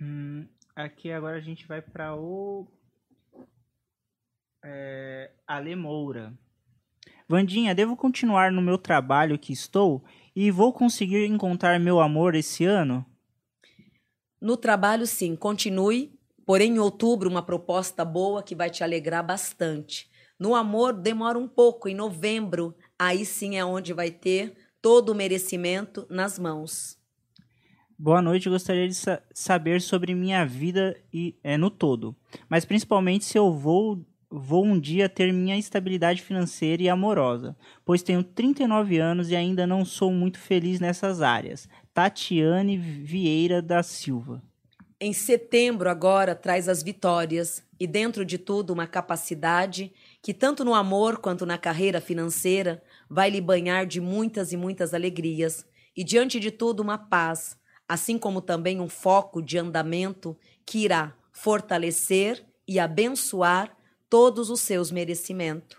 Hum, 0.00 0.48
aqui 0.74 1.12
agora 1.12 1.36
a 1.36 1.40
gente 1.40 1.66
vai 1.66 1.80
para 1.80 2.16
o 2.16 2.66
é, 4.64 5.30
Ale 5.46 5.76
Moura. 5.76 6.36
Vandinha, 7.28 7.74
devo 7.74 7.96
continuar 7.96 8.50
no 8.50 8.60
meu 8.60 8.76
trabalho 8.76 9.38
que 9.38 9.52
estou 9.52 10.04
e 10.34 10.50
vou 10.50 10.72
conseguir 10.72 11.26
encontrar 11.26 11.78
meu 11.78 12.00
amor 12.00 12.34
esse 12.34 12.64
ano? 12.64 13.06
No 14.44 14.58
trabalho, 14.58 15.06
sim, 15.06 15.34
continue, 15.34 16.12
porém 16.44 16.74
em 16.74 16.78
outubro 16.78 17.30
uma 17.30 17.40
proposta 17.40 18.04
boa 18.04 18.42
que 18.42 18.54
vai 18.54 18.68
te 18.68 18.84
alegrar 18.84 19.24
bastante. 19.24 20.06
No 20.38 20.54
amor, 20.54 20.92
demora 20.92 21.38
um 21.38 21.48
pouco, 21.48 21.88
em 21.88 21.94
novembro, 21.94 22.76
aí 22.98 23.24
sim 23.24 23.56
é 23.56 23.64
onde 23.64 23.94
vai 23.94 24.10
ter 24.10 24.54
todo 24.82 25.12
o 25.12 25.14
merecimento 25.14 26.06
nas 26.10 26.38
mãos. 26.38 26.98
Boa 27.98 28.20
noite, 28.20 28.50
gostaria 28.50 28.86
de 28.86 28.94
sa 28.94 29.22
saber 29.32 29.80
sobre 29.80 30.14
minha 30.14 30.44
vida 30.44 30.94
e, 31.10 31.38
é, 31.42 31.56
no 31.56 31.70
todo, 31.70 32.14
mas 32.46 32.66
principalmente 32.66 33.24
se 33.24 33.38
eu 33.38 33.50
vou, 33.50 34.04
vou 34.30 34.62
um 34.62 34.78
dia 34.78 35.08
ter 35.08 35.32
minha 35.32 35.56
estabilidade 35.56 36.20
financeira 36.20 36.82
e 36.82 36.88
amorosa, 36.90 37.56
pois 37.82 38.02
tenho 38.02 38.22
39 38.22 38.98
anos 38.98 39.30
e 39.30 39.36
ainda 39.36 39.66
não 39.66 39.86
sou 39.86 40.12
muito 40.12 40.38
feliz 40.38 40.80
nessas 40.80 41.22
áreas. 41.22 41.66
Tatiane 41.94 42.76
Vieira 42.76 43.62
da 43.62 43.80
Silva. 43.80 44.42
Em 45.00 45.12
setembro, 45.12 45.88
agora, 45.88 46.34
traz 46.34 46.68
as 46.68 46.82
vitórias 46.82 47.62
e, 47.78 47.86
dentro 47.86 48.24
de 48.24 48.36
tudo, 48.36 48.72
uma 48.72 48.86
capacidade 48.86 49.92
que, 50.20 50.34
tanto 50.34 50.64
no 50.64 50.74
amor 50.74 51.18
quanto 51.18 51.46
na 51.46 51.56
carreira 51.56 52.00
financeira, 52.00 52.82
vai 53.08 53.30
lhe 53.30 53.40
banhar 53.40 53.86
de 53.86 54.00
muitas 54.00 54.52
e 54.52 54.56
muitas 54.56 54.92
alegrias 54.92 55.64
e, 55.96 56.02
diante 56.02 56.40
de 56.40 56.50
tudo, 56.50 56.80
uma 56.80 56.98
paz, 56.98 57.56
assim 57.88 58.18
como 58.18 58.40
também 58.40 58.80
um 58.80 58.88
foco 58.88 59.40
de 59.40 59.56
andamento 59.56 60.36
que 60.66 60.78
irá 60.78 61.14
fortalecer 61.32 62.44
e 62.66 62.80
abençoar 62.80 63.76
todos 64.10 64.50
os 64.50 64.60
seus 64.60 64.90
merecimentos. 64.90 65.78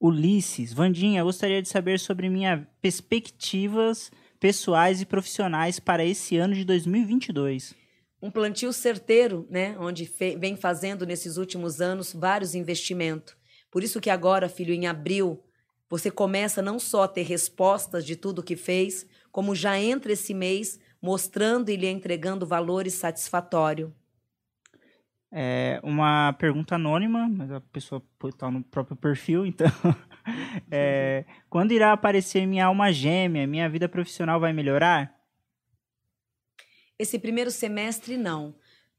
Ulisses, 0.00 0.72
Vandinha, 0.72 1.22
gostaria 1.22 1.62
de 1.62 1.68
saber 1.68 2.00
sobre 2.00 2.28
minhas 2.28 2.66
perspectivas 2.80 4.10
pessoais 4.38 5.00
e 5.00 5.06
profissionais 5.06 5.78
para 5.80 6.04
esse 6.04 6.36
ano 6.36 6.54
de 6.54 6.64
2022. 6.64 7.74
Um 8.20 8.30
plantio 8.30 8.72
certeiro, 8.72 9.46
né, 9.50 9.76
onde 9.78 10.10
vem 10.38 10.56
fazendo 10.56 11.06
nesses 11.06 11.36
últimos 11.36 11.80
anos 11.80 12.12
vários 12.12 12.54
investimentos. 12.54 13.36
Por 13.70 13.82
isso 13.82 14.00
que 14.00 14.10
agora, 14.10 14.48
filho, 14.48 14.72
em 14.72 14.86
abril, 14.86 15.42
você 15.88 16.10
começa 16.10 16.62
não 16.62 16.78
só 16.78 17.04
a 17.04 17.08
ter 17.08 17.22
respostas 17.22 18.04
de 18.04 18.16
tudo 18.16 18.42
que 18.42 18.56
fez, 18.56 19.06
como 19.30 19.54
já 19.54 19.78
entra 19.78 20.12
esse 20.12 20.34
mês 20.34 20.80
mostrando 21.00 21.68
e 21.68 21.76
lhe 21.76 21.88
entregando 21.88 22.46
valores 22.46 22.94
satisfatórios. 22.94 23.90
É 25.30 25.80
uma 25.82 26.32
pergunta 26.32 26.76
anônima, 26.76 27.28
mas 27.28 27.50
a 27.50 27.60
pessoa 27.60 28.02
está 28.24 28.50
no 28.50 28.62
próprio 28.62 28.96
perfil, 28.96 29.44
então. 29.44 29.66
é, 30.70 31.24
quando 31.48 31.72
irá 31.72 31.92
aparecer 31.92 32.46
minha 32.46 32.66
alma 32.66 32.92
gêmea? 32.92 33.46
Minha 33.46 33.68
vida 33.68 33.88
profissional 33.88 34.40
vai 34.40 34.52
melhorar? 34.52 35.14
Esse 36.98 37.18
primeiro 37.18 37.50
semestre, 37.50 38.16
não. 38.16 38.54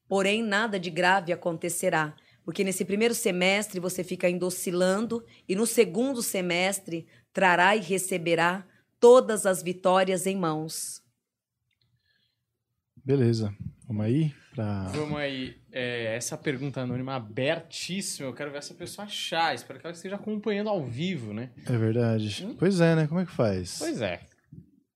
Porém, 0.07 0.43
nada 0.43 0.79
de 0.79 0.89
grave 0.89 1.33
acontecerá. 1.33 2.15
Porque 2.43 2.63
nesse 2.63 2.85
primeiro 2.85 3.13
semestre 3.13 3.79
você 3.79 4.03
fica 4.03 4.27
ainda 4.27 4.45
oscilando, 4.45 5.25
e 5.49 5.55
no 5.55 5.65
segundo 5.65 6.21
semestre 6.23 7.05
trará 7.33 7.75
e 7.75 7.81
receberá 7.81 8.65
todas 8.99 9.45
as 9.45 9.61
vitórias 9.61 10.25
em 10.25 10.37
mãos. 10.37 11.03
Beleza. 13.03 13.53
Vamos 13.85 14.05
aí? 14.05 14.33
Pra... 14.57 14.85
Vamos 14.85 15.19
aí. 15.19 15.55
É, 15.71 16.15
essa 16.15 16.35
pergunta 16.35 16.81
anônima 16.81 17.13
abertíssima. 17.13 18.27
Eu 18.27 18.33
quero 18.33 18.49
ver 18.49 18.57
essa 18.57 18.73
pessoa 18.73 19.05
achar. 19.05 19.53
Espero 19.53 19.79
que 19.79 19.85
ela 19.85 19.95
esteja 19.95 20.15
acompanhando 20.15 20.67
ao 20.71 20.83
vivo, 20.83 21.31
né? 21.31 21.51
É 21.63 21.77
verdade. 21.77 22.43
Hum? 22.43 22.55
Pois 22.57 22.81
é, 22.81 22.95
né? 22.95 23.05
Como 23.05 23.19
é 23.19 23.25
que 23.27 23.31
faz? 23.31 23.77
Pois 23.77 24.01
é. 24.01 24.19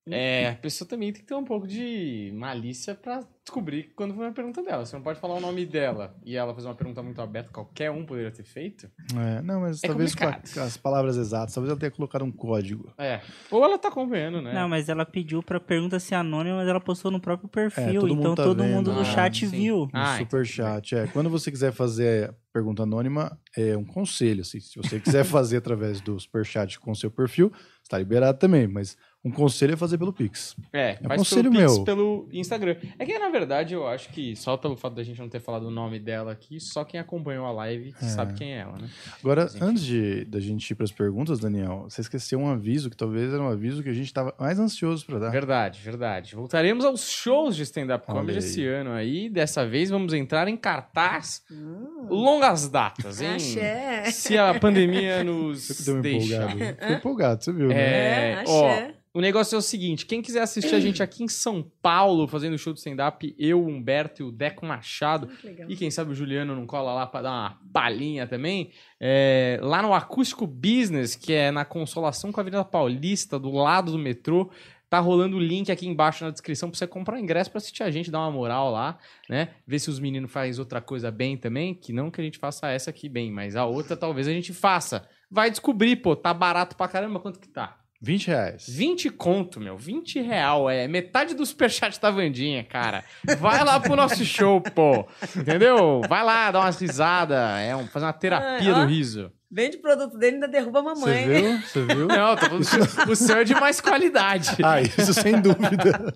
É, 0.09 0.49
a 0.49 0.55
pessoa 0.55 0.87
também 0.87 1.13
tem 1.13 1.21
que 1.21 1.27
ter 1.27 1.35
um 1.35 1.43
pouco 1.43 1.67
de 1.67 2.31
malícia 2.33 2.95
para 2.95 3.23
descobrir 3.43 3.91
quando 3.95 4.13
foi 4.13 4.25
uma 4.25 4.33
pergunta 4.33 4.61
dela. 4.61 4.85
Você 4.85 4.95
não 4.95 5.03
pode 5.03 5.19
falar 5.19 5.35
o 5.35 5.39
nome 5.39 5.65
dela 5.65 6.15
e 6.23 6.35
ela 6.35 6.53
fazer 6.53 6.67
uma 6.67 6.75
pergunta 6.75 7.01
muito 7.01 7.21
aberta, 7.21 7.49
qualquer 7.51 7.89
um 7.89 8.05
poderia 8.05 8.31
ter 8.31 8.43
feito. 8.43 8.89
É, 9.15 9.41
não, 9.41 9.61
mas 9.61 9.83
é 9.83 9.87
talvez 9.87 10.13
complicado. 10.13 10.53
com 10.53 10.59
as 10.61 10.77
palavras 10.77 11.17
exatas, 11.17 11.53
talvez 11.53 11.71
ela 11.71 11.79
tenha 11.79 11.91
colocado 11.91 12.23
um 12.23 12.31
código. 12.31 12.93
É. 12.97 13.21
Ou 13.49 13.63
ela 13.63 13.77
tá 13.77 13.87
acompanhando, 13.87 14.41
né? 14.41 14.53
Não, 14.53 14.69
mas 14.69 14.89
ela 14.89 15.05
pediu 15.05 15.41
pra 15.41 15.59
pergunta 15.59 15.99
ser 15.99 16.15
anônima, 16.15 16.57
mas 16.57 16.67
ela 16.67 16.79
postou 16.79 17.09
no 17.09 17.19
próprio 17.19 17.49
perfil, 17.49 17.83
é, 17.83 17.93
todo 17.93 18.13
então 18.13 18.35
tá 18.35 18.43
todo 18.43 18.63
vendo. 18.63 18.75
mundo 18.75 18.93
do 18.93 19.01
ah, 19.01 19.05
chat 19.05 19.39
sim. 19.39 19.47
viu. 19.47 19.89
Ah, 19.91 20.13
no 20.13 20.19
super 20.19 20.45
chat, 20.45 20.95
é. 20.95 21.07
Quando 21.07 21.29
você 21.29 21.51
quiser 21.51 21.71
fazer 21.71 22.33
pergunta 22.53 22.83
anônima, 22.83 23.39
é 23.57 23.75
um 23.75 23.85
conselho, 23.85 24.41
assim, 24.41 24.59
se 24.59 24.77
você 24.77 24.99
quiser 24.99 25.23
fazer 25.25 25.57
através 25.57 25.99
do 26.01 26.19
super 26.19 26.45
chat 26.45 26.79
com 26.79 26.93
seu 26.93 27.09
perfil, 27.09 27.51
está 27.81 27.97
liberado 27.97 28.37
também, 28.37 28.67
mas 28.67 28.97
um 29.23 29.29
conselho 29.29 29.73
é 29.73 29.77
fazer 29.77 29.99
pelo 29.99 30.11
Pix. 30.11 30.55
É, 30.73 30.91
é 30.91 31.07
faz 31.07 31.19
conselho 31.19 31.51
pelo 31.51 31.63
Pix 31.63 31.75
meu. 31.75 31.85
pelo 31.85 32.29
Instagram. 32.31 32.75
É 32.97 33.05
que, 33.05 33.19
na 33.19 33.29
verdade, 33.29 33.75
eu 33.75 33.87
acho 33.87 34.09
que 34.09 34.35
só 34.35 34.57
pelo 34.57 34.75
fato 34.75 34.95
da 34.95 35.03
gente 35.03 35.19
não 35.19 35.29
ter 35.29 35.39
falado 35.39 35.67
o 35.67 35.71
nome 35.71 35.99
dela 35.99 36.31
aqui, 36.31 36.59
só 36.59 36.83
quem 36.83 36.99
acompanhou 36.99 37.45
a 37.45 37.51
live 37.51 37.93
é. 38.01 38.05
sabe 38.05 38.33
quem 38.33 38.53
é 38.53 38.59
ela, 38.59 38.77
né? 38.79 38.89
Agora, 39.19 39.47
antes 39.61 39.83
de, 39.83 40.25
da 40.25 40.39
gente 40.39 40.71
ir 40.71 40.75
para 40.75 40.85
as 40.85 40.91
perguntas, 40.91 41.39
Daniel, 41.39 41.85
você 41.87 42.01
esqueceu 42.01 42.39
um 42.39 42.49
aviso 42.49 42.89
que 42.89 42.97
talvez 42.97 43.31
era 43.31 43.41
um 43.41 43.47
aviso 43.47 43.83
que 43.83 43.89
a 43.89 43.93
gente 43.93 44.07
estava 44.07 44.33
mais 44.39 44.59
ansioso 44.59 45.05
para 45.05 45.19
dar. 45.19 45.29
Verdade, 45.29 45.79
verdade. 45.81 46.35
Voltaremos 46.35 46.83
aos 46.83 47.07
shows 47.07 47.55
de 47.55 47.61
stand-up 47.63 48.05
comedy 48.07 48.39
esse 48.39 48.65
ano 48.65 48.91
aí. 48.91 49.29
Dessa 49.29 49.67
vez 49.67 49.91
vamos 49.91 50.13
entrar 50.13 50.47
em 50.47 50.57
cartaz 50.57 51.43
hum. 51.51 52.07
longas 52.09 52.67
datas, 52.67 53.21
hein? 53.21 53.35
Axé. 53.35 54.11
Se 54.11 54.37
a 54.37 54.59
pandemia 54.59 55.21
nos 55.23 55.67
deixa. 56.01 56.35
Empolgado. 56.35 56.57
Ficou 56.57 56.95
empolgado, 56.95 57.43
você 57.43 57.53
viu, 57.53 57.67
né? 57.67 57.75
É, 57.75 58.31
é 58.33 58.43
ó, 58.47 58.91
o 59.13 59.19
negócio 59.19 59.55
é 59.55 59.57
o 59.57 59.61
seguinte: 59.61 60.05
quem 60.05 60.21
quiser 60.21 60.41
assistir 60.41 60.73
a 60.73 60.79
gente 60.79 61.01
aqui 61.03 61.23
em 61.23 61.27
São 61.27 61.63
Paulo, 61.81 62.27
fazendo 62.27 62.57
show 62.57 62.73
de 62.73 62.79
stand-up, 62.79 63.35
eu, 63.37 63.61
o 63.61 63.67
Humberto 63.67 64.21
e 64.21 64.25
o 64.25 64.31
Deco 64.31 64.65
Machado, 64.65 65.29
e 65.67 65.75
quem 65.75 65.91
sabe 65.91 66.11
o 66.11 66.15
Juliano 66.15 66.55
não 66.55 66.65
cola 66.65 66.93
lá 66.93 67.05
para 67.05 67.23
dar 67.23 67.31
uma 67.31 67.59
palhinha 67.73 68.25
também, 68.25 68.71
é, 68.99 69.59
lá 69.61 69.81
no 69.81 69.93
Acústico 69.93 70.47
Business, 70.47 71.15
que 71.15 71.33
é 71.33 71.51
na 71.51 71.65
Consolação 71.65 72.31
com 72.31 72.39
a 72.39 72.41
Avenida 72.41 72.63
Paulista, 72.63 73.37
do 73.37 73.51
lado 73.51 73.91
do 73.91 73.99
metrô. 73.99 74.49
Tá 74.89 74.99
rolando 74.99 75.37
o 75.37 75.39
link 75.39 75.71
aqui 75.71 75.87
embaixo 75.87 76.25
na 76.25 76.31
descrição 76.31 76.69
para 76.69 76.77
você 76.77 76.85
comprar 76.85 77.17
ingresso 77.17 77.49
para 77.49 77.59
assistir 77.59 77.81
a 77.81 77.89
gente, 77.89 78.11
dar 78.11 78.19
uma 78.19 78.31
moral 78.31 78.69
lá, 78.69 78.99
né? 79.29 79.51
Ver 79.65 79.79
se 79.79 79.89
os 79.89 80.01
meninos 80.01 80.29
fazem 80.29 80.59
outra 80.59 80.81
coisa 80.81 81.09
bem 81.09 81.37
também, 81.37 81.73
que 81.73 81.93
não 81.93 82.11
que 82.11 82.19
a 82.19 82.23
gente 82.25 82.37
faça 82.37 82.69
essa 82.69 82.89
aqui 82.89 83.07
bem, 83.07 83.31
mas 83.31 83.55
a 83.55 83.63
outra 83.63 83.95
talvez 83.95 84.27
a 84.27 84.33
gente 84.33 84.53
faça. 84.53 85.07
Vai 85.29 85.49
descobrir, 85.49 85.95
pô, 85.95 86.13
tá 86.13 86.33
barato 86.33 86.75
pra 86.75 86.89
caramba, 86.89 87.21
quanto 87.21 87.39
que 87.39 87.47
tá? 87.47 87.80
20 88.01 88.27
reais. 88.27 88.65
20 88.67 89.11
conto, 89.11 89.59
meu. 89.59 89.77
20 89.77 90.21
real. 90.21 90.67
É 90.67 90.87
metade 90.87 91.35
do 91.35 91.45
superchat 91.45 92.01
da 92.01 92.09
Vandinha, 92.09 92.63
cara. 92.63 93.03
Vai 93.37 93.63
lá 93.63 93.79
pro 93.79 93.95
nosso 93.95 94.25
show, 94.25 94.59
pô. 94.59 95.07
Entendeu? 95.37 96.01
Vai 96.09 96.23
lá, 96.23 96.49
dá 96.49 96.61
umas 96.61 96.79
risadas. 96.79 97.37
É 97.59 97.75
um, 97.75 97.85
fazer 97.85 98.07
uma 98.07 98.13
terapia 98.13 98.73
Ai, 98.73 98.81
do 98.81 98.91
riso. 98.91 99.31
Vende 99.51 99.77
produto 99.77 100.17
dele 100.17 100.31
e 100.31 100.35
ainda 100.35 100.47
derruba 100.47 100.79
a 100.79 100.83
mamãe. 100.83 101.25
Você 101.25 101.41
viu? 101.41 101.61
Você 101.61 101.95
viu? 101.95 102.07
Não, 102.07 102.35
tô 102.35 102.45
falando, 102.45 103.11
o 103.11 103.15
seu 103.15 103.37
é 103.37 103.43
de 103.43 103.53
mais 103.53 103.79
qualidade. 103.79 104.57
Ah, 104.63 104.81
isso 104.81 105.13
sem 105.13 105.39
dúvida. 105.39 106.13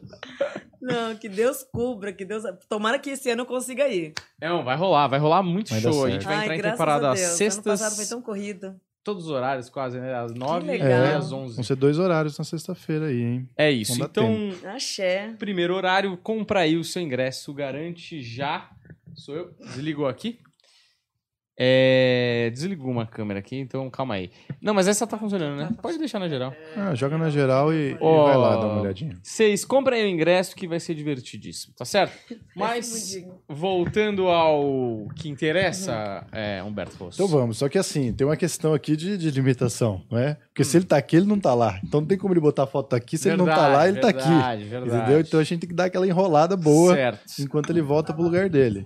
Não, 0.82 1.16
que 1.16 1.30
Deus 1.30 1.64
cubra, 1.72 2.14
que 2.14 2.26
Deus. 2.26 2.44
Tomara 2.68 2.98
que 2.98 3.12
esse 3.12 3.30
ano 3.30 3.41
eu 3.41 3.45
consiga 3.45 3.88
ir. 3.88 4.14
Não, 4.41 4.64
vai 4.64 4.76
rolar, 4.76 5.07
vai 5.07 5.20
rolar 5.20 5.44
muito 5.44 5.70
vai 5.70 5.82
show. 5.82 6.06
A 6.06 6.10
gente 6.10 6.26
vai 6.26 6.36
Ai, 6.36 6.44
entrar 6.45 6.70
em 6.70 6.72
temporada 6.72 7.12
às 7.12 7.20
sextas. 7.20 7.57
Ano 7.57 7.64
passado 7.64 7.95
foi 7.95 8.06
tão 8.06 8.22
corrido 8.22 8.80
todos 9.06 9.26
os 9.26 9.30
horários 9.30 9.69
quase, 9.69 9.99
né? 9.99 10.15
Às 10.15 10.34
9 10.34 10.76
e 10.76 10.82
às 10.82 11.32
11. 11.32 11.56
Vão 11.56 11.64
ser 11.64 11.76
dois 11.76 11.99
horários 11.99 12.38
na 12.38 12.44
sexta-feira 12.44 13.06
aí, 13.06 13.22
hein? 13.22 13.49
É 13.56 13.72
isso. 13.72 14.03
Então, 14.03 14.49
Axé. 14.65 15.34
primeiro 15.38 15.76
horário, 15.76 16.18
compra 16.18 16.61
aí 16.61 16.76
o 16.76 16.84
seu 16.84 17.03
ingresso, 17.03 17.53
garante 17.53 18.19
já. 18.22 18.72
Sou 19.14 19.36
eu. 19.36 19.53
Desligou 19.60 20.07
aqui? 20.07 20.40
É... 21.57 22.49
Desligou 22.53 22.91
uma 22.91 23.06
câmera 23.06 23.40
aqui, 23.40 23.57
então 23.57 23.90
calma 23.90 24.15
aí. 24.15 24.30
Não, 24.61 24.73
mas 24.73 24.88
essa 24.88 25.07
tá 25.07 25.18
funcionando, 25.18 25.57
né? 25.57 25.69
Pode 25.82 25.98
deixar 25.98 26.19
na 26.19 26.27
geral. 26.27 26.53
Ah, 26.76 26.94
joga 26.95 27.18
na 27.18 27.30
geral 27.30 27.73
e, 27.73 27.95
oh, 27.99 28.23
e 28.23 28.26
vai 28.26 28.38
lá 28.38 28.56
dar 28.57 28.68
uma 28.68 28.82
olhadinha. 28.82 29.18
Vocês 29.23 29.64
comprem 29.64 30.03
o 30.03 30.07
ingresso 30.07 30.56
que 30.56 30.68
vai 30.68 30.80
ser 30.80 30.95
divertidíssimo, 30.95 31.73
tá 31.77 31.86
certo? 31.86 32.14
Mas, 32.56 33.18
voltando 33.48 34.27
ao 34.27 35.07
que 35.15 35.30
interessa, 35.30 36.26
é, 36.32 36.61
Humberto 36.64 36.98
Rosso. 36.98 37.22
Então 37.22 37.27
vamos, 37.27 37.57
só 37.57 37.69
que 37.69 37.77
assim, 37.77 38.11
tem 38.11 38.27
uma 38.27 38.38
questão 38.38 38.73
aqui 38.73 38.95
de, 38.95 39.18
de 39.18 39.32
limitação, 39.32 40.03
não 40.11 40.18
é? 40.18 40.36
Porque 40.48 40.61
hum. 40.61 40.65
se 40.65 40.77
ele 40.77 40.86
tá 40.86 40.98
aqui, 40.98 41.15
ele 41.15 41.26
não 41.26 41.40
tá 41.40 41.53
lá. 41.53 41.80
Então 41.84 42.02
não 42.02 42.07
tem 42.07 42.18
como 42.18 42.34
ele 42.34 42.41
botar 42.41 42.64
a 42.64 42.68
foto 42.68 42.95
aqui, 42.95 43.18
se 43.18 43.30
verdade, 43.30 43.41
ele 43.41 43.49
não 43.49 43.56
tá 43.56 43.68
lá, 43.68 43.88
ele 43.88 43.99
verdade, 43.99 44.18
tá 44.18 44.49
aqui. 44.52 44.65
Verdade. 44.65 44.98
Entendeu? 44.98 45.19
Então 45.22 45.40
a 45.40 45.44
gente 45.44 45.60
tem 45.61 45.69
que 45.69 45.76
dar 45.76 45.86
aquela 45.86 46.07
enrolada 46.07 46.57
boa 46.57 46.94
certo. 46.94 47.41
enquanto 47.41 47.69
ele 47.69 47.82
volta 47.82 48.14
pro 48.14 48.23
lugar 48.23 48.49
dele. 48.49 48.86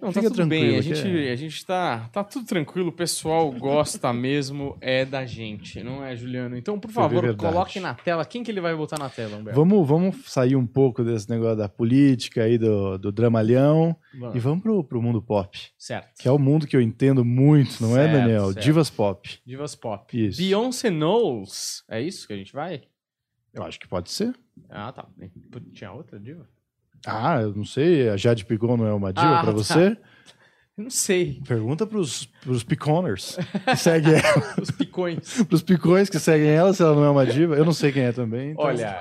Não, 0.00 0.12
tá 0.12 0.20
Fica 0.20 0.30
tudo 0.30 0.46
bem. 0.46 0.76
A 0.76 0.80
gente, 0.80 1.26
é. 1.26 1.32
a 1.32 1.36
gente 1.36 1.66
tá, 1.66 2.08
tá 2.12 2.22
tudo 2.22 2.46
tranquilo. 2.46 2.88
O 2.88 2.92
pessoal 2.92 3.50
gosta 3.52 4.12
mesmo 4.12 4.76
é 4.80 5.04
da 5.04 5.26
gente, 5.26 5.82
não 5.82 6.04
é, 6.04 6.14
Juliano? 6.14 6.56
Então, 6.56 6.78
por 6.78 6.90
favor, 6.90 7.34
coloque 7.36 7.80
na 7.80 7.94
tela. 7.94 8.24
Quem 8.24 8.42
que 8.42 8.50
ele 8.50 8.60
vai 8.60 8.74
botar 8.74 8.98
na 8.98 9.08
tela, 9.08 9.36
Humberto? 9.36 9.58
Vamos, 9.58 9.88
vamos 9.88 10.16
sair 10.26 10.56
um 10.56 10.66
pouco 10.66 11.02
desse 11.02 11.28
negócio 11.28 11.56
da 11.56 11.68
política 11.68 12.42
aí, 12.42 12.56
do, 12.56 12.98
do 12.98 13.12
dramalhão. 13.12 13.96
Vamos. 14.18 14.36
E 14.36 14.38
vamos 14.38 14.62
pro, 14.62 14.84
pro 14.84 15.02
mundo 15.02 15.20
pop. 15.20 15.58
Certo. 15.76 16.20
Que 16.20 16.28
é 16.28 16.30
o 16.30 16.38
mundo 16.38 16.66
que 16.66 16.76
eu 16.76 16.80
entendo 16.80 17.24
muito, 17.24 17.82
não 17.82 17.90
é, 17.96 18.04
certo, 18.04 18.16
é, 18.16 18.20
Daniel? 18.20 18.52
Certo. 18.52 18.64
Divas 18.64 18.90
pop. 18.90 19.40
Divas 19.44 19.74
pop. 19.74 20.26
Isso. 20.26 20.38
Beyoncé 20.40 20.90
Knowles. 20.90 21.84
É 21.88 22.00
isso 22.00 22.26
que 22.26 22.32
a 22.32 22.36
gente 22.36 22.52
vai? 22.52 22.82
Eu 23.52 23.62
acho 23.64 23.78
que 23.80 23.88
pode 23.88 24.10
ser. 24.10 24.34
Ah, 24.68 24.92
tá. 24.92 25.06
Tinha 25.72 25.92
outra 25.92 26.18
diva? 26.18 26.48
Ah, 27.06 27.40
eu 27.40 27.54
não 27.54 27.64
sei. 27.64 28.08
A 28.08 28.16
Jade 28.16 28.44
Pigon 28.44 28.76
não 28.76 28.86
é 28.86 28.92
uma 28.92 29.12
diva 29.12 29.38
ah, 29.38 29.42
pra 29.42 29.52
tá. 29.52 29.58
você? 29.58 29.96
não 30.76 30.90
sei. 30.90 31.40
Pergunta 31.46 31.86
pros, 31.86 32.26
pros 32.42 32.62
piconers 32.62 33.36
que 33.64 33.76
seguem 33.76 34.14
ela. 34.22 34.54
Os 34.60 34.70
picões. 34.70 35.42
pros 35.42 35.62
picões 35.62 36.08
que 36.08 36.18
seguem 36.18 36.50
ela, 36.50 36.72
se 36.72 36.82
ela 36.82 36.94
não 36.94 37.04
é 37.04 37.10
uma 37.10 37.26
diva. 37.26 37.56
Eu 37.56 37.64
não 37.64 37.72
sei 37.72 37.90
quem 37.90 38.04
é 38.04 38.12
também. 38.12 38.52
Então... 38.52 38.64
Olha... 38.64 38.96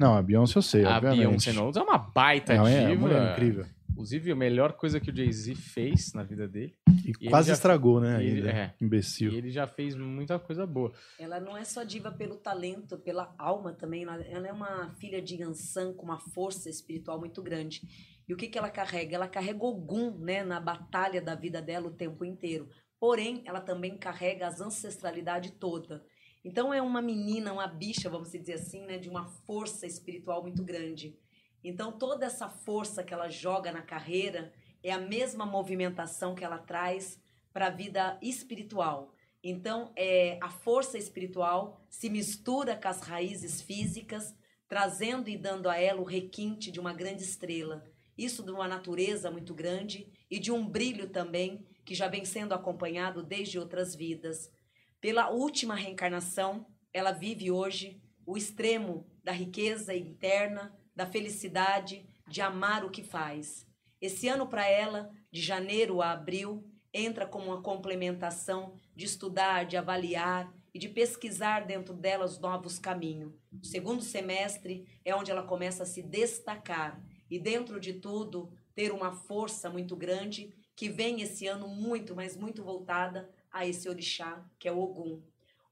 Não, 0.00 0.16
a 0.16 0.22
Beyoncé 0.22 0.56
eu 0.56 0.62
sei, 0.62 0.84
a 0.84 0.96
obviamente. 0.96 1.18
Beyoncé 1.18 1.52
Knowles 1.52 1.76
é 1.76 1.82
uma 1.82 1.98
baita 1.98 2.54
não, 2.54 2.64
diva. 2.64 2.78
É 2.78 2.86
uma 2.86 2.96
mulher 2.96 3.32
incrível. 3.32 3.66
Inclusive, 3.98 4.30
a 4.30 4.36
melhor 4.36 4.74
coisa 4.74 5.00
que 5.00 5.10
o 5.10 5.16
Jay-Z 5.16 5.56
fez 5.56 6.12
na 6.14 6.22
vida 6.22 6.46
dele. 6.46 6.72
E, 7.04 7.08
ele 7.20 7.30
quase 7.30 7.48
já- 7.48 7.54
estragou, 7.54 8.00
né? 8.00 8.22
e 8.22 8.28
ele- 8.28 8.48
ainda. 8.48 8.50
é. 8.52 8.74
Imbecil. 8.80 9.32
E 9.32 9.36
ele 9.36 9.50
já 9.50 9.66
fez 9.66 9.96
muita 9.96 10.38
coisa 10.38 10.64
boa. 10.64 10.92
Ela 11.18 11.40
não 11.40 11.56
é 11.56 11.64
só 11.64 11.82
diva 11.82 12.12
pelo 12.12 12.36
talento, 12.36 12.96
pela 12.98 13.34
alma 13.36 13.72
também. 13.72 14.04
Ela 14.04 14.46
é 14.46 14.52
uma 14.52 14.94
filha 15.00 15.20
de 15.20 15.34
Yansan 15.42 15.92
com 15.94 16.04
uma 16.04 16.20
força 16.20 16.70
espiritual 16.70 17.18
muito 17.18 17.42
grande. 17.42 17.82
E 18.28 18.32
o 18.32 18.36
que, 18.36 18.46
que 18.46 18.56
ela 18.56 18.70
carrega? 18.70 19.16
Ela 19.16 19.26
carrega 19.26 19.64
Ogum 19.64 20.16
né, 20.20 20.44
na 20.44 20.60
batalha 20.60 21.20
da 21.20 21.34
vida 21.34 21.60
dela 21.60 21.88
o 21.88 21.92
tempo 21.96 22.24
inteiro. 22.24 22.68
Porém, 23.00 23.42
ela 23.46 23.60
também 23.60 23.98
carrega 23.98 24.46
as 24.46 24.60
ancestralidade 24.60 25.52
toda. 25.58 26.04
Então 26.44 26.72
é 26.72 26.80
uma 26.80 27.02
menina, 27.02 27.52
uma 27.52 27.66
bicha, 27.66 28.08
vamos 28.08 28.30
dizer 28.30 28.52
assim, 28.54 28.86
né, 28.86 28.96
de 28.96 29.08
uma 29.08 29.26
força 29.26 29.86
espiritual 29.86 30.40
muito 30.40 30.62
grande. 30.62 31.16
Então 31.62 31.92
toda 31.92 32.26
essa 32.26 32.48
força 32.48 33.02
que 33.02 33.12
ela 33.12 33.28
joga 33.28 33.72
na 33.72 33.82
carreira 33.82 34.52
é 34.82 34.92
a 34.92 34.98
mesma 34.98 35.44
movimentação 35.44 36.34
que 36.34 36.44
ela 36.44 36.58
traz 36.58 37.20
para 37.52 37.66
a 37.66 37.70
vida 37.70 38.18
espiritual. 38.22 39.12
Então, 39.42 39.92
é, 39.96 40.38
a 40.42 40.48
força 40.48 40.98
espiritual 40.98 41.80
se 41.88 42.10
mistura 42.10 42.76
com 42.76 42.88
as 42.88 43.00
raízes 43.00 43.62
físicas, 43.62 44.34
trazendo 44.68 45.28
e 45.28 45.36
dando 45.36 45.68
a 45.68 45.76
ela 45.78 46.00
o 46.00 46.04
requinte 46.04 46.70
de 46.70 46.80
uma 46.80 46.92
grande 46.92 47.22
estrela. 47.22 47.84
Isso 48.16 48.42
de 48.42 48.50
uma 48.50 48.66
natureza 48.66 49.30
muito 49.30 49.54
grande 49.54 50.12
e 50.30 50.38
de 50.38 50.50
um 50.50 50.66
brilho 50.66 51.08
também 51.08 51.66
que 51.84 51.94
já 51.94 52.08
vem 52.08 52.24
sendo 52.24 52.52
acompanhado 52.52 53.22
desde 53.22 53.58
outras 53.58 53.94
vidas. 53.94 54.52
Pela 55.00 55.30
última 55.30 55.74
reencarnação, 55.74 56.66
ela 56.92 57.12
vive 57.12 57.50
hoje 57.50 58.02
o 58.26 58.36
extremo 58.36 59.06
da 59.22 59.32
riqueza 59.32 59.94
interna, 59.94 60.76
da 60.98 61.06
felicidade, 61.06 62.04
de 62.26 62.40
amar 62.40 62.84
o 62.84 62.90
que 62.90 63.04
faz. 63.04 63.64
Esse 64.00 64.26
ano 64.26 64.48
para 64.48 64.68
ela, 64.68 65.08
de 65.30 65.40
janeiro 65.40 66.02
a 66.02 66.10
abril, 66.10 66.68
entra 66.92 67.24
como 67.24 67.46
uma 67.46 67.62
complementação 67.62 68.74
de 68.96 69.04
estudar, 69.04 69.64
de 69.64 69.76
avaliar 69.76 70.52
e 70.74 70.78
de 70.78 70.88
pesquisar 70.88 71.60
dentro 71.60 71.94
dela 71.94 72.24
os 72.24 72.40
novos 72.40 72.80
caminhos. 72.80 73.32
O 73.62 73.64
segundo 73.64 74.02
semestre 74.02 74.88
é 75.04 75.14
onde 75.14 75.30
ela 75.30 75.44
começa 75.44 75.84
a 75.84 75.86
se 75.86 76.02
destacar 76.02 77.00
e, 77.30 77.38
dentro 77.38 77.78
de 77.78 77.92
tudo, 77.92 78.50
ter 78.74 78.90
uma 78.90 79.12
força 79.12 79.70
muito 79.70 79.94
grande 79.94 80.52
que 80.74 80.88
vem 80.88 81.22
esse 81.22 81.46
ano 81.46 81.68
muito, 81.68 82.16
mas 82.16 82.36
muito 82.36 82.64
voltada 82.64 83.30
a 83.52 83.64
esse 83.64 83.88
orixá, 83.88 84.44
que 84.58 84.66
é 84.66 84.72
o 84.72 84.80
Ogum. 84.80 85.22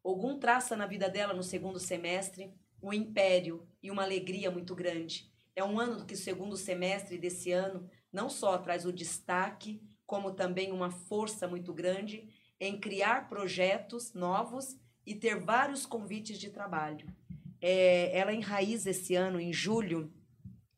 Ogum 0.05 0.39
traça 0.39 0.77
na 0.77 0.87
vida 0.87 1.09
dela, 1.09 1.35
no 1.35 1.43
segundo 1.43 1.81
semestre, 1.81 2.55
um 2.87 2.93
império 2.93 3.67
e 3.83 3.91
uma 3.91 4.05
alegria 4.05 4.49
muito 4.49 4.73
grande. 4.73 5.29
É 5.57 5.65
um 5.65 5.81
ano 5.81 6.07
que 6.07 6.15
o 6.15 6.17
segundo 6.17 6.57
semestre 6.57 7.19
desse 7.19 7.51
ano 7.51 7.91
não 8.13 8.31
só 8.31 8.57
traz 8.59 8.87
o 8.87 8.93
destaque, 8.93 9.83
como 10.07 10.31
também 10.31 10.71
uma 10.71 10.91
força 10.91 11.49
muito 11.49 11.75
grande 11.75 12.29
em 12.61 12.79
criar 12.79 13.29
projetos 13.29 14.15
novos 14.15 14.79
e 15.05 15.17
ter 15.17 15.41
vários 15.41 15.85
convites 15.85 16.39
de 16.39 16.51
trabalho. 16.51 17.13
É, 17.61 18.17
ela 18.17 18.33
enraiza 18.33 18.91
esse 18.91 19.17
ano, 19.17 19.41
em 19.41 19.53
julho, 19.53 20.13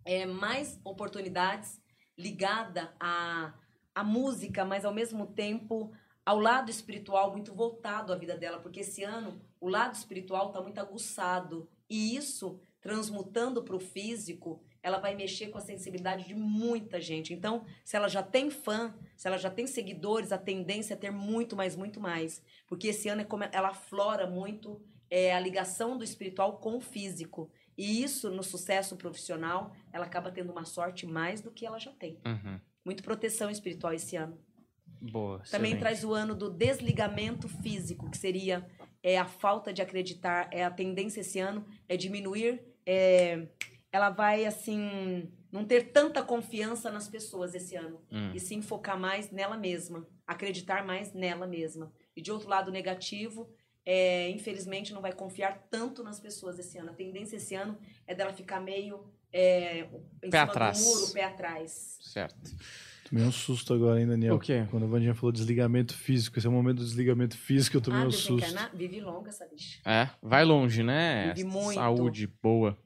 é, 0.02 0.24
mais 0.24 0.80
oportunidades 0.84 1.78
ligada 2.16 2.94
à, 2.98 3.52
à 3.94 4.02
música, 4.02 4.64
mas 4.64 4.86
ao 4.86 4.94
mesmo 4.94 5.26
tempo 5.26 5.92
ao 6.24 6.38
lado 6.38 6.70
espiritual 6.70 7.32
muito 7.32 7.54
voltado 7.54 8.14
à 8.14 8.16
vida 8.16 8.36
dela, 8.36 8.60
porque 8.60 8.80
esse 8.80 9.02
ano 9.02 9.38
o 9.60 9.68
lado 9.68 9.94
espiritual 9.94 10.48
está 10.48 10.62
muito 10.62 10.78
aguçado 10.78 11.68
e 11.88 12.16
isso 12.16 12.60
transmutando 12.80 13.62
para 13.62 13.76
o 13.76 13.80
físico, 13.80 14.62
ela 14.82 14.98
vai 14.98 15.14
mexer 15.14 15.48
com 15.48 15.58
a 15.58 15.60
sensibilidade 15.60 16.26
de 16.26 16.34
muita 16.34 17.00
gente. 17.00 17.34
Então, 17.34 17.64
se 17.84 17.96
ela 17.96 18.08
já 18.08 18.22
tem 18.22 18.50
fã, 18.50 18.94
se 19.16 19.26
ela 19.26 19.36
já 19.36 19.50
tem 19.50 19.66
seguidores, 19.66 20.32
a 20.32 20.38
tendência 20.38 20.94
é 20.94 20.96
ter 20.96 21.10
muito 21.10 21.56
mais, 21.56 21.74
muito 21.74 22.00
mais, 22.00 22.42
porque 22.66 22.88
esse 22.88 23.08
ano 23.08 23.22
é 23.22 23.24
como 23.24 23.44
ela 23.50 23.68
aflora 23.68 24.26
muito 24.26 24.80
é, 25.10 25.34
a 25.34 25.40
ligação 25.40 25.98
do 25.98 26.04
espiritual 26.04 26.58
com 26.58 26.76
o 26.76 26.80
físico. 26.80 27.50
E 27.76 28.02
isso, 28.02 28.30
no 28.30 28.42
sucesso 28.42 28.96
profissional, 28.96 29.72
ela 29.92 30.06
acaba 30.06 30.30
tendo 30.30 30.52
uma 30.52 30.64
sorte 30.64 31.06
mais 31.06 31.40
do 31.40 31.50
que 31.50 31.66
ela 31.66 31.78
já 31.78 31.92
tem. 31.92 32.18
Uhum. 32.24 32.60
Muito 32.84 33.02
proteção 33.02 33.50
espiritual 33.50 33.92
esse 33.92 34.16
ano. 34.16 34.38
Boa. 35.00 35.38
Também 35.50 35.72
excelente. 35.72 35.78
traz 35.78 36.04
o 36.04 36.12
ano 36.12 36.34
do 36.34 36.50
desligamento 36.50 37.48
físico, 37.48 38.10
que 38.10 38.18
seria 38.18 38.66
é, 39.08 39.16
a 39.18 39.24
falta 39.24 39.72
de 39.72 39.80
acreditar, 39.80 40.48
é 40.52 40.62
a 40.64 40.70
tendência 40.70 41.20
esse 41.22 41.38
ano 41.38 41.64
é 41.88 41.96
diminuir, 41.96 42.60
é, 42.84 43.46
ela 43.90 44.10
vai 44.10 44.44
assim 44.44 45.30
não 45.50 45.64
ter 45.64 45.82
tanta 45.92 46.22
confiança 46.22 46.90
nas 46.90 47.08
pessoas 47.08 47.54
esse 47.54 47.74
ano 47.74 47.98
Hum. 48.12 48.32
e 48.34 48.38
sim 48.40 48.60
focar 48.60 48.98
mais 48.98 49.30
nela 49.30 49.56
mesma, 49.56 50.06
acreditar 50.26 50.84
mais 50.84 51.12
nela 51.14 51.46
mesma. 51.46 51.90
E 52.14 52.20
de 52.20 52.30
outro 52.30 52.48
lado 52.50 52.70
negativo, 52.70 53.48
é, 53.86 54.28
infelizmente 54.28 54.92
não 54.92 55.00
vai 55.00 55.12
confiar 55.12 55.66
tanto 55.70 56.02
nas 56.04 56.20
pessoas 56.20 56.58
esse 56.58 56.76
ano. 56.76 56.90
A 56.90 56.94
tendência 56.94 57.36
esse 57.36 57.54
ano 57.54 57.78
é 58.06 58.14
dela 58.14 58.32
ficar 58.34 58.60
meio 58.60 58.94
é, 59.32 59.88
em 60.22 60.28
Pé 60.30 60.40
cima 60.40 60.42
atrás. 60.52 60.78
do 60.78 60.84
muro, 60.84 61.12
pé 61.14 61.24
atrás. 61.24 61.98
Certo. 62.02 62.50
Tomei 63.08 63.24
um 63.24 63.32
susto 63.32 63.72
agora, 63.72 64.00
hein, 64.00 64.06
Daniel? 64.06 64.34
O 64.34 64.38
quê? 64.38 64.66
Quando 64.70 64.84
a 64.84 64.86
Vandinha 64.86 65.14
falou 65.14 65.32
desligamento 65.32 65.94
físico, 65.94 66.38
esse 66.38 66.46
é 66.46 66.50
o 66.50 66.52
momento 66.52 66.78
do 66.78 66.84
desligamento 66.84 67.36
físico, 67.36 67.76
eu 67.76 67.80
tomei 67.80 68.02
ah, 68.02 68.06
um 68.06 68.10
susto. 68.10 68.36
desencarnar, 68.36 68.76
vive 68.76 69.00
longa 69.00 69.30
essa 69.30 69.46
bicha. 69.46 69.80
É, 69.84 70.10
vai 70.22 70.44
longe, 70.44 70.82
né? 70.82 71.32
Vive 71.32 71.48
muito. 71.48 71.74
Saúde 71.74 72.26
boa. 72.42 72.76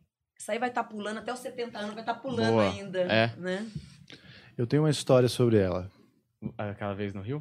Isso 0.43 0.51
aí 0.51 0.59
vai 0.59 0.69
estar 0.71 0.83
pulando 0.85 1.19
até 1.19 1.33
os 1.33 1.39
70 1.39 1.79
anos, 1.79 1.95
vai 1.95 2.03
estar 2.03 2.15
pulando 2.15 2.51
Boa. 2.51 2.69
ainda. 2.69 3.01
É. 3.03 3.33
Né? 3.37 3.65
Eu 4.59 4.67
tenho 4.67 4.83
uma 4.83 4.91
história 4.91 5.29
sobre 5.29 5.57
ela. 5.57 5.89
Aquela 6.59 6.95
vez 6.95 7.15
no 7.15 7.23
Rio? 7.23 7.41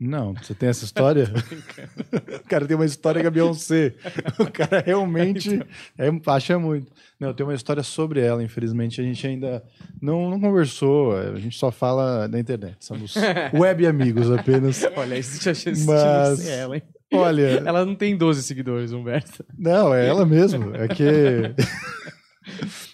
Não, 0.00 0.32
você 0.32 0.54
tem 0.54 0.70
essa 0.70 0.82
história? 0.82 1.30
o 2.42 2.48
cara 2.48 2.64
tem 2.66 2.74
uma 2.74 2.86
história 2.86 3.20
com 3.20 3.28
a 3.28 3.30
Beyoncé. 3.30 3.92
O 4.38 4.50
cara 4.50 4.80
realmente 4.80 5.60
é, 5.98 6.08
acha 6.26 6.58
muito. 6.58 6.90
Não, 7.18 7.28
eu 7.28 7.34
tenho 7.34 7.46
uma 7.50 7.54
história 7.54 7.82
sobre 7.82 8.18
ela, 8.20 8.42
infelizmente 8.42 8.98
a 8.98 9.04
gente 9.04 9.26
ainda 9.26 9.62
não, 10.00 10.30
não 10.30 10.40
conversou, 10.40 11.14
a 11.14 11.38
gente 11.38 11.58
só 11.58 11.70
fala 11.70 12.26
na 12.26 12.40
internet. 12.40 12.78
Somos 12.80 13.14
web 13.52 13.86
amigos 13.86 14.30
apenas. 14.30 14.82
Olha, 14.96 15.18
isso 15.18 15.42
já 15.42 15.52
tinha 15.52 15.74
Mas- 15.84 16.48
ela, 16.48 16.76
hein? 16.76 16.82
Olha, 17.12 17.42
Ela 17.66 17.84
não 17.84 17.96
tem 17.96 18.16
12 18.16 18.40
seguidores, 18.44 18.92
Humberto. 18.92 19.44
não, 19.58 19.92
é 19.92 20.06
ela 20.06 20.24
mesmo. 20.24 20.74
É 20.76 20.86
que 20.86 21.04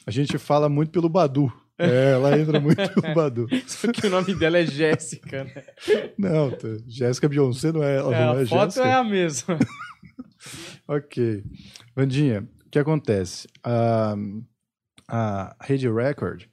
a 0.07 0.11
gente 0.11 0.39
fala 0.39 0.69
muito 0.71 0.91
pelo 0.91 1.09
Badu. 1.09 1.53
É, 1.79 2.13
ela 2.13 2.39
entra 2.39 2.59
muito 2.59 2.77
pelo 2.77 3.15
Badu. 3.15 3.47
Só 3.67 3.93
que 3.93 4.07
o 4.07 4.11
nome 4.11 4.35
dela 4.35 4.59
é 4.59 4.67
Jéssica, 4.67 5.45
né? 5.45 5.65
Não, 6.17 6.51
tá, 6.51 6.69
Jéssica 6.87 7.29
Beyoncé 7.29 7.71
não 7.73 7.83
é, 7.83 7.97
ela 7.97 8.15
É, 8.15 8.27
não 8.27 8.39
é 8.39 8.43
a 8.43 8.47
foto 8.47 8.65
Jéssica. 8.75 8.87
é 8.89 8.93
a 8.95 9.05
mesma. 9.05 9.59
Ok. 10.89 11.43
Vandinha, 11.95 12.49
o 12.67 12.71
que 12.71 12.79
acontece? 12.79 13.49
A, 13.65 14.15
a 15.09 15.57
Rede 15.61 15.89
Record, 15.91 16.45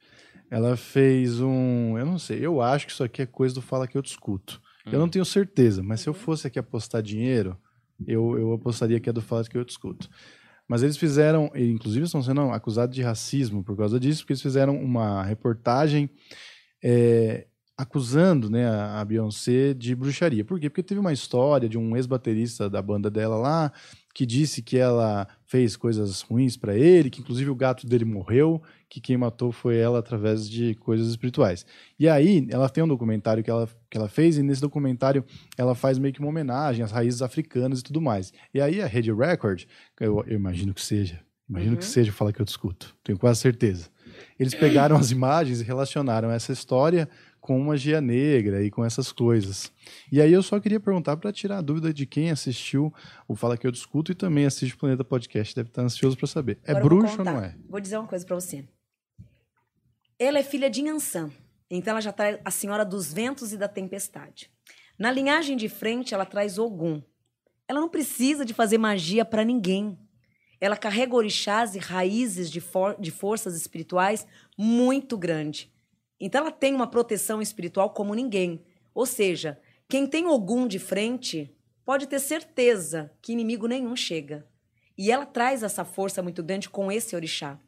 ela 0.49 0.75
fez 0.75 1.39
um. 1.39 1.97
Eu 1.97 2.05
não 2.05 2.17
sei, 2.17 2.43
eu 2.43 2.61
acho 2.61 2.87
que 2.87 2.91
isso 2.91 3.03
aqui 3.03 3.21
é 3.21 3.25
coisa 3.25 3.53
do 3.53 3.61
Fala 3.61 3.87
Que 3.87 3.97
Eu 3.97 4.01
Discuto. 4.01 4.59
Eu 4.91 4.99
não 4.99 5.07
tenho 5.07 5.23
certeza, 5.23 5.81
mas 5.83 6.01
se 6.01 6.09
eu 6.09 6.13
fosse 6.13 6.47
aqui 6.47 6.59
apostar 6.59 7.01
dinheiro, 7.01 7.57
eu, 8.05 8.37
eu 8.37 8.53
apostaria 8.53 8.99
que 8.99 9.09
é 9.09 9.13
do 9.13 9.21
Fala 9.21 9.43
Que 9.43 9.57
Eu 9.57 9.63
Discuto. 9.63 10.09
Mas 10.73 10.81
eles 10.81 10.97
fizeram, 10.97 11.51
inclusive 11.53 12.03
estão 12.03 12.23
sendo 12.23 12.49
acusados 12.49 12.95
de 12.95 13.03
racismo 13.03 13.63
por 13.63 13.77
causa 13.77 13.99
disso, 13.99 14.21
porque 14.21 14.33
eles 14.33 14.41
fizeram 14.41 14.75
uma 14.75 15.21
reportagem 15.21 16.09
é, 16.83 17.45
acusando 17.77 18.49
né, 18.49 18.67
a 18.67 19.05
Beyoncé 19.05 19.75
de 19.75 19.93
bruxaria. 19.93 20.43
Por 20.43 20.59
quê? 20.59 20.71
Porque 20.71 20.81
teve 20.81 20.99
uma 20.99 21.13
história 21.13 21.69
de 21.69 21.77
um 21.77 21.95
ex-baterista 21.95 22.71
da 22.71 22.81
banda 22.81 23.11
dela 23.11 23.35
lá 23.35 23.71
que 24.13 24.25
disse 24.25 24.61
que 24.61 24.77
ela 24.77 25.27
fez 25.45 25.75
coisas 25.75 26.21
ruins 26.21 26.55
para 26.55 26.75
ele, 26.77 27.09
que 27.09 27.19
inclusive 27.21 27.49
o 27.49 27.55
gato 27.55 27.87
dele 27.87 28.05
morreu, 28.05 28.61
que 28.87 29.01
quem 29.01 29.17
matou 29.17 29.51
foi 29.51 29.77
ela 29.77 29.97
através 29.97 30.47
de 30.47 30.75
coisas 30.75 31.07
espirituais. 31.07 31.65
E 31.97 32.07
aí, 32.07 32.45
ela 32.51 32.69
tem 32.69 32.83
um 32.83 32.87
documentário 32.87 33.43
que 33.43 33.49
ela, 33.49 33.67
que 33.89 33.97
ela 33.97 34.07
fez, 34.07 34.37
e 34.37 34.43
nesse 34.43 34.61
documentário 34.61 35.25
ela 35.57 35.73
faz 35.73 35.97
meio 35.97 36.13
que 36.13 36.19
uma 36.19 36.29
homenagem 36.29 36.83
às 36.83 36.91
raízes 36.91 37.21
africanas 37.23 37.79
e 37.79 37.83
tudo 37.83 37.99
mais. 37.99 38.31
E 38.53 38.61
aí 38.61 38.81
a 38.81 38.85
Rede 38.85 39.11
Record, 39.11 39.63
eu, 39.99 40.23
eu 40.27 40.35
imagino 40.35 40.73
que 40.75 40.81
seja, 40.81 41.19
imagino 41.49 41.71
Uhum. 41.71 41.77
que 41.79 41.85
seja, 41.85 42.11
fala 42.11 42.31
que 42.31 42.39
eu 42.39 42.45
discuto, 42.45 42.95
tenho 43.03 43.17
quase 43.17 43.39
certeza. 43.39 43.89
Eles 44.39 44.53
pegaram 44.53 44.95
as 44.97 45.09
imagens 45.09 45.59
e 45.59 45.63
relacionaram 45.63 46.29
essa 46.29 46.51
história 46.53 47.09
com 47.43 47.59
magia 47.59 47.99
negra 47.99 48.63
e 48.63 48.71
com 48.71 48.85
essas 48.85 49.11
coisas. 49.11 49.69
E 50.09 50.21
aí 50.21 50.31
eu 50.31 50.41
só 50.41 50.61
queria 50.61 50.79
perguntar 50.79 51.17
para 51.17 51.29
tirar 51.33 51.57
a 51.57 51.61
dúvida 51.61 51.93
de 51.93 52.05
quem 52.05 52.31
assistiu 52.31 52.91
o 53.27 53.35
Fala 53.35 53.57
Que 53.57 53.67
Eu 53.67 53.71
Discuto 53.71 54.13
e 54.13 54.15
também 54.15 54.45
assiste 54.45 54.73
o 54.75 54.77
Planeta 54.77 55.03
Podcast, 55.03 55.53
deve 55.53 55.67
estar 55.67 55.81
ansioso 55.81 56.15
para 56.15 56.25
saber. 56.25 56.57
É 56.63 56.71
Agora 56.71 56.85
bruxo 56.85 57.19
ou 57.19 57.25
não 57.25 57.41
é? 57.41 57.53
Vou 57.67 57.81
dizer 57.81 57.97
uma 57.97 58.07
coisa 58.07 58.25
pra 58.25 58.35
você. 58.35 58.65
Ela 60.17 60.39
é 60.39 60.43
filha 60.43 60.69
de 60.69 60.83
Yansan. 60.83 61.31
Então 61.69 61.91
ela 61.91 61.99
já 61.99 62.13
traz 62.13 62.39
a 62.45 62.49
senhora 62.49 62.85
dos 62.85 63.11
ventos 63.11 63.51
e 63.51 63.57
da 63.57 63.67
tempestade. 63.67 64.49
Na 64.97 65.11
linhagem 65.11 65.57
de 65.57 65.67
frente, 65.67 66.13
ela 66.13 66.25
traz 66.25 66.57
Ogum. 66.57 67.01
Ela 67.67 67.81
não 67.81 67.89
precisa 67.89 68.45
de 68.45 68.53
fazer 68.53 68.77
magia 68.77 69.25
pra 69.25 69.43
ninguém. 69.43 69.99
Ela 70.61 70.77
carrega 70.77 71.13
orixás 71.13 71.75
e 71.75 71.79
raízes 71.79 72.49
de, 72.49 72.61
for- 72.61 72.95
de 72.97 73.11
forças 73.11 73.53
espirituais 73.57 74.25
muito 74.57 75.17
grande. 75.17 75.72
Então 76.25 76.39
ela 76.39 76.51
tem 76.51 76.73
uma 76.73 76.87
proteção 76.87 77.41
espiritual 77.41 77.89
como 77.89 78.15
ninguém. 78.15 78.63
Ou 78.95 79.05
seja, 79.05 79.59
quem 79.89 80.07
tem 80.07 80.25
Ogum 80.25 80.65
de 80.65 80.79
frente 80.79 81.53
pode 81.83 82.07
ter 82.07 82.17
certeza 82.21 83.11
que 83.21 83.33
inimigo 83.33 83.67
nenhum 83.67 83.93
chega. 83.93 84.47
E 84.97 85.11
ela 85.11 85.25
traz 85.25 85.63
essa 85.63 85.83
força 85.83 86.23
muito 86.23 86.41
grande 86.41 86.69
com 86.69 86.89
esse 86.89 87.13
orixá. 87.13 87.59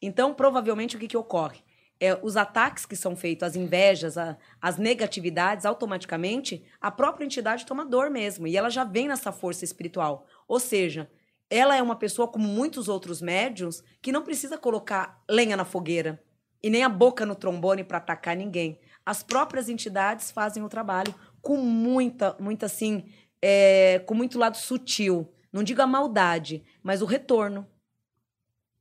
Então, 0.00 0.34
provavelmente, 0.34 0.94
o 0.94 0.98
que, 0.98 1.08
que 1.08 1.16
ocorre? 1.16 1.60
É, 1.98 2.14
os 2.22 2.36
ataques 2.36 2.84
que 2.84 2.96
são 2.96 3.16
feitos, 3.16 3.44
as 3.48 3.56
invejas, 3.56 4.18
a, 4.18 4.36
as 4.60 4.76
negatividades, 4.76 5.64
automaticamente, 5.64 6.62
a 6.82 6.90
própria 6.90 7.24
entidade 7.24 7.64
toma 7.64 7.82
dor 7.82 8.10
mesmo. 8.10 8.46
E 8.46 8.58
ela 8.58 8.68
já 8.68 8.84
vem 8.84 9.08
nessa 9.08 9.32
força 9.32 9.64
espiritual. 9.64 10.26
Ou 10.46 10.60
seja, 10.60 11.10
ela 11.48 11.74
é 11.74 11.80
uma 11.80 11.96
pessoa, 11.96 12.28
como 12.28 12.46
muitos 12.46 12.90
outros 12.90 13.22
médiums, 13.22 13.82
que 14.02 14.12
não 14.12 14.20
precisa 14.20 14.58
colocar 14.58 15.24
lenha 15.26 15.56
na 15.56 15.64
fogueira 15.64 16.22
e 16.62 16.70
nem 16.70 16.84
a 16.84 16.88
boca 16.88 17.26
no 17.26 17.34
trombone 17.34 17.82
para 17.82 17.98
atacar 17.98 18.36
ninguém. 18.36 18.78
As 19.04 19.22
próprias 19.22 19.68
entidades 19.68 20.30
fazem 20.30 20.62
o 20.62 20.68
trabalho 20.68 21.14
com 21.40 21.56
muita, 21.56 22.36
muita 22.38 22.66
assim, 22.66 23.04
é, 23.40 23.98
com 24.06 24.14
muito 24.14 24.38
lado 24.38 24.56
sutil. 24.56 25.28
Não 25.52 25.62
digo 25.62 25.82
a 25.82 25.86
maldade, 25.86 26.62
mas 26.82 27.02
o 27.02 27.06
retorno. 27.06 27.66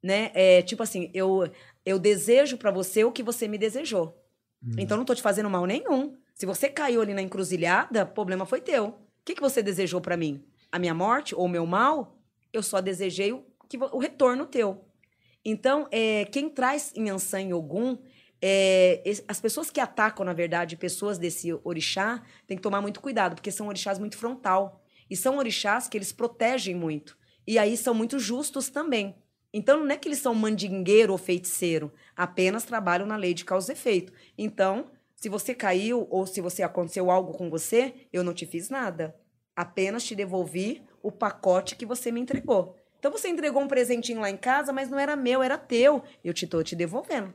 Né? 0.01 0.31
É, 0.33 0.61
tipo 0.61 0.83
assim, 0.83 1.09
eu, 1.13 1.49
eu 1.85 1.97
desejo 1.97 2.57
para 2.57 2.71
você 2.71 3.03
o 3.03 3.11
que 3.11 3.23
você 3.23 3.47
me 3.47 3.57
desejou. 3.57 4.17
Hum. 4.63 4.75
Então 4.77 4.97
não 4.97 5.05
tô 5.05 5.15
te 5.15 5.21
fazendo 5.21 5.49
mal 5.49 5.65
nenhum. 5.65 6.15
Se 6.33 6.45
você 6.45 6.69
caiu 6.69 7.01
ali 7.01 7.13
na 7.13 7.21
encruzilhada, 7.21 8.05
problema 8.05 8.45
foi 8.45 8.61
teu. 8.61 8.85
O 8.87 8.95
que, 9.25 9.35
que 9.35 9.41
você 9.41 9.61
desejou 9.61 10.01
para 10.01 10.17
mim? 10.17 10.43
A 10.71 10.79
minha 10.79 10.93
morte 10.93 11.35
ou 11.35 11.45
o 11.45 11.49
meu 11.49 11.65
mal? 11.65 12.17
Eu 12.53 12.63
só 12.63 12.79
desejei 12.81 13.31
o, 13.31 13.43
que, 13.67 13.77
o 13.77 13.99
retorno 13.99 14.45
teu. 14.45 14.83
Então, 15.43 15.87
é, 15.91 16.25
quem 16.25 16.49
traz 16.49 16.91
em 16.95 17.09
Ansan 17.09 17.41
e 17.41 17.53
Ogum 17.53 17.97
é, 18.41 19.03
as 19.27 19.39
pessoas 19.39 19.69
que 19.69 19.79
atacam, 19.79 20.25
na 20.25 20.33
verdade, 20.33 20.75
pessoas 20.75 21.17
desse 21.17 21.53
orixá, 21.63 22.23
tem 22.47 22.57
que 22.57 22.63
tomar 22.63 22.81
muito 22.81 22.99
cuidado, 22.99 23.35
porque 23.35 23.51
são 23.51 23.67
orixás 23.67 23.99
muito 23.99 24.17
frontal. 24.17 24.81
E 25.09 25.15
são 25.15 25.37
orixás 25.37 25.87
que 25.87 25.97
eles 25.97 26.11
protegem 26.11 26.73
muito. 26.73 27.17
E 27.45 27.59
aí 27.59 27.75
são 27.77 27.93
muito 27.93 28.17
justos 28.17 28.69
também. 28.69 29.15
Então, 29.53 29.83
não 29.83 29.91
é 29.91 29.97
que 29.97 30.07
eles 30.07 30.19
são 30.19 30.33
mandingueiro 30.33 31.11
ou 31.11 31.17
feiticeiro, 31.17 31.91
apenas 32.15 32.63
trabalham 32.63 33.05
na 33.05 33.17
lei 33.17 33.33
de 33.33 33.43
causa 33.43 33.71
e 33.71 33.75
efeito. 33.75 34.13
Então, 34.37 34.89
se 35.13 35.27
você 35.27 35.53
caiu 35.53 36.07
ou 36.09 36.25
se 36.25 36.39
você 36.39 36.63
aconteceu 36.63 37.11
algo 37.11 37.33
com 37.33 37.49
você, 37.49 38.07
eu 38.13 38.23
não 38.23 38.33
te 38.33 38.45
fiz 38.45 38.69
nada. 38.69 39.15
Apenas 39.55 40.05
te 40.05 40.15
devolvi 40.15 40.81
o 41.03 41.11
pacote 41.11 41.75
que 41.75 41.85
você 41.85 42.11
me 42.11 42.21
entregou. 42.21 42.75
Então, 43.01 43.11
você 43.11 43.29
entregou 43.29 43.63
um 43.63 43.67
presentinho 43.67 44.21
lá 44.21 44.29
em 44.29 44.37
casa, 44.37 44.71
mas 44.71 44.87
não 44.87 44.99
era 44.99 45.15
meu, 45.15 45.41
era 45.41 45.57
teu. 45.57 46.03
Eu 46.23 46.35
te 46.35 46.45
estou 46.45 46.63
te 46.63 46.75
devolvendo. 46.75 47.33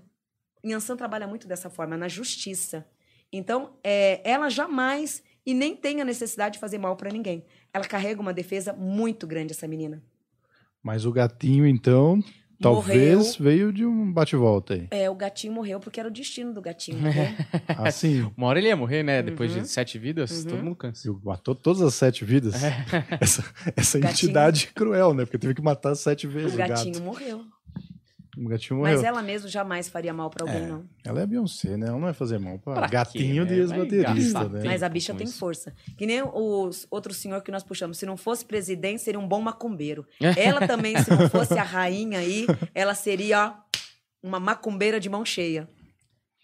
Yansan 0.65 0.97
trabalha 0.97 1.27
muito 1.27 1.49
dessa 1.49 1.69
forma, 1.69 1.97
na 1.97 2.07
justiça. 2.07 2.87
Então, 3.33 3.77
é, 3.83 4.21
ela 4.23 4.49
jamais 4.49 5.25
e 5.45 5.53
nem 5.53 5.75
tem 5.75 6.01
a 6.01 6.05
necessidade 6.05 6.53
de 6.53 6.61
fazer 6.61 6.79
mal 6.79 6.95
para 6.95 7.11
ninguém. 7.11 7.45
Ela 7.75 7.85
carrega 7.85 8.21
uma 8.21 8.33
defesa 8.33 8.73
muito 8.73 9.27
grande, 9.27 9.55
essa 9.55 9.67
menina. 9.67 10.01
Mas 10.81 11.05
o 11.05 11.11
gatinho, 11.11 11.67
então, 11.67 12.23
talvez 12.61 13.17
morreu. 13.17 13.35
veio 13.39 13.73
de 13.73 13.85
um 13.85 14.13
bate-volta 14.13 14.75
aí. 14.75 14.89
É, 14.91 15.09
o 15.11 15.15
gatinho 15.15 15.53
morreu 15.53 15.81
porque 15.81 16.01
era 16.01 16.09
o 16.09 16.13
destino 16.13 16.53
do 16.53 16.61
gatinho. 16.61 17.01
Né? 17.01 17.37
assim. 17.69 18.31
Uma 18.37 18.49
hora 18.49 18.59
ele 18.59 18.69
ia 18.69 18.77
morrer, 18.77 19.03
né? 19.03 19.23
Depois 19.23 19.55
uhum. 19.55 19.63
de 19.63 19.69
sete 19.69 19.99
vidas, 19.99 20.45
uhum. 20.45 20.51
todo 20.51 20.63
mundo 20.63 20.77
cansa. 20.77 21.15
Matou 21.25 21.55
todas 21.55 21.83
as 21.83 21.95
sete 21.95 22.25
vidas. 22.25 22.63
É. 22.63 22.85
Essa, 23.21 23.45
essa 23.77 23.99
entidade 23.99 24.69
cruel, 24.75 25.15
né? 25.15 25.25
Porque 25.25 25.39
teve 25.39 25.55
que 25.55 25.63
matar 25.63 25.95
sete 25.95 26.27
vezes 26.27 26.53
o, 26.53 26.55
o 26.55 26.59
gatinho 26.59 26.95
gato. 26.95 27.05
morreu. 27.05 27.45
O 28.37 28.49
gatinho 28.49 28.81
morreu. 28.81 28.95
Mas 28.95 29.03
ela 29.05 29.23
mesmo 29.23 29.49
jamais 29.49 29.89
faria 29.89 30.13
mal 30.13 30.29
para 30.29 30.45
alguém, 30.45 30.65
é, 30.65 30.67
não. 30.67 30.85
Ela 31.03 31.23
é 31.23 31.27
Beyoncé, 31.27 31.77
né? 31.77 31.87
Ela 31.87 31.95
não 31.97 32.03
vai 32.03 32.13
fazer 32.13 32.39
mal 32.39 32.59
pra, 32.59 32.75
pra 32.75 32.87
gatinho 32.87 33.47
quê, 33.47 33.55
de 33.55 33.55
né? 33.55 33.61
ex-baterista, 33.61 34.49
né? 34.49 34.63
Mas 34.65 34.83
a 34.83 34.89
bicha 34.89 35.15
tem 35.15 35.27
isso. 35.27 35.39
força. 35.39 35.73
Que 35.97 36.05
nem 36.05 36.21
o 36.23 36.71
outro 36.91 37.15
senhor 37.15 37.41
que 37.43 37.51
nós 37.51 37.65
puxamos. 37.65 37.97
Se 37.97 38.05
não 38.05 38.17
fosse 38.17 38.45
presidente, 38.45 39.01
seria 39.01 39.19
um 39.19 39.27
bom 39.27 39.41
macumbeiro. 39.41 40.07
ela 40.37 40.67
também, 40.67 40.97
se 41.03 41.11
não 41.11 41.31
fosse 41.31 41.55
a 41.55 41.63
rainha 41.65 42.19
aí, 42.19 42.47
ela 42.75 42.95
seria 42.95 43.49
ó, 43.49 43.55
uma 44.23 44.39
macumbeira 44.39 45.01
de 45.01 45.09
mão 45.09 45.25
cheia. 45.25 45.67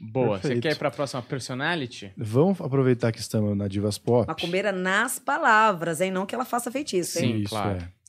Boa. 0.00 0.38
Perfeito. 0.38 0.54
Você 0.56 0.60
quer 0.60 0.72
ir 0.72 0.78
para 0.78 0.88
a 0.88 0.90
próxima 0.90 1.22
personality? 1.22 2.12
Vamos 2.16 2.60
aproveitar 2.60 3.12
que 3.12 3.20
estamos 3.20 3.56
na 3.56 3.68
Divas 3.68 3.98
Pop. 3.98 4.26
Macumbeira 4.26 4.72
nas 4.72 5.18
palavras, 5.18 6.00
hein? 6.00 6.10
Não 6.10 6.26
que 6.26 6.34
ela 6.34 6.44
faça 6.44 6.72
feitiço, 6.72 7.18
hein? 7.20 7.34
Sim, 7.34 7.40
Isso, 7.40 7.50
claro. 7.50 7.78
É. 7.78 8.01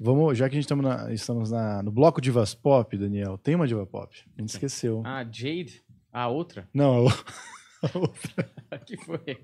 Vamos, 0.00 0.36
já 0.36 0.48
que 0.48 0.54
a 0.54 0.58
gente 0.58 0.64
estamos, 0.64 0.84
na, 0.84 1.12
estamos 1.12 1.50
na, 1.50 1.82
no 1.82 1.92
bloco 1.92 2.20
Divas 2.20 2.54
Pop, 2.54 2.96
Daniel, 2.96 3.38
tem 3.38 3.54
uma 3.54 3.66
Diva 3.66 3.86
Pop. 3.86 4.14
A 4.36 4.40
gente 4.40 4.50
esqueceu. 4.50 5.02
Ah, 5.04 5.24
Jade? 5.24 5.82
A 6.12 6.28
outra? 6.28 6.68
Não, 6.72 6.94
a 6.94 6.98
outra. 7.98 8.50
que 8.86 8.96
foi? 8.96 9.38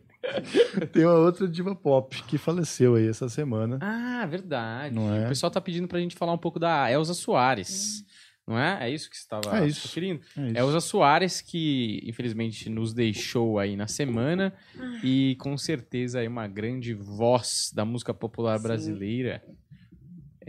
Tem 0.93 1.05
uma 1.05 1.15
outra 1.15 1.49
diva 1.49 1.75
pop 1.75 2.23
que 2.25 2.39
faleceu 2.39 2.95
aí 2.95 3.09
essa 3.09 3.29
semana. 3.29 3.79
Ah, 3.81 4.27
verdade. 4.27 4.95
Não 4.95 5.15
é? 5.15 5.25
O 5.25 5.29
pessoal 5.29 5.51
tá 5.51 5.61
pedindo 5.61 5.89
pra 5.89 5.99
gente 5.99 6.17
falar 6.17 6.33
um 6.33 6.39
pouco 6.39 6.59
da 6.59 6.91
Elza 6.91 7.15
Soares. 7.15 8.01
Hum. 8.01 8.11
Não 8.49 8.59
é? 8.59 8.89
É 8.89 8.91
isso 8.91 9.09
que 9.09 9.17
você 9.17 9.23
estava 9.23 9.57
é 9.57 9.61
referindo? 9.61 10.21
É 10.37 10.47
isso. 10.47 10.59
Elza 10.59 10.81
Soares, 10.81 11.41
que 11.41 12.03
infelizmente 12.05 12.69
nos 12.69 12.93
deixou 12.93 13.59
aí 13.59 13.77
na 13.77 13.87
semana 13.87 14.53
ah. 14.79 15.01
e 15.05 15.37
com 15.37 15.57
certeza 15.57 16.23
é 16.23 16.29
uma 16.29 16.49
grande 16.49 16.93
voz 16.93 17.71
da 17.75 17.85
música 17.85 18.13
popular 18.13 18.59
Sim. 18.59 18.63
brasileira. 18.63 19.43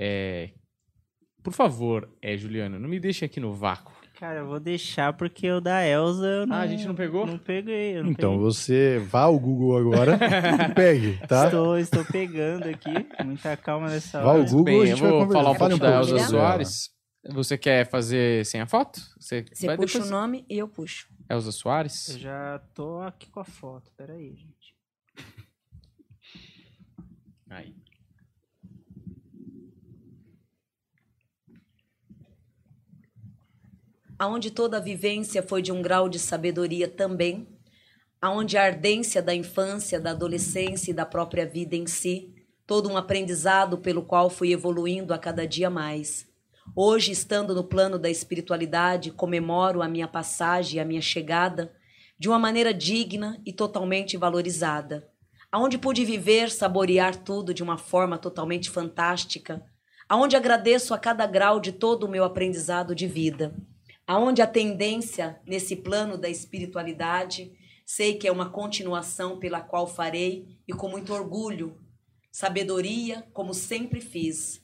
É... 0.04 0.50
Por 1.44 1.54
favor, 1.54 2.10
é, 2.22 2.36
Juliano, 2.36 2.80
não 2.80 2.90
me 2.90 3.00
deixe 3.00 3.24
aqui 3.24 3.40
no 3.40 3.54
vácuo. 3.54 3.94
Cara, 4.20 4.40
eu 4.40 4.48
vou 4.48 4.60
deixar 4.60 5.14
porque 5.14 5.50
o 5.50 5.60
da 5.60 5.86
Elsa 5.86 6.26
eu 6.26 6.48
não. 6.48 6.56
Ah, 6.56 6.62
a 6.62 6.68
gente 6.68 6.88
não 6.88 6.94
pegou? 6.94 7.26
Não 7.26 7.38
peguei. 7.38 8.02
Não 8.02 8.12
então 8.12 8.32
peguei. 8.32 8.46
você 8.46 9.00
vá 9.00 9.22
ao 9.22 9.40
Google 9.40 9.78
agora 9.78 10.20
e 10.70 10.74
pegue, 10.74 11.20
tá? 11.28 11.46
Estou, 11.46 11.78
estou 11.78 12.06
pegando 12.06 12.68
aqui. 12.68 12.92
Muita 13.24 13.58
calma 13.58 13.90
nessa 13.90 14.22
vá 14.22 14.32
hora. 14.32 14.40
ao 14.40 14.46
Google 14.46 14.64
Bem, 14.64 14.82
a 14.82 14.86
gente 14.86 15.04
eu 15.04 15.10
vou 15.10 15.26
vai 15.26 15.32
falar 15.32 15.52
um 15.52 15.56
pouco 15.56 15.78
da 15.78 15.96
Elsa 15.98 16.20
Soares. 16.20 16.90
Você 17.32 17.58
quer 17.58 17.88
fazer 17.90 18.46
sem 18.46 18.62
a 18.62 18.68
foto? 18.68 19.00
Você, 19.20 19.46
você 19.52 19.76
puxa 19.76 20.00
depois... 20.00 20.08
o 20.08 20.12
nome 20.12 20.46
e 20.50 20.58
eu 20.58 20.68
puxo. 20.68 21.08
Elza 21.30 21.52
Soares? 21.52 22.10
Eu 22.10 22.20
já 22.20 22.60
tô 22.74 23.02
aqui 23.02 23.30
com 23.30 23.40
a 23.40 23.46
foto. 23.46 23.92
Peraí, 23.96 24.36
gente. 24.36 24.76
Aí. 27.50 27.81
Aonde 34.22 34.52
toda 34.52 34.78
a 34.78 34.80
vivência 34.80 35.42
foi 35.42 35.64
de 35.64 35.72
um 35.72 35.82
grau 35.82 36.08
de 36.08 36.20
sabedoria 36.20 36.88
também, 36.88 37.48
aonde 38.22 38.56
a 38.56 38.64
ardência 38.64 39.20
da 39.20 39.34
infância, 39.34 40.00
da 40.00 40.12
adolescência 40.12 40.92
e 40.92 40.94
da 40.94 41.08
própria 41.08 41.44
vida 41.44 41.76
em 41.76 41.88
si, 41.88 42.32
todo 42.68 42.88
um 42.88 42.96
aprendizado 42.96 43.80
pelo 43.80 44.04
qual 44.04 44.30
fui 44.30 44.54
evoluindo 44.54 45.12
a 45.12 45.18
cada 45.18 45.48
dia 45.48 45.72
mais. 45.72 46.28
Hoje, 46.76 47.12
estando 47.12 47.56
no 47.56 47.64
plano 47.64 47.98
da 47.98 48.12
espiritualidade, 48.12 49.10
comemoro 49.10 49.82
a 49.82 49.88
minha 49.88 50.08
passagem, 50.08 50.80
a 50.80 50.86
minha 50.86 51.02
chegada, 51.02 51.74
de 52.20 52.30
uma 52.30 52.38
maneira 52.38 52.72
digna 52.72 53.42
e 53.44 53.52
totalmente 53.52 54.18
valorizada, 54.18 55.10
aonde 55.52 55.80
pude 55.80 56.06
viver, 56.06 56.52
saborear 56.52 57.16
tudo 57.16 57.56
de 57.56 57.64
uma 57.64 57.80
forma 57.80 58.20
totalmente 58.20 58.70
fantástica, 58.70 59.66
aonde 60.08 60.36
agradeço 60.36 60.94
a 60.94 61.00
cada 61.00 61.26
grau 61.26 61.60
de 61.60 61.72
todo 61.72 62.04
o 62.04 62.08
meu 62.08 62.24
aprendizado 62.24 62.94
de 62.94 63.08
vida 63.08 63.52
aonde 64.08 64.42
a 64.42 64.48
tendência 64.48 65.40
nesse 65.46 65.76
plano 65.76 66.18
da 66.18 66.30
espiritualidade 66.30 67.52
sei 67.86 68.18
que 68.18 68.28
é 68.28 68.32
uma 68.32 68.50
continuação 68.50 69.38
pela 69.38 69.60
qual 69.60 69.86
farei 69.86 70.58
e 70.68 70.74
com 70.74 70.88
muito 70.88 71.14
orgulho, 71.14 71.78
sabedoria, 72.32 73.28
como 73.34 73.54
sempre 73.54 74.00
fiz. 74.00 74.62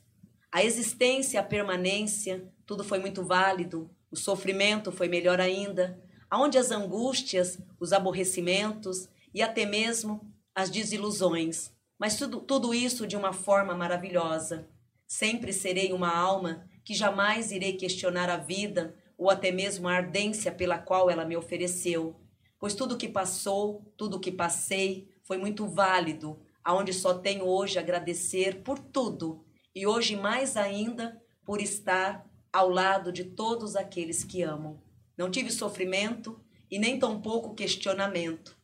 A 0.49 0.63
existência, 0.63 1.39
a 1.39 1.43
permanência, 1.43 2.49
tudo 2.65 2.83
foi 2.83 2.99
muito 2.99 3.25
válido, 3.25 3.89
o 4.09 4.15
sofrimento 4.15 4.91
foi 4.91 5.09
melhor 5.09 5.41
ainda, 5.41 6.01
aonde 6.29 6.57
as 6.57 6.71
angústias, 6.71 7.59
os 7.79 7.91
aborrecimentos 7.91 9.09
e 9.33 9.41
até 9.41 9.65
mesmo 9.65 10.21
as 10.55 10.69
desilusões, 10.69 11.71
mas 11.99 12.15
tudo, 12.15 12.39
tudo 12.39 12.73
isso 12.73 13.05
de 13.05 13.17
uma 13.17 13.33
forma 13.33 13.75
maravilhosa. 13.75 14.67
Sempre 15.05 15.51
serei 15.51 15.93
uma 15.93 16.15
alma 16.15 16.67
que 16.83 16.93
jamais 16.93 17.51
irei 17.51 17.73
questionar 17.73 18.29
a 18.29 18.37
vida 18.37 18.95
ou 19.17 19.29
até 19.29 19.51
mesmo 19.51 19.87
a 19.87 19.93
ardência 19.93 20.51
pela 20.51 20.77
qual 20.77 21.09
ela 21.09 21.25
me 21.25 21.35
ofereceu, 21.35 22.15
pois 22.59 22.75
tudo 22.75 22.97
que 22.97 23.09
passou, 23.09 23.91
tudo 23.97 24.19
que 24.19 24.31
passei, 24.31 25.09
foi 25.23 25.37
muito 25.37 25.67
válido, 25.67 26.39
aonde 26.63 26.93
só 26.93 27.17
tenho 27.17 27.45
hoje 27.45 27.79
agradecer 27.79 28.61
por 28.61 28.77
tudo 28.77 29.43
e 29.73 29.87
hoje 29.87 30.15
mais 30.15 30.55
ainda 30.55 31.21
por 31.43 31.61
estar 31.61 32.29
ao 32.51 32.69
lado 32.69 33.11
de 33.11 33.23
todos 33.23 33.75
aqueles 33.75 34.23
que 34.23 34.41
amam. 34.41 34.81
Não 35.17 35.31
tive 35.31 35.51
sofrimento 35.51 36.39
e 36.69 36.77
nem 36.77 36.99
tampouco 36.99 37.55
questionamento. 37.55 38.57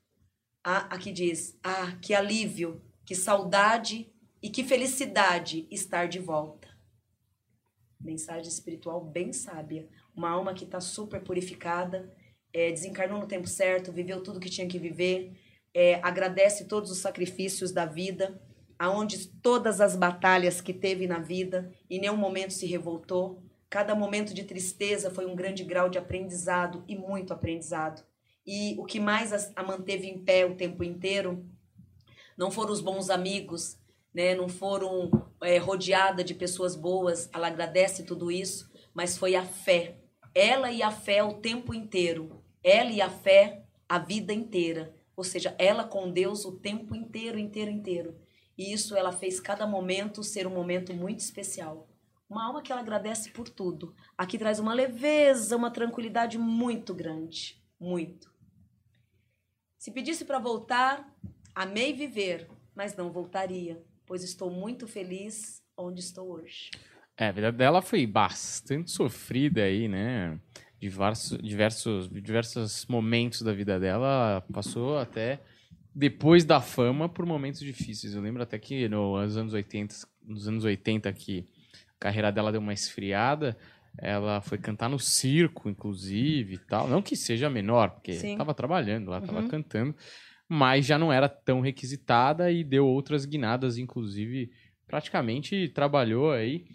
Ah, 0.63 0.87
aqui 0.89 1.11
diz: 1.11 1.57
Ah, 1.63 1.97
que 2.01 2.13
alívio, 2.13 2.81
que 3.05 3.15
saudade 3.15 4.11
e 4.41 4.49
que 4.49 4.63
felicidade 4.63 5.67
estar 5.71 6.07
de 6.07 6.19
volta. 6.19 6.67
Mensagem 7.99 8.51
espiritual 8.51 9.03
bem 9.03 9.31
sábia 9.31 9.87
uma 10.15 10.29
alma 10.29 10.53
que 10.53 10.63
está 10.63 10.79
super 10.79 11.21
purificada 11.21 12.11
é, 12.53 12.71
desencarnou 12.71 13.19
no 13.19 13.27
tempo 13.27 13.47
certo, 13.47 13.91
viveu 13.91 14.21
tudo 14.21 14.39
que 14.39 14.49
tinha 14.49 14.67
que 14.67 14.77
viver, 14.77 15.33
é, 15.73 15.95
agradece 16.03 16.65
todos 16.65 16.91
os 16.91 16.99
sacrifícios 16.99 17.71
da 17.71 17.85
vida, 17.85 18.39
aonde 18.77 19.27
todas 19.27 19.81
as 19.81 19.95
batalhas 19.95 20.61
que 20.61 20.73
teve 20.73 21.07
na 21.07 21.17
vida, 21.17 21.73
em 21.89 21.99
nenhum 21.99 22.15
momento 22.15 22.53
se 22.53 22.67
revoltou. 22.67 23.41
Cada 23.69 23.95
momento 23.95 24.33
de 24.33 24.43
tristeza 24.43 25.09
foi 25.09 25.25
um 25.25 25.35
grande 25.35 25.63
grau 25.63 25.89
de 25.89 25.97
aprendizado 25.97 26.83
e 26.87 26.95
muito 26.95 27.33
aprendizado. 27.33 28.03
E 28.45 28.75
o 28.77 28.85
que 28.85 28.99
mais 28.99 29.51
a, 29.55 29.63
manteve 29.63 30.07
em 30.07 30.19
pé 30.19 30.45
o 30.45 30.55
tempo 30.55 30.83
inteiro 30.83 31.43
não 32.37 32.51
foram 32.51 32.71
os 32.71 32.81
bons 32.81 33.09
amigos, 33.09 33.79
né? 34.13 34.35
não 34.35 34.47
foram 34.47 35.09
é, 35.41 35.57
rodeada 35.57 36.23
de 36.23 36.35
pessoas 36.35 36.75
boas, 36.75 37.29
ela 37.33 37.47
agradece 37.47 38.03
tudo 38.03 38.31
isso, 38.31 38.69
mas 38.93 39.17
foi 39.17 39.35
a 39.35 39.43
fé. 39.43 40.02
Ela 40.33 40.71
e 40.71 40.81
a 40.81 40.91
fé 40.91 41.23
o 41.23 41.35
tempo 41.35 41.73
inteiro. 41.73 42.43
Ela 42.63 42.91
e 42.91 43.01
a 43.01 43.09
fé 43.09 43.63
a 43.87 43.99
vida 43.99 44.33
inteira. 44.33 44.95
Ou 45.15 45.23
seja, 45.23 45.55
ela 45.59 45.83
com 45.83 46.11
Deus 46.11 46.45
o 46.45 46.53
tempo 46.53 46.95
inteiro, 46.95 47.37
inteiro, 47.37 47.69
inteiro. 47.69 48.15
E 48.57 48.73
isso 48.73 48.95
ela 48.95 49.11
fez 49.11 49.39
cada 49.39 49.67
momento 49.67 50.23
ser 50.23 50.47
um 50.47 50.53
momento 50.53 50.93
muito 50.93 51.19
especial. 51.19 51.87
Uma 52.29 52.45
alma 52.45 52.61
que 52.63 52.71
ela 52.71 52.81
agradece 52.81 53.29
por 53.29 53.47
tudo. 53.47 53.93
Aqui 54.17 54.37
traz 54.37 54.57
uma 54.57 54.73
leveza, 54.73 55.55
uma 55.55 55.69
tranquilidade 55.69 56.37
muito 56.37 56.93
grande. 56.93 57.61
Muito. 57.79 58.33
Se 59.77 59.91
pedisse 59.91 60.25
para 60.25 60.39
voltar, 60.39 61.13
amei 61.53 61.93
viver, 61.93 62.49
mas 62.73 62.95
não 62.95 63.11
voltaria, 63.11 63.83
pois 64.05 64.23
estou 64.23 64.49
muito 64.49 64.87
feliz 64.87 65.61
onde 65.77 65.99
estou 65.99 66.31
hoje. 66.31 66.71
É, 67.17 67.27
a 67.27 67.31
vida 67.31 67.51
dela 67.51 67.81
foi 67.81 68.07
bastante 68.07 68.89
sofrida 68.91 69.63
aí, 69.63 69.87
né? 69.87 70.39
Diversos, 70.79 71.37
diversos, 71.37 72.09
diversos 72.09 72.85
momentos 72.87 73.41
da 73.41 73.53
vida 73.53 73.79
dela 73.79 74.43
passou 74.51 74.97
até 74.97 75.39
depois 75.95 76.43
da 76.43 76.59
fama 76.59 77.07
por 77.07 77.25
momentos 77.25 77.61
difíceis. 77.61 78.15
Eu 78.15 78.21
lembro 78.21 78.41
até 78.41 78.57
que 78.57 78.89
nos 78.89 79.37
anos 79.37 79.53
80, 79.53 79.95
nos 80.25 80.47
anos 80.47 80.65
80 80.65 81.13
que 81.13 81.45
a 81.95 81.99
carreira 81.99 82.31
dela 82.31 82.51
deu 82.51 82.59
uma 82.59 82.73
esfriada, 82.73 83.55
ela 83.97 84.41
foi 84.41 84.57
cantar 84.57 84.89
no 84.89 84.99
circo, 84.99 85.69
inclusive, 85.69 86.55
e 86.55 86.57
tal. 86.57 86.87
Não 86.87 87.01
que 87.01 87.15
seja 87.15 87.49
menor, 87.49 87.91
porque 87.91 88.11
estava 88.11 88.53
trabalhando 88.53 89.11
lá, 89.11 89.19
estava 89.19 89.41
uhum. 89.41 89.47
cantando, 89.47 89.95
mas 90.49 90.85
já 90.85 90.97
não 90.97 91.13
era 91.13 91.29
tão 91.29 91.61
requisitada 91.61 92.51
e 92.51 92.63
deu 92.63 92.87
outras 92.87 93.23
guinadas, 93.23 93.77
inclusive, 93.77 94.51
praticamente 94.87 95.69
trabalhou 95.69 96.31
aí 96.31 96.65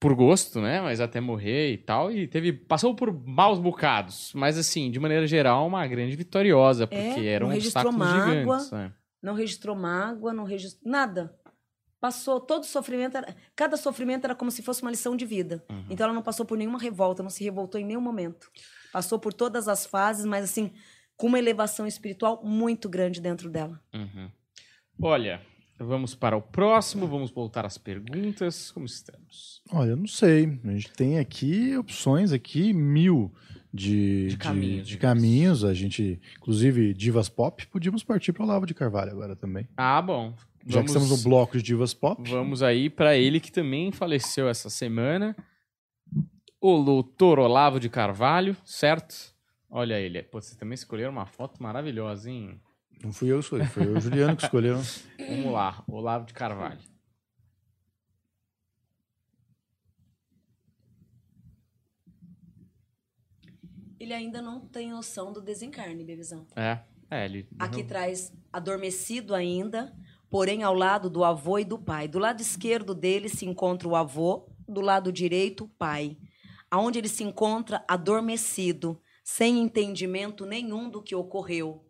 por 0.00 0.14
gosto, 0.14 0.60
né? 0.60 0.80
Mas 0.80 1.00
até 1.00 1.20
morrer 1.20 1.72
e 1.72 1.78
tal. 1.78 2.10
E 2.10 2.26
teve. 2.26 2.52
Passou 2.52 2.94
por 2.94 3.12
maus 3.12 3.58
bocados. 3.58 4.32
Mas, 4.34 4.56
assim, 4.56 4.90
de 4.90 5.00
maneira 5.00 5.26
geral, 5.26 5.66
uma 5.66 5.86
grande 5.86 6.14
vitoriosa. 6.16 6.86
Porque 6.86 7.02
é, 7.02 7.26
eram 7.26 7.52
obstáculos 7.52 7.96
mágoa, 7.96 8.34
gigantes. 8.34 8.70
Né? 8.70 8.92
Não 9.22 9.34
registrou 9.34 9.76
mágoa, 9.76 10.32
não 10.32 10.44
registrou. 10.44 10.90
Nada. 10.90 11.34
Passou 12.00 12.40
todo 12.40 12.64
sofrimento. 12.64 13.16
Era, 13.16 13.34
cada 13.56 13.76
sofrimento 13.76 14.24
era 14.24 14.34
como 14.34 14.50
se 14.50 14.62
fosse 14.62 14.82
uma 14.82 14.90
lição 14.90 15.16
de 15.16 15.26
vida. 15.26 15.64
Uhum. 15.68 15.86
Então 15.90 16.04
ela 16.04 16.14
não 16.14 16.22
passou 16.22 16.46
por 16.46 16.56
nenhuma 16.56 16.78
revolta, 16.78 17.22
não 17.22 17.30
se 17.30 17.42
revoltou 17.42 17.80
em 17.80 17.84
nenhum 17.84 18.00
momento. 18.00 18.48
Passou 18.92 19.18
por 19.18 19.32
todas 19.32 19.66
as 19.66 19.84
fases, 19.84 20.24
mas 20.24 20.44
assim, 20.44 20.72
com 21.16 21.26
uma 21.26 21.38
elevação 21.38 21.86
espiritual 21.88 22.40
muito 22.44 22.88
grande 22.88 23.20
dentro 23.20 23.50
dela. 23.50 23.80
Uhum. 23.92 24.30
Olha, 25.02 25.42
Vamos 25.78 26.14
para 26.14 26.36
o 26.36 26.42
próximo, 26.42 27.06
vamos 27.06 27.30
voltar 27.30 27.64
às 27.64 27.78
perguntas. 27.78 28.72
Como 28.72 28.84
estamos? 28.84 29.62
Olha, 29.70 29.90
eu 29.90 29.96
não 29.96 30.08
sei. 30.08 30.58
A 30.64 30.70
gente 30.72 30.90
tem 30.90 31.18
aqui 31.18 31.76
opções 31.76 32.32
aqui, 32.32 32.72
mil 32.72 33.32
de, 33.72 34.28
de, 34.28 34.36
caminhos, 34.36 34.86
de, 34.86 34.94
de 34.94 34.98
caminhos. 34.98 35.64
A 35.64 35.72
gente, 35.72 36.20
inclusive, 36.36 36.92
divas 36.94 37.28
pop, 37.28 37.64
podíamos 37.68 38.02
partir 38.02 38.32
para 38.32 38.42
o 38.42 38.46
Olavo 38.46 38.66
de 38.66 38.74
Carvalho 38.74 39.12
agora 39.12 39.36
também. 39.36 39.68
Ah, 39.76 40.02
bom. 40.02 40.34
Já 40.66 40.80
que 40.80 40.88
estamos 40.88 41.10
no 41.10 41.18
bloco 41.18 41.56
de 41.56 41.62
divas 41.62 41.94
pop. 41.94 42.28
Vamos 42.28 42.62
aí 42.62 42.90
para 42.90 43.16
ele 43.16 43.38
que 43.38 43.52
também 43.52 43.92
faleceu 43.92 44.48
essa 44.48 44.68
semana. 44.68 45.36
O 46.60 46.82
doutor 46.82 47.38
Olavo 47.38 47.78
de 47.78 47.88
Carvalho, 47.88 48.56
certo? 48.64 49.32
Olha 49.70 49.98
ele. 50.00 50.22
Pô, 50.24 50.40
vocês 50.40 50.56
também 50.56 50.74
escolheram 50.74 51.12
uma 51.12 51.24
foto 51.26 51.62
maravilhosa, 51.62 52.30
hein? 52.30 52.60
Não 53.02 53.12
fui 53.12 53.30
eu 53.30 53.38
que 53.38 53.44
escolhi, 53.44 53.66
foi 53.66 53.86
o 53.86 54.00
Juliano 54.00 54.36
que 54.36 54.44
escolheu. 54.44 54.76
Vamos 55.18 55.52
lá, 55.52 55.84
Olavo 55.86 56.26
de 56.26 56.34
Carvalho. 56.34 56.80
Ele 64.00 64.12
ainda 64.12 64.40
não 64.40 64.60
tem 64.60 64.90
noção 64.90 65.32
do 65.32 65.40
desencarne, 65.40 66.04
bebezão. 66.04 66.46
É, 66.56 66.80
é 67.10 67.24
ele. 67.24 67.48
Aqui 67.58 67.84
traz 67.84 68.32
adormecido 68.52 69.34
ainda, 69.34 69.94
porém 70.30 70.62
ao 70.62 70.74
lado 70.74 71.10
do 71.10 71.24
avô 71.24 71.58
e 71.58 71.64
do 71.64 71.78
pai. 71.78 72.08
Do 72.08 72.18
lado 72.18 72.40
esquerdo 72.40 72.94
dele 72.94 73.28
se 73.28 73.44
encontra 73.44 73.88
o 73.88 73.96
avô, 73.96 74.48
do 74.68 74.80
lado 74.80 75.12
direito 75.12 75.64
o 75.64 75.68
pai. 75.68 76.16
Aonde 76.70 76.98
ele 76.98 77.08
se 77.08 77.24
encontra 77.24 77.84
adormecido, 77.88 79.00
sem 79.24 79.60
entendimento 79.60 80.46
nenhum 80.46 80.88
do 80.88 81.02
que 81.02 81.14
ocorreu 81.14 81.87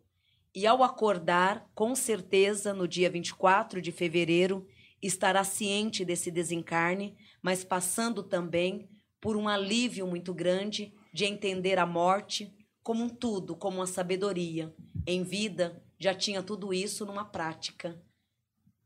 e 0.54 0.66
ao 0.66 0.82
acordar, 0.82 1.70
com 1.74 1.94
certeza, 1.94 2.72
no 2.72 2.88
dia 2.88 3.10
24 3.10 3.80
de 3.80 3.92
fevereiro, 3.92 4.66
estará 5.00 5.44
ciente 5.44 6.04
desse 6.04 6.30
desencarne, 6.30 7.16
mas 7.42 7.64
passando 7.64 8.22
também 8.22 8.88
por 9.20 9.36
um 9.36 9.48
alívio 9.48 10.06
muito 10.06 10.32
grande 10.32 10.92
de 11.12 11.24
entender 11.24 11.78
a 11.78 11.86
morte 11.86 12.52
como 12.82 13.04
um 13.04 13.08
tudo, 13.08 13.54
como 13.54 13.78
uma 13.78 13.86
sabedoria. 13.86 14.74
Em 15.06 15.22
vida, 15.22 15.82
já 15.98 16.14
tinha 16.14 16.42
tudo 16.42 16.72
isso 16.72 17.04
numa 17.04 17.24
prática. 17.24 18.00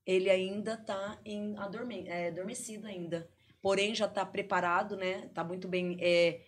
Ele 0.04 0.28
ainda 0.28 0.74
está 0.74 1.20
é, 2.06 2.28
adormecido 2.28 2.86
ainda. 2.86 3.30
Porém, 3.60 3.94
já 3.94 4.06
está 4.06 4.26
preparado, 4.26 4.96
né? 4.96 5.26
Está 5.26 5.44
muito 5.44 5.68
bem 5.68 5.96
é, 6.00 6.40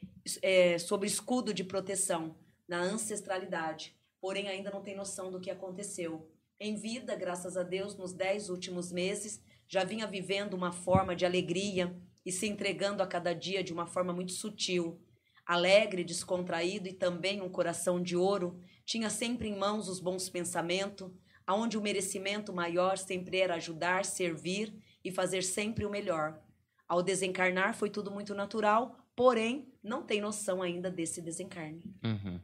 é, 0.43 0.78
sob 0.78 1.07
escudo 1.07 1.55
de 1.55 1.62
proteção 1.62 2.36
na 2.66 2.81
ancestralidade 2.81 3.95
porém 4.25 4.49
ainda 4.49 4.71
não 4.71 4.81
tem 4.81 4.97
noção 4.97 5.31
do 5.31 5.39
que 5.39 5.51
aconteceu. 5.51 6.27
Em 6.59 6.77
vida, 6.77 7.15
graças 7.15 7.59
a 7.59 7.63
Deus, 7.63 7.95
nos 7.95 8.15
dez 8.15 8.49
últimos 8.49 8.91
meses, 8.91 9.39
já 9.69 9.85
vinha 9.85 10.07
vivendo 10.07 10.55
uma 10.55 10.73
forma 10.73 11.15
de 11.15 11.27
alegria 11.27 11.95
e 12.25 12.33
se 12.33 12.47
entregando 12.47 13.03
a 13.03 13.07
cada 13.07 13.35
dia 13.35 13.63
de 13.63 13.71
uma 13.71 13.87
forma 13.87 14.15
muito 14.15 14.33
sutil. 14.33 14.99
Alegre, 15.45 16.03
descontraído 16.03 16.89
e 16.89 16.95
também 16.95 17.43
um 17.43 17.51
coração 17.51 18.03
de 18.03 18.17
ouro, 18.17 18.59
tinha 18.87 19.11
sempre 19.11 19.47
em 19.47 19.59
mãos 19.59 19.91
os 19.91 20.01
bons 20.01 20.31
pensamentos, 20.31 21.13
aonde 21.47 21.77
o 21.77 21.83
merecimento 21.83 22.51
maior 22.51 22.97
sempre 22.97 23.41
era 23.41 23.57
ajudar, 23.57 24.07
servir 24.07 24.75
e 25.05 25.13
fazer 25.13 25.43
sempre 25.43 25.85
o 25.85 25.91
melhor. 25.91 26.41
Ao 26.89 27.03
desencarnar 27.03 27.75
foi 27.75 27.91
tudo 27.91 28.11
muito 28.11 28.35
natural, 28.35 28.97
porém 29.15 29.71
não 29.83 30.03
tem 30.03 30.23
noção 30.23 30.63
ainda 30.63 30.91
desse 30.91 31.21
desencarne. 31.21 31.83
Uhum. 32.03 32.41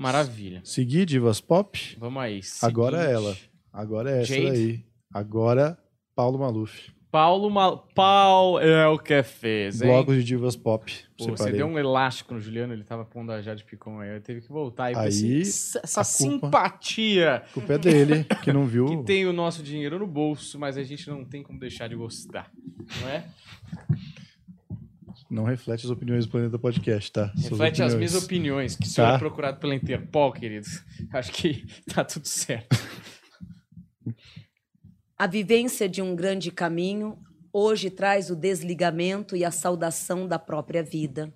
Maravilha. 0.00 0.62
Seguir 0.64 1.04
Divas 1.04 1.42
Pop. 1.42 1.78
Vamos 1.98 2.22
aí. 2.22 2.42
Seguinte. 2.42 2.64
Agora 2.64 3.04
é 3.04 3.12
ela. 3.12 3.36
Agora 3.70 4.10
é 4.10 4.22
essa 4.22 4.34
Jade. 4.34 4.50
daí. 4.50 4.84
Agora, 5.12 5.78
Paulo 6.16 6.38
Maluf. 6.38 6.90
Paulo 7.10 7.50
Mal... 7.50 7.86
Pau 7.94 8.58
é 8.58 8.86
o 8.88 8.98
que 8.98 9.22
fez, 9.22 9.82
hein? 9.82 9.88
Blocos 9.88 10.14
de 10.16 10.24
divas 10.24 10.56
pop. 10.56 10.90
Pô, 11.18 11.26
você 11.26 11.52
deu 11.52 11.66
um 11.66 11.78
elástico 11.78 12.32
no 12.32 12.40
Juliano, 12.40 12.72
ele 12.72 12.82
tava 12.82 13.04
pondo 13.04 13.30
a 13.30 13.42
Jade 13.42 13.62
Picon 13.62 14.00
aí. 14.00 14.14
Eu 14.14 14.22
teve 14.22 14.40
que 14.40 14.48
voltar. 14.48 14.84
Aí, 14.84 14.94
aí 14.94 15.40
essa 15.42 15.80
culpa, 15.82 16.04
simpatia. 16.04 17.34
A 17.34 17.40
culpa 17.40 17.74
é 17.74 17.78
dele, 17.78 18.24
que 18.42 18.54
não 18.54 18.64
viu. 18.64 18.86
que 18.96 19.04
tem 19.04 19.26
o 19.26 19.34
nosso 19.34 19.62
dinheiro 19.62 19.98
no 19.98 20.06
bolso, 20.06 20.58
mas 20.58 20.78
a 20.78 20.82
gente 20.82 21.10
não 21.10 21.26
tem 21.26 21.42
como 21.42 21.58
deixar 21.60 21.88
de 21.88 21.94
gostar. 21.94 22.50
Não 23.02 23.08
é? 23.10 23.26
Não 25.30 25.44
reflete 25.44 25.84
as 25.86 25.90
opiniões 25.90 26.26
do 26.26 26.32
Planeta 26.32 26.58
Podcast, 26.58 27.12
tá? 27.12 27.32
Reflete 27.36 27.80
as 27.84 27.94
minhas 27.94 28.16
opiniões, 28.16 28.74
que 28.74 28.82
tá? 28.82 28.88
senhor 28.88 29.14
é 29.14 29.18
procurado 29.18 29.60
pela 29.60 29.76
Interpol, 29.76 30.32
queridos. 30.32 30.82
Acho 31.12 31.30
que 31.30 31.64
tá 31.94 32.04
tudo 32.04 32.26
certo. 32.26 32.76
A 35.16 35.28
vivência 35.28 35.88
de 35.88 36.02
um 36.02 36.16
grande 36.16 36.50
caminho 36.50 37.16
hoje 37.52 37.90
traz 37.90 38.28
o 38.28 38.34
desligamento 38.34 39.36
e 39.36 39.44
a 39.44 39.52
saudação 39.52 40.26
da 40.26 40.38
própria 40.38 40.82
vida. 40.82 41.32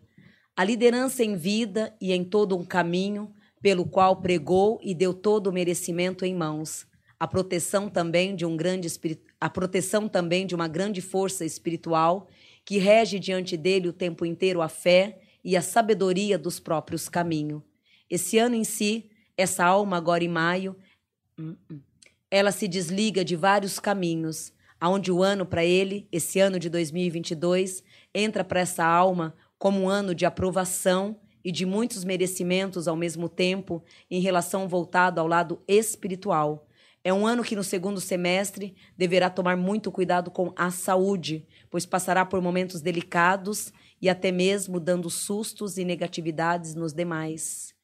A 0.56 0.64
liderança 0.64 1.22
em 1.22 1.36
vida 1.36 1.94
e 2.00 2.12
em 2.12 2.24
todo 2.24 2.56
um 2.56 2.64
caminho 2.64 3.32
pelo 3.62 3.84
qual 3.84 4.16
pregou 4.20 4.80
e 4.82 4.92
deu 4.92 5.14
todo 5.14 5.46
o 5.46 5.52
merecimento 5.52 6.24
em 6.24 6.34
mãos. 6.34 6.84
A 7.18 7.28
proteção 7.28 7.88
também 7.88 8.34
de 8.34 8.44
um 8.44 8.56
grande 8.56 8.88
a 9.40 9.48
proteção 9.48 10.08
também 10.08 10.46
de 10.46 10.54
uma 10.54 10.66
grande 10.66 11.00
força 11.00 11.44
espiritual 11.44 12.28
que 12.64 12.78
rege 12.78 13.18
diante 13.18 13.56
dele 13.56 13.88
o 13.88 13.92
tempo 13.92 14.24
inteiro 14.24 14.62
a 14.62 14.68
fé 14.68 15.20
e 15.44 15.56
a 15.56 15.62
sabedoria 15.62 16.38
dos 16.38 16.58
próprios 16.58 17.08
caminhos. 17.08 17.62
Esse 18.08 18.38
ano 18.38 18.54
em 18.54 18.64
si, 18.64 19.10
essa 19.36 19.64
alma 19.64 19.96
agora 19.96 20.24
em 20.24 20.28
maio, 20.28 20.76
hum, 21.38 21.56
hum, 21.70 21.80
ela 22.30 22.50
se 22.50 22.66
desliga 22.66 23.24
de 23.24 23.36
vários 23.36 23.78
caminhos, 23.78 24.52
aonde 24.80 25.12
o 25.12 25.22
ano 25.22 25.46
para 25.46 25.64
ele, 25.64 26.08
esse 26.10 26.40
ano 26.40 26.58
de 26.58 26.68
2022, 26.68 27.82
entra 28.14 28.42
para 28.42 28.60
essa 28.60 28.84
alma 28.84 29.34
como 29.58 29.82
um 29.82 29.88
ano 29.88 30.14
de 30.14 30.26
aprovação 30.26 31.18
e 31.44 31.52
de 31.52 31.66
muitos 31.66 32.04
merecimentos 32.04 32.88
ao 32.88 32.96
mesmo 32.96 33.28
tempo 33.28 33.84
em 34.10 34.20
relação 34.20 34.66
voltado 34.66 35.20
ao 35.20 35.26
lado 35.26 35.62
espiritual. 35.68 36.66
É 37.06 37.12
um 37.12 37.26
ano 37.26 37.44
que 37.44 37.54
no 37.54 37.62
segundo 37.62 38.00
semestre 38.00 38.74
deverá 38.96 39.28
tomar 39.28 39.58
muito 39.58 39.92
cuidado 39.92 40.30
com 40.30 40.54
a 40.56 40.70
saúde, 40.70 41.46
pois 41.70 41.84
passará 41.84 42.24
por 42.24 42.40
momentos 42.40 42.80
delicados 42.80 43.70
e 44.00 44.08
até 44.08 44.32
mesmo 44.32 44.80
dando 44.80 45.10
sustos 45.10 45.76
e 45.76 45.84
negatividades 45.84 46.74
nos 46.74 46.94
demais. 46.94 47.74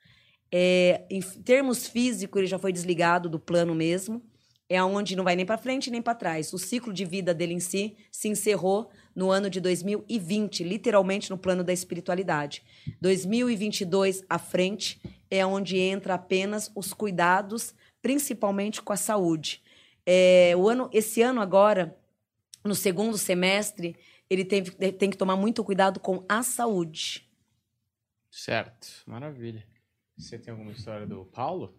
É, 0.51 1.05
em 1.11 1.21
termos 1.21 1.87
físicos, 1.87 2.39
ele 2.39 2.49
já 2.49 2.59
foi 2.59 2.73
desligado 2.73 3.29
do 3.29 3.39
plano 3.39 3.75
mesmo. 3.75 4.23
É 4.71 4.83
onde 4.83 5.17
não 5.17 5.25
vai 5.25 5.37
nem 5.37 5.45
para 5.45 5.59
frente 5.59 5.91
nem 5.91 6.01
para 6.01 6.15
trás. 6.15 6.53
O 6.53 6.59
ciclo 6.59 6.93
de 6.93 7.05
vida 7.05 7.35
dele 7.35 7.53
em 7.53 7.61
si 7.61 7.97
se 8.11 8.29
encerrou 8.29 8.89
no 9.15 9.31
ano 9.31 9.51
de 9.51 9.61
2020, 9.61 10.65
literalmente 10.65 11.29
no 11.29 11.37
plano 11.37 11.63
da 11.63 11.73
espiritualidade. 11.73 12.63
2022 13.01 14.25
à 14.31 14.39
frente 14.39 15.01
é 15.31 15.45
onde 15.45 15.77
entra 15.77 16.15
apenas 16.15 16.71
os 16.75 16.93
cuidados, 16.93 17.75
principalmente 18.03 18.83
com 18.83 18.93
a 18.93 18.97
saúde. 18.97 19.63
É, 20.05 20.55
o 20.57 20.69
ano, 20.69 20.89
esse 20.93 21.23
ano 21.23 21.41
agora, 21.41 21.97
no 22.65 22.75
segundo 22.75 23.17
semestre, 23.19 23.97
ele 24.29 24.45
tem, 24.45 24.63
tem 24.65 25.11
que 25.11 25.17
tomar 25.17 25.37
muito 25.37 25.65
cuidado 25.65 26.01
com 26.01 26.25
a 26.29 26.43
saúde. 26.43 27.29
Certo, 28.31 28.89
maravilha. 29.07 29.67
Você 30.17 30.39
tem 30.39 30.53
alguma 30.53 30.73
história 30.73 31.07
do 31.07 31.25
Paulo? 31.25 31.75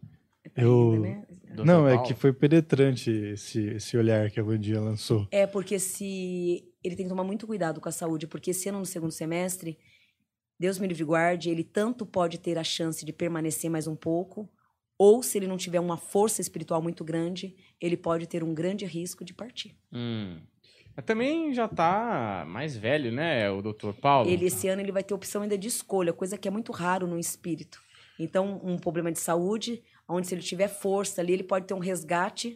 Eu... 0.56 1.00
Né? 1.00 1.26
Não, 1.64 1.88
é 1.88 1.94
Paulo? 1.94 2.08
que 2.08 2.14
foi 2.14 2.34
penetrante 2.34 3.10
esse, 3.12 3.68
esse 3.68 3.96
olhar 3.96 4.30
que 4.32 4.40
a 4.40 4.44
Vandinha 4.44 4.82
lançou. 4.82 5.28
É 5.32 5.46
porque 5.46 5.80
se 5.80 6.68
ele 6.84 6.96
tem 6.96 7.06
que 7.06 7.10
tomar 7.10 7.24
muito 7.24 7.46
cuidado 7.46 7.80
com 7.80 7.88
a 7.88 7.92
saúde, 7.92 8.28
porque 8.28 8.52
esse 8.52 8.68
ano 8.68 8.80
no 8.80 8.86
segundo 8.86 9.12
semestre, 9.12 9.78
Deus 10.60 10.80
me 10.80 10.88
livre 10.88 11.04
e 11.04 11.06
guarde, 11.06 11.50
ele 11.50 11.64
tanto 11.64 12.06
pode 12.06 12.40
ter 12.40 12.58
a 12.58 12.64
chance 12.64 13.06
de 13.06 13.14
permanecer 13.14 13.70
mais 13.70 13.88
um 13.88 13.96
pouco, 13.96 14.50
ou 15.04 15.24
se 15.24 15.36
ele 15.36 15.48
não 15.48 15.58
tiver 15.58 15.80
uma 15.80 15.98
força 15.98 16.42
espiritual 16.42 16.80
muito 16.80 17.04
grande, 17.04 17.56
ele 17.82 17.98
pode 17.98 18.28
ter 18.28 18.44
um 18.44 18.54
grande 18.54 18.86
risco 18.86 19.26
de 19.26 19.34
partir. 19.34 19.76
Hum. 19.92 20.38
Mas 20.96 21.04
também 21.04 21.52
já 21.56 21.68
tá 21.68 22.46
mais 22.48 22.78
velho, 22.78 23.12
né, 23.12 23.50
o 23.50 23.64
Dr. 23.64 23.94
Paulo? 24.00 24.30
Ele 24.30 24.46
esse 24.46 24.68
ano 24.68 24.80
ele 24.80 24.92
vai 24.92 25.04
ter 25.04 25.16
opção 25.16 25.42
ainda 25.42 25.58
de 25.58 25.68
escolha, 25.68 26.14
coisa 26.14 26.38
que 26.38 26.48
é 26.48 26.52
muito 26.52 26.72
raro 26.72 27.08
no 27.08 27.18
espírito. 27.18 27.82
Então, 28.20 28.62
um 28.64 28.78
problema 28.78 29.12
de 29.12 29.20
saúde, 29.20 29.82
onde 30.08 30.28
se 30.28 30.36
ele 30.36 30.44
tiver 30.44 30.68
força 30.68 31.20
ali, 31.20 31.34
ele 31.34 31.44
pode 31.44 31.66
ter 31.66 31.74
um 31.74 31.80
resgate 31.80 32.54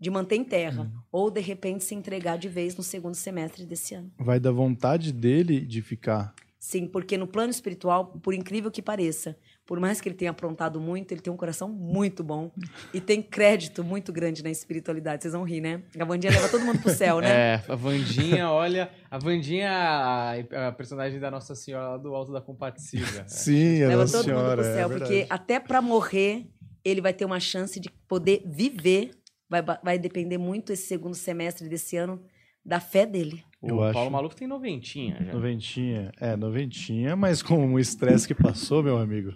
de 0.00 0.10
manter 0.10 0.34
em 0.34 0.42
terra, 0.42 0.90
ou 1.12 1.30
de 1.30 1.40
repente 1.40 1.84
se 1.84 1.94
entregar 1.94 2.38
de 2.38 2.48
vez 2.48 2.76
no 2.76 2.82
segundo 2.82 3.14
semestre 3.14 3.64
desse 3.64 3.94
ano. 3.94 4.10
Vai 4.18 4.40
da 4.40 4.50
vontade 4.50 5.12
dele 5.12 5.60
de 5.60 5.80
ficar. 5.80 6.34
Sim, 6.58 6.88
porque 6.88 7.18
no 7.18 7.26
plano 7.26 7.50
espiritual, 7.50 8.06
por 8.06 8.34
incrível 8.34 8.70
que 8.70 8.80
pareça, 8.80 9.36
por 9.66 9.80
mais 9.80 10.00
que 10.00 10.08
ele 10.08 10.16
tenha 10.16 10.30
aprontado 10.30 10.78
muito, 10.80 11.12
ele 11.12 11.20
tem 11.20 11.32
um 11.32 11.36
coração 11.36 11.68
muito 11.68 12.22
bom 12.22 12.50
e 12.92 13.00
tem 13.00 13.22
crédito 13.22 13.82
muito 13.82 14.12
grande 14.12 14.42
na 14.42 14.50
espiritualidade. 14.50 15.22
Vocês 15.22 15.32
vão 15.32 15.42
rir, 15.42 15.60
né? 15.60 15.82
A 15.98 16.04
Vandinha 16.04 16.32
leva 16.32 16.48
todo 16.48 16.64
mundo 16.64 16.80
pro 16.80 16.90
céu, 16.90 17.20
né? 17.20 17.34
É, 17.34 17.62
a 17.68 17.74
Vandinha, 17.74 18.50
olha, 18.50 18.90
a 19.10 19.18
Vandinha 19.18 19.64
é 19.64 20.56
a, 20.56 20.68
a 20.68 20.72
personagem 20.72 21.18
da 21.18 21.30
Nossa 21.30 21.54
Senhora 21.54 21.90
lá 21.90 21.96
do 21.96 22.14
Alto 22.14 22.32
da 22.32 22.40
Compadecida. 22.40 23.24
Sim, 23.28 23.82
a 23.82 23.88
leva 23.88 24.02
Nossa 24.02 24.18
todo 24.18 24.24
Senhora. 24.26 24.48
mundo 24.48 24.56
pro 24.56 24.66
é 24.66 24.74
céu, 24.74 24.88
porque 24.88 25.04
verdade. 25.04 25.32
até 25.32 25.60
para 25.60 25.82
morrer, 25.82 26.46
ele 26.84 27.00
vai 27.00 27.12
ter 27.12 27.24
uma 27.24 27.40
chance 27.40 27.80
de 27.80 27.90
poder 28.06 28.42
viver. 28.46 29.10
Vai, 29.48 29.62
vai 29.62 29.98
depender 29.98 30.38
muito 30.38 30.72
esse 30.72 30.86
segundo 30.86 31.14
semestre 31.14 31.68
desse 31.68 31.96
ano 31.96 32.22
da 32.64 32.80
fé 32.80 33.04
dele. 33.04 33.42
O 33.60 33.68
Eu 33.68 33.76
Paulo 33.76 34.00
acho. 34.00 34.10
Maluco 34.10 34.36
tem 34.36 34.48
noventinha 34.48 35.16
já. 35.20 35.32
Noventinha. 35.32 36.12
É, 36.20 36.36
noventinha, 36.36 37.16
mas 37.16 37.42
com 37.42 37.72
o 37.74 37.78
estresse 37.78 38.26
que 38.26 38.34
passou, 38.34 38.82
meu 38.82 38.98
amigo. 38.98 39.32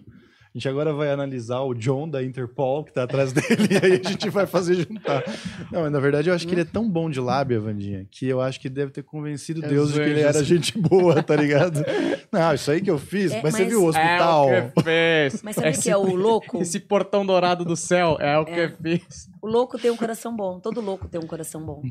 A 0.55 0.59
gente 0.59 0.69
agora 0.69 0.93
vai 0.95 1.11
analisar 1.11 1.61
o 1.61 1.75
John 1.75 2.09
da 2.09 2.23
Interpol, 2.23 2.83
que 2.83 2.93
tá 2.93 3.03
atrás 3.03 3.33
dele, 3.33 3.69
e 3.71 3.77
aí 3.85 4.01
a 4.05 4.09
gente 4.09 4.31
vai 4.31 4.47
fazer 4.47 4.75
juntar. 4.77 5.23
Não, 5.71 5.83
mas 5.83 5.93
na 5.93 6.01
verdade 6.01 6.31
eu 6.31 6.35
acho 6.35 6.47
que 6.47 6.55
ele 6.55 6.63
é 6.63 6.65
tão 6.65 6.89
bom 6.89 7.11
de 7.11 7.21
lábia, 7.21 7.61
Vandinha, 7.61 8.07
que 8.11 8.27
eu 8.27 8.41
acho 8.41 8.59
que 8.59 8.69
deve 8.69 8.91
ter 8.91 9.03
convencido 9.03 9.65
É 9.65 9.69
Deus 9.69 9.93
de 9.93 10.01
que 10.01 10.09
ele 10.09 10.21
era 10.21 10.43
gente 10.43 10.77
boa, 10.79 11.23
tá 11.23 11.37
ligado? 11.37 11.85
Não, 12.33 12.55
isso 12.55 12.71
aí 12.71 12.81
que 12.81 12.91
eu 12.91 12.99
fiz, 12.99 13.31
É, 13.33 13.43
mas, 13.43 13.55
você 13.55 13.63
mas- 13.63 13.69
viu 13.71 13.83
o 13.83 13.87
hospital? 13.89 14.49
É 14.51 14.61
o 14.63 14.71
que 14.73 14.83
fez. 14.83 15.43
Mas 15.43 15.57
sabe 15.57 15.71
o 15.71 15.81
que 15.81 15.91
é 15.91 15.97
o 15.97 16.15
louco? 16.17 16.61
Esse 16.63 16.81
portão 16.81 17.25
dourado 17.25 17.65
do 17.65 17.77
céu 17.77 18.17
é 18.19 18.37
o 18.39 18.45
que 18.45 18.69
fez. 18.83 19.29
O 19.43 19.47
louco 19.47 19.79
tem 19.79 19.91
um 19.91 19.97
coração 19.97 20.35
bom. 20.35 20.59
Todo 20.59 20.81
louco 20.81 21.07
tem 21.09 21.21
um 21.21 21.27
coração 21.27 21.63
bom. 21.65 21.83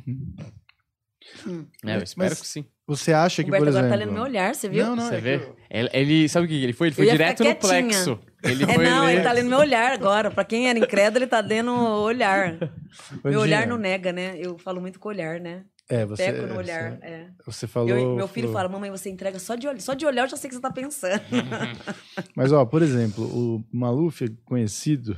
É, 1.85 1.95
eu 1.97 2.03
espero 2.03 2.29
Mas- 2.29 2.41
que 2.41 2.47
sim. 2.47 2.65
Você 2.87 3.11
acha 3.11 3.43
que, 3.43 3.49
Humberto 3.49 3.65
por 3.65 3.69
agora 3.69 3.85
exemplo... 3.85 3.99
tá 3.99 4.05
lendo 4.05 4.13
meu 4.13 4.23
olhar, 4.23 4.55
você 4.55 4.69
viu? 4.69 4.85
Não, 4.85 4.95
não, 4.95 5.07
Você 5.09 5.15
é 5.15 5.19
vê? 5.19 5.39
que 5.39 5.45
Ele, 5.69 5.89
ele- 5.91 6.29
sabe 6.29 6.45
o 6.45 6.49
que 6.49 6.63
ele 6.63 6.71
foi? 6.71 6.87
Ele 6.87 6.95
foi 6.95 7.09
direto 7.09 7.43
no 7.43 7.55
plexo. 7.55 8.17
Ele 8.41 8.63
É, 8.63 8.73
foi 8.73 8.83
não, 8.85 9.05
ler- 9.05 9.13
ele 9.15 9.23
tá 9.23 9.31
lendo 9.33 9.49
meu 9.49 9.59
olhar 9.59 9.91
agora. 9.91 10.31
Pra 10.31 10.45
quem 10.45 10.69
era 10.69 10.79
incrédulo, 10.79 11.17
ele 11.25 11.29
tá 11.29 11.41
lendo 11.41 11.69
o 11.71 12.01
olhar. 12.03 12.53
Meu 13.11 13.19
Vandinha, 13.23 13.39
olhar 13.39 13.67
não 13.67 13.77
nega, 13.77 14.13
né? 14.13 14.37
Eu 14.39 14.57
falo 14.57 14.79
muito 14.79 14.99
com 15.01 15.09
o 15.09 15.11
olhar, 15.11 15.37
né? 15.39 15.65
É, 15.89 16.05
você, 16.05 16.31
Pego 16.31 16.47
no 16.47 16.57
olhar. 16.57 16.91
Você, 16.97 17.05
é. 17.05 17.27
você 17.45 17.67
falou... 17.67 17.89
Eu- 17.89 18.15
meu 18.15 18.27
filho 18.27 18.47
falou- 18.47 18.61
fala, 18.61 18.69
mamãe, 18.69 18.89
você 18.91 19.09
entrega 19.09 19.37
só 19.37 19.55
de 19.55 19.67
olhar. 19.67 19.79
Só 19.81 19.93
de 19.93 20.05
olhar 20.05 20.23
eu 20.23 20.29
já 20.29 20.37
sei 20.37 20.47
o 20.47 20.49
que 20.49 20.55
você 20.55 20.61
tá 20.61 20.71
pensando. 20.71 21.21
Mas, 22.35 22.51
ó, 22.53 22.65
por 22.65 22.81
exemplo, 22.81 23.25
o 23.25 23.63
Maluf 23.71 24.23
é 24.23 24.29
conhecido. 24.45 25.17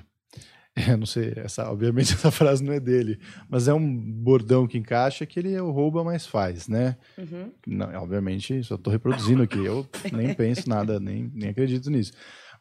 Eu 0.88 0.98
não 0.98 1.06
sei, 1.06 1.34
essa, 1.36 1.70
obviamente 1.70 2.14
essa 2.14 2.32
frase 2.32 2.64
não 2.64 2.74
é 2.74 2.80
dele, 2.80 3.20
mas 3.50 3.68
é 3.68 3.74
um 3.74 3.96
bordão 3.98 4.68
que 4.68 4.78
encaixa 4.78 5.26
que 5.26 5.40
ele 5.40 5.54
é 5.54 5.62
o 5.62 5.72
rouba, 5.72 6.04
mas 6.04 6.26
faz, 6.26 6.68
né? 6.68 6.96
Uhum. 7.18 7.52
Não, 7.68 7.94
obviamente, 8.02 8.64
só 8.64 8.78
tô 8.78 8.90
reproduzindo 8.90 9.44
aqui, 9.44 9.64
eu 9.64 9.86
nem 10.12 10.34
penso 10.34 10.70
nada, 10.70 11.00
nem, 11.00 11.32
nem 11.34 11.50
acredito 11.50 11.90
nisso. 11.90 12.14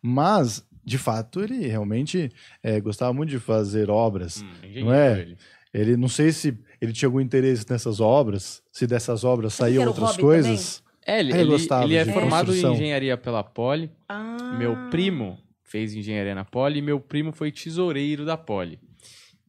Mas, 0.03 0.65
de 0.85 0.99
fato, 0.99 1.43
ele 1.43 1.67
realmente 1.67 2.31
é, 2.63 2.81
gostava 2.81 3.13
muito 3.13 3.31
de 3.31 3.39
fazer 3.39 3.91
obras. 3.91 4.43
Hum, 4.43 4.81
Não 4.85 4.93
é? 4.93 5.21
ele. 5.21 5.37
Ele 5.75 5.97
não 5.99 6.09
sei 6.09 6.33
se 6.33 6.59
ele 6.81 6.93
tinha 6.95 7.07
algum 7.07 7.21
interesse 7.21 7.67
nessas 7.69 8.01
obras, 8.01 8.63
se 8.73 8.87
dessas 8.87 9.23
obras 9.23 9.53
saíam 9.53 9.87
outras 9.87 10.17
coisas. 10.17 10.83
É, 11.07 11.21
ele, 11.21 11.31
ele 11.33 11.41
ele, 11.41 11.51
gostava 11.51 11.85
ele 11.85 11.97
é 11.97 12.05
formado 12.07 12.55
em 12.55 12.73
engenharia 12.73 13.17
pela 13.19 13.45
Poli. 13.45 13.91
Ah. 14.09 14.57
Meu 14.59 14.75
primo 14.91 15.39
fez 15.69 15.95
engenharia 15.95 16.35
na 16.35 16.45
Poli 16.45 16.79
e 16.79 16.83
meu 16.83 16.99
primo 16.99 17.31
foi 17.31 17.53
tesoureiro 17.53 18.25
da 18.25 18.37
Poli. 18.37 18.81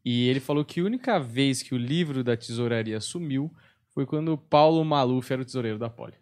E 0.04 0.28
ele 0.28 0.40
falou 0.40 0.64
que 0.64 0.80
a 0.80 0.84
única 0.84 1.20
vez 1.20 1.62
que 1.62 1.74
o 1.74 1.78
livro 1.78 2.24
da 2.24 2.36
tesouraria 2.36 3.00
sumiu 3.00 3.52
foi 3.94 4.06
quando 4.06 4.34
o 4.34 4.38
Paulo 4.38 4.84
Maluf 4.84 5.32
era 5.32 5.42
o 5.42 5.46
tesoureiro 5.46 5.78
da 5.78 5.90
Poli. 5.90 6.14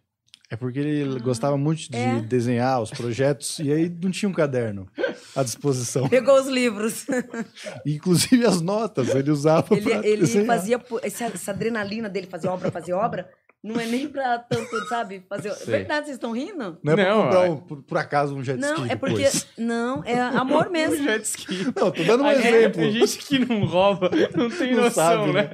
É 0.49 0.55
porque 0.55 0.79
ele 0.79 1.19
gostava 1.19 1.57
muito 1.57 1.91
de 1.91 1.97
é. 1.97 2.21
desenhar 2.21 2.81
os 2.81 2.89
projetos 2.89 3.59
e 3.59 3.69
aí 3.69 3.89
não 3.89 4.09
tinha 4.09 4.29
um 4.29 4.33
caderno 4.33 4.87
à 5.35 5.43
disposição. 5.43 6.07
Pegou 6.09 6.39
os 6.39 6.47
livros. 6.47 7.05
Inclusive 7.85 8.45
as 8.45 8.61
notas 8.61 9.09
ele 9.13 9.29
usava 9.29 9.75
ele 9.75 9.81
para 9.81 10.07
ele 10.07 10.21
desenhar. 10.21 10.47
fazia. 10.47 10.81
essa 11.03 11.51
adrenalina 11.51 12.07
dele 12.07 12.27
fazer 12.27 12.47
obra, 12.47 12.71
fazer 12.71 12.93
obra. 12.93 13.29
Não 13.63 13.79
é 13.79 13.85
nem 13.85 14.07
pra 14.07 14.37
tanto, 14.39 14.87
sabe? 14.87 15.25
Fazer. 15.27 15.51
Sei. 15.53 15.65
Verdade, 15.79 16.05
vocês 16.05 16.17
estão 16.17 16.31
rindo? 16.31 16.77
Não 16.83 16.93
é 16.93 16.95
pra 16.95 17.09
Não, 17.09 17.23
comprar, 17.23 17.45
é- 17.45 17.49
um- 17.49 17.57
por, 17.57 17.83
por 17.83 17.97
acaso, 17.97 18.35
um 18.35 18.43
jet 18.43 18.59
Não, 18.59 18.75
ski 18.75 18.91
é 18.91 18.95
porque. 18.95 19.15
depois. 19.15 19.47
Não, 19.57 20.03
é 20.05 20.19
amor 20.19 20.69
mesmo. 20.71 21.03
jet 21.03 21.23
ski. 21.25 21.65
Não, 21.75 21.91
tô 21.91 22.03
dando 22.03 22.23
um 22.23 22.27
A 22.27 22.33
exemplo. 22.35 22.81
A 22.83 22.89
gente 22.91 23.17
que 23.17 23.39
não 23.39 23.65
rouba 23.65 24.09
não 24.35 24.49
tem 24.49 24.73
Não 24.75 24.83
noção, 24.83 24.91
sabe, 25.03 25.33
né? 25.33 25.41
né? 25.43 25.49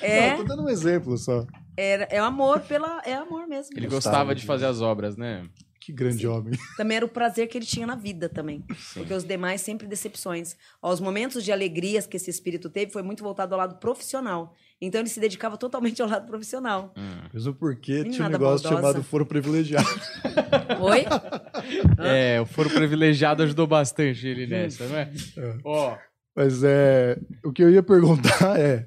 É, 0.00 0.30
Não, 0.30 0.36
tô 0.38 0.44
dando 0.44 0.64
um 0.64 0.68
exemplo 0.68 1.16
só. 1.16 1.46
é, 1.76 2.16
é 2.16 2.18
amor 2.18 2.60
pela. 2.60 3.00
É 3.06 3.14
amor 3.14 3.46
mesmo. 3.46 3.76
Ele 3.76 3.86
Gostava 3.86 4.16
gostava 4.16 4.34
de 4.34 4.44
fazer 4.44 4.66
as 4.66 4.80
obras, 4.82 5.16
né? 5.16 5.46
Que 5.80 5.92
grande 5.92 6.26
homem. 6.26 6.58
Também 6.76 6.96
era 6.96 7.06
o 7.06 7.08
prazer 7.08 7.46
que 7.46 7.56
ele 7.56 7.64
tinha 7.64 7.86
na 7.86 7.94
vida 7.94 8.28
também. 8.28 8.64
Porque 8.92 9.14
os 9.14 9.22
demais 9.22 9.60
sempre 9.60 9.86
decepções. 9.86 10.56
Ó, 10.82 10.92
Os 10.92 10.98
momentos 11.00 11.44
de 11.44 11.52
alegrias 11.52 12.08
que 12.08 12.16
esse 12.16 12.28
espírito 12.28 12.68
teve 12.68 12.90
foi 12.90 13.02
muito 13.04 13.22
voltado 13.22 13.54
ao 13.54 13.58
lado 13.60 13.76
profissional. 13.78 14.52
Então 14.80 15.00
ele 15.00 15.08
se 15.08 15.18
dedicava 15.18 15.56
totalmente 15.56 16.02
ao 16.02 16.08
lado 16.08 16.26
profissional. 16.26 16.92
Mesmo 17.32 17.54
porque 17.54 18.02
Nem 18.02 18.10
tinha 18.12 18.26
um 18.26 18.30
negócio 18.30 18.68
maldosa. 18.68 18.88
chamado 18.92 19.02
foro 19.04 19.24
privilegiado. 19.24 19.86
Oi? 20.80 21.04
É, 21.98 22.40
o 22.40 22.46
foro 22.46 22.68
privilegiado 22.68 23.42
ajudou 23.42 23.66
bastante 23.66 24.26
ele 24.26 24.46
nessa, 24.46 24.86
não 24.86 24.96
é? 24.98 25.10
Ó, 25.64 25.96
Mas 26.34 26.62
é, 26.62 27.18
o 27.42 27.52
que 27.52 27.62
eu 27.64 27.70
ia 27.70 27.82
perguntar 27.82 28.58
é, 28.60 28.84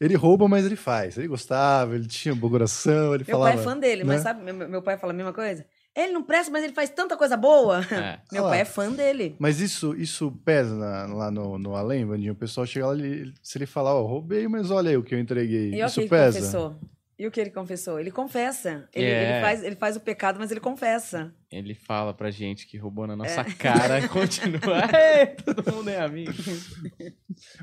ele 0.00 0.16
rouba, 0.16 0.48
mas 0.48 0.66
ele 0.66 0.74
faz. 0.76 1.16
Ele 1.16 1.28
gostava, 1.28 1.94
ele 1.94 2.08
tinha 2.08 2.34
um 2.34 2.36
bom 2.36 2.50
coração, 2.50 3.14
ele 3.14 3.24
Meu 3.24 3.36
falava... 3.36 3.52
pai 3.52 3.60
é 3.60 3.64
fã 3.64 3.78
dele, 3.78 4.02
mas 4.02 4.16
né? 4.16 4.22
sabe, 4.22 4.42
meu, 4.52 4.68
meu 4.68 4.82
pai 4.82 4.98
fala 4.98 5.12
a 5.12 5.16
mesma 5.16 5.32
coisa? 5.32 5.64
Ele 5.96 6.12
não 6.12 6.22
presta, 6.22 6.52
mas 6.52 6.62
ele 6.62 6.72
faz 6.72 6.88
tanta 6.90 7.16
coisa 7.16 7.36
boa. 7.36 7.80
É. 7.92 8.20
Meu 8.32 8.46
Ah. 8.46 8.50
pai 8.50 8.60
é 8.60 8.64
fã 8.64 8.90
dele. 8.92 9.34
Mas 9.38 9.60
isso, 9.60 9.94
isso 9.96 10.30
pesa 10.44 10.74
na- 10.76 11.06
lá 11.12 11.30
no, 11.30 11.58
no 11.58 11.74
além, 11.74 12.04
Vandinho? 12.06 12.32
O 12.32 12.36
pessoal 12.36 12.64
chega 12.66 12.86
lá, 12.86 12.94
ele, 12.94 13.32
se 13.42 13.58
ele 13.58 13.66
falar, 13.66 13.94
ó, 13.94 14.06
roubei, 14.06 14.46
mas 14.46 14.70
olha 14.70 14.90
aí 14.90 14.96
o 14.96 15.02
que 15.02 15.14
eu 15.14 15.18
entreguei. 15.18 15.70
E 15.70 15.74
olha 15.74 15.84
o 15.84 15.86
isso 15.86 15.94
que 15.96 16.00
ele 16.02 16.08
pesa? 16.08 16.38
confessou. 16.38 16.80
E 17.18 17.26
o 17.26 17.30
que 17.30 17.38
ele 17.38 17.50
confessou? 17.50 18.00
Ele 18.00 18.10
confessa. 18.10 18.88
Ele, 18.94 19.04
É. 19.06 19.32
ele 19.34 19.40
faz, 19.42 19.62
ele 19.62 19.76
faz 19.76 19.94
o 19.96 20.00
pecado, 20.00 20.38
mas 20.38 20.50
ele 20.50 20.60
confessa. 20.60 21.34
ele 21.52 21.74
fala 21.74 22.14
pra 22.14 22.30
gente 22.30 22.66
que 22.66 22.78
roubou 22.78 23.06
na 23.06 23.12
É. 23.12 23.16
nossa 23.16 23.44
cara 23.58 23.98
e 24.00 24.08
continua. 24.08 24.60
Ei, 25.20 25.26
todo 25.26 25.70
mundo 25.74 25.90
é 25.90 26.00
amigo. 26.00 26.32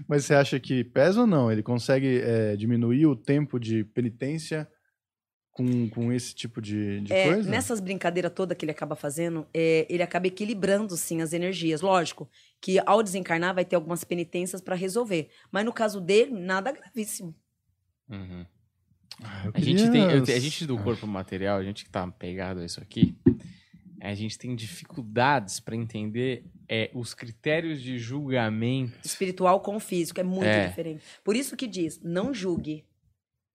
Mas 0.08 0.26
você 0.26 0.34
acha 0.36 0.60
que 0.60 0.84
pesa 0.84 1.22
ou 1.22 1.28
não? 1.28 1.52
Ele 1.52 1.64
consegue 1.64 2.20
é, 2.22 2.56
diminuir 2.56 3.06
o 3.08 3.16
tempo 3.16 3.60
de 3.60 3.84
penitência 3.84 4.68
com, 5.58 5.90
com 5.90 6.14
esse 6.14 6.36
tipo 6.36 6.62
de, 6.62 7.02
de 7.02 7.12
É, 7.12 7.34
coisa? 7.34 7.50
nessas 7.50 7.80
brincadeiras 7.80 8.32
todas 8.32 8.56
que 8.56 8.64
ele 8.64 8.72
acaba 8.72 8.96
fazendo, 8.96 9.48
é, 9.52 9.88
ele 9.90 10.04
acaba 10.04 10.28
equilibrando, 10.28 10.96
sim, 10.96 11.20
as 11.22 11.34
energias. 11.34 11.82
Lógico 11.82 12.30
que 12.62 12.78
ao 12.86 13.02
desencarnar 13.02 13.56
vai 13.56 13.66
ter 13.66 13.76
algumas 13.76 14.04
penitências 14.04 14.62
para 14.62 14.76
resolver. 14.76 15.30
Mas 15.52 15.66
no 15.66 15.74
caso 15.74 16.00
dele, 16.00 16.32
nada 16.32 16.72
gravíssimo. 16.72 17.36
Uhum. 18.08 18.46
Ah, 19.24 19.50
A 19.52 19.60
gente 19.60 19.90
tem. 19.90 20.02
eu 20.04 20.22
a 20.22 20.40
gente 20.40 20.66
do 20.68 20.78
corpo 20.78 21.08
material, 21.08 21.58
a 21.58 21.64
gente 21.64 21.84
que 21.86 21.90
tá 21.90 22.08
pegado 22.08 22.60
a 22.60 22.66
isso 22.66 22.80
aqui, 22.80 23.18
a 24.00 24.14
gente 24.14 24.38
tem 24.38 24.56
dificuldades 24.56 25.60
para 25.60 25.76
entender 25.76 26.46
é, 26.70 26.92
os 26.94 27.16
critérios 27.16 27.82
de 27.82 27.98
julgamento. 27.98 28.94
Espiritual 29.04 29.60
com 29.62 29.76
o 29.76 29.80
físico 29.80 30.20
é 30.20 30.24
muito 30.24 30.46
É. 30.46 30.68
diferente. 30.68 31.04
Por 31.24 31.36
isso 31.36 31.58
que 31.58 31.66
diz, 31.66 32.00
não 32.04 32.32
julgue, 32.32 32.86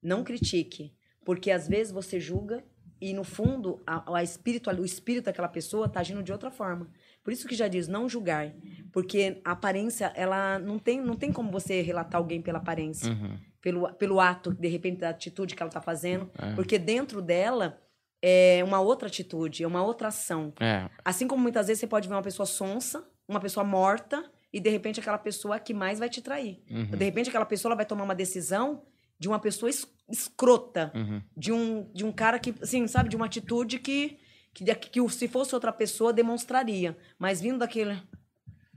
não 0.02 0.24
critique. 0.24 0.92
Porque 1.24 1.50
às 1.50 1.68
vezes 1.68 1.92
você 1.92 2.18
julga 2.20 2.64
e 3.00 3.12
no 3.12 3.24
fundo 3.24 3.80
a, 3.86 4.16
a 4.18 4.22
espiritual, 4.22 4.76
o 4.76 4.84
espírito 4.84 5.24
daquela 5.24 5.48
pessoa 5.48 5.88
tá 5.88 6.00
agindo 6.00 6.22
de 6.22 6.30
outra 6.32 6.50
forma. 6.50 6.88
Por 7.24 7.32
isso 7.32 7.46
que 7.48 7.54
já 7.54 7.66
diz, 7.68 7.88
não 7.88 8.08
julgar. 8.08 8.52
Porque 8.92 9.40
a 9.44 9.52
aparência, 9.52 10.12
ela 10.14 10.58
não 10.58 10.78
tem, 10.78 11.00
não 11.00 11.14
tem 11.16 11.32
como 11.32 11.50
você 11.50 11.80
relatar 11.82 12.20
alguém 12.20 12.40
pela 12.40 12.58
aparência. 12.58 13.10
Uhum. 13.12 13.38
pelo, 13.60 13.92
pelo 13.94 14.20
ato, 14.20 14.52
de 14.52 14.68
repente, 14.68 14.98
da 15.00 15.10
atitude 15.10 15.54
que 15.54 15.62
ela 15.62 15.68
está 15.70 15.80
fazendo. 15.80 16.30
É. 16.38 16.52
Porque 16.54 16.78
dentro 16.78 17.20
dela 17.22 17.78
é 18.20 18.62
uma 18.64 18.80
outra 18.80 19.08
atitude, 19.08 19.62
é 19.64 19.66
uma 19.66 19.82
outra 19.82 20.08
ação. 20.08 20.52
É, 20.60 20.88
Assim 21.04 21.26
como 21.28 21.42
muitas 21.42 21.66
vezes 21.68 21.80
você 21.80 21.86
pode 21.86 22.08
ver 22.08 22.14
uma 22.14 22.22
pessoa 22.22 22.46
sonsa, 22.46 23.04
uma 23.26 23.40
pessoa 23.40 23.64
morta, 23.64 24.24
e 24.52 24.60
de 24.60 24.68
repente 24.70 25.00
aquela 25.00 25.18
pessoa 25.18 25.58
que 25.58 25.72
mais 25.74 25.98
vai 25.98 26.08
te 26.08 26.20
trair. 26.22 26.60
uhum, 26.70 26.86
De 26.86 27.04
repente 27.04 27.28
aquela 27.30 27.46
pessoa 27.46 27.70
ela 27.70 27.76
vai 27.76 27.86
tomar 27.86 28.04
uma 28.04 28.14
decisão 28.14 28.82
de 29.18 29.26
uma 29.28 29.38
pessoa 29.38 29.70
es- 29.70 29.86
escrota, 30.08 30.92
uhum. 30.94 31.22
de 31.36 31.52
um, 31.52 31.90
de 31.92 32.04
um 32.04 32.12
cara 32.12 32.38
que, 32.38 32.54
assim, 32.60 32.86
sabe, 32.86 33.08
de 33.08 33.16
uma 33.16 33.26
atitude 33.26 33.78
que, 33.78 34.18
que, 34.52 34.64
que 34.74 35.08
se 35.10 35.28
fosse 35.28 35.54
outra 35.54 35.72
pessoa 35.72 36.12
demonstraria. 36.12 36.96
Mas 37.18 37.40
vindo 37.40 37.58
daquele. 37.58 38.00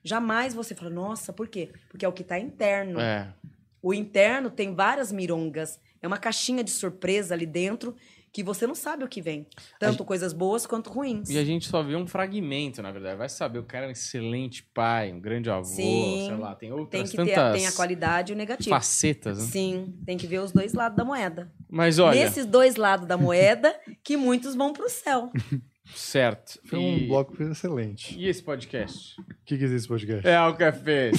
Jamais 0.03 0.53
você 0.53 0.75
fala, 0.75 0.91
nossa, 0.91 1.33
por 1.33 1.47
quê? 1.47 1.71
Porque 1.89 2.05
é 2.05 2.07
o 2.07 2.13
que 2.13 2.21
está 2.21 2.39
interno. 2.39 2.99
É. 2.99 3.33
O 3.81 3.93
interno 3.93 4.49
tem 4.49 4.73
várias 4.73 5.11
mirongas. 5.11 5.79
É 6.01 6.07
uma 6.07 6.17
caixinha 6.17 6.63
de 6.63 6.71
surpresa 6.71 7.33
ali 7.33 7.45
dentro 7.45 7.95
que 8.35 8.43
você 8.43 8.67
não 8.67 8.75
sabe 8.75 9.01
o 9.05 9.07
que 9.07 9.21
vem. 9.21 9.47
Tanto 9.79 10.03
coisas 10.03 10.33
boas 10.33 10.67
quanto 10.67 10.89
ruins. 10.89 11.29
E 11.29 11.37
a 11.37 11.45
gente 11.45 11.69
só 11.69 11.81
vê 11.81 11.95
um 11.95 12.05
fragmento, 12.05 12.81
na 12.81 12.91
verdade. 12.91 13.15
Vai 13.15 13.29
saber, 13.29 13.59
o 13.59 13.63
cara 13.63 13.85
é 13.85 13.87
um 13.87 13.91
excelente 13.91 14.61
pai, 14.73 15.13
um 15.13 15.21
grande 15.21 15.49
avô, 15.49 15.63
Sim. 15.63 16.25
sei 16.27 16.35
lá, 16.35 16.53
tem 16.53 16.69
Tem 16.69 16.77
outras 16.77 17.11
que 17.11 17.15
ter 17.15 17.53
tem 17.53 17.65
a 17.65 17.71
qualidade 17.71 18.33
e 18.33 18.35
o 18.35 18.37
negativo. 18.37 18.71
facetas, 18.71 19.37
né? 19.37 19.45
Sim, 19.45 19.97
tem 20.05 20.17
que 20.17 20.27
ver 20.27 20.39
os 20.39 20.51
dois 20.51 20.73
lados 20.73 20.97
da 20.97 21.05
moeda. 21.05 21.49
Mas 21.69 21.97
olha, 21.97 22.25
Nesses 22.25 22.45
dois 22.45 22.75
lados 22.75 23.07
da 23.07 23.15
moeda 23.15 23.73
que 24.03 24.17
muitos 24.17 24.53
vão 24.53 24.73
pro 24.73 24.89
céu. 24.89 25.31
certo. 25.93 26.59
Foi 26.65 26.79
e... 26.79 26.83
um 26.83 27.07
bloco 27.07 27.41
excelente. 27.41 28.17
E 28.17 28.27
esse 28.27 28.41
podcast? 28.41 29.19
O 29.19 29.25
que, 29.45 29.57
que 29.57 29.63
é 29.63 29.67
esse 29.67 29.87
podcast? 29.87 30.27
É 30.27 30.41
o 30.41 30.55
café. 30.55 31.11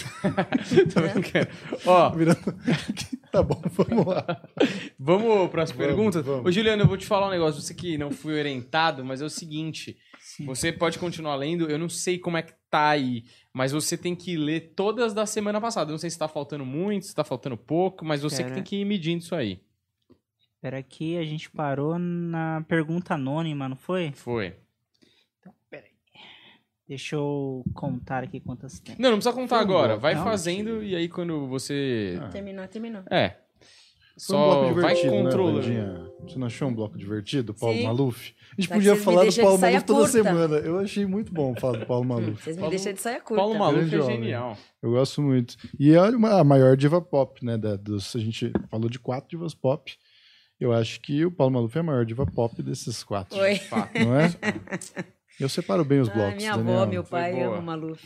Tô 0.93 1.01
brincando. 1.01 1.49
Ó, 1.85 2.11
Virando... 2.11 2.55
tá 3.31 3.43
bom, 3.43 3.61
vamos 3.71 4.07
lá. 4.07 4.49
vamos 4.99 5.51
para 5.51 5.63
as 5.63 5.73
perguntas? 5.73 6.25
vamos. 6.25 6.47
Ô, 6.47 6.51
Juliano, 6.51 6.83
eu 6.83 6.89
vou 6.89 6.97
te 6.97 7.07
falar 7.07 7.29
um 7.29 7.31
negócio. 7.31 7.61
Você 7.61 7.75
que 7.75 7.97
não 7.99 8.11
foi 8.11 8.39
orientado, 8.39 9.05
mas 9.05 9.21
é 9.21 9.25
o 9.25 9.31
seguinte. 9.31 9.97
Você 10.45 10.73
pode 10.73 10.99
continuar 10.99 11.37
lendo. 11.37 11.71
Eu 11.71 11.79
não 11.79 11.89
sei 11.89 12.19
como 12.19 12.37
é 12.37 12.43
que 12.43 12.53
tá 12.71 12.89
aí, 12.89 13.25
mas 13.53 13.73
você 13.73 13.97
tem 13.97 14.15
que 14.15 14.37
ler 14.37 14.73
todas 14.75 15.15
da 15.15 15.25
semana 15.25 15.61
passada. 15.61 15.91
Eu 15.91 15.93
não 15.93 15.99
sei 15.99 16.11
se 16.11 16.19
tá 16.19 16.29
faltando 16.29 16.65
muito, 16.67 17.07
se 17.07 17.15
tá 17.15 17.25
faltando 17.25 17.57
pouco, 17.57 18.05
mas 18.05 18.23
você 18.23 18.45
que 18.45 18.53
tem 18.53 18.63
que 18.63 18.77
ir 18.77 18.85
medindo 18.85 19.23
isso 19.23 19.35
aí. 19.35 19.61
Espera 20.67 20.79
aqui, 20.81 21.17
a 21.17 21.23
gente 21.25 21.49
parou 21.49 21.97
na 21.97 22.65
pergunta 22.67 23.15
anônima, 23.15 23.69
não 23.69 23.77
foi? 23.77 24.11
Foi. 24.17 24.53
Deixa 26.89 27.15
eu 27.15 27.65
contar 27.73 28.25
aqui 28.25 28.41
quantas 28.41 28.81
tem. 28.81 28.97
Não, 28.99 29.11
não 29.11 29.19
precisa 29.19 29.33
contar 29.33 29.57
Foi 29.59 29.59
um 29.59 29.69
agora. 29.69 29.87
bloco. 29.91 30.03
Vai 30.03 30.15
Não, 30.17 30.25
fazendo 30.25 30.83
e 30.83 30.97
aí 30.97 31.09
quando 31.09 31.47
você. 31.47 32.19
Ah. 32.21 32.29
Terminar, 32.31 32.67
terminou. 32.67 33.03
É. 33.11 33.29
Foi 33.31 33.37
um 33.37 34.41
Só 34.41 34.45
bloco 34.45 34.63
vai 34.81 34.95
divertido, 34.95 35.11
né, 35.15 35.23
controlando. 35.23 35.61
Vandinha? 35.63 36.11
Você 36.23 36.39
não 36.39 36.47
achou 36.49 36.69
um 36.69 36.75
bloco 36.75 36.99
divertido, 36.99 37.55
Paulo 37.55 37.77
Sim. 37.77 37.85
Maluf? 37.85 38.35
A 38.57 38.61
gente 38.61 38.69
Só 38.69 38.75
que 38.75 38.79
podia 38.79 38.91
vocês 38.95 38.99
me 38.99 39.05
falar 39.05 39.17
do 39.19 39.23
deixam 39.23 39.43
de 39.43 39.47
Paulo 39.47 39.59
saia 39.61 39.73
Maluf 39.73 39.87
toda 39.87 39.99
curta. 40.01 40.23
semana. 40.23 40.57
Eu 40.57 40.79
achei 40.81 41.07
muito 41.07 41.33
bom 41.35 41.55
falar 41.55 41.79
do 41.79 41.87
Paulo 41.87 42.05
Maluf. 42.05 42.43
Vocês 42.43 42.57
me 42.57 42.61
Paulo- 42.63 42.71
deixam 42.71 42.93
de 42.93 43.01
saia 43.01 43.21
curta. 43.21 43.43
Paulo 43.43 43.57
Maluf 43.59 43.79
Grande 43.81 43.95
é 43.97 44.03
homem. 44.03 44.17
genial. 44.17 44.59
Eu 44.83 44.91
gosto 44.93 45.23
muito. 45.23 45.57
E 45.79 45.93
é 45.93 46.01
uma- 46.03 46.41
a 46.41 46.45
maior 46.45 46.77
diva 46.77 47.01
pop, 47.01 47.45
né? 47.45 47.57
Da, 47.57 47.77
dos, 47.77 48.17
a 48.17 48.19
gente 48.19 48.53
falou 48.71 48.89
de 48.89 48.99
quatro 48.99 49.29
divas 49.31 49.55
pop. 49.55 49.93
Eu 50.59 50.73
acho 50.73 51.01
que 51.01 51.25
o 51.25 51.31
Paulo 51.31 51.53
Maluf 51.53 51.77
é 51.77 51.81
a 51.81 51.83
maior 51.83 52.05
diva 52.05 52.25
pop 52.27 52.63
desses 52.63 53.03
quatro. 53.05 53.39
Oi. 53.39 53.57
Fato. 53.57 53.93
Não 53.99 54.17
é? 54.19 54.29
Eu 55.39 55.49
separo 55.51 55.85
bem 55.85 56.01
os 56.01 56.09
Ah, 56.09 56.13
blocos, 56.15 56.37
minha 56.37 56.57
Daniel. 56.57 56.77
avó, 56.79 56.87
meu 56.87 57.05
pai 57.05 57.43
ama 57.43 57.61
Maluf. 57.61 58.03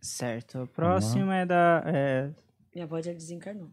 Certo. 0.00 0.58
A 0.62 0.66
próxima 0.66 1.36
é 1.36 1.44
da. 1.44 1.82
é, 1.86 2.30
Minha 2.74 2.84
avó 2.86 3.00
já 3.02 3.12
desencarnou. 3.12 3.70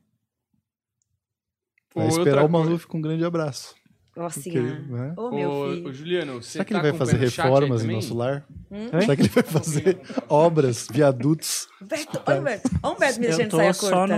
Vai 1.96 2.06
Outra 2.08 2.20
esperar 2.22 2.44
o 2.46 2.50
coisa- 2.50 2.66
Maluf 2.66 2.88
com 2.88 2.98
um 2.98 3.02
grande 3.02 3.24
abraço. 3.24 3.74
Nossa 4.18 4.40
Porque, 4.42 4.52
senhora. 4.52 4.80
né? 4.80 5.14
Ô, 5.18 5.30
meu 5.30 5.50
filho. 5.74 5.90
ô, 5.90 5.94
Juliano, 5.94 6.34
você 6.42 6.52
Será 6.52 6.66
que 6.66 6.74
tá 6.74 6.80
ele 6.80 6.90
vai 6.90 6.98
fazer 6.98 7.16
o 7.18 7.20
reformas 7.20 7.84
em 7.84 7.92
nosso 7.96 8.14
lar? 8.16 8.46
Hum? 8.72 8.88
Será 9.02 9.16
que 9.16 9.22
ele 9.24 9.30
vai 9.30 9.44
fazer 9.44 10.00
obras, 10.30 10.88
viadutos? 10.90 11.68
Humberto, 11.82 12.22
olha 12.26 12.38
o 12.38 12.42
Humberto. 12.42 12.70
Olha 12.82 12.92
o 12.92 12.96
Humberto 12.96 13.20
deixando 13.20 13.44
de 13.44 13.50
tô 13.50 13.58
saia 13.58 13.74
só 13.74 13.90
curta. 14.00 14.16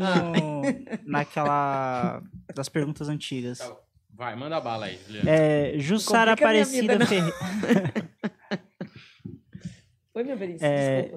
No, 0.00 0.06
Ah. 0.06 0.20
no- 0.22 0.62
naquela 1.06 2.22
das 2.54 2.68
perguntas 2.68 3.08
antigas. 3.08 3.58
Tá 3.58 3.68
bom. 3.68 3.84
Vai, 4.16 4.36
manda 4.36 4.60
bala 4.60 4.86
aí, 4.86 4.98
Juliano. 5.06 5.28
É, 5.28 5.72
Jussara 5.78 6.32
Aparecida. 6.34 7.04
Ferreira. 7.04 7.34
Oi, 10.16 10.22
meu 10.22 10.36
Benício, 10.38 10.64
É, 10.64 11.10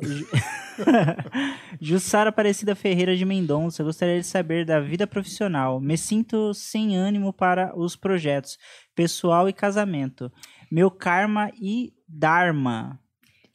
Jussara 1.80 2.30
Aparecida 2.32 2.74
Ferreira 2.76 3.16
de 3.16 3.24
Mendonça, 3.26 3.84
gostaria 3.84 4.20
de 4.20 4.26
saber 4.26 4.66
da 4.66 4.80
vida 4.80 5.06
profissional. 5.06 5.80
Me 5.80 5.96
sinto 5.96 6.52
sem 6.56 6.98
ânimo 6.98 7.32
para 7.32 7.78
os 7.78 7.96
projetos 7.96 8.58
pessoal 8.96 9.48
e 9.48 9.54
casamento. 9.54 10.32
Meu 10.72 10.90
karma 10.90 11.52
e 11.62 11.94
dharma. 12.08 13.00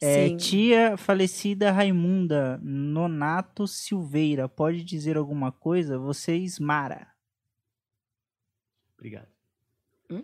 É, 0.05 0.35
tia 0.35 0.97
falecida 0.97 1.71
Raimunda 1.71 2.59
Nonato 2.63 3.67
Silveira, 3.67 4.47
pode 4.49 4.83
dizer 4.83 5.17
alguma 5.17 5.51
coisa? 5.51 5.97
Vocês, 5.97 6.59
Mara. 6.59 7.07
Obrigado. 8.97 9.27
Hum? 10.09 10.23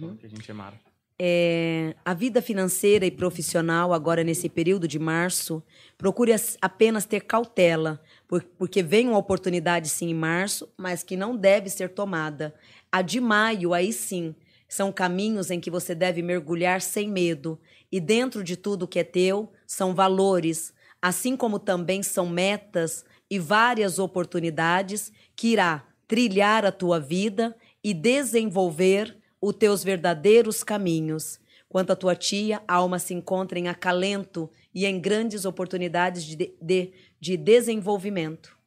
Falou 0.00 0.16
que 0.16 0.26
a 0.26 0.28
gente 0.28 0.50
é 0.50 0.54
mara. 0.54 0.80
É, 1.22 1.94
a 2.02 2.14
vida 2.14 2.40
financeira 2.40 3.04
e 3.04 3.10
profissional, 3.10 3.92
agora 3.92 4.24
nesse 4.24 4.48
período 4.48 4.88
de 4.88 4.98
março, 4.98 5.62
procure 5.98 6.32
as- 6.32 6.56
apenas 6.62 7.04
ter 7.04 7.20
cautela, 7.20 8.00
por- 8.26 8.42
porque 8.42 8.82
vem 8.82 9.06
uma 9.08 9.18
oportunidade 9.18 9.88
sim 9.90 10.08
em 10.10 10.14
março, 10.14 10.72
mas 10.78 11.02
que 11.02 11.16
não 11.16 11.36
deve 11.36 11.68
ser 11.68 11.90
tomada. 11.90 12.54
A 12.90 13.02
de 13.02 13.20
maio, 13.20 13.74
aí 13.74 13.92
sim, 13.92 14.34
são 14.66 14.90
caminhos 14.90 15.50
em 15.50 15.60
que 15.60 15.70
você 15.70 15.94
deve 15.94 16.22
mergulhar 16.22 16.80
sem 16.80 17.10
medo. 17.10 17.60
E 17.90 18.00
dentro 18.00 18.44
de 18.44 18.56
tudo 18.56 18.86
que 18.86 18.98
é 18.98 19.04
teu, 19.04 19.52
são 19.66 19.94
valores, 19.94 20.72
assim 21.00 21.36
como 21.36 21.58
também 21.58 22.02
são 22.02 22.28
metas 22.28 23.04
e 23.30 23.38
várias 23.38 23.98
oportunidades 23.98 25.12
que 25.34 25.48
irá 25.48 25.86
trilhar 26.06 26.64
a 26.64 26.72
tua 26.72 26.98
vida 26.98 27.56
e 27.82 27.94
desenvolver 27.94 29.16
os 29.40 29.54
teus 29.54 29.82
verdadeiros 29.82 30.62
caminhos. 30.62 31.40
Quanto 31.68 31.92
à 31.92 31.96
tua 31.96 32.16
tia, 32.16 32.60
a 32.66 32.74
alma 32.74 32.98
se 32.98 33.14
encontra 33.14 33.58
em 33.58 33.68
acalento 33.68 34.50
e 34.74 34.84
em 34.84 35.00
grandes 35.00 35.44
oportunidades 35.44 36.24
de, 36.24 36.52
de, 36.60 36.92
de 37.20 37.36
desenvolvimento. 37.36 38.58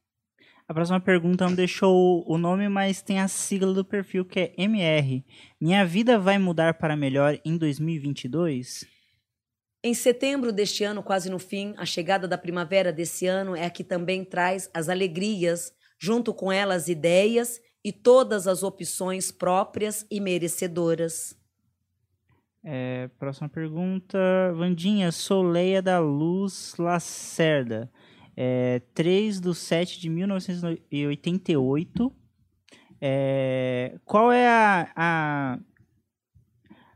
A 0.66 0.74
próxima 0.74 1.02
pergunta 1.02 1.46
não 1.46 1.54
deixou 1.54 2.24
o 2.26 2.38
nome, 2.38 2.70
mas 2.70 3.02
tem 3.02 3.20
a 3.20 3.28
sigla 3.28 3.74
do 3.74 3.84
perfil 3.84 4.24
que 4.24 4.40
é 4.40 4.54
MR. 4.58 5.24
Minha 5.60 5.86
vida 5.86 6.18
vai 6.18 6.38
mudar 6.38 6.76
para 6.76 6.96
melhor 6.96 7.38
em 7.44 7.58
2022? 7.58 8.86
Em 9.84 9.94
setembro 9.94 10.52
deste 10.54 10.84
ano, 10.86 11.04
quase 11.04 11.30
no 11.30 11.38
fim, 11.38 11.74
a 11.78 11.86
chegada 11.86 12.26
da 12.28 12.38
primavera 12.38 12.92
desse 12.94 13.28
ano 13.28 13.54
é 13.56 13.66
a 13.66 13.70
que 13.70 13.84
também 13.84 14.24
traz 14.24 14.70
as 14.74 14.88
alegrias, 14.88 15.74
junto 16.00 16.34
com 16.34 16.50
ela 16.52 16.74
as 16.74 16.88
ideias 16.88 17.60
e 17.84 17.92
todas 17.92 18.48
as 18.48 18.64
opções 18.64 19.30
próprias 19.30 20.06
e 20.10 20.22
merecedoras. 20.22 21.36
É, 22.64 23.10
próxima 23.20 23.50
pergunta. 23.50 24.18
Vandinha, 24.56 25.12
sou 25.12 25.44
Leia 25.44 25.82
da 25.82 26.00
Luz 26.00 26.76
Lacerda. 26.80 27.92
É, 28.38 28.80
3 28.94 29.42
de 29.42 29.54
7 29.54 30.00
de 30.00 30.08
1988. 30.10 32.10
É, 33.02 33.98
qual 34.06 34.32
é 34.32 34.48
a, 34.48 34.90
a- 34.96 35.60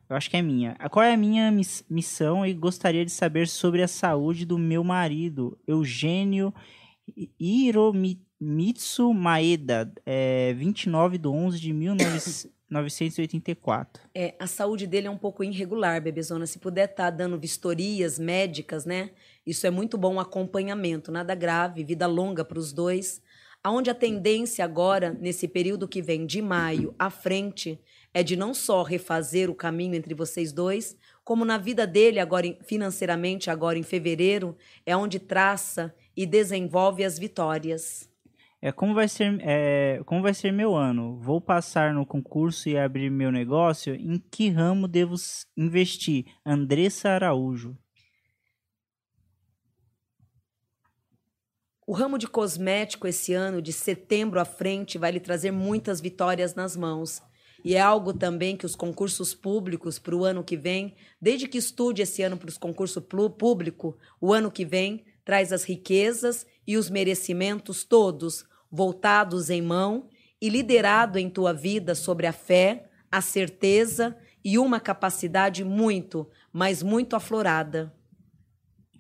Eu 0.10 0.16
acho 0.16 0.30
que 0.30 0.38
é 0.38 0.42
minha. 0.42 0.76
Qual 0.92 1.04
é 1.04 1.14
a 1.14 1.18
minha 1.18 1.52
miss- 1.52 1.84
missão 1.90 2.46
e 2.46 2.54
gostaria 2.54 3.04
de 3.04 3.12
saber 3.12 3.48
sobre 3.48 3.82
a 3.84 3.88
saúde 3.88 4.46
do 4.46 4.58
meu 4.58 4.84
marido, 4.84 5.58
Eugênio 5.68 6.54
Hiromi- 7.40 8.22
Mitsu 8.40 9.14
Maeda, 9.14 9.92
é, 10.06 10.54
29 10.54 11.18
de 11.18 11.28
11 11.28 11.60
de 11.60 11.74
1984. 11.74 14.04
É, 14.14 14.36
a 14.40 14.48
saúde 14.48 14.86
dele 14.88 15.08
é 15.08 15.12
um 15.12 15.18
pouco 15.18 15.44
irregular, 15.44 16.02
bebezona. 16.02 16.46
Se 16.46 16.60
puder 16.60 16.90
estar 16.90 17.10
dando 17.12 17.40
vistorias 17.40 18.18
médicas, 18.20 18.86
né? 18.86 19.12
Isso 19.46 19.66
é 19.68 19.70
muito 19.70 19.98
bom 19.98 20.20
acompanhamento, 20.20 21.12
nada 21.12 21.34
grave, 21.36 21.84
vida 21.84 22.08
longa 22.08 22.44
para 22.44 22.60
os 22.60 22.74
dois. 22.74 23.22
Aonde 23.64 23.90
a 23.90 23.96
tendência 23.96 24.64
agora, 24.66 25.16
nesse 25.20 25.48
período 25.48 25.88
que 25.88 26.02
vem 26.02 26.26
de 26.26 26.42
maio 26.42 26.94
à 26.98 27.10
frente, 27.10 27.80
é 28.14 28.24
de 28.24 28.36
não 28.36 28.54
só 28.54 28.84
refazer 28.84 29.50
o 29.50 29.56
caminho 29.56 29.96
entre 29.96 30.14
vocês 30.14 30.52
dois, 30.52 30.98
como 31.24 31.46
na 31.46 31.58
vida 31.58 31.86
dele 31.86 32.20
agora 32.20 32.58
financeiramente 32.64 33.50
agora 33.50 33.78
em 33.78 33.84
fevereiro, 33.84 34.58
é 34.86 34.96
onde 34.96 35.20
traça 35.20 35.94
e 36.16 36.26
desenvolve 36.26 37.04
as 37.04 37.20
vitórias. 37.20 38.10
É, 38.60 38.72
como, 38.72 38.96
vai 38.96 39.08
ser, 39.08 39.38
é, 39.42 40.02
como 40.06 40.22
vai 40.22 40.34
ser 40.34 40.52
meu 40.52 40.76
ano? 40.76 41.20
Vou 41.20 41.40
passar 41.40 41.94
no 41.94 42.06
concurso 42.06 42.68
e 42.68 42.78
abrir 42.78 43.12
meu 43.12 43.32
negócio? 43.32 43.94
Em 43.94 44.18
que 44.18 44.50
ramo 44.50 44.88
devo 44.88 45.16
investir? 45.56 46.26
Andressa 46.44 47.10
Araújo. 47.10 47.78
O 51.86 51.94
ramo 51.94 52.18
de 52.18 52.28
cosmético 52.28 53.08
esse 53.08 53.34
ano, 53.34 53.62
de 53.62 53.72
setembro 53.72 54.42
à 54.42 54.46
frente, 54.46 54.98
vai 54.98 55.12
lhe 55.12 55.20
trazer 55.22 55.52
muitas 55.52 56.02
vitórias 56.02 56.54
nas 56.54 56.76
mãos. 56.76 57.22
E 57.64 57.76
é 57.76 57.80
algo 57.80 58.14
também 58.14 58.56
que 58.56 58.66
os 58.66 58.76
concursos 58.76 59.34
públicos 59.34 60.00
para 60.00 60.16
o 60.16 60.24
ano 60.24 60.44
que 60.44 60.56
vem, 60.56 60.96
desde 61.22 61.48
que 61.48 61.58
estude 61.58 62.02
esse 62.02 62.22
ano 62.22 62.38
para 62.38 62.50
os 62.50 62.58
concursos 62.58 63.04
públicos, 63.38 63.96
o 64.22 64.34
ano 64.34 64.52
que 64.52 64.66
vem 64.66 65.04
traz 65.26 65.52
as 65.52 65.64
riquezas 65.64 66.46
e 66.66 66.78
os 66.78 66.90
merecimentos 66.90 67.84
todos 67.84 68.46
voltados 68.72 69.50
em 69.50 69.62
mão 69.62 70.08
e 70.42 70.50
liderado 70.50 71.18
em 71.18 71.30
tua 71.30 71.54
vida 71.54 71.96
sobre 71.96 72.28
a 72.28 72.34
fé, 72.34 72.90
a 73.12 73.22
certeza 73.22 74.16
e 74.44 74.58
uma 74.58 74.80
capacidade 74.80 75.64
muito, 75.64 76.30
mas 76.54 76.84
muito 76.84 77.16
aflorada. 77.16 77.94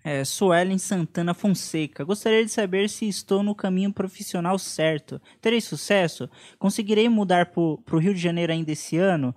É, 0.10 0.24
Suelen 0.24 0.78
Santana 0.78 1.34
Fonseca. 1.34 2.02
Gostaria 2.06 2.46
de 2.46 2.50
saber 2.50 2.88
se 2.88 3.10
estou 3.10 3.44
no 3.44 3.54
caminho 3.54 3.92
profissional 3.92 4.58
certo. 4.58 5.22
Terei 5.42 5.60
sucesso? 5.60 6.30
Conseguirei 6.58 7.10
mudar 7.10 7.48
para 7.48 7.62
o 7.62 8.00
Rio 8.00 8.14
de 8.14 8.22
Janeiro 8.22 8.54
ainda 8.54 8.72
esse 8.72 8.96
ano? 8.96 9.36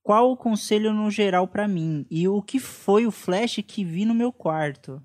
Qual 0.00 0.30
o 0.30 0.36
conselho 0.36 0.92
no 0.92 1.10
geral 1.10 1.48
para 1.48 1.66
mim? 1.66 2.06
E 2.08 2.28
o 2.28 2.40
que 2.40 2.60
foi 2.60 3.04
o 3.04 3.10
flash 3.10 3.64
que 3.66 3.84
vi 3.84 4.04
no 4.04 4.14
meu 4.14 4.32
quarto? 4.32 5.02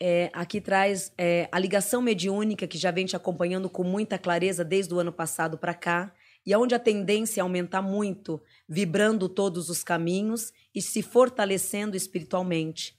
É, 0.00 0.30
aqui 0.32 0.58
traz 0.58 1.12
é, 1.18 1.46
a 1.52 1.58
ligação 1.58 2.00
mediúnica 2.00 2.66
que 2.66 2.78
já 2.78 2.90
vem 2.90 3.04
te 3.04 3.14
acompanhando 3.14 3.68
com 3.68 3.84
muita 3.84 4.18
clareza 4.18 4.64
desde 4.64 4.94
o 4.94 4.98
ano 4.98 5.12
passado 5.12 5.58
para 5.58 5.74
cá, 5.74 6.14
e 6.46 6.54
aonde 6.54 6.74
a 6.74 6.78
tendência 6.78 7.40
é 7.40 7.42
aumentar 7.42 7.82
muito, 7.82 8.40
vibrando 8.66 9.28
todos 9.28 9.68
os 9.68 9.84
caminhos 9.84 10.50
e 10.74 10.80
se 10.80 11.02
fortalecendo 11.02 11.94
espiritualmente. 11.94 12.94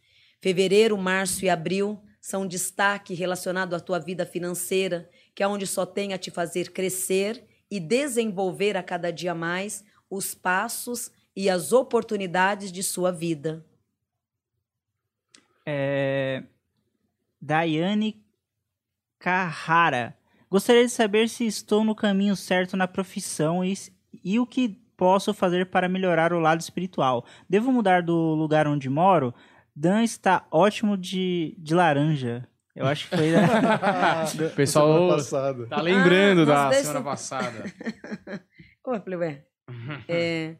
Fevereiro, 0.45 0.95
março 0.95 1.43
e 1.43 1.49
abril 1.49 1.99
são 2.21 2.45
destaque 2.45 3.15
relacionado 3.15 3.73
à 3.73 3.79
tua 3.79 3.97
vida 3.97 4.27
financeira, 4.27 5.09
que 5.33 5.41
é 5.41 5.47
onde 5.47 5.65
só 5.65 5.87
tem 5.87 6.13
a 6.13 6.19
te 6.19 6.29
fazer 6.29 6.71
crescer 6.71 7.43
e 7.67 7.79
desenvolver 7.79 8.77
a 8.77 8.83
cada 8.83 9.11
dia 9.11 9.33
mais 9.33 9.83
os 10.07 10.35
passos 10.35 11.11
e 11.35 11.49
as 11.49 11.73
oportunidades 11.73 12.71
de 12.71 12.83
sua 12.83 13.11
vida. 13.11 13.65
É, 15.65 16.43
Daiane 17.41 18.23
Carrara. 19.17 20.15
Gostaria 20.47 20.85
de 20.85 20.91
saber 20.91 21.27
se 21.27 21.47
estou 21.47 21.83
no 21.83 21.95
caminho 21.95 22.35
certo 22.35 22.77
na 22.77 22.87
profissão 22.87 23.65
e, 23.65 23.73
e 24.23 24.39
o 24.39 24.45
que 24.45 24.79
posso 24.95 25.33
fazer 25.33 25.71
para 25.71 25.89
melhorar 25.89 26.33
o 26.33 26.39
lado 26.39 26.61
espiritual. 26.61 27.25
Devo 27.49 27.71
mudar 27.71 28.03
do 28.03 28.35
lugar 28.35 28.67
onde 28.67 28.87
moro? 28.89 29.33
Dan 29.75 30.03
está 30.03 30.47
ótimo 30.49 30.97
de, 30.97 31.55
de 31.59 31.75
laranja. 31.75 32.47
Eu 32.75 32.85
acho 32.85 33.09
que 33.09 33.15
foi. 33.15 33.31
Né? 33.31 33.41
o 34.51 34.55
pessoal 34.55 35.17
tá 35.69 35.81
lembrando 35.81 36.41
ah, 36.51 36.69
da 36.69 36.73
semana 36.73 37.03
passada. 37.03 37.63
Ô, 38.85 38.99
Pleué. 38.99 39.45
é... 40.07 40.55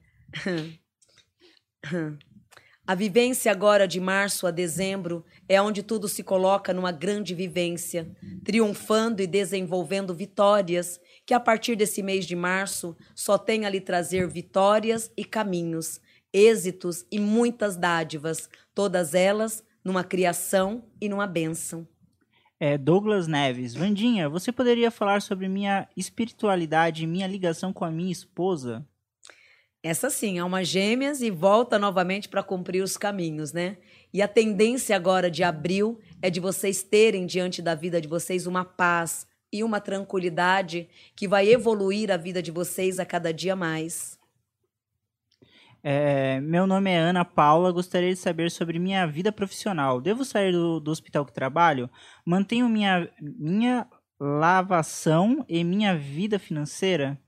A 2.88 2.94
vivência 2.94 3.52
agora 3.52 3.88
de 3.88 4.00
março 4.00 4.46
a 4.46 4.52
dezembro 4.52 5.26
é 5.50 5.60
onde 5.60 5.82
tudo 5.82 6.08
se 6.08 6.24
coloca 6.24 6.72
numa 6.72 6.92
grande 6.92 7.34
vivência, 7.34 8.16
triunfando 8.44 9.24
e 9.24 9.28
desenvolvendo 9.28 10.14
vitórias, 10.14 11.00
que 11.26 11.34
a 11.34 11.40
partir 11.40 11.76
desse 11.76 12.04
mês 12.04 12.26
de 12.26 12.36
março 12.36 12.96
só 13.16 13.40
tem 13.40 13.66
a 13.66 13.70
lhe 13.70 13.82
trazer 13.82 14.28
vitórias 14.28 15.12
e 15.18 15.26
caminhos, 15.26 16.00
êxitos 16.36 17.06
e 17.10 17.18
muitas 17.18 17.78
dádivas, 17.78 18.50
todas 18.74 19.14
elas 19.14 19.64
numa 19.82 20.04
criação 20.04 20.84
e 21.00 21.08
numa 21.08 21.26
bênção. 21.26 21.88
É, 22.60 22.78
Douglas 22.78 23.28
Neves, 23.28 23.74
Vandinha, 23.74 24.28
você 24.28 24.52
poderia 24.52 24.92
falar 24.92 25.22
sobre 25.22 25.48
minha 25.48 25.88
espiritualidade 25.96 27.04
e 27.04 27.08
minha 27.08 27.28
ligação 27.28 27.72
com 27.72 27.86
a 27.86 27.92
minha 27.92 28.12
esposa? 28.12 28.86
Essa 29.82 30.10
sim, 30.10 30.40
alma 30.40 30.64
gêmeas 30.64 31.22
e 31.22 31.30
volta 31.30 31.78
novamente 31.78 32.28
para 32.28 32.44
cumprir 32.44 32.82
os 32.82 32.98
caminhos, 32.98 33.54
né? 33.54 33.78
E 34.12 34.22
a 34.22 34.28
tendência 34.28 34.96
agora 34.96 35.30
de 35.30 35.44
abril 35.44 36.00
é 36.22 36.30
de 36.30 36.40
vocês 36.40 36.82
terem 36.82 37.26
diante 37.26 37.62
da 37.62 37.76
vida 37.76 38.02
de 38.02 38.08
vocês 38.08 38.48
uma 38.48 38.66
paz 38.66 39.28
e 39.54 39.64
uma 39.64 39.80
tranquilidade 39.80 40.90
que 41.16 41.28
vai 41.28 41.48
evoluir 41.48 42.12
a 42.12 42.18
vida 42.18 42.42
de 42.42 42.52
vocês 42.52 43.00
a 43.00 43.06
cada 43.06 43.32
dia 43.32 43.56
mais. 43.56 44.18
É, 45.88 46.40
meu 46.42 46.66
nome 46.66 46.90
é 46.90 46.98
Ana 46.98 47.24
Paula, 47.24 47.72
gostaria 47.72 48.10
de 48.10 48.16
saber 48.16 48.50
sobre 48.50 48.80
minha 48.80 49.06
vida 49.06 49.32
profissional. 49.32 50.02
Devo 50.02 50.26
sair 50.26 50.52
do, 50.52 50.80
do 50.80 50.90
hospital 50.90 51.24
que 51.24 51.32
trabalho? 51.32 51.88
Mantenho 52.26 52.68
minha, 52.68 53.08
minha 53.22 53.88
lavação 54.20 55.46
e 55.48 55.64
minha 55.64 55.96
vida 55.96 56.40
financeira? 56.40 57.22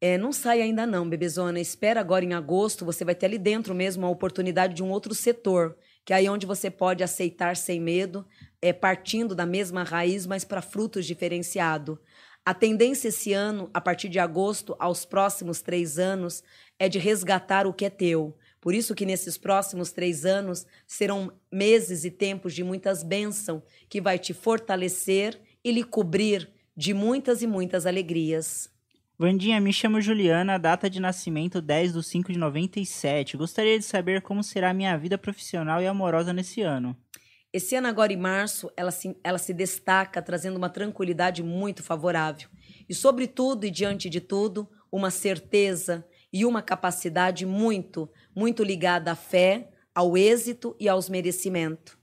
É, 0.00 0.16
não 0.16 0.32
sai 0.32 0.62
ainda 0.62 0.86
não, 0.86 1.08
bebezona. 1.08 1.58
Espera 1.58 1.98
agora 1.98 2.24
em 2.24 2.34
agosto, 2.34 2.84
você 2.84 3.04
vai 3.04 3.16
ter 3.16 3.26
ali 3.26 3.38
dentro 3.38 3.74
mesmo 3.74 4.06
a 4.06 4.10
oportunidade 4.10 4.72
de 4.72 4.84
um 4.84 4.90
outro 4.92 5.12
setor, 5.12 5.76
que 6.04 6.12
é 6.12 6.16
aí 6.16 6.28
onde 6.28 6.46
você 6.46 6.70
pode 6.70 7.02
aceitar 7.02 7.56
sem 7.56 7.80
medo, 7.80 8.24
é, 8.62 8.72
partindo 8.72 9.34
da 9.34 9.44
mesma 9.44 9.82
raiz, 9.82 10.24
mas 10.24 10.44
para 10.44 10.62
frutos 10.62 11.04
diferenciado. 11.04 11.98
A 12.46 12.52
tendência 12.52 13.08
esse 13.08 13.32
ano, 13.32 13.70
a 13.72 13.80
partir 13.80 14.10
de 14.10 14.18
agosto, 14.18 14.76
aos 14.78 15.06
próximos 15.06 15.62
três 15.62 15.98
anos, 15.98 16.44
é 16.78 16.88
de 16.88 16.98
resgatar 16.98 17.66
o 17.66 17.72
que 17.72 17.84
é 17.84 17.90
teu. 17.90 18.36
Por 18.60 18.74
isso 18.74 18.94
que 18.94 19.04
nesses 19.04 19.36
próximos 19.36 19.92
três 19.92 20.24
anos 20.24 20.66
serão 20.86 21.32
meses 21.52 22.04
e 22.04 22.10
tempos 22.10 22.54
de 22.54 22.64
muitas 22.64 23.02
bênçãos, 23.02 23.62
que 23.88 24.00
vai 24.00 24.18
te 24.18 24.32
fortalecer 24.32 25.38
e 25.62 25.70
lhe 25.70 25.84
cobrir 25.84 26.50
de 26.76 26.94
muitas 26.94 27.42
e 27.42 27.46
muitas 27.46 27.86
alegrias. 27.86 28.72
Vandinha, 29.16 29.60
me 29.60 29.72
chamo 29.72 30.00
Juliana, 30.00 30.58
data 30.58 30.90
de 30.90 30.98
nascimento 30.98 31.60
10 31.60 31.92
de 31.92 32.02
5 32.02 32.32
de 32.32 32.38
97. 32.38 33.36
Gostaria 33.36 33.78
de 33.78 33.84
saber 33.84 34.22
como 34.22 34.42
será 34.42 34.70
a 34.70 34.74
minha 34.74 34.96
vida 34.96 35.16
profissional 35.16 35.80
e 35.80 35.86
amorosa 35.86 36.32
nesse 36.32 36.62
ano. 36.62 36.96
Esse 37.52 37.76
ano, 37.76 37.86
agora 37.86 38.12
em 38.12 38.16
março, 38.16 38.68
ela 38.76 38.90
se, 38.90 39.16
ela 39.22 39.38
se 39.38 39.54
destaca 39.54 40.20
trazendo 40.20 40.56
uma 40.56 40.68
tranquilidade 40.68 41.40
muito 41.44 41.84
favorável. 41.84 42.48
E, 42.88 42.94
sobretudo 42.94 43.64
e 43.64 43.70
diante 43.70 44.10
de 44.10 44.20
tudo, 44.20 44.68
uma 44.90 45.08
certeza 45.08 46.04
e 46.34 46.44
uma 46.44 46.60
capacidade 46.60 47.46
muito, 47.46 48.10
muito 48.34 48.64
ligada 48.64 49.12
à 49.12 49.14
fé, 49.14 49.70
ao 49.94 50.18
êxito 50.18 50.74
e 50.80 50.88
aos 50.88 51.08
merecimentos. 51.08 51.96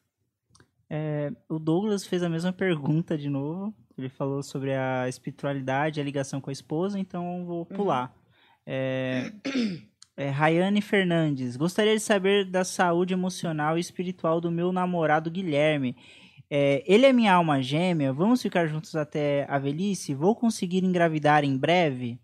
É, 0.90 1.34
o 1.49 1.60
Douglas 1.60 2.08
fez 2.08 2.24
a 2.24 2.30
mesma 2.30 2.53
pergunta 2.53 3.18
de 3.18 3.30
novo. 3.30 3.76
Ele 3.98 4.08
falou 4.08 4.41
sobre 4.41 4.74
a 4.74 5.10
espiritualidade, 5.10 5.99
a 5.99 6.03
ligação 6.03 6.40
com 6.40 6.49
a 6.49 6.53
esposa, 6.53 6.98
então 6.98 7.45
vou 7.45 7.60
uhum. 7.60 7.76
pular. 7.76 8.06
Uhum. 8.06 8.22
É, 8.68 9.34
é, 10.16 10.30
Rayane 10.30 10.82
Fernandes, 10.82 11.58
gostaria 11.58 11.94
de 11.94 12.02
saber 12.02 12.49
da 12.49 12.64
saúde 12.64 13.14
emocional 13.14 13.78
e 13.78 13.82
espiritual 13.82 14.40
do 14.40 14.49
meu 14.49 14.72
namorado 14.72 15.30
Guilherme. 15.30 15.94
É, 16.49 16.82
ele 16.88 17.06
é 17.06 17.12
minha 17.12 17.34
alma 17.34 17.62
gêmea, 17.62 18.14
vamos 18.14 18.41
ficar 18.41 18.66
juntos 18.66 18.95
até 18.95 19.45
a 19.49 19.60
velhice? 19.60 20.14
Vou 20.14 20.38
conseguir 20.38 20.86
engravidar 20.86 21.44
em 21.44 21.58
breve? 21.58 22.18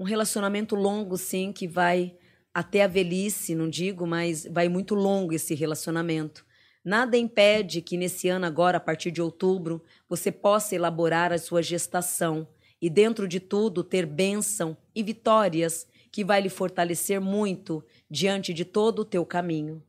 Um 0.00 0.04
relacionamento 0.04 0.74
longo, 0.74 1.18
sim, 1.18 1.52
que 1.52 1.68
vai 1.68 2.16
até 2.54 2.82
a 2.82 2.86
velhice, 2.86 3.54
não 3.54 3.68
digo, 3.68 4.06
mas 4.06 4.46
vai 4.46 4.66
muito 4.66 4.94
longo 4.94 5.34
esse 5.34 5.54
relacionamento. 5.54 6.42
Nada 6.82 7.18
impede 7.18 7.82
que 7.82 7.98
nesse 7.98 8.26
ano 8.30 8.46
agora, 8.46 8.78
a 8.78 8.80
partir 8.80 9.10
de 9.10 9.20
outubro, 9.20 9.84
você 10.08 10.32
possa 10.32 10.74
elaborar 10.74 11.34
a 11.34 11.38
sua 11.38 11.62
gestação 11.62 12.48
e 12.80 12.88
dentro 12.88 13.28
de 13.28 13.38
tudo 13.38 13.84
ter 13.84 14.06
bênção 14.06 14.74
e 14.94 15.02
vitórias 15.02 15.86
que 16.10 16.24
vai 16.24 16.40
lhe 16.40 16.48
fortalecer 16.48 17.20
muito 17.20 17.84
diante 18.10 18.54
de 18.54 18.64
todo 18.64 19.00
o 19.00 19.04
teu 19.04 19.26
caminho. 19.26 19.82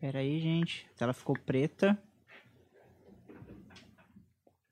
Pera 0.00 0.18
aí, 0.18 0.40
gente. 0.40 0.88
A 0.90 0.98
tela 0.98 1.12
ficou 1.12 1.38
preta. 1.38 1.96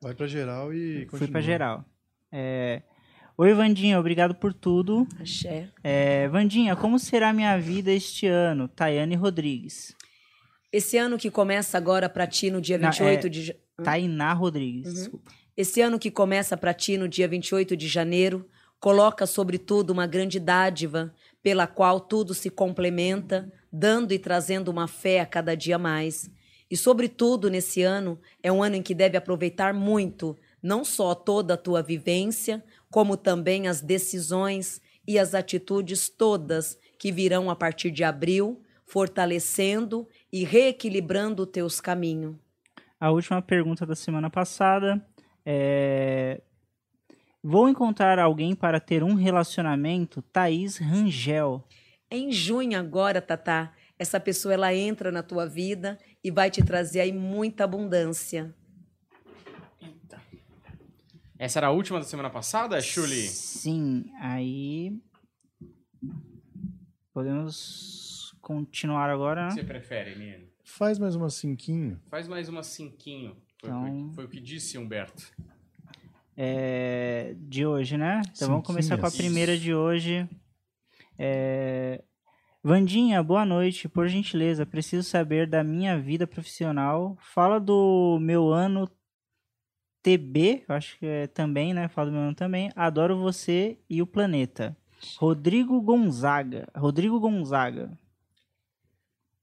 Vai 0.07 0.15
pra 0.15 0.29
geral 0.29 0.73
e 0.73 0.99
Fui 0.99 1.07
continua. 1.07 1.33
pra 1.33 1.41
geral. 1.41 1.85
É... 2.31 2.81
Oi, 3.37 3.53
Vandinha, 3.53 3.99
obrigado 3.99 4.37
por 4.37 4.55
tudo. 4.55 5.05
Axé. 5.21 5.69
É... 5.83 6.29
Vandinha, 6.29 6.77
como 6.77 6.97
será 6.97 7.33
minha 7.33 7.59
vida 7.59 7.91
este 7.91 8.29
ano? 8.29 8.69
Tayane 8.69 9.17
Rodrigues. 9.17 9.97
Esse 10.73 10.97
ano 10.97 11.19
que 11.19 11.29
começa 11.29 11.77
agora 11.77 12.09
pra 12.09 12.25
ti 12.25 12.53
no 12.53 12.61
dia 12.61 12.79
Não, 12.79 12.89
28 12.89 13.27
é- 13.27 13.31
de... 13.31 13.57
Tainá 13.83 14.33
Rodrigues. 14.33 14.87
Uhum. 14.87 14.95
desculpa. 14.95 15.33
Esse 15.57 15.81
ano 15.81 15.99
que 15.99 16.11
começa 16.11 16.57
para 16.57 16.73
ti 16.73 16.97
no 16.97 17.09
dia 17.09 17.27
28 17.27 17.77
de 17.77 17.89
janeiro, 17.89 18.49
coloca 18.79 19.27
sobretudo 19.27 19.91
uma 19.91 20.07
grande 20.07 20.39
dádiva 20.39 21.13
pela 21.43 21.67
qual 21.67 21.99
tudo 21.99 22.33
se 22.33 22.49
complementa, 22.49 23.53
dando 23.73 24.13
e 24.13 24.21
trazendo 24.21 24.69
uma 24.71 24.87
fé 24.87 25.19
a 25.19 25.27
cada 25.27 25.57
dia 25.57 25.79
mais. 25.79 26.31
E 26.71 26.77
sobretudo 26.77 27.49
nesse 27.49 27.83
ano 27.83 28.19
é 28.43 28.51
um 28.51 28.63
ano 28.63 28.77
em 28.77 28.83
que 28.83 28.95
deve 28.95 29.17
aproveitar 29.17 29.73
muito, 29.73 30.37
não 30.63 30.85
só 30.85 31.15
toda 31.15 31.55
a 31.55 31.57
tua 31.57 31.83
vivência, 31.83 32.65
como 32.91 33.17
também 33.17 33.69
as 33.69 33.81
decisões 33.81 34.81
e 35.07 35.19
as 35.19 35.35
atitudes 35.35 36.09
todas 36.09 36.79
que 36.99 37.13
virão 37.13 37.49
a 37.51 37.55
partir 37.55 37.91
de 37.91 38.03
abril, 38.03 38.63
fortalecendo 38.85 40.09
e 40.33 40.45
reequilibrando 40.45 41.47
teus 41.47 41.81
caminhos. 41.81 42.37
A 42.99 43.11
última 43.11 43.41
pergunta 43.43 43.85
da 43.85 43.95
semana 43.95 44.31
passada 44.31 45.05
é... 45.45 46.41
Vou 47.43 47.69
encontrar 47.69 48.19
alguém 48.19 48.57
para 48.57 48.81
ter 48.81 49.05
um 49.05 49.15
relacionamento? 49.15 50.21
Thaís 50.21 50.79
Rangel. 50.79 51.63
Em 52.11 52.33
junho 52.33 52.77
agora, 52.77 53.23
Tatá, 53.23 53.73
essa 53.97 54.19
pessoa 54.19 54.55
ela 54.55 54.75
entra 54.75 55.13
na 55.13 55.23
tua 55.23 55.47
vida 55.47 55.97
e 56.27 56.31
vai 56.33 56.51
te 56.51 56.61
trazer 56.61 56.99
aí 57.01 57.13
muita 57.13 57.63
abundância. 57.63 58.53
Essa 61.39 61.61
era 61.61 61.67
a 61.69 61.71
última 61.71 62.01
da 62.01 62.05
semana 62.05 62.31
passada, 62.31 62.81
Shuli? 62.81 63.29
Sim, 63.29 64.11
aí. 64.19 64.99
Podemos 67.13 68.35
continuar 68.41 69.09
agora, 69.11 69.47
O 69.47 69.49
que 69.51 69.55
né? 69.57 69.61
você 69.63 69.67
prefere, 69.67 70.17
menino? 70.17 70.47
Faz 70.65 70.99
mais 70.99 71.15
uma 71.15 71.31
cinquinho. 71.31 72.01
Faz 72.11 72.27
mais 72.27 72.49
uma 72.49 72.63
cinquinho. 72.65 73.37
Foi, 73.61 73.69
Então- 73.71 73.83
foi- 74.07 74.15
foi 74.15 74.25
o 74.25 74.29
que 74.29 74.41
disse 74.41 74.77
Humberto. 74.79 75.31
É, 76.37 77.35
de 77.39 77.65
hoje, 77.65 77.97
né? 77.97 78.21
Então 78.35 78.49
vamos 78.49 78.67
começar 78.67 78.99
com 78.99 79.07
a 79.07 79.11
Cinquinhas. 79.11 79.33
primeira 79.33 79.57
de 79.57 79.73
hoje. 79.75 80.29
É... 81.19 82.03
Vandinha, 82.67 83.23
boa 83.23 83.45
noite. 83.45 83.89
Por 83.89 84.09
gentileza, 84.09 84.67
preciso 84.67 85.09
saber 85.09 85.47
da 85.47 85.63
minha 85.63 85.97
vida 86.01 86.27
profissional. 86.27 87.17
Fala 87.21 87.61
do 87.61 88.19
meu 88.21 88.53
ano 88.53 88.91
TB, 90.03 90.65
acho 90.67 90.99
que 90.99 91.07
é 91.07 91.29
também, 91.29 91.73
né? 91.73 91.87
Fala 91.87 92.11
do 92.11 92.15
meu 92.15 92.23
ano 92.23 92.35
também. 92.35 92.73
Adoro 92.75 93.21
você 93.21 93.79
e 93.89 94.03
o 94.03 94.07
planeta. 94.07 94.77
Rodrigo 95.17 95.81
Gonzaga. 95.81 96.67
Rodrigo 96.77 97.21
Gonzaga. 97.21 97.97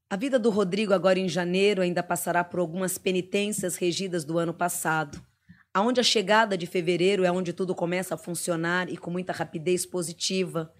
A 0.09 0.17
vida 0.17 0.37
do 0.37 0.49
Rodrigo 0.49 0.93
agora 0.93 1.17
em 1.17 1.29
janeiro 1.29 1.81
ainda 1.81 2.03
passará 2.03 2.43
por 2.43 2.59
algumas 2.59 2.97
penitências 2.97 3.77
regidas 3.77 4.25
do 4.25 4.37
ano 4.37 4.53
passado. 4.53 5.25
Aonde 5.73 6.01
a 6.01 6.03
chegada 6.03 6.57
de 6.57 6.67
fevereiro 6.67 7.23
é 7.23 7.31
onde 7.31 7.53
tudo 7.53 7.73
começa 7.73 8.15
a 8.15 8.17
funcionar 8.17 8.91
e 8.91 8.97
com 8.97 9.09
muita 9.09 9.31
rapidez 9.31 9.85
positiva. 9.85 10.73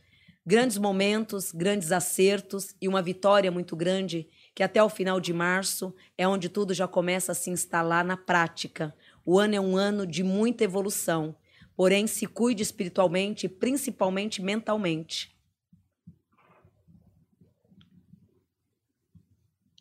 Grandes 0.46 0.78
momentos, 0.78 1.54
grandes 1.54 1.92
acertos 1.94 2.76
e 2.82 2.88
uma 2.90 3.02
vitória 3.02 3.50
muito 3.50 3.78
grande 3.78 4.28
que 4.54 4.62
até 4.62 4.84
o 4.84 4.90
final 4.90 5.20
de 5.20 5.32
março 5.32 5.96
é 6.18 6.28
onde 6.28 6.50
tudo 6.50 6.74
já 6.74 6.86
começa 6.86 7.32
a 7.32 7.36
se 7.36 7.50
instalar 7.50 8.04
na 8.04 8.18
prática. 8.18 8.94
O 9.26 9.40
ano 9.40 9.56
é 9.56 9.62
um 9.62 9.78
ano 9.78 10.06
de 10.06 10.22
muita 10.22 10.66
evolução, 10.66 11.34
porém 11.78 12.08
se 12.08 12.28
cuide 12.28 12.62
espiritualmente 12.62 13.46
e 13.46 13.50
principalmente 13.50 14.42
mentalmente. 14.42 15.34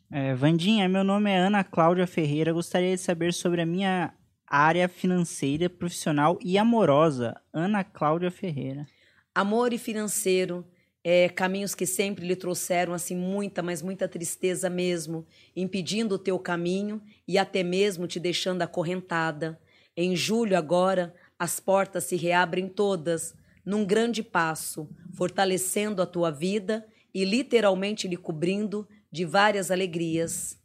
É, 0.09 0.35
Vandinha, 0.35 0.89
meu 0.89 1.03
nome 1.03 1.31
é 1.31 1.39
Ana 1.39 1.65
Cláudia 1.65 2.07
Ferreira. 2.07 2.53
Gostaria 2.53 2.95
de 2.95 3.01
saber 3.01 3.33
sobre 3.33 3.63
a 3.63 3.67
minha 3.67 4.15
área 4.47 4.89
financeira, 4.89 5.69
profissional 5.69 6.39
e 6.41 6.57
amorosa. 6.57 7.35
Ana 7.53 7.83
Cláudia 7.83 8.31
Ferreira. 8.31 8.87
Amor 9.35 9.73
e 9.73 9.79
financeiro, 9.79 10.67
é, 11.03 11.29
caminhos 11.29 11.75
que 11.75 11.87
sempre 11.87 12.27
lhe 12.27 12.37
trouxeram 12.37 12.93
assim 12.93 13.17
muita, 13.17 13.63
mas 13.63 13.83
muita 13.83 14.07
tristeza 14.07 14.71
mesmo, 14.71 15.27
impedindo 15.57 16.15
o 16.15 16.19
teu 16.19 16.39
caminho 16.39 17.03
e 17.27 17.39
até 17.39 17.63
mesmo 17.63 18.07
te 18.07 18.21
deixando 18.21 18.63
acorrentada. 18.63 19.61
Em 19.97 20.15
julho 20.15 20.57
agora, 20.57 21.15
as 21.39 21.59
portas 21.59 22.05
se 22.05 22.17
reabrem 22.17 22.69
todas, 22.69 23.35
num 23.65 23.85
grande 23.85 24.23
passo, 24.23 24.89
fortalecendo 25.15 26.03
a 26.03 26.07
tua 26.07 26.31
vida 26.31 26.87
e 27.13 27.25
literalmente 27.25 28.07
lhe 28.07 28.17
cobrindo 28.17 28.89
de 29.11 29.25
várias 29.25 29.71
alegrias. 29.71 30.59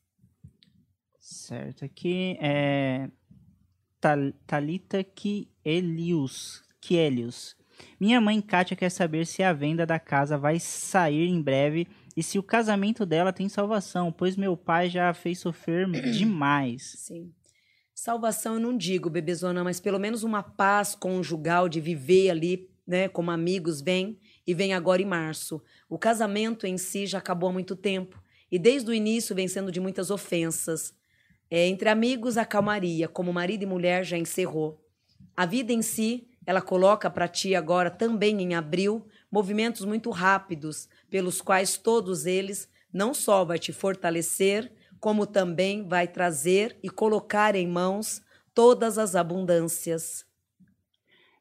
Certo, 1.19 1.83
aqui 1.83 2.37
é 2.39 3.09
Tal- 3.99 4.31
Thalita 4.45 5.03
Kielius. 5.03 6.63
Kielius. 6.79 7.56
Minha 7.99 8.21
mãe 8.21 8.41
Kátia 8.41 8.75
quer 8.75 8.89
saber 8.89 9.25
se 9.25 9.41
a 9.43 9.53
venda 9.53 9.85
da 9.85 9.99
casa 9.99 10.37
vai 10.37 10.59
sair 10.59 11.27
em 11.27 11.41
breve 11.41 11.87
e 12.15 12.23
se 12.23 12.39
o 12.39 12.43
casamento 12.43 13.05
dela 13.05 13.31
tem 13.31 13.47
salvação, 13.47 14.11
pois 14.11 14.35
meu 14.35 14.57
pai 14.57 14.89
já 14.89 15.09
a 15.09 15.13
fez 15.13 15.39
sofrer 15.39 15.87
demais. 16.11 16.93
Sim. 16.97 17.31
Salvação 17.93 18.55
eu 18.55 18.59
não 18.59 18.77
digo, 18.77 19.09
bebezona, 19.09 19.63
mas 19.63 19.79
pelo 19.79 19.99
menos 19.99 20.23
uma 20.23 20.43
paz 20.43 20.93
conjugal 20.93 21.67
de 21.67 21.81
viver 21.81 22.29
ali, 22.29 22.69
né, 22.85 23.07
como 23.07 23.31
amigos 23.31 23.81
vem 23.81 24.19
e 24.45 24.53
vem 24.53 24.73
agora 24.73 25.01
em 25.01 25.05
março. 25.05 25.61
O 25.89 25.97
casamento 25.97 26.67
em 26.67 26.77
si 26.77 27.05
já 27.05 27.17
acabou 27.17 27.49
há 27.49 27.53
muito 27.53 27.75
tempo 27.75 28.21
e 28.51 28.57
desde 28.57 28.89
o 28.89 28.93
início 28.93 29.35
vem 29.35 29.47
sendo 29.47 29.71
de 29.71 29.79
muitas 29.79 30.09
ofensas. 30.09 30.93
É, 31.49 31.67
entre 31.67 31.89
amigos 31.89 32.37
a 32.37 32.45
calmaria, 32.45 33.07
como 33.07 33.33
marido 33.33 33.63
e 33.63 33.65
mulher 33.65 34.03
já 34.03 34.17
encerrou. 34.17 34.79
A 35.35 35.45
vida 35.45 35.73
em 35.73 35.81
si, 35.81 36.27
ela 36.47 36.61
coloca 36.61 37.09
para 37.09 37.27
ti 37.27 37.53
agora 37.53 37.91
também 37.91 38.41
em 38.41 38.55
abril 38.55 39.05
movimentos 39.29 39.83
muito 39.83 40.09
rápidos, 40.09 40.87
pelos 41.09 41.41
quais 41.41 41.77
todos 41.77 42.25
eles 42.25 42.69
não 42.91 43.13
só 43.13 43.43
vai 43.43 43.59
te 43.59 43.73
fortalecer, 43.73 44.71
como 44.97 45.27
também 45.27 45.85
vai 45.85 46.07
trazer 46.07 46.79
e 46.81 46.89
colocar 46.89 47.53
em 47.53 47.67
mãos 47.67 48.21
todas 48.53 48.97
as 48.97 49.13
abundâncias. 49.13 50.25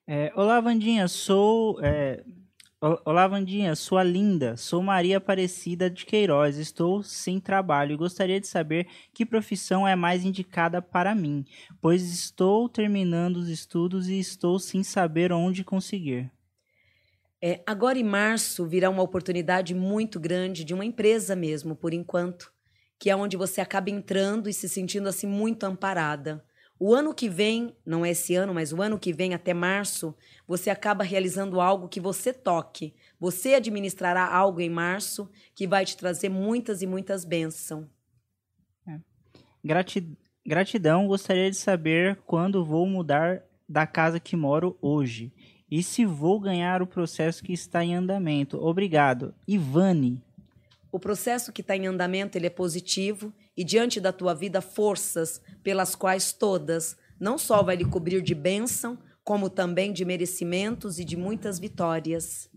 É, 0.08 0.32
olá, 0.34 0.60
Vandinha, 0.60 1.06
sou. 1.06 1.78
é, 1.80 2.24
Olá, 2.78 3.26
Vandinha, 3.26 3.74
sua 3.74 4.02
linda. 4.02 4.54
Sou 4.54 4.82
Maria 4.82 5.16
Aparecida 5.16 5.88
de 5.88 6.04
Queiroz. 6.04 6.58
Estou 6.58 7.02
sem 7.02 7.40
trabalho 7.40 7.94
e 7.94 7.96
gostaria 7.96 8.38
de 8.38 8.46
saber 8.46 8.86
que 9.14 9.24
profissão 9.24 9.88
é 9.88 9.96
mais 9.96 10.26
indicada 10.26 10.82
para 10.82 11.14
mim, 11.14 11.46
pois 11.80 12.02
estou 12.02 12.68
terminando 12.68 13.38
os 13.38 13.48
estudos 13.48 14.10
e 14.10 14.18
estou 14.18 14.58
sem 14.58 14.82
saber 14.82 15.32
onde 15.32 15.64
conseguir. 15.64 16.30
É, 17.42 17.62
agora 17.66 17.98
em 17.98 18.04
março 18.04 18.66
virá 18.66 18.90
uma 18.90 19.02
oportunidade 19.02 19.74
muito 19.74 20.20
grande 20.20 20.62
de 20.62 20.74
uma 20.74 20.84
empresa 20.84 21.34
mesmo, 21.34 21.74
por 21.74 21.94
enquanto, 21.94 22.52
que 22.98 23.08
é 23.08 23.16
onde 23.16 23.38
você 23.38 23.62
acaba 23.62 23.88
entrando 23.88 24.50
e 24.50 24.52
se 24.52 24.68
sentindo 24.68 25.08
assim 25.08 25.26
muito 25.26 25.64
amparada. 25.64 26.44
O 26.78 26.94
ano 26.94 27.14
que 27.14 27.28
vem, 27.28 27.74
não 27.86 28.04
é 28.04 28.10
esse 28.10 28.34
ano, 28.34 28.52
mas 28.52 28.72
o 28.72 28.82
ano 28.82 28.98
que 28.98 29.12
vem 29.12 29.32
até 29.32 29.54
março, 29.54 30.14
você 30.46 30.68
acaba 30.68 31.02
realizando 31.02 31.60
algo 31.60 31.88
que 31.88 32.00
você 32.00 32.32
toque. 32.32 32.94
Você 33.18 33.54
administrará 33.54 34.26
algo 34.26 34.60
em 34.60 34.68
março 34.68 35.30
que 35.54 35.66
vai 35.66 35.86
te 35.86 35.96
trazer 35.96 36.28
muitas 36.28 36.82
e 36.82 36.86
muitas 36.86 37.24
bênçãos. 37.24 37.86
Grati- 39.64 40.16
Gratidão, 40.46 41.08
gostaria 41.08 41.50
de 41.50 41.56
saber 41.56 42.16
quando 42.26 42.64
vou 42.64 42.86
mudar 42.86 43.42
da 43.68 43.86
casa 43.86 44.20
que 44.20 44.36
moro 44.36 44.78
hoje 44.80 45.32
e 45.68 45.82
se 45.82 46.06
vou 46.06 46.38
ganhar 46.38 46.82
o 46.82 46.86
processo 46.86 47.42
que 47.42 47.52
está 47.52 47.84
em 47.84 47.94
andamento. 47.94 48.56
Obrigado. 48.64 49.34
Ivane. 49.48 50.22
O 50.92 51.00
processo 51.00 51.52
que 51.52 51.62
está 51.62 51.76
em 51.76 51.86
andamento 51.86 52.38
ele 52.38 52.46
é 52.46 52.50
positivo 52.50 53.32
e 53.56 53.64
diante 53.64 54.00
da 54.00 54.12
tua 54.12 54.34
vida 54.34 54.60
forças 54.60 55.40
pelas 55.62 55.94
quais 55.94 56.32
todas 56.32 56.96
não 57.18 57.38
só 57.38 57.62
vai 57.62 57.76
lhe 57.76 57.84
cobrir 57.84 58.22
de 58.22 58.34
bênção, 58.34 58.98
como 59.24 59.48
também 59.48 59.92
de 59.92 60.04
merecimentos 60.04 60.98
e 60.98 61.04
de 61.04 61.16
muitas 61.16 61.58
vitórias. 61.58 62.50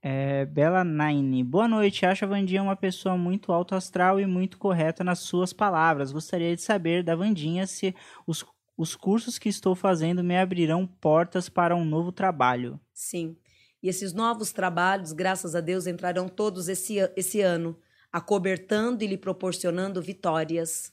É, 0.00 0.44
Bela 0.44 0.84
Nine. 0.84 1.42
Boa 1.42 1.66
noite. 1.66 2.04
Acho 2.04 2.26
a 2.26 2.28
Vandinha 2.28 2.62
uma 2.62 2.76
pessoa 2.76 3.16
muito 3.16 3.50
alto 3.50 3.74
astral 3.74 4.20
e 4.20 4.26
muito 4.26 4.58
correta 4.58 5.02
nas 5.02 5.20
suas 5.20 5.50
palavras. 5.50 6.12
Gostaria 6.12 6.54
de 6.54 6.60
saber 6.60 7.02
da 7.02 7.16
Vandinha 7.16 7.66
se 7.66 7.94
os, 8.26 8.44
os 8.76 8.94
cursos 8.94 9.38
que 9.38 9.48
estou 9.48 9.74
fazendo 9.74 10.22
me 10.22 10.36
abrirão 10.36 10.86
portas 10.86 11.48
para 11.48 11.74
um 11.74 11.86
novo 11.86 12.12
trabalho. 12.12 12.78
Sim. 12.92 13.34
E 13.82 13.88
esses 13.88 14.12
novos 14.12 14.52
trabalhos, 14.52 15.12
graças 15.12 15.54
a 15.54 15.60
Deus, 15.60 15.86
entrarão 15.86 16.28
todos 16.28 16.68
esse, 16.68 16.96
esse 17.16 17.40
ano. 17.40 17.74
Acobertando 18.14 19.02
e 19.02 19.08
lhe 19.08 19.18
proporcionando 19.18 20.00
vitórias. 20.00 20.92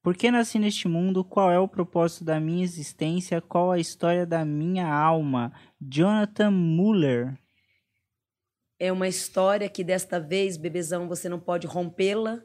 Por 0.00 0.16
que 0.16 0.30
nasci 0.30 0.56
neste 0.56 0.86
mundo? 0.86 1.24
Qual 1.24 1.50
é 1.50 1.58
o 1.58 1.66
propósito 1.66 2.22
da 2.22 2.38
minha 2.38 2.62
existência? 2.62 3.40
Qual 3.40 3.72
a 3.72 3.80
história 3.80 4.24
da 4.24 4.44
minha 4.44 4.86
alma? 4.86 5.52
Jonathan 5.80 6.52
Muller. 6.52 7.36
É 8.78 8.92
uma 8.92 9.08
história 9.08 9.68
que 9.68 9.82
desta 9.82 10.20
vez, 10.20 10.56
bebezão, 10.56 11.08
você 11.08 11.28
não 11.28 11.40
pode 11.40 11.66
rompê-la, 11.66 12.44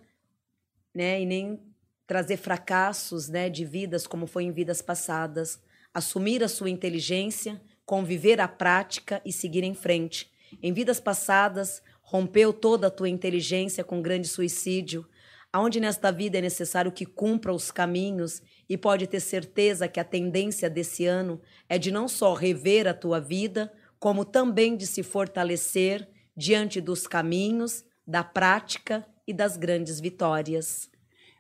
né, 0.92 1.22
e 1.22 1.26
nem 1.28 1.62
trazer 2.08 2.38
fracassos, 2.38 3.30
né, 3.30 3.52
de 3.52 3.64
vidas 3.64 4.08
como 4.08 4.26
foi 4.26 4.46
em 4.46 4.52
vidas 4.52 4.82
passadas. 4.82 5.62
Assumir 5.94 6.44
a 6.44 6.48
sua 6.48 6.72
inteligência, 6.72 7.62
conviver 7.86 8.42
a 8.42 8.48
prática 8.48 9.22
e 9.24 9.32
seguir 9.32 9.64
em 9.64 9.76
frente. 9.76 10.34
Em 10.62 10.74
vidas 10.74 11.00
passadas, 11.00 11.84
rompeu 12.04 12.54
toda 12.54 12.88
a 12.88 12.92
tua 12.92 13.10
inteligência 13.10 13.84
com 13.84 14.02
grande 14.02 14.28
suicídio, 14.28 15.08
aonde 15.52 15.80
nesta 15.80 16.12
vida 16.12 16.38
é 16.38 16.42
necessário 16.42 16.92
que 16.92 17.06
cumpra 17.06 17.54
os 17.54 17.72
caminhos 17.72 18.42
e 18.70 18.78
pode 18.78 19.08
ter 19.08 19.20
certeza 19.20 19.88
que 19.88 20.00
a 20.00 20.04
tendência 20.04 20.70
desse 20.70 21.06
ano 21.06 21.42
é 21.68 21.80
de 21.80 21.92
não 21.92 22.08
só 22.08 22.34
rever 22.34 22.88
a 22.88 22.94
tua 22.94 23.20
vida, 23.20 23.72
como 24.00 24.26
também 24.26 24.76
de 24.76 24.86
se 24.86 25.02
fortalecer 25.02 26.08
diante 26.36 26.82
dos 26.82 27.08
caminhos, 27.08 27.86
da 28.06 28.24
prática 28.24 29.06
e 29.26 29.34
das 29.34 29.56
grandes 29.56 30.00
vitórias. 30.00 30.92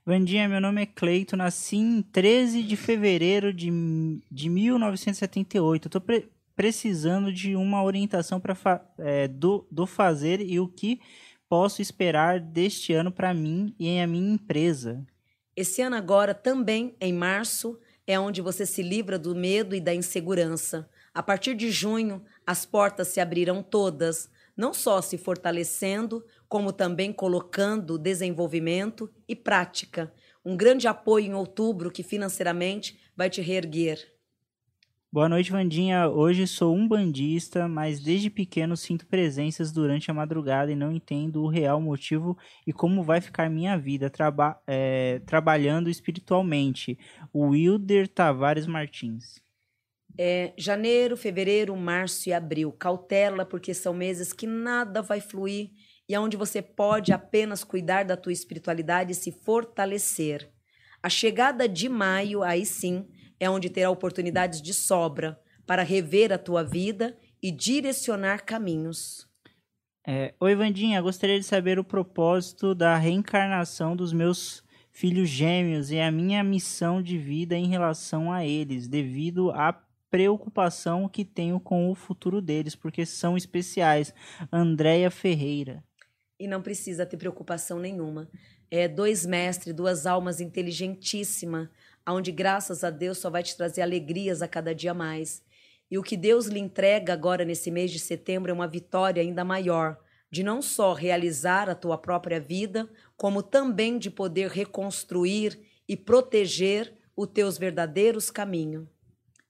Vandinha, 0.05 0.49
meu 0.49 0.59
nome 0.59 0.81
é 0.81 0.85
Cleito, 0.85 1.37
nasci 1.37 1.77
em 1.77 2.01
13 2.01 2.63
de 2.63 2.75
fevereiro 2.75 3.53
de, 3.53 3.69
de 4.29 4.49
1978. 4.49 5.87
Estou 5.87 6.01
precisando 6.55 7.31
de 7.31 7.55
uma 7.55 7.83
orientação 7.83 8.39
para 8.39 8.55
é, 8.99 9.27
do, 9.27 9.67
do 9.71 9.85
fazer 9.85 10.39
e 10.41 10.59
o 10.59 10.67
que 10.67 10.99
posso 11.49 11.81
esperar 11.81 12.39
deste 12.39 12.93
ano 12.93 13.11
para 13.11 13.33
mim 13.33 13.75
e 13.79 13.99
a 13.99 14.07
minha 14.07 14.33
empresa. 14.33 15.05
Esse 15.55 15.81
ano 15.81 15.95
agora, 15.95 16.33
também 16.33 16.95
em 16.99 17.13
março, 17.13 17.79
é 18.07 18.19
onde 18.19 18.41
você 18.41 18.65
se 18.65 18.81
livra 18.81 19.19
do 19.19 19.35
medo 19.35 19.75
e 19.75 19.79
da 19.79 19.93
insegurança. 19.93 20.89
A 21.13 21.21
partir 21.21 21.55
de 21.55 21.69
junho, 21.69 22.23
as 22.45 22.65
portas 22.65 23.09
se 23.09 23.19
abrirão 23.19 23.61
todas, 23.61 24.29
não 24.57 24.73
só 24.73 25.01
se 25.01 25.17
fortalecendo, 25.17 26.23
como 26.47 26.73
também 26.73 27.13
colocando 27.13 27.97
desenvolvimento 27.97 29.11
e 29.27 29.35
prática. 29.35 30.11
Um 30.43 30.57
grande 30.57 30.87
apoio 30.87 31.27
em 31.27 31.33
outubro 31.33 31.91
que 31.91 32.03
financeiramente 32.03 32.99
vai 33.15 33.29
te 33.29 33.41
reerguer. 33.41 34.12
Boa 35.13 35.29
noite, 35.29 35.51
Vandinha. 35.51 36.09
Hoje 36.09 36.47
sou 36.47 36.75
um 36.75 36.87
bandista, 36.87 37.67
mas 37.67 37.99
desde 37.99 38.31
pequeno 38.31 38.75
sinto 38.75 39.05
presenças 39.05 39.71
durante 39.71 40.09
a 40.09 40.13
madrugada 40.13 40.71
e 40.71 40.75
não 40.75 40.91
entendo 40.91 41.43
o 41.43 41.47
real 41.47 41.79
motivo 41.79 42.35
e 42.65 42.73
como 42.73 43.03
vai 43.03 43.21
ficar 43.21 43.47
minha 43.47 43.77
vida 43.77 44.09
traba 44.09 44.59
é, 44.65 45.21
trabalhando 45.23 45.87
espiritualmente. 45.87 46.97
Wilder 47.31 48.07
Tavares 48.07 48.65
Martins. 48.65 49.39
É, 50.17 50.51
janeiro, 50.57 51.15
fevereiro, 51.15 51.77
março 51.77 52.29
e 52.29 52.33
abril. 52.33 52.71
Cautela, 52.71 53.45
porque 53.45 53.71
são 53.71 53.93
meses 53.93 54.33
que 54.33 54.47
nada 54.47 55.03
vai 55.03 55.21
fluir 55.21 55.69
e 56.09 56.17
onde 56.17 56.35
você 56.35 56.59
pode 56.59 57.13
apenas 57.13 57.63
cuidar 57.63 58.03
da 58.03 58.17
tua 58.17 58.33
espiritualidade 58.33 59.11
e 59.11 59.15
se 59.15 59.31
fortalecer. 59.31 60.49
A 61.03 61.09
chegada 61.09 61.69
de 61.69 61.87
maio, 61.87 62.41
aí 62.41 62.65
sim, 62.65 63.05
é 63.43 63.49
onde 63.49 63.69
terá 63.69 63.89
oportunidades 63.89 64.61
de 64.61 64.73
sobra 64.73 65.39
para 65.65 65.83
rever 65.83 66.31
a 66.31 66.37
tua 66.37 66.63
vida 66.63 67.17
e 67.41 67.51
direcionar 67.51 68.45
caminhos. 68.45 69.27
É, 70.07 70.33
Oi, 70.39 70.55
Vandinha, 70.55 71.01
gostaria 71.01 71.39
de 71.39 71.45
saber 71.45 71.77
o 71.77 71.83
propósito 71.83 72.73
da 72.73 72.97
reencarnação 72.97 73.95
dos 73.95 74.13
meus 74.13 74.63
filhos 74.91 75.27
gêmeos 75.27 75.91
e 75.91 75.99
a 75.99 76.11
minha 76.11 76.43
missão 76.43 77.01
de 77.01 77.17
vida 77.17 77.55
em 77.55 77.67
relação 77.67 78.31
a 78.31 78.45
eles, 78.45 78.87
devido 78.87 79.51
à 79.51 79.73
preocupação 80.09 81.09
que 81.09 81.25
tenho 81.25 81.59
com 81.59 81.89
o 81.89 81.95
futuro 81.95 82.41
deles, 82.41 82.75
porque 82.75 83.05
são 83.05 83.35
especiais. 83.35 84.13
Andréia 84.51 85.09
Ferreira. 85.09 85.83
E 86.39 86.47
não 86.47 86.61
precisa 86.61 87.05
ter 87.05 87.17
preocupação 87.17 87.79
nenhuma. 87.79 88.29
É 88.69 88.87
dois 88.87 89.25
mestres, 89.25 89.73
duas 89.73 90.05
almas 90.05 90.39
inteligentíssimas, 90.39 91.67
onde 92.11 92.31
graças 92.31 92.83
a 92.83 92.89
Deus 92.89 93.17
só 93.17 93.29
vai 93.29 93.43
te 93.43 93.55
trazer 93.55 93.81
alegrias 93.81 94.41
a 94.41 94.47
cada 94.47 94.75
dia 94.75 94.93
mais. 94.93 95.43
E 95.89 95.97
o 95.97 96.03
que 96.03 96.17
Deus 96.17 96.47
lhe 96.47 96.59
entrega 96.59 97.13
agora 97.13 97.45
nesse 97.45 97.69
mês 97.69 97.91
de 97.91 97.99
setembro 97.99 98.51
é 98.51 98.53
uma 98.53 98.67
vitória 98.67 99.21
ainda 99.21 99.45
maior, 99.45 99.97
de 100.31 100.43
não 100.43 100.61
só 100.61 100.93
realizar 100.93 101.69
a 101.69 101.75
tua 101.75 101.97
própria 101.97 102.39
vida, 102.39 102.89
como 103.15 103.43
também 103.43 103.97
de 103.97 104.09
poder 104.09 104.49
reconstruir 104.49 105.59
e 105.87 105.95
proteger 105.95 106.93
os 107.15 107.27
teus 107.27 107.57
verdadeiros 107.57 108.31
caminhos. 108.31 108.87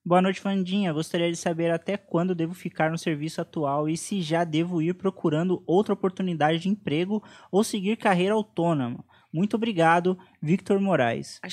Boa 0.05 0.21
noite, 0.21 0.41
Fandinha. 0.41 0.91
Gostaria 0.91 1.31
de 1.31 1.37
saber 1.37 1.71
até 1.71 1.95
quando 1.95 2.35
devo 2.35 2.53
ficar 2.53 2.91
no 2.91 2.97
serviço 2.97 3.39
atual 3.39 3.87
e 3.87 3.95
se 3.95 4.21
já 4.21 4.43
devo 4.43 4.81
ir 4.81 4.95
procurando 4.95 5.63
outra 5.65 5.93
oportunidade 5.93 6.59
de 6.59 6.67
emprego 6.67 7.23
ou 7.49 7.63
seguir 7.63 7.95
carreira 7.95 8.33
autônoma. 8.33 9.05
Muito 9.31 9.55
obrigado, 9.55 10.19
Victor 10.41 10.77
Moraes. 10.81 11.39
A 11.41 11.47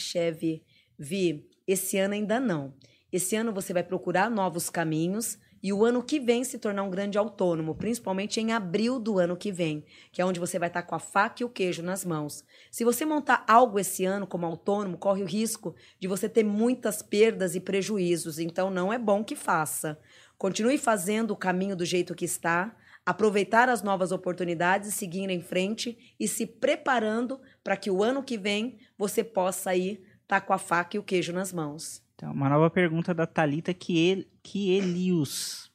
Vi, 1.02 1.48
esse 1.66 1.96
ano 1.96 2.12
ainda 2.12 2.38
não. 2.38 2.74
Esse 3.10 3.34
ano 3.34 3.54
você 3.54 3.72
vai 3.72 3.82
procurar 3.82 4.30
novos 4.30 4.68
caminhos 4.68 5.38
e 5.62 5.72
o 5.72 5.82
ano 5.82 6.02
que 6.02 6.20
vem 6.20 6.44
se 6.44 6.58
tornar 6.58 6.82
um 6.82 6.90
grande 6.90 7.16
autônomo, 7.16 7.74
principalmente 7.74 8.38
em 8.38 8.52
abril 8.52 9.00
do 9.00 9.18
ano 9.18 9.34
que 9.34 9.50
vem, 9.50 9.82
que 10.12 10.20
é 10.20 10.26
onde 10.26 10.38
você 10.38 10.58
vai 10.58 10.68
estar 10.68 10.82
com 10.82 10.94
a 10.94 10.98
faca 10.98 11.42
e 11.42 11.44
o 11.44 11.48
queijo 11.48 11.82
nas 11.82 12.04
mãos. 12.04 12.44
Se 12.70 12.84
você 12.84 13.06
montar 13.06 13.46
algo 13.48 13.78
esse 13.78 14.04
ano 14.04 14.26
como 14.26 14.44
autônomo, 14.44 14.98
corre 14.98 15.22
o 15.22 15.26
risco 15.26 15.74
de 15.98 16.06
você 16.06 16.28
ter 16.28 16.44
muitas 16.44 17.00
perdas 17.00 17.54
e 17.54 17.60
prejuízos, 17.60 18.38
então 18.38 18.70
não 18.70 18.92
é 18.92 18.98
bom 18.98 19.24
que 19.24 19.34
faça. 19.34 19.98
Continue 20.36 20.76
fazendo 20.76 21.30
o 21.30 21.36
caminho 21.36 21.74
do 21.74 21.84
jeito 21.86 22.14
que 22.14 22.26
está, 22.26 22.76
aproveitar 23.06 23.70
as 23.70 23.82
novas 23.82 24.12
oportunidades, 24.12 24.92
seguir 24.92 25.30
em 25.30 25.40
frente 25.40 26.14
e 26.20 26.28
se 26.28 26.46
preparando 26.46 27.40
para 27.64 27.76
que 27.76 27.90
o 27.90 28.02
ano 28.02 28.22
que 28.22 28.36
vem 28.36 28.78
você 28.98 29.24
possa 29.24 29.74
ir 29.74 30.09
tá 30.30 30.40
com 30.40 30.52
a 30.52 30.58
faca 30.58 30.96
e 30.96 31.00
o 31.00 31.02
queijo 31.02 31.32
nas 31.32 31.52
mãos. 31.52 32.00
Então, 32.14 32.32
uma 32.32 32.48
nova 32.48 32.70
pergunta 32.70 33.12
da 33.12 33.26
Thalita 33.26 33.74
Kielius. 33.74 35.68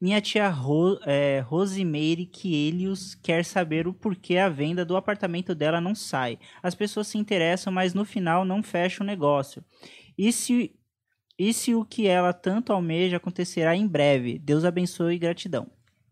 Minha 0.00 0.20
tia 0.20 0.48
Ro, 0.48 1.00
é, 1.04 1.40
Rosimeire 1.40 2.24
Kielius 2.24 3.16
quer 3.16 3.44
saber 3.44 3.88
o 3.88 3.92
porquê 3.92 4.36
a 4.36 4.48
venda 4.48 4.84
do 4.84 4.96
apartamento 4.96 5.56
dela 5.56 5.80
não 5.80 5.92
sai. 5.92 6.38
As 6.62 6.72
pessoas 6.72 7.08
se 7.08 7.18
interessam, 7.18 7.72
mas 7.72 7.94
no 7.94 8.04
final 8.04 8.44
não 8.44 8.62
fecha 8.62 9.02
o 9.02 9.06
negócio. 9.06 9.64
E 10.16 10.32
se, 10.32 10.72
e 11.36 11.52
se 11.52 11.74
o 11.74 11.84
que 11.84 12.06
ela 12.06 12.32
tanto 12.32 12.72
almeja 12.72 13.16
acontecerá 13.16 13.74
em 13.74 13.88
breve? 13.88 14.38
Deus 14.38 14.64
abençoe 14.64 15.16
e 15.16 15.18
gratidão. 15.18 15.66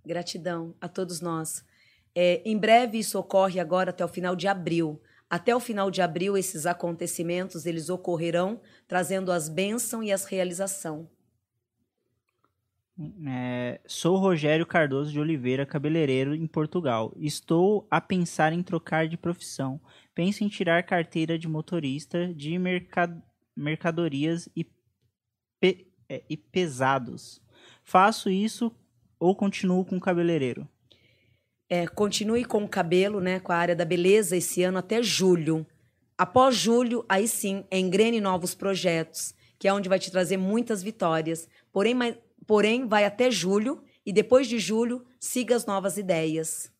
Gratidão 0.05 0.75
a 0.81 0.89
todos 0.89 1.21
nós. 1.21 1.65
É, 2.13 2.43
em 2.45 2.59
breve 2.59 2.99
isso 2.99 3.21
ocorre 3.21 3.61
agora 3.61 3.91
até 3.91 4.05
o 4.05 4.09
final 4.09 4.35
de 4.35 4.49
abril. 4.49 5.01
Até 5.35 5.53
o 5.53 5.59
final 5.59 5.91
de 5.91 6.01
abril, 6.01 6.37
esses 6.37 6.65
acontecimentos 6.65 7.67
eles 7.67 7.91
ocorrerão, 7.91 8.61
trazendo 8.87 9.33
as 9.33 9.49
bênçãos 9.49 10.07
e 10.07 10.13
as 10.13 10.27
realização. 10.27 11.11
É, 13.27 13.81
sou 13.85 14.17
Rogério 14.17 14.65
Cardoso 14.65 15.11
de 15.11 15.19
Oliveira, 15.19 15.67
cabeleireiro 15.67 16.37
em 16.37 16.47
Portugal. 16.47 17.13
Estou 17.17 17.85
a 17.91 18.01
pensar 18.01 18.53
em 18.53 18.63
trocar 18.63 19.09
de 19.09 19.17
profissão. 19.17 19.81
Penso 20.15 20.45
em 20.45 20.49
tirar 20.49 20.81
carteira 20.85 21.37
de 21.37 21.49
motorista 21.49 22.33
de 22.33 22.57
mercad 22.57 23.21
mercadorias 23.57 24.49
e, 24.55 24.65
pe 25.59 25.93
é, 26.09 26.23
e 26.31 26.37
pesados. 26.37 27.43
Faço 27.83 28.31
isso 28.31 28.71
ou 29.19 29.35
continuo 29.35 29.85
com 29.85 29.99
cabeleireiro? 29.99 30.69
É, 31.69 31.87
continue 31.87 32.45
com 32.45 32.63
o 32.65 32.69
cabelo, 32.69 33.21
né, 33.21 33.41
com 33.41 33.53
a 33.53 33.57
área 33.57 33.75
da 33.75 33.85
beleza 33.85 34.37
esse 34.37 34.63
ano 34.63 34.79
até 34.79 35.03
julho. 35.03 35.67
Após 36.17 36.55
julho, 36.55 37.05
aí 37.09 37.27
sim, 37.27 37.65
engrene 37.73 38.21
novos 38.21 38.55
projetos, 38.55 39.35
que 39.59 39.67
é 39.67 39.73
onde 39.73 39.89
vai 39.89 39.99
te 39.99 40.11
trazer 40.11 40.37
muitas 40.37 40.83
vitórias. 40.83 41.49
Porém, 41.73 41.95
mas, 41.95 42.17
porém 42.47 42.87
vai 42.87 43.05
até 43.05 43.31
julho 43.31 43.83
e 44.07 44.13
depois 44.13 44.47
de 44.47 44.59
julho, 44.59 45.05
siga 45.19 45.57
as 45.57 45.67
novas 45.67 45.97
ideias. 45.97 46.73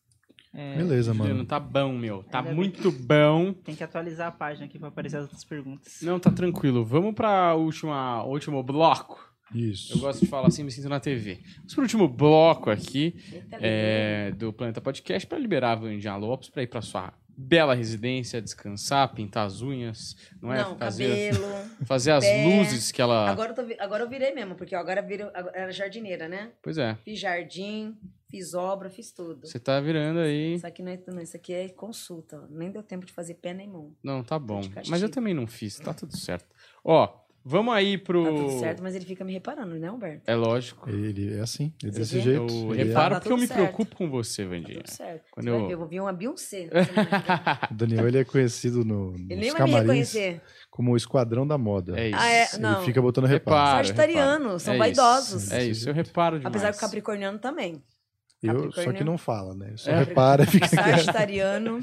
É, 0.53 0.77
Beleza, 0.77 1.13
mano. 1.13 1.43
Tá 1.45 1.59
bom, 1.59 1.91
meu. 1.91 2.23
Tá 2.23 2.41
muito 2.41 2.89
bom. 2.89 3.51
Tem 3.51 3.75
que 3.75 3.83
atualizar 3.83 4.29
a 4.29 4.31
página 4.31 4.65
aqui 4.65 4.79
para 4.79 4.87
aparecer 4.87 5.17
as 5.17 5.23
outras 5.23 5.43
perguntas. 5.43 5.99
Não, 6.01 6.17
tá 6.17 6.31
tranquilo. 6.31 6.85
Vamos 6.85 7.13
para 7.13 7.53
o 7.55 7.63
último 7.65 8.63
bloco. 8.63 9.34
Isso. 9.53 9.93
Eu 9.93 9.99
gosto 9.99 10.21
de 10.21 10.27
falar 10.27 10.47
assim, 10.47 10.63
me 10.63 10.71
sinto 10.71 10.89
na 10.89 10.99
TV. 10.99 11.39
Vamos 11.57 11.73
pro 11.73 11.83
último 11.83 12.07
bloco 12.07 12.69
aqui 12.69 13.15
é, 13.53 14.31
do 14.31 14.51
Planeta 14.51 14.81
Podcast 14.81 15.27
para 15.27 15.37
liberar 15.37 15.73
a 15.73 15.75
Vandinha 15.75 16.15
Lopes 16.15 16.49
para 16.49 16.63
ir 16.63 16.67
para 16.67 16.81
sua 16.81 17.13
bela 17.37 17.73
residência, 17.75 18.41
descansar, 18.41 19.13
pintar 19.13 19.45
as 19.45 19.61
unhas, 19.61 20.15
não 20.41 20.53
é? 20.53 20.61
Não, 20.61 20.77
fazer, 20.77 21.33
cabelo, 21.33 21.53
fazer 21.85 22.11
as 22.11 22.23
pé. 22.23 22.45
luzes 22.45 22.91
que 22.91 23.01
ela. 23.01 23.29
Agora 23.29 23.51
eu, 23.51 23.55
tô, 23.55 23.83
agora 23.83 24.03
eu 24.03 24.09
virei 24.09 24.33
mesmo, 24.33 24.55
porque 24.55 24.73
agora 24.73 25.01
eu 25.01 25.07
virei, 25.07 25.27
era 25.53 25.71
jardineira, 25.71 26.27
né? 26.29 26.51
Pois 26.61 26.77
é. 26.77 26.95
Fiz 27.03 27.19
jardim, 27.19 27.97
fiz 28.29 28.53
obra, 28.53 28.89
fiz 28.89 29.11
tudo. 29.11 29.45
Você 29.45 29.59
tá 29.59 29.79
virando 29.81 30.19
aí. 30.19 30.55
Isso 30.55 30.65
aqui 30.65 30.81
não 30.81 30.91
é, 30.91 30.99
não, 31.07 31.21
isso 31.21 31.35
aqui 31.35 31.53
é 31.53 31.69
consulta. 31.69 32.41
ó. 32.41 32.47
Nem 32.49 32.71
deu 32.71 32.81
tempo 32.81 33.05
de 33.05 33.11
fazer 33.11 33.35
pé 33.35 33.53
nem 33.53 33.67
mão. 33.67 33.93
Não, 34.01 34.23
tá 34.23 34.39
bom. 34.39 34.61
Mas 34.87 35.01
eu 35.01 35.09
também 35.09 35.33
não 35.33 35.45
fiz, 35.45 35.77
tá 35.77 35.93
tudo 35.93 36.17
certo. 36.17 36.45
Ó, 36.83 37.24
vamos 37.45 37.73
aí 37.73 37.97
pro. 37.97 38.23
Tá 38.23 38.29
tudo 38.31 38.59
certo, 38.59 38.81
mas 38.83 38.95
ele 38.95 39.05
fica 39.05 39.23
me 39.23 39.31
reparando, 39.31 39.75
né, 39.75 39.89
Humberto? 39.91 40.23
É 40.25 40.35
lógico. 40.35 40.89
Ele 40.89 41.37
é 41.37 41.41
assim, 41.41 41.71
ele 41.83 41.91
é 41.95 41.99
desse 41.99 42.15
vê? 42.15 42.21
jeito. 42.21 42.51
Eu 42.53 42.71
ele 42.73 42.81
é- 42.81 42.85
reparo 42.85 43.13
Tá 43.15 43.19
porque 43.21 43.31
eu 43.33 43.37
me 43.37 43.47
certo. 43.47 43.59
preocupo 43.59 43.95
com 43.95 44.09
você, 44.09 44.43
Tá 44.43 44.49
Vandinha. 44.49 44.77
tudo 44.83 44.89
certo. 44.91 45.23
Quando 45.31 45.45
Você 45.45 45.51
vai 45.51 45.59
eu- 45.61 45.67
ver, 45.67 45.73
eu 45.73 45.77
vou 45.77 45.87
vir 45.87 45.99
uma 46.01 46.11
Beyoncé. 46.11 46.69
O 47.71 47.73
Daniel 47.73 48.07
ele 48.07 48.17
é 48.17 48.23
conhecido 48.25 48.83
no, 48.83 49.13
Ele 49.15 49.35
nem 49.35 49.37
nos 49.37 49.53
vai 49.53 49.63
me 49.67 49.71
camarins 49.71 50.13
reconhecer. 50.13 50.41
como 50.69 50.91
o 50.91 50.97
esquadrão 50.97 51.45
da 51.45 51.57
moda. 51.57 51.99
É 51.99 52.09
isso. 52.09 52.17
Ah, 52.19 52.29
é? 52.29 52.47
Ele 52.53 52.61
Não. 52.61 52.81
fica 52.83 53.01
botando 53.01 53.25
reparo. 53.25 53.77
Sagitariano, 53.85 54.59
são 54.59 54.73
É 54.73 54.77
vaidosos. 54.77 55.43
Isso, 55.43 55.53
é 55.53 55.63
isso, 55.63 55.89
eu 55.89 55.93
reparo 55.93 56.37
demais. 56.39 56.53
Apesar 56.55 56.71
que 56.71 56.77
o 56.77 56.81
capricorniano 56.81 57.37
também. 57.39 57.81
Eu, 58.43 58.71
só 58.71 58.91
que 58.93 59.03
não 59.03 59.17
fala, 59.17 59.55
né? 59.55 59.73
Só 59.75 59.89
É. 59.91 59.99
repara 59.99 60.43
e 60.43 60.47
fica 60.47 60.67
quieto. 60.67 60.83
Sagitariano. 60.99 61.79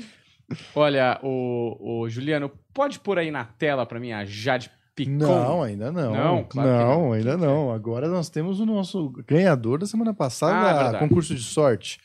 Olha, 0.75 1.19
o, 1.23 2.03
o 2.03 2.09
Juliano, 2.09 2.51
pode 2.75 3.01
pôr 3.01 3.19
aí 3.19 3.31
na 3.31 3.45
tela 3.45 3.87
pra 3.87 3.99
mim 3.99 4.13
a 4.13 4.25
Jade 4.25 4.71
Picon? 4.95 5.13
Não, 5.13 5.63
ainda 5.63 5.91
não. 5.91 6.13
Não, 6.15 6.45
claro 6.45 6.69
não, 6.69 6.87
não. 7.05 7.13
ainda 7.13 7.37
não. 7.37 7.73
Agora 7.73 8.09
nós 8.09 8.29
temos 8.29 8.61
o 8.61 8.67
nosso 8.67 9.11
ganhador 9.27 9.79
da 9.79 9.87
semana 9.87 10.11
Ah, 10.11 10.15
passada, 10.15 10.83
verdade. 10.85 10.99
concurso 10.99 11.35
de 11.35 11.43
sorte. 11.43 11.99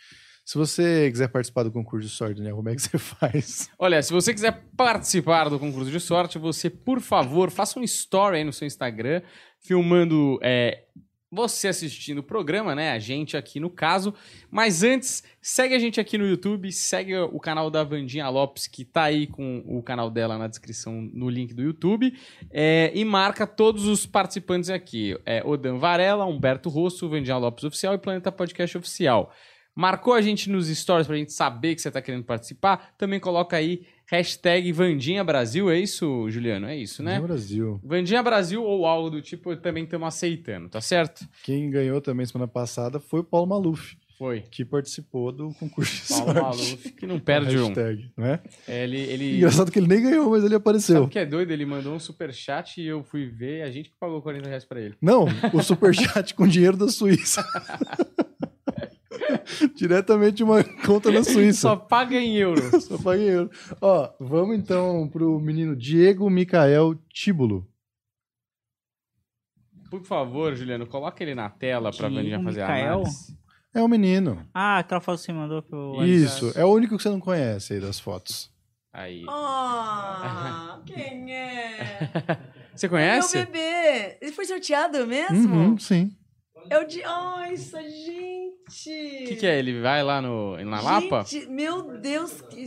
Se 0.46 0.58
você 0.58 1.12
quiser 1.12 1.28
participar 1.28 1.64
do 1.64 1.72
concurso 1.74 2.08
de 2.08 2.14
sorte, 2.14 2.40
né? 2.42 2.52
Como 2.52 2.70
é 2.70 2.76
que 2.76 2.82
você 2.82 2.96
faz? 2.98 3.70
Olha, 3.78 4.02
se 4.02 4.14
você 4.14 4.34
quiser 4.34 4.64
participar 4.78 5.50
do 5.50 5.60
concurso 5.60 5.92
de 5.92 6.00
sorte, 6.00 6.40
você, 6.40 6.70
por 6.70 7.02
favor, 7.02 7.52
faça 7.52 7.78
um 7.78 7.84
story 7.84 8.38
aí 8.38 8.44
no 8.46 8.54
seu 8.54 8.66
Instagram, 8.66 9.22
filmando 9.60 10.40
é, 10.42 10.86
você 11.32 11.68
assistindo 11.68 12.20
o 12.20 12.24
programa, 12.24 12.74
né? 12.74 12.92
A 12.92 13.00
gente 13.00 13.36
aqui 13.36 13.60
no 13.60 13.70
caso. 13.70 14.14
Mas 14.50 14.84
antes, 14.84 15.24
segue 15.42 15.76
a 15.76 15.80
gente 15.80 16.00
aqui 16.00 16.18
no 16.18 16.26
YouTube, 16.26 16.72
segue 16.72 17.18
o 17.18 17.40
canal 17.40 17.70
da 17.70 17.84
Vandinha 17.84 18.30
Lopes, 18.30 18.68
que 18.68 18.86
tá 18.86 19.04
aí 19.04 19.28
com 19.28 19.64
o 19.66 19.84
canal 19.84 20.10
dela 20.10 20.38
na 20.38 20.48
descrição 20.48 21.02
no 21.14 21.30
link 21.30 21.54
do 21.54 21.62
YouTube. 21.62 22.14
é, 22.52 22.92
e 22.94 23.04
marca 23.04 23.46
todos 23.46 23.86
os 23.86 24.06
participantes 24.06 24.70
aqui: 24.70 25.18
é, 25.26 25.44
Odan 25.46 25.78
Varela, 25.78 26.26
Humberto 26.26 26.70
Rosso, 26.70 27.10
Vandinha 27.10 27.38
Lopes 27.38 27.64
Oficial 27.64 27.94
e 27.94 27.98
Planeta 27.98 28.32
Podcast 28.32 28.78
Oficial. 28.78 29.34
Marcou 29.76 30.16
a 30.16 30.22
gente 30.22 30.50
nos 30.50 30.70
stories 30.70 31.06
pra 31.06 31.16
gente 31.16 31.32
saber 31.32 31.76
que 31.76 31.82
você 31.82 31.92
tá 31.92 32.02
querendo 32.02 32.24
participar. 32.24 32.96
Também 32.98 33.20
coloca 33.20 33.56
aí 33.56 33.86
hashtag 34.10 34.72
Vandinha 34.72 35.24
Brasil. 35.24 35.70
É 35.70 35.80
isso, 35.80 36.30
Juliano? 36.30 36.68
É 36.68 36.76
isso, 36.76 37.04
né? 37.04 37.20
No 37.20 37.28
Brasil. 37.28 37.80
Vandinha 37.84 38.24
Brasil 38.24 38.64
ou 38.64 38.86
algo 38.86 39.10
do 39.10 39.22
tipo, 39.22 39.56
também 39.56 39.84
estamos 39.84 40.08
aceitando, 40.08 40.70
tá 40.70 40.82
certo? 40.82 41.28
Quem 41.44 41.70
ganhou 41.70 42.02
também 42.02 42.26
semana 42.26 42.48
passada 42.48 43.00
foi 43.00 43.20
o 43.20 43.24
Paulo 43.24 43.48
Maluf, 43.48 43.98
Foi. 44.18 44.42
que 44.50 44.64
participou 44.66 45.32
do 45.32 45.54
concurso 45.60 45.94
de 45.96 46.08
Paulo 46.08 46.26
sorte. 46.26 46.42
Maluf, 46.42 46.92
que 46.94 47.06
não 47.06 47.20
perde 47.20 47.58
um. 47.58 47.68
Hashtag, 47.68 48.10
né? 48.18 48.40
Ele, 48.68 48.98
ele... 49.00 49.38
Engraçado 49.38 49.72
que 49.72 49.80
ele 49.80 49.88
nem 49.88 50.02
ganhou, 50.02 50.30
mas 50.30 50.40
ele 50.40 50.54
Sabe 50.54 50.56
apareceu. 50.56 51.04
o 51.04 51.10
que 51.10 51.20
é 51.20 51.26
doido? 51.26 51.52
Ele 51.52 51.66
mandou 51.66 51.94
um 51.94 52.00
superchat 52.00 52.82
e 52.82 52.86
eu 52.88 53.04
fui 53.04 53.26
ver, 53.28 53.64
a 53.64 53.72
gente 53.72 53.90
que 53.90 53.96
pagou 54.00 54.22
40 54.22 54.48
reais 54.48 54.66
pra 54.66 54.80
ele. 54.82 54.96
Não, 55.02 55.26
o 55.54 55.62
superchat 55.62 56.34
com 56.34 56.48
dinheiro 56.48 56.78
da 56.78 56.88
Suíça. 56.88 57.46
Diretamente 59.76 60.38
de 60.38 60.44
uma 60.44 60.64
conta 60.86 61.12
na 61.12 61.24
Suíça. 61.24 61.62
Só 61.62 61.76
paga 61.76 62.16
em 62.16 62.36
euro. 62.38 62.62
Só 62.82 62.98
paguei 62.98 63.30
euro. 63.30 63.50
Ó, 63.82 64.10
vamos 64.20 64.58
então 64.58 65.08
pro 65.12 65.40
menino 65.40 65.76
Diego 65.76 66.30
Micael 66.30 66.96
Tíbulo. 67.14 67.68
Por 69.90 70.04
favor, 70.04 70.56
Juliano, 70.56 70.86
coloca 70.86 71.24
ele 71.24 71.34
na 71.34 71.50
tela 71.50 71.92
pra 71.92 72.10
Diego 72.10 72.16
Vandinha 72.16 72.44
fazer 72.44 72.62
a 72.62 72.68
Micael? 72.68 72.94
análise. 73.00 73.38
É 73.74 73.82
o 73.82 73.88
menino. 73.88 74.46
Ah, 74.54 74.80
aquela 74.80 75.00
foto 75.00 75.20
que 75.20 75.26
você 75.26 75.34
mandou 75.34 75.62
pro 75.62 76.04
Isso, 76.04 76.52
é 76.56 76.66
o 76.66 76.74
único 76.74 76.98
que 76.98 77.04
você 77.04 77.10
não 77.10 77.20
conhece 77.20 77.74
aí 77.74 77.80
das 77.80 78.00
fotos. 78.00 78.52
Aí. 78.92 79.24
Ah, 79.30 80.82
quem 80.88 81.32
é? 81.32 81.78
Você 82.76 82.88
Meu 82.88 82.98
conhece? 82.98 83.38
bebê. 83.46 84.18
Ele 84.22 84.32
foi 84.32 84.46
sorteado 84.46 85.06
mesmo? 85.06 85.56
Uhum, 85.56 85.78
sim. 85.78 86.12
O 86.66 86.84
de. 86.86 87.02
Isso, 87.54 87.78
gente. 87.82 89.24
O 89.24 89.28
que, 89.28 89.36
que 89.38 89.48
é? 89.48 89.58
Ele 89.58 89.82
vai 89.82 90.04
lá 90.04 90.22
no, 90.22 90.58
na 90.66 90.82
Lapa? 90.82 91.24
Gente, 91.28 91.48
meu 91.50 91.98
Deus, 91.98 92.42
que. 92.42 92.66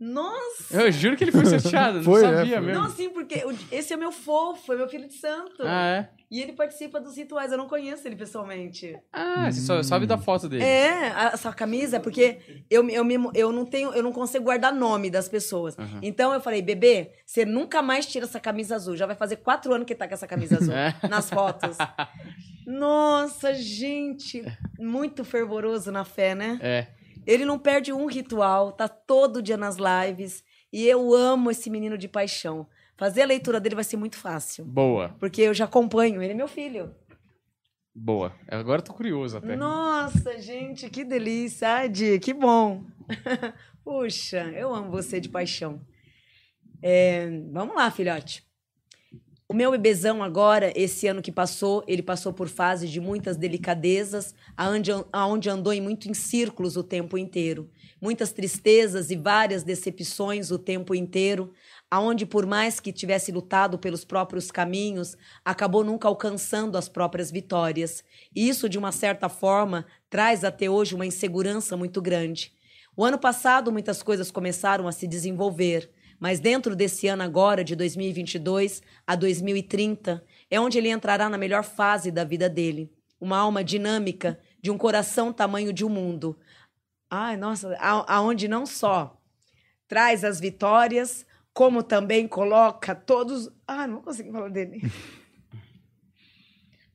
Nossa! 0.00 0.82
Eu 0.82 0.90
juro 0.90 1.14
que 1.14 1.24
ele 1.24 1.30
foi 1.32 1.44
sorteado, 1.44 1.98
não 1.98 2.04
Foi, 2.04 2.24
é, 2.24 2.36
sabia 2.36 2.56
foi. 2.56 2.66
mesmo. 2.66 2.82
Não, 2.82 2.90
sim, 2.90 3.10
porque 3.10 3.44
esse 3.70 3.92
é 3.92 3.96
meu 3.98 4.10
fofo, 4.10 4.72
é 4.72 4.76
meu 4.76 4.88
filho 4.88 5.06
de 5.06 5.12
santo. 5.14 5.62
Ah, 5.62 5.86
é? 5.88 6.08
E 6.30 6.40
ele 6.40 6.52
participa 6.52 6.98
dos 7.00 7.16
rituais, 7.16 7.50
eu 7.52 7.58
não 7.58 7.68
conheço 7.68 8.06
ele 8.08 8.14
pessoalmente. 8.16 8.96
Ah, 9.12 9.50
você 9.50 9.60
só 9.60 9.82
sabe 9.82 10.06
da 10.06 10.16
foto 10.16 10.48
dele. 10.48 10.62
É, 10.64 11.08
a- 11.10 11.30
essa 11.34 11.52
camisa, 11.52 11.96
é 11.96 12.00
porque 12.00 12.38
eu, 12.70 12.88
eu, 12.88 13.04
me- 13.04 13.30
eu 13.34 13.52
não 13.52 13.66
tenho, 13.66 13.92
eu 13.92 14.02
não 14.02 14.12
consigo 14.12 14.44
guardar 14.44 14.72
nome 14.72 15.10
das 15.10 15.28
pessoas. 15.28 15.76
Aham. 15.78 15.98
Então 16.02 16.32
eu 16.32 16.40
falei, 16.40 16.62
bebê, 16.62 17.10
você 17.26 17.44
nunca 17.44 17.82
mais 17.82 18.06
tira 18.06 18.24
essa 18.24 18.38
camisa 18.40 18.76
azul. 18.76 18.96
Já 18.96 19.06
vai 19.06 19.16
fazer 19.16 19.36
quatro 19.36 19.74
anos 19.74 19.86
que 19.86 19.94
tá 19.94 20.06
com 20.08 20.14
essa 20.14 20.26
camisa 20.26 20.56
azul 20.56 20.72
É. 20.72 20.94
nas 21.08 21.28
fotos. 21.28 21.76
Nossa, 22.64 23.52
gente, 23.52 24.42
muito 24.78 25.24
fervoroso 25.24 25.90
na 25.90 26.04
fé, 26.04 26.34
né? 26.34 26.58
É. 26.62 26.86
Ele 27.26 27.44
não 27.44 27.58
perde 27.58 27.92
um 27.92 28.06
ritual, 28.06 28.72
tá 28.72 28.88
todo 28.88 29.42
dia 29.42 29.56
nas 29.56 29.76
lives. 29.76 30.42
E 30.72 30.86
eu 30.86 31.12
amo 31.14 31.50
esse 31.50 31.68
menino 31.68 31.98
de 31.98 32.08
paixão. 32.08 32.66
Fazer 32.96 33.22
a 33.22 33.26
leitura 33.26 33.58
dele 33.60 33.74
vai 33.74 33.84
ser 33.84 33.96
muito 33.96 34.16
fácil. 34.16 34.64
Boa, 34.64 35.16
Porque 35.18 35.40
eu 35.42 35.54
já 35.54 35.64
acompanho, 35.64 36.22
ele 36.22 36.32
é 36.32 36.36
meu 36.36 36.48
filho. 36.48 36.94
boa. 37.94 38.34
Agora 38.48 38.80
eu 38.80 38.84
tô 38.84 38.92
curioso 38.92 39.38
até. 39.38 39.56
Nossa, 39.56 40.38
gente, 40.38 40.88
que 40.90 41.04
delícia. 41.04 41.76
Adi, 41.78 42.18
que 42.18 42.32
bom. 42.32 42.84
Puxa, 43.84 44.42
eu 44.54 44.74
amo 44.74 44.90
você 44.90 45.18
de 45.20 45.28
paixão. 45.28 45.80
É, 46.82 47.28
vamos 47.50 47.74
lá, 47.74 47.90
filhote. 47.90 48.44
O 49.50 49.52
meu 49.52 49.72
bebezão 49.72 50.22
agora, 50.22 50.72
esse 50.76 51.08
ano 51.08 51.20
que 51.20 51.32
passou, 51.32 51.82
ele 51.88 52.02
passou 52.02 52.32
por 52.32 52.48
fases 52.48 52.88
de 52.88 53.00
muitas 53.00 53.36
delicadezas, 53.36 54.32
aonde, 54.56 55.50
andou 55.50 55.72
em 55.72 55.80
muito 55.80 56.08
em 56.08 56.14
círculos 56.14 56.76
o 56.76 56.84
tempo 56.84 57.18
inteiro. 57.18 57.68
Muitas 58.00 58.30
tristezas 58.30 59.10
e 59.10 59.16
várias 59.16 59.64
decepções 59.64 60.52
o 60.52 60.58
tempo 60.58 60.94
inteiro, 60.94 61.52
aonde 61.90 62.24
por 62.26 62.46
mais 62.46 62.78
que 62.78 62.92
tivesse 62.92 63.32
lutado 63.32 63.76
pelos 63.76 64.04
próprios 64.04 64.52
caminhos, 64.52 65.16
acabou 65.44 65.82
nunca 65.82 66.06
alcançando 66.06 66.78
as 66.78 66.88
próprias 66.88 67.32
vitórias. 67.32 68.04
E 68.32 68.48
isso, 68.48 68.68
de 68.68 68.78
uma 68.78 68.92
certa 68.92 69.28
forma, 69.28 69.84
traz 70.08 70.44
até 70.44 70.70
hoje 70.70 70.94
uma 70.94 71.06
insegurança 71.06 71.76
muito 71.76 72.00
grande. 72.00 72.52
O 72.96 73.04
ano 73.04 73.18
passado, 73.18 73.72
muitas 73.72 74.00
coisas 74.00 74.30
começaram 74.30 74.86
a 74.86 74.92
se 74.92 75.08
desenvolver, 75.08 75.90
mas 76.20 76.38
dentro 76.38 76.76
desse 76.76 77.08
ano 77.08 77.22
agora, 77.22 77.64
de 77.64 77.74
2022 77.74 78.82
a 79.06 79.16
2030, 79.16 80.22
é 80.50 80.60
onde 80.60 80.76
ele 80.76 80.90
entrará 80.90 81.30
na 81.30 81.38
melhor 81.38 81.64
fase 81.64 82.10
da 82.10 82.22
vida 82.22 82.48
dele. 82.48 82.92
Uma 83.18 83.38
alma 83.38 83.64
dinâmica, 83.64 84.38
de 84.62 84.70
um 84.70 84.76
coração 84.76 85.32
tamanho 85.32 85.72
de 85.72 85.84
um 85.84 85.88
mundo. 85.88 86.38
Ai, 87.08 87.38
nossa, 87.38 87.74
aonde 88.06 88.46
não 88.46 88.66
só 88.66 89.18
traz 89.88 90.22
as 90.22 90.38
vitórias, 90.38 91.26
como 91.52 91.82
também 91.82 92.28
coloca 92.28 92.94
todos. 92.94 93.50
Ah, 93.66 93.86
não 93.86 94.02
conseguir 94.02 94.30
falar 94.30 94.50
dele. 94.50 94.80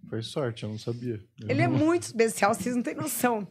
Foi 0.08 0.22
sorte, 0.22 0.64
eu 0.64 0.70
não 0.70 0.78
sabia. 0.78 1.20
Ele 1.50 1.62
é 1.62 1.68
muito 1.68 2.04
especial, 2.04 2.54
vocês 2.54 2.76
não 2.76 2.84
têm 2.84 2.96
noção. 2.96 3.48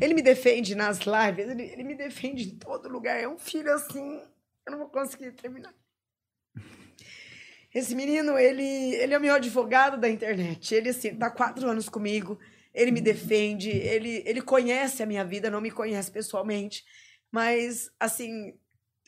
Ele 0.00 0.14
me 0.14 0.22
defende 0.22 0.74
nas 0.74 1.00
lives, 1.00 1.48
ele, 1.48 1.62
ele 1.62 1.84
me 1.84 1.94
defende 1.94 2.48
em 2.48 2.56
todo 2.56 2.88
lugar. 2.88 3.20
É 3.20 3.28
um 3.28 3.38
filho 3.38 3.72
assim, 3.72 4.20
eu 4.66 4.72
não 4.72 4.78
vou 4.78 4.88
conseguir 4.88 5.32
terminar. 5.32 5.74
Esse 7.72 7.94
menino, 7.94 8.38
ele, 8.38 8.94
ele 8.94 9.14
é 9.14 9.18
o 9.18 9.20
meu 9.20 9.34
advogado 9.34 9.98
da 9.98 10.08
internet. 10.08 10.74
Ele, 10.74 10.90
assim, 10.90 11.16
tá 11.16 11.28
quatro 11.28 11.68
anos 11.68 11.88
comigo. 11.88 12.38
Ele 12.72 12.92
me 12.92 13.00
defende, 13.00 13.70
ele, 13.70 14.22
ele 14.24 14.40
conhece 14.40 15.02
a 15.02 15.06
minha 15.06 15.24
vida, 15.24 15.50
não 15.50 15.60
me 15.60 15.70
conhece 15.70 16.10
pessoalmente. 16.10 16.84
Mas, 17.32 17.90
assim, 17.98 18.56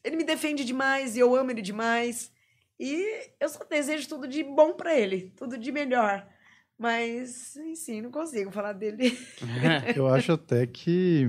ele 0.03 0.17
me 0.17 0.25
defende 0.25 0.65
demais 0.65 1.17
e 1.17 1.21
eu 1.21 1.35
amo 1.35 1.51
ele 1.51 1.63
demais. 1.63 2.33
E 2.79 3.31
eu 3.41 3.49
só 3.49 3.65
desejo 3.65 4.09
tudo 4.09 4.27
de 4.29 4.43
bom 4.43 4.75
pra 4.75 4.95
ele, 4.95 5.33
tudo 5.37 5.57
de 5.57 5.71
melhor. 5.73 6.29
Mas, 6.79 7.57
enfim, 7.57 8.03
não 8.03 8.11
consigo 8.11 8.51
falar 8.51 8.75
dele. 8.75 9.19
Eu 9.97 10.07
acho 10.09 10.33
até 10.33 10.67
que. 10.67 11.27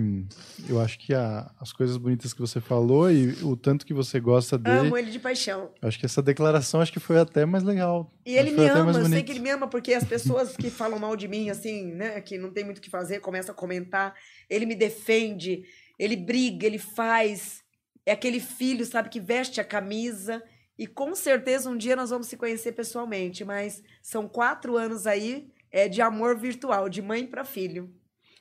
Eu 0.68 0.82
acho 0.82 1.00
que 1.00 1.14
a- 1.14 1.50
as 1.60 1.72
coisas 1.72 1.96
bonitas 1.96 2.34
que 2.34 2.42
você 2.42 2.60
falou 2.60 3.10
e 3.10 3.30
o 3.44 3.56
tanto 3.56 3.86
que 3.86 3.94
você 3.94 4.20
gosta 4.20 4.58
dele. 4.58 4.80
Amo 4.88 4.98
ele 4.98 5.10
de 5.10 5.20
paixão. 5.20 5.72
Acho 5.82 5.98
que 5.98 6.06
essa 6.06 6.22
declaração 6.22 6.82
acho 6.82 6.92
que 6.92 7.00
foi 7.00 7.18
até 7.18 7.46
mais 7.46 7.64
legal. 7.64 8.14
E 8.26 8.36
ele 8.36 8.52
me 8.52 8.68
ama, 8.68 8.92
eu 8.92 9.06
sei 9.06 9.24
que 9.24 9.32
ele 9.32 9.40
me 9.40 9.50
ama, 9.50 9.68
porque 9.70 9.94
as 9.94 10.04
pessoas 10.04 10.58
que 10.58 10.70
falam 10.70 11.00
mal 11.00 11.16
de 11.16 11.30
mim, 11.30 11.50
assim, 11.50 11.94
né, 11.94 12.20
que 12.20 12.38
não 12.38 12.52
tem 12.52 12.66
muito 12.66 12.80
o 12.80 12.82
que 12.82 12.90
fazer, 12.90 13.22
começam 13.22 13.56
a 13.56 13.58
comentar. 13.58 14.14
Ele 14.50 14.66
me 14.66 14.76
defende, 14.76 15.64
ele 15.98 16.18
briga, 16.18 16.66
ele 16.68 16.78
faz. 16.80 17.62
É 18.06 18.12
aquele 18.12 18.42
filho, 18.42 18.86
sabe, 18.86 19.08
que 19.10 19.20
veste 19.22 19.62
a 19.62 19.64
camisa. 19.64 20.44
E 20.78 20.86
com 20.86 21.16
certeza 21.16 21.70
um 21.70 21.78
dia 21.78 21.96
nós 21.96 22.10
vamos 22.10 22.28
se 22.28 22.38
conhecer 22.38 22.74
pessoalmente, 22.74 23.44
mas 23.44 23.84
são 24.02 24.28
quatro 24.28 24.78
anos 24.78 25.08
aí 25.08 25.50
é, 25.72 25.88
de 25.88 26.02
amor 26.02 26.38
virtual, 26.38 26.88
de 26.88 27.02
mãe 27.02 27.26
para 27.26 27.44
filho. 27.44 27.90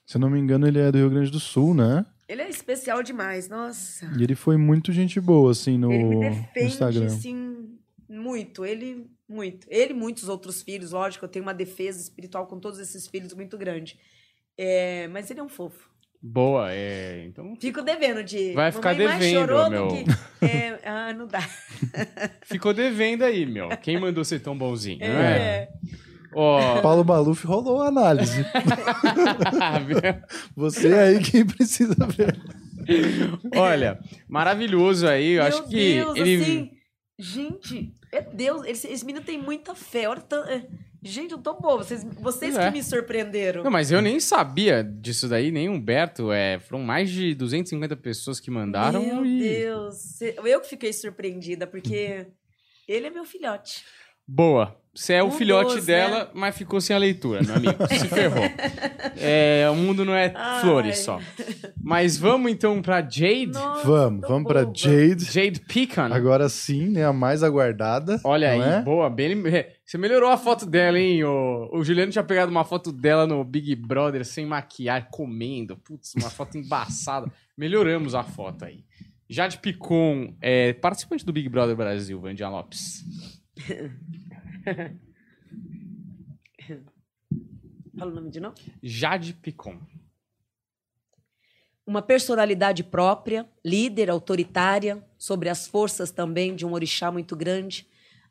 Se 0.07 0.17
eu 0.17 0.21
não 0.21 0.31
me 0.31 0.39
engano, 0.39 0.67
ele 0.67 0.79
é 0.79 0.93
do 0.93 0.99
Rio 0.99 1.11
Grande 1.11 1.31
do 1.31 1.41
Sul, 1.41 1.75
né? 1.75 2.05
Ele 2.29 2.43
é 2.43 2.49
especial 2.49 3.03
demais, 3.03 3.49
nossa. 3.49 4.11
E 4.19 4.23
ele 4.23 4.35
foi 4.35 4.57
muito 4.57 4.93
gente 4.93 5.21
boa, 5.21 5.53
assim, 5.53 5.79
no, 5.79 5.93
ele 5.93 6.05
me 6.05 6.21
defende, 6.21 6.67
Instagram. 6.67 7.07
assim, 7.07 7.79
muito. 8.09 8.65
Ele, 8.65 9.09
muito. 9.29 9.67
Ele 9.71 9.93
e 9.93 9.97
muitos 9.97 10.29
outros 10.29 10.63
filhos, 10.63 10.93
lógico, 10.93 11.25
eu 11.25 11.29
tenho 11.29 11.45
uma 11.45 11.55
defesa 11.55 12.01
espiritual 12.01 12.47
com 12.47 12.59
todos 12.59 12.79
esses 12.79 13.07
filhos 13.07 13.33
muito 13.33 13.57
grande. 13.57 13.99
É, 14.59 15.07
mas 15.09 15.31
ele 15.31 15.41
é 15.41 15.43
um 15.43 15.49
fofo. 15.49 15.91
Boa, 16.23 16.73
é. 16.73 17.25
Então. 17.27 17.55
Fico 17.61 17.83
devendo 17.83 18.23
de. 18.25 18.53
Vai 18.53 18.71
ficar 18.73 18.95
Mamãe 18.97 19.19
devendo, 19.19 19.71
meu. 19.71 19.89
que- 19.89 20.05
é, 20.47 20.79
ah, 20.85 21.13
não 21.13 21.27
dá. 21.27 21.41
Ficou 22.43 22.73
devendo 22.75 23.23
aí, 23.25 23.45
meu. 23.47 23.69
Quem 23.83 24.01
mandou 24.01 24.25
ser 24.25 24.41
tão 24.41 24.57
bonzinho, 24.57 24.99
não 25.01 25.07
é? 25.21 25.39
É. 25.39 25.69
Ó. 26.35 26.81
Paulo 26.83 27.05
Maluf 27.05 27.47
rolou 27.47 27.81
a 27.83 27.89
análise. 27.89 28.45
Você 30.55 30.89
é 30.89 31.01
aí 31.05 31.23
quem 31.23 31.47
precisa 31.47 31.95
ver. 32.07 32.39
Olha, 33.55 33.99
maravilhoso 34.29 35.07
aí. 35.09 35.33
Eu 35.33 35.45
Meu 35.45 35.53
acho 35.53 35.69
que 35.69 35.95
Deus, 35.95 36.17
ele. 36.19 36.43
assim. 36.43 36.71
Gente, 37.19 37.95
é 38.13 38.21
Deus. 38.21 38.67
Esse, 38.67 38.87
esse 38.89 39.05
menino 39.05 39.25
tem 39.25 39.39
muita 39.41 39.75
fé. 39.75 40.09
Olha, 40.09 40.23
é, 40.49 40.63
gente, 41.03 41.33
eu 41.33 41.39
tô 41.39 41.55
boa. 41.55 41.79
Vocês, 41.79 42.05
vocês 42.05 42.57
é. 42.57 42.67
que 42.67 42.73
me 42.73 42.83
surpreenderam. 42.83 43.63
Não, 43.63 43.71
mas 43.71 43.91
eu 43.91 44.01
nem 44.01 44.21
sabia 44.21 44.83
disso 44.83 45.29
daí, 45.29 45.51
nem 45.51 45.69
Humberto. 45.69 46.33
É, 46.33 46.59
foram 46.59 46.83
mais 46.83 47.11
de 47.11 47.35
250 47.35 47.97
pessoas 47.97 48.41
que 48.41 48.51
mandaram. 48.51 49.03
Meu 49.03 49.25
e... 49.25 49.39
Deus. 49.39 50.21
Eu 50.21 50.61
que 50.61 50.69
fiquei 50.69 50.93
surpreendida, 50.93 51.67
porque 51.67 52.27
ele 52.87 53.07
é 53.07 53.11
meu 53.11 53.25
filhote. 53.25 53.85
Boa. 54.27 54.77
Você 54.95 55.13
é 55.13 55.23
o 55.23 55.27
Um 55.27 55.31
filhote 55.31 55.75
dos, 55.75 55.85
dela, 55.85 56.21
né? 56.25 56.31
mas 56.33 56.57
ficou 56.57 56.81
sem 56.81 56.97
a 56.97 56.99
leitura, 56.99 57.43
meu 57.43 57.57
amigo. 57.57 57.75
Se 57.87 58.09
ferrou. 58.09 58.45
É, 59.19 59.69
o 59.71 59.75
mundo 59.75 60.07
não 60.07 60.15
é 60.15 60.33
Ai. 60.35 60.63
flores 60.63 61.01
só. 61.01 61.21
Mas 61.83 62.17
vamos 62.17 62.51
então 62.51 62.81
pra 62.81 63.03
Jade. 63.03 63.49
Nossa, 63.53 63.87
Vamos, 63.87 64.27
vamos 64.27 64.49
pra 64.49 64.65
boba. 64.65 64.75
Jade. 64.75 65.25
Jade 65.27 65.61
Pican. 65.61 66.09
Agora 66.15 66.49
sim, 66.49 66.89
né? 66.89 67.05
A 67.05 67.13
mais 67.13 67.43
aguardada. 67.43 68.19
Olha 68.25 68.53
aí, 68.53 68.61
é? 68.61 68.81
boa, 68.81 69.11
bem. 69.11 69.43
Você 69.85 69.99
melhorou 69.99 70.31
a 70.31 70.39
foto 70.39 70.65
dela, 70.65 70.99
hein? 70.99 71.23
O, 71.25 71.69
o 71.75 71.85
Juliano 71.85 72.11
tinha 72.11 72.25
pegado 72.25 72.51
uma 72.51 72.65
foto 72.65 72.91
dela 72.91 73.27
no 73.27 73.45
Big 73.45 73.77
Brother 73.77 74.25
sem 74.25 74.47
maquiagem, 74.47 75.09
comendo. 75.11 75.77
Putz, 75.77 76.15
uma 76.15 76.31
foto 76.31 76.57
embaçada. 76.59 77.31
Melhoramos 77.55 78.15
a 78.15 78.23
foto 78.23 78.65
aí. 78.65 78.83
Jade 79.29 79.59
Picon, 79.59 80.35
é, 80.41 80.73
participante 80.73 81.27
do 81.27 81.33
Big 81.35 81.51
Brother 81.51 81.77
Brasil, 81.77 82.19
Vandian 82.19 82.49
Lopes. 82.49 83.05
Fala 87.99 88.11
o 88.11 88.15
nome 88.15 88.31
de 88.31 88.41
novo. 88.41 88.57
Jade 88.83 89.35
Picon. 89.35 89.79
Uma 91.87 92.01
personalidade 92.03 92.83
própria, 92.85 93.49
líder, 93.65 94.11
autoritária, 94.11 95.03
sobre 95.17 95.49
as 95.49 95.67
forças 95.67 96.11
também 96.11 96.55
de 96.55 96.67
um 96.67 96.73
orixá 96.73 97.11
muito 97.13 97.37
grande, 97.37 97.87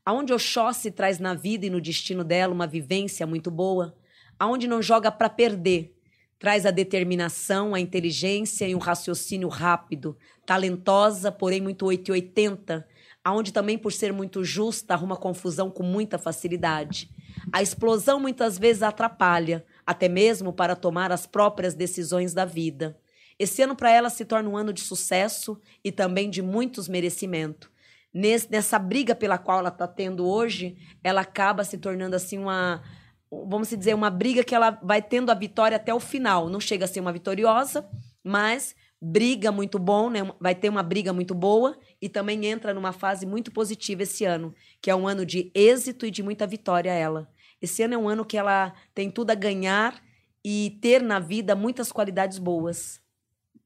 aonde 0.06 0.34
Oxóssi 0.34 0.92
traz 0.92 1.20
na 1.20 1.34
vida 1.34 1.66
e 1.66 1.70
no 1.70 1.82
destino 1.82 2.24
dela 2.24 2.54
uma 2.54 2.68
vivência 2.68 3.26
muito 3.26 3.50
boa, 3.50 3.98
aonde 4.38 4.68
não 4.68 4.82
joga 4.82 5.10
para 5.12 5.30
perder, 5.30 5.98
traz 6.38 6.66
a 6.66 6.72
determinação, 6.72 7.74
a 7.74 7.80
inteligência 7.80 8.68
e 8.68 8.76
um 8.76 8.80
raciocínio 8.80 9.48
rápido, 9.48 10.18
talentosa, 10.46 11.32
porém 11.32 11.62
muito 11.62 11.86
880, 11.86 12.86
aonde 13.26 13.52
também 13.52 13.76
por 13.76 13.92
ser 13.92 14.14
muito 14.14 14.44
justa 14.44 14.94
arruma 14.94 15.18
confusão 15.18 15.72
com 15.72 15.82
muita 15.82 16.20
facilidade. 16.20 17.10
A 17.52 17.62
explosão 17.62 18.20
muitas 18.20 18.58
vezes 18.60 18.84
atrapalha, 18.84 19.66
até 19.86 20.08
mesmo 20.08 20.54
para 20.54 20.76
tomar 20.76 21.12
as 21.12 21.26
próprias 21.26 21.74
decisões 21.74 22.36
da 22.36 22.46
vida. 22.46 22.98
Esse 23.40 23.64
ano 23.64 23.76
para 23.76 23.92
ela 23.92 24.10
se 24.12 24.24
torna 24.24 24.48
um 24.48 24.56
ano 24.56 24.72
de 24.72 24.82
sucesso 24.82 25.60
e 25.84 25.92
também 25.92 26.30
de 26.30 26.42
muitos 26.42 26.88
merecimentos. 26.88 27.68
Nes- 28.14 28.48
Nessa 28.48 28.78
briga 28.80 29.16
pela 29.16 29.38
qual 29.40 29.60
ela 29.60 29.70
está 29.70 29.88
tendo 29.88 30.26
hoje, 30.26 30.78
ela 31.04 31.22
acaba 31.22 31.64
se 31.64 31.78
tornando 31.78 32.16
assim 32.16 32.38
uma, 32.38 32.82
vamos 33.30 33.70
dizer, 33.70 33.94
uma 33.96 34.10
briga 34.12 34.44
que 34.44 34.56
ela 34.56 34.80
vai 34.82 35.02
tendo 35.02 35.32
a 35.32 35.36
vitória 35.36 35.76
até 35.76 35.94
o 35.94 36.00
final. 36.00 36.48
Não 36.48 36.60
chega 36.60 36.86
a 36.86 36.88
ser 36.88 37.00
uma 37.02 37.12
vitoriosa, 37.12 37.86
mas 38.24 38.76
briga 39.02 39.52
muito 39.52 39.78
bom, 39.78 40.10
né? 40.10 40.20
Vai 40.40 40.56
ter 40.56 40.70
uma 40.70 40.82
briga 40.82 41.12
muito 41.12 41.36
boa 41.36 41.78
e 42.02 42.10
também 42.10 42.46
entra 42.46 42.74
numa 42.74 42.92
fase 42.92 43.26
muito 43.26 43.52
positiva 43.52 44.04
esse 44.04 44.26
ano, 44.26 44.54
que 44.82 44.90
é 44.90 44.96
um 44.96 45.08
ano 45.08 45.26
de 45.26 45.52
êxito 45.54 46.06
e 46.06 46.12
de 46.12 46.22
muita 46.22 46.46
vitória 46.46 46.92
ela. 46.92 47.30
Esse 47.62 47.84
ano 47.84 47.94
é 47.94 47.98
um 47.98 48.10
ano 48.10 48.26
que 48.26 48.38
ela 48.38 48.74
tem 48.94 49.10
tudo 49.10 49.32
a 49.32 49.36
ganhar 49.36 50.02
e 50.44 50.78
ter 50.82 51.02
na 51.02 51.20
vida 51.20 51.56
muitas 51.56 51.92
qualidades 51.92 52.38
boas. 52.38 53.02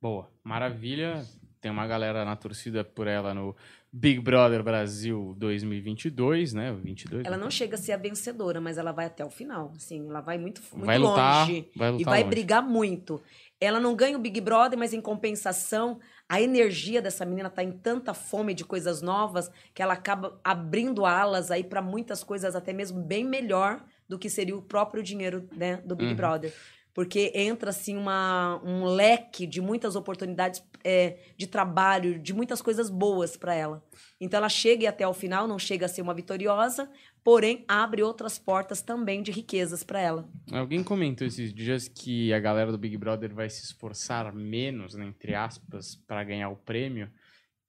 Boa, 0.02 0.32
maravilha. 0.44 1.26
Tem 1.60 1.70
uma 1.70 1.86
galera 1.86 2.24
na 2.24 2.38
torcida 2.38 2.86
por 2.86 3.06
ela 3.06 3.34
no 3.34 3.54
Big 3.92 4.20
Brother 4.22 4.64
Brasil 4.64 5.36
2022, 5.38 6.54
né? 6.54 6.72
22. 6.72 7.26
Ela 7.26 7.38
não 7.38 7.50
chega 7.50 7.76
a 7.76 7.78
ser 7.78 7.92
a 7.92 7.98
vencedora, 7.98 8.62
mas 8.62 8.78
ela 8.78 8.92
vai 8.92 9.08
até 9.08 9.26
o 9.26 9.30
final. 9.30 9.74
Assim, 9.76 10.08
ela 10.08 10.22
vai 10.22 10.38
muito, 10.38 10.62
muito 10.72 10.86
vai 10.86 10.98
lutar, 10.98 11.48
longe. 11.48 11.70
vai 11.76 11.92
lutar 11.92 12.02
e 12.02 12.06
vai 12.06 12.20
longe. 12.20 12.30
brigar 12.30 12.64
muito. 12.64 13.22
Ela 13.60 13.80
não 13.80 13.96
ganha 13.96 14.18
o 14.18 14.22
Big 14.22 14.40
Brother, 14.40 14.78
mas 14.78 14.94
em 14.94 15.02
compensação, 15.02 16.00
a 16.30 16.40
energia 16.40 17.02
dessa 17.02 17.26
menina 17.26 17.50
tá 17.50 17.64
em 17.64 17.72
tanta 17.72 18.14
fome 18.14 18.54
de 18.54 18.64
coisas 18.64 19.02
novas 19.02 19.50
que 19.74 19.82
ela 19.82 19.94
acaba 19.94 20.40
abrindo 20.44 21.04
alas 21.04 21.50
aí 21.50 21.64
para 21.64 21.82
muitas 21.82 22.24
coisas 22.24 22.56
até 22.56 22.72
mesmo 22.72 23.02
bem 23.02 23.26
melhor 23.26 23.84
do 24.08 24.20
que 24.20 24.30
seria 24.30 24.56
o 24.56 24.62
próprio 24.62 25.02
dinheiro 25.02 25.50
né, 25.52 25.78
do 25.78 25.96
Big 25.96 26.12
Uhum. 26.12 26.16
Brother. 26.16 26.54
Porque 26.94 27.32
entra 27.34 27.70
assim 27.70 27.96
uma, 27.96 28.62
um 28.64 28.84
leque 28.84 29.48
de 29.48 29.62
muitas 29.62 29.96
oportunidades 29.96 30.64
é, 30.84 31.18
de 31.38 31.48
trabalho, 31.48 32.20
de 32.20 32.34
muitas 32.34 32.62
coisas 32.62 32.90
boas 32.90 33.36
para 33.38 33.56
ela. 33.56 33.84
Então 34.20 34.38
ela 34.38 34.50
chega 34.50 34.90
até 34.90 35.08
o 35.08 35.14
final, 35.14 35.48
não 35.48 35.58
chega 35.58 35.86
a 35.86 35.90
ser 35.90 36.02
uma 36.02 36.14
vitoriosa, 36.14 36.90
porém 37.24 37.64
abre 37.68 38.02
outras 38.02 38.40
portas 38.40 38.82
também 38.82 39.22
de 39.22 39.32
riquezas 39.32 39.84
para 39.84 40.00
ela. 40.00 40.30
Alguém 40.52 40.84
comentou 40.84 41.28
esses 41.28 41.54
dias 41.54 41.88
que 41.88 42.34
a 42.34 42.40
galera 42.40 42.72
do 42.72 42.78
Big 42.78 42.98
Brother 42.98 43.34
vai 43.34 43.50
se 43.50 43.64
esforçar 43.64 44.34
menos, 44.34 44.96
né, 44.96 45.06
entre 45.06 45.36
aspas, 45.36 45.96
para 45.96 46.24
ganhar 46.24 46.50
o 46.50 46.56
prêmio, 46.56 47.10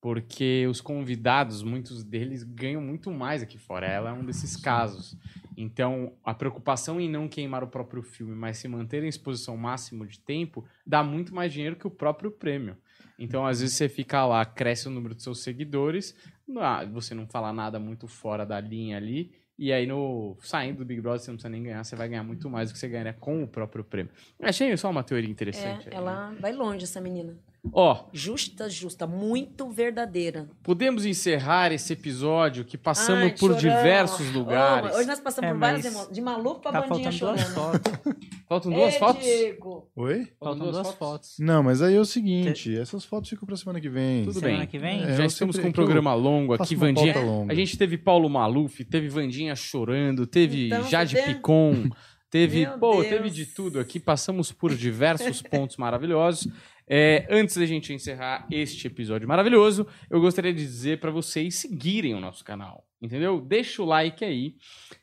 porque 0.00 0.66
os 0.68 0.80
convidados, 0.80 1.62
muitos 1.62 2.02
deles 2.02 2.42
ganham 2.42 2.80
muito 2.80 3.10
mais 3.10 3.42
aqui 3.42 3.58
fora. 3.58 3.86
Ela 3.86 4.10
é 4.10 4.12
um 4.12 4.24
desses 4.24 4.56
casos. 4.56 5.14
Então, 5.56 6.14
a 6.24 6.32
preocupação 6.32 6.98
em 6.98 7.08
não 7.08 7.28
queimar 7.28 7.62
o 7.62 7.68
próprio 7.68 8.02
filme, 8.02 8.34
mas 8.34 8.56
se 8.56 8.66
manter 8.66 9.04
em 9.04 9.08
exposição 9.08 9.58
máximo 9.58 10.06
de 10.06 10.18
tempo, 10.18 10.64
dá 10.86 11.04
muito 11.04 11.34
mais 11.34 11.52
dinheiro 11.52 11.76
que 11.76 11.86
o 11.86 11.90
próprio 11.90 12.30
prêmio. 12.30 12.78
Então, 13.18 13.46
às 13.46 13.60
vezes 13.60 13.76
você 13.76 13.86
fica 13.86 14.24
lá, 14.24 14.42
cresce 14.46 14.88
o 14.88 14.90
número 14.90 15.14
de 15.14 15.22
seus 15.22 15.40
seguidores, 15.40 16.16
ah, 16.58 16.86
você 16.86 17.14
não 17.14 17.26
fala 17.26 17.52
nada 17.52 17.78
muito 17.78 18.08
fora 18.08 18.46
da 18.46 18.58
linha 18.58 18.96
ali, 18.96 19.30
e 19.62 19.74
aí, 19.74 19.86
no 19.86 20.38
saindo 20.40 20.78
do 20.78 20.86
Big 20.86 21.02
Brother, 21.02 21.20
você 21.20 21.30
não 21.30 21.36
precisa 21.36 21.50
nem 21.50 21.62
ganhar, 21.62 21.84
você 21.84 21.94
vai 21.94 22.08
ganhar 22.08 22.24
muito 22.24 22.48
mais 22.48 22.70
do 22.70 22.72
que 22.72 22.78
você 22.78 22.88
ganharia 22.88 23.12
com 23.12 23.42
o 23.42 23.46
próprio 23.46 23.84
prêmio. 23.84 24.10
Achei 24.40 24.74
só 24.78 24.88
uma 24.88 25.04
teoria 25.04 25.28
interessante. 25.28 25.86
É, 25.86 25.90
aí, 25.90 25.90
né? 25.90 25.96
ela 25.96 26.34
vai 26.40 26.50
longe, 26.50 26.84
essa 26.84 26.98
menina. 26.98 27.36
Ó, 27.72 28.04
Justa, 28.12 28.70
justa, 28.70 29.06
muito 29.06 29.68
verdadeira. 29.68 30.48
podemos 30.62 31.04
encerrar 31.04 31.70
esse 31.72 31.92
episódio 31.92 32.64
que 32.64 32.78
passamos 32.78 33.22
Ai, 33.24 33.30
por 33.32 33.38
choramos. 33.52 33.60
diversos 33.60 34.32
lugares. 34.32 34.96
hoje 34.96 35.06
nós 35.06 35.20
passamos 35.20 35.50
É, 35.50 35.52
por 35.52 35.58
várias 35.60 35.84
emoções. 35.84 36.12
De 36.14 36.20
maluco 36.22 36.60
pra 36.60 36.72
Tá 36.72 36.80
bandinha 36.80 37.12
faltando 37.12 37.36
duas 37.36 37.48
chorando. 37.52 37.72
fotos. 37.82 37.92
Faltam 38.48 38.72
duas 38.72 38.94
Ei, 38.94 38.98
fotos? 38.98 39.22
Diego. 39.24 39.90
Oi? 39.94 40.26
Faltam 40.40 40.72
duas 40.72 40.90
fotos. 40.94 41.34
Não, 41.38 41.62
mas 41.62 41.82
aí 41.82 41.94
é 41.94 42.00
o 42.00 42.04
seguinte, 42.04 42.76
essas 42.76 43.04
fotos 43.04 43.28
ficam 43.30 43.46
pra 43.46 43.56
semana 43.56 43.80
que 43.80 43.88
vem. 43.90 44.24
Tudo 44.24 44.40
Semana 44.40 44.58
bem. 44.58 44.66
que 44.66 44.78
vem? 44.78 45.02
É, 45.04 45.16
Já 45.16 45.22
eu 45.22 45.26
estamos 45.26 45.54
sempre- 45.56 45.62
com 45.62 45.68
um 45.68 45.84
programa 45.84 46.14
longo 46.14 46.54
aqui, 46.54 46.74
Vandinha. 46.74 47.20
longa. 47.20 47.52
A 47.52 47.54
gente 47.56 47.76
teve 47.76 47.96
Paulo 47.98 48.28
Maluf, 48.28 48.82
teve 48.84 49.08
Vandinha 49.08 49.54
chorando, 49.54 50.26
teve 50.26 50.66
Então, 50.66 50.82
Jade 50.88 51.14
vê? 51.14 51.22
Picon, 51.22 51.90
teve. 52.30 52.66
Meu 52.66 52.78
pô, 52.78 52.92
Deus. 52.94 53.06
teve 53.08 53.30
de 53.30 53.46
tudo 53.46 53.78
aqui. 53.78 54.00
Passamos 54.00 54.50
por 54.50 54.74
diversos 54.74 55.42
pontos 55.42 55.76
maravilhosos. 55.76 56.48
É, 56.92 57.24
antes 57.30 57.56
da 57.56 57.64
gente 57.64 57.92
encerrar 57.92 58.48
este 58.50 58.88
episódio 58.88 59.28
maravilhoso, 59.28 59.86
eu 60.10 60.20
gostaria 60.20 60.52
de 60.52 60.60
dizer 60.60 60.98
para 60.98 61.12
vocês 61.12 61.54
seguirem 61.54 62.14
o 62.14 62.20
nosso 62.20 62.44
canal. 62.44 62.84
Entendeu? 63.00 63.40
Deixa 63.40 63.80
o 63.80 63.86
like 63.86 64.24
aí. 64.24 64.56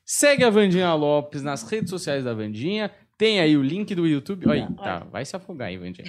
Segue 0.05 0.43
a 0.43 0.49
Vandinha 0.49 0.93
Lopes 0.93 1.41
nas 1.41 1.63
redes 1.63 1.89
sociais 1.89 2.25
da 2.25 2.33
Vandinha. 2.33 2.91
Tem 3.17 3.39
aí 3.39 3.55
o 3.55 3.63
link 3.63 3.95
do 3.95 4.05
YouTube. 4.05 4.47
Olha 4.49 4.67
aí, 4.67 4.75
tá. 4.75 4.99
Vai 5.09 5.25
se 5.25 5.35
afogar 5.35 5.69
aí, 5.69 5.77
Vandinha. 5.77 6.07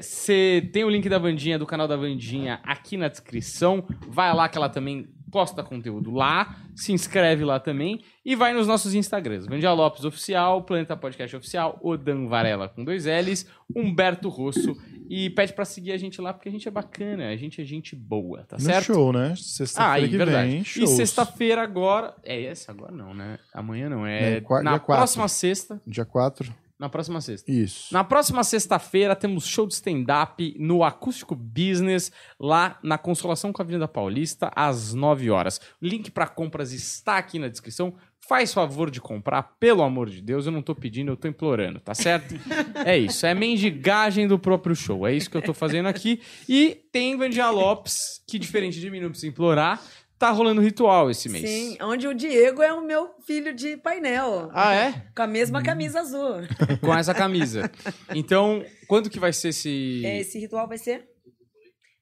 Você 0.00 0.70
tem 0.72 0.84
o 0.84 0.88
link 0.88 1.06
da 1.08 1.18
Vandinha, 1.18 1.58
do 1.58 1.66
canal 1.66 1.88
da 1.88 1.96
Vandinha, 1.96 2.60
aqui 2.62 2.96
na 2.96 3.08
descrição. 3.08 3.84
Vai 4.08 4.32
lá 4.32 4.48
que 4.48 4.56
ela 4.56 4.68
também 4.68 5.08
posta 5.30 5.62
conteúdo 5.62 6.10
lá. 6.10 6.56
Se 6.74 6.92
inscreve 6.92 7.44
lá 7.44 7.58
também. 7.60 8.00
E 8.24 8.34
vai 8.34 8.52
nos 8.52 8.66
nossos 8.66 8.94
Instagrams. 8.94 9.46
Vandinha 9.46 9.72
Lopes 9.72 10.04
Oficial, 10.04 10.62
Planeta 10.62 10.96
Podcast 10.96 11.36
Oficial, 11.36 11.78
Odan 11.82 12.26
Varela 12.26 12.68
com 12.68 12.84
dois 12.84 13.04
L's, 13.06 13.46
Humberto 13.74 14.28
Rosso. 14.28 14.76
E 15.08 15.30
pede 15.30 15.52
pra 15.52 15.64
seguir 15.64 15.92
a 15.92 15.96
gente 15.96 16.20
lá, 16.20 16.32
porque 16.32 16.48
a 16.48 16.52
gente 16.52 16.66
é 16.66 16.70
bacana, 16.70 17.28
a 17.28 17.36
gente 17.36 17.60
é 17.60 17.64
gente 17.64 17.94
boa, 17.94 18.42
tá 18.42 18.56
No 18.56 18.62
certo? 18.62 18.86
show, 18.86 19.12
né? 19.12 19.32
Ah, 19.32 19.36
Sexta-feira 19.36 19.92
aí, 20.04 20.08
que 20.08 20.16
verdade. 20.16 20.50
vem, 20.50 20.60
e 20.60 20.86
sexta-feira 20.88 21.62
agora. 21.62 22.14
É 22.24 22.44
essa 22.44 22.72
agora 22.72 22.90
não, 22.92 23.14
né? 23.14 23.38
Amanhã 23.54 23.88
não. 23.88 24.04
É, 24.06 24.38
É, 24.38 24.42
na 24.62 24.78
próxima 24.80 25.28
sexta. 25.28 25.80
Dia 25.86 26.04
4. 26.04 26.52
Na 26.78 26.90
próxima 26.90 27.22
sexta. 27.22 27.50
Isso. 27.50 27.92
Na 27.92 28.04
próxima 28.04 28.44
sexta-feira 28.44 29.16
temos 29.16 29.46
show 29.46 29.66
de 29.66 29.72
stand-up 29.72 30.54
no 30.58 30.84
Acústico 30.84 31.34
Business, 31.34 32.12
lá 32.38 32.78
na 32.82 32.98
Consolação 32.98 33.50
com 33.50 33.62
a 33.62 33.64
Avenida 33.64 33.88
Paulista, 33.88 34.50
às 34.54 34.92
9 34.92 35.30
horas. 35.30 35.58
O 35.80 35.86
link 35.86 36.10
para 36.10 36.26
compras 36.26 36.72
está 36.72 37.16
aqui 37.16 37.38
na 37.38 37.48
descrição. 37.48 37.94
Faz 38.28 38.52
favor 38.52 38.90
de 38.90 39.00
comprar, 39.00 39.42
pelo 39.58 39.82
amor 39.82 40.10
de 40.10 40.20
Deus. 40.20 40.44
Eu 40.44 40.52
não 40.52 40.60
tô 40.60 40.74
pedindo, 40.74 41.12
eu 41.12 41.16
tô 41.16 41.28
implorando, 41.28 41.80
tá 41.80 41.94
certo? 41.94 42.34
é 42.84 42.98
isso, 42.98 43.24
é 43.24 43.32
mendigagem 43.32 44.26
do 44.28 44.38
próprio 44.38 44.76
show. 44.76 45.06
É 45.06 45.14
isso 45.14 45.30
que 45.30 45.36
eu 45.36 45.42
tô 45.42 45.54
fazendo 45.54 45.86
aqui. 45.86 46.20
E 46.46 46.78
tem 46.92 47.16
Vandinha 47.16 47.48
Lopes, 47.48 48.22
que 48.28 48.38
diferente 48.38 48.80
de 48.80 48.90
mim, 48.90 49.00
não 49.00 49.10
precisa 49.10 49.28
implorar, 49.28 49.80
tá 50.18 50.30
rolando 50.30 50.60
ritual 50.60 51.10
esse 51.10 51.28
mês. 51.28 51.48
Sim, 51.48 51.76
onde 51.80 52.06
o 52.06 52.14
Diego 52.14 52.62
é 52.62 52.72
o 52.72 52.84
meu 52.84 53.14
filho 53.26 53.54
de 53.54 53.76
painel. 53.76 54.50
Ah, 54.52 54.74
é? 54.74 55.02
Com 55.14 55.22
a 55.22 55.26
mesma 55.26 55.62
camisa 55.62 56.00
azul. 56.00 56.36
Com 56.80 56.94
essa 56.94 57.14
camisa. 57.14 57.70
Então, 58.14 58.64
quando 58.88 59.10
que 59.10 59.20
vai 59.20 59.32
ser 59.32 59.48
esse. 59.48 60.02
Esse 60.04 60.38
ritual 60.38 60.66
vai 60.66 60.78
ser 60.78 61.08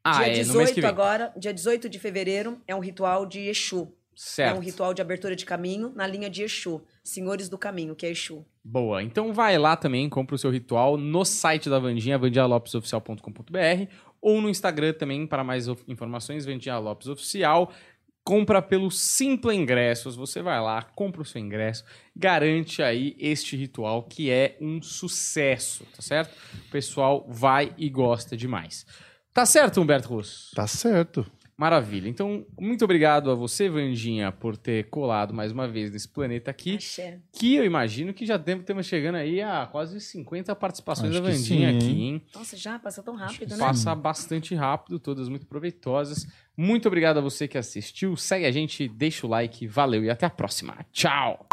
ah, 0.05 0.23
dia 0.23 0.28
é, 0.28 0.31
18 0.35 0.53
no 0.53 0.59
mês 0.59 0.70
que 0.70 0.81
vem. 0.82 0.91
agora, 0.91 1.32
dia 1.35 1.55
18 1.55 1.89
de 1.89 1.99
fevereiro, 1.99 2.61
é 2.69 2.74
um 2.74 2.81
ritual 2.81 3.24
de 3.24 3.41
Exu. 3.41 3.91
Certo. 4.15 4.55
É 4.55 4.59
um 4.59 4.62
ritual 4.62 4.95
de 4.95 5.03
abertura 5.03 5.35
de 5.35 5.45
caminho 5.45 5.91
na 5.95 6.07
linha 6.07 6.28
de 6.28 6.43
Exu. 6.43 6.82
Senhores 7.03 7.49
do 7.49 7.59
Caminho, 7.59 7.97
que 7.97 8.07
é 8.07 8.11
Exu. 8.11 8.45
Boa. 8.62 9.03
Então 9.03 9.32
vai 9.32 9.59
lá 9.59 9.77
também, 9.77 10.09
compra 10.09 10.36
o 10.36 10.39
seu 10.39 10.51
ritual 10.51 10.97
no 10.97 11.24
site 11.24 11.69
da 11.69 11.78
Vandinha, 11.78 12.19
vandialopesoficial.com.br 12.19 13.91
ou 14.20 14.41
no 14.41 14.49
Instagram 14.49 14.95
também 14.95 15.27
para 15.27 15.43
mais 15.45 15.66
informações, 15.89 16.47
Vandinha 16.47 16.78
Lopes 16.78 17.09
Oficial. 17.09 17.70
Compra 18.25 18.63
pelo 18.63 18.91
Simpla 18.91 19.55
Ingressos. 19.55 20.17
Você 20.17 20.41
vai 20.41 20.61
lá, 20.61 20.83
compra 20.83 21.21
o 21.21 21.25
seu 21.25 21.41
ingresso, 21.41 21.85
garante 22.17 22.83
aí 22.83 23.15
este 23.19 23.57
ritual 23.57 24.03
que 24.05 24.31
é 24.31 24.57
um 24.61 24.81
sucesso, 24.81 25.85
tá 25.95 26.01
certo? 26.01 26.35
O 26.67 26.71
pessoal 26.71 27.27
vai 27.29 27.75
e 27.77 27.91
gosta 27.91 28.37
demais. 28.37 28.87
Tá 29.33 29.45
certo, 29.45 29.81
Humberto 29.81 30.09
Russo? 30.09 30.55
Tá 30.55 30.67
certo. 30.67 31.27
Maravilha. 31.57 32.09
Então, 32.09 32.45
muito 32.59 32.85
obrigado 32.85 33.31
a 33.31 33.35
você, 33.35 33.69
Vandinha, 33.69 34.33
por 34.33 34.57
ter 34.57 34.89
colado 34.89 35.33
mais 35.33 35.53
uma 35.53 35.69
vez 35.69 35.91
nesse 35.91 36.09
planeta 36.09 36.51
aqui. 36.51 36.75
Axé. 36.75 37.21
Que 37.33 37.55
eu 37.55 37.65
imagino 37.65 38.13
que 38.13 38.27
já 38.27 38.39
temos 38.39 38.87
chegando 38.87 39.17
aí 39.17 39.41
a 39.41 39.67
quase 39.67 40.01
50 40.01 40.55
participações 40.57 41.13
Acho 41.13 41.23
da 41.23 41.31
Vandinha 41.31 41.71
sim, 41.71 41.77
aqui, 41.77 42.03
hein? 42.03 42.23
Nossa, 42.35 42.57
já 42.57 42.79
passa 42.79 43.03
tão 43.03 43.15
rápido, 43.15 43.51
né? 43.53 43.59
Passa 43.59 43.95
bastante 43.95 44.55
rápido, 44.55 44.99
todas 44.99 45.29
muito 45.29 45.47
proveitosas. 45.47 46.27
Muito 46.57 46.89
obrigado 46.89 47.19
a 47.19 47.21
você 47.21 47.47
que 47.47 47.57
assistiu. 47.57 48.17
Segue 48.17 48.47
a 48.47 48.51
gente, 48.51 48.89
deixa 48.89 49.27
o 49.27 49.31
like, 49.31 49.67
valeu 49.67 50.03
e 50.03 50.11
até 50.11 50.27
a 50.27 50.31
próxima. 50.31 50.85
Tchau! 50.93 51.47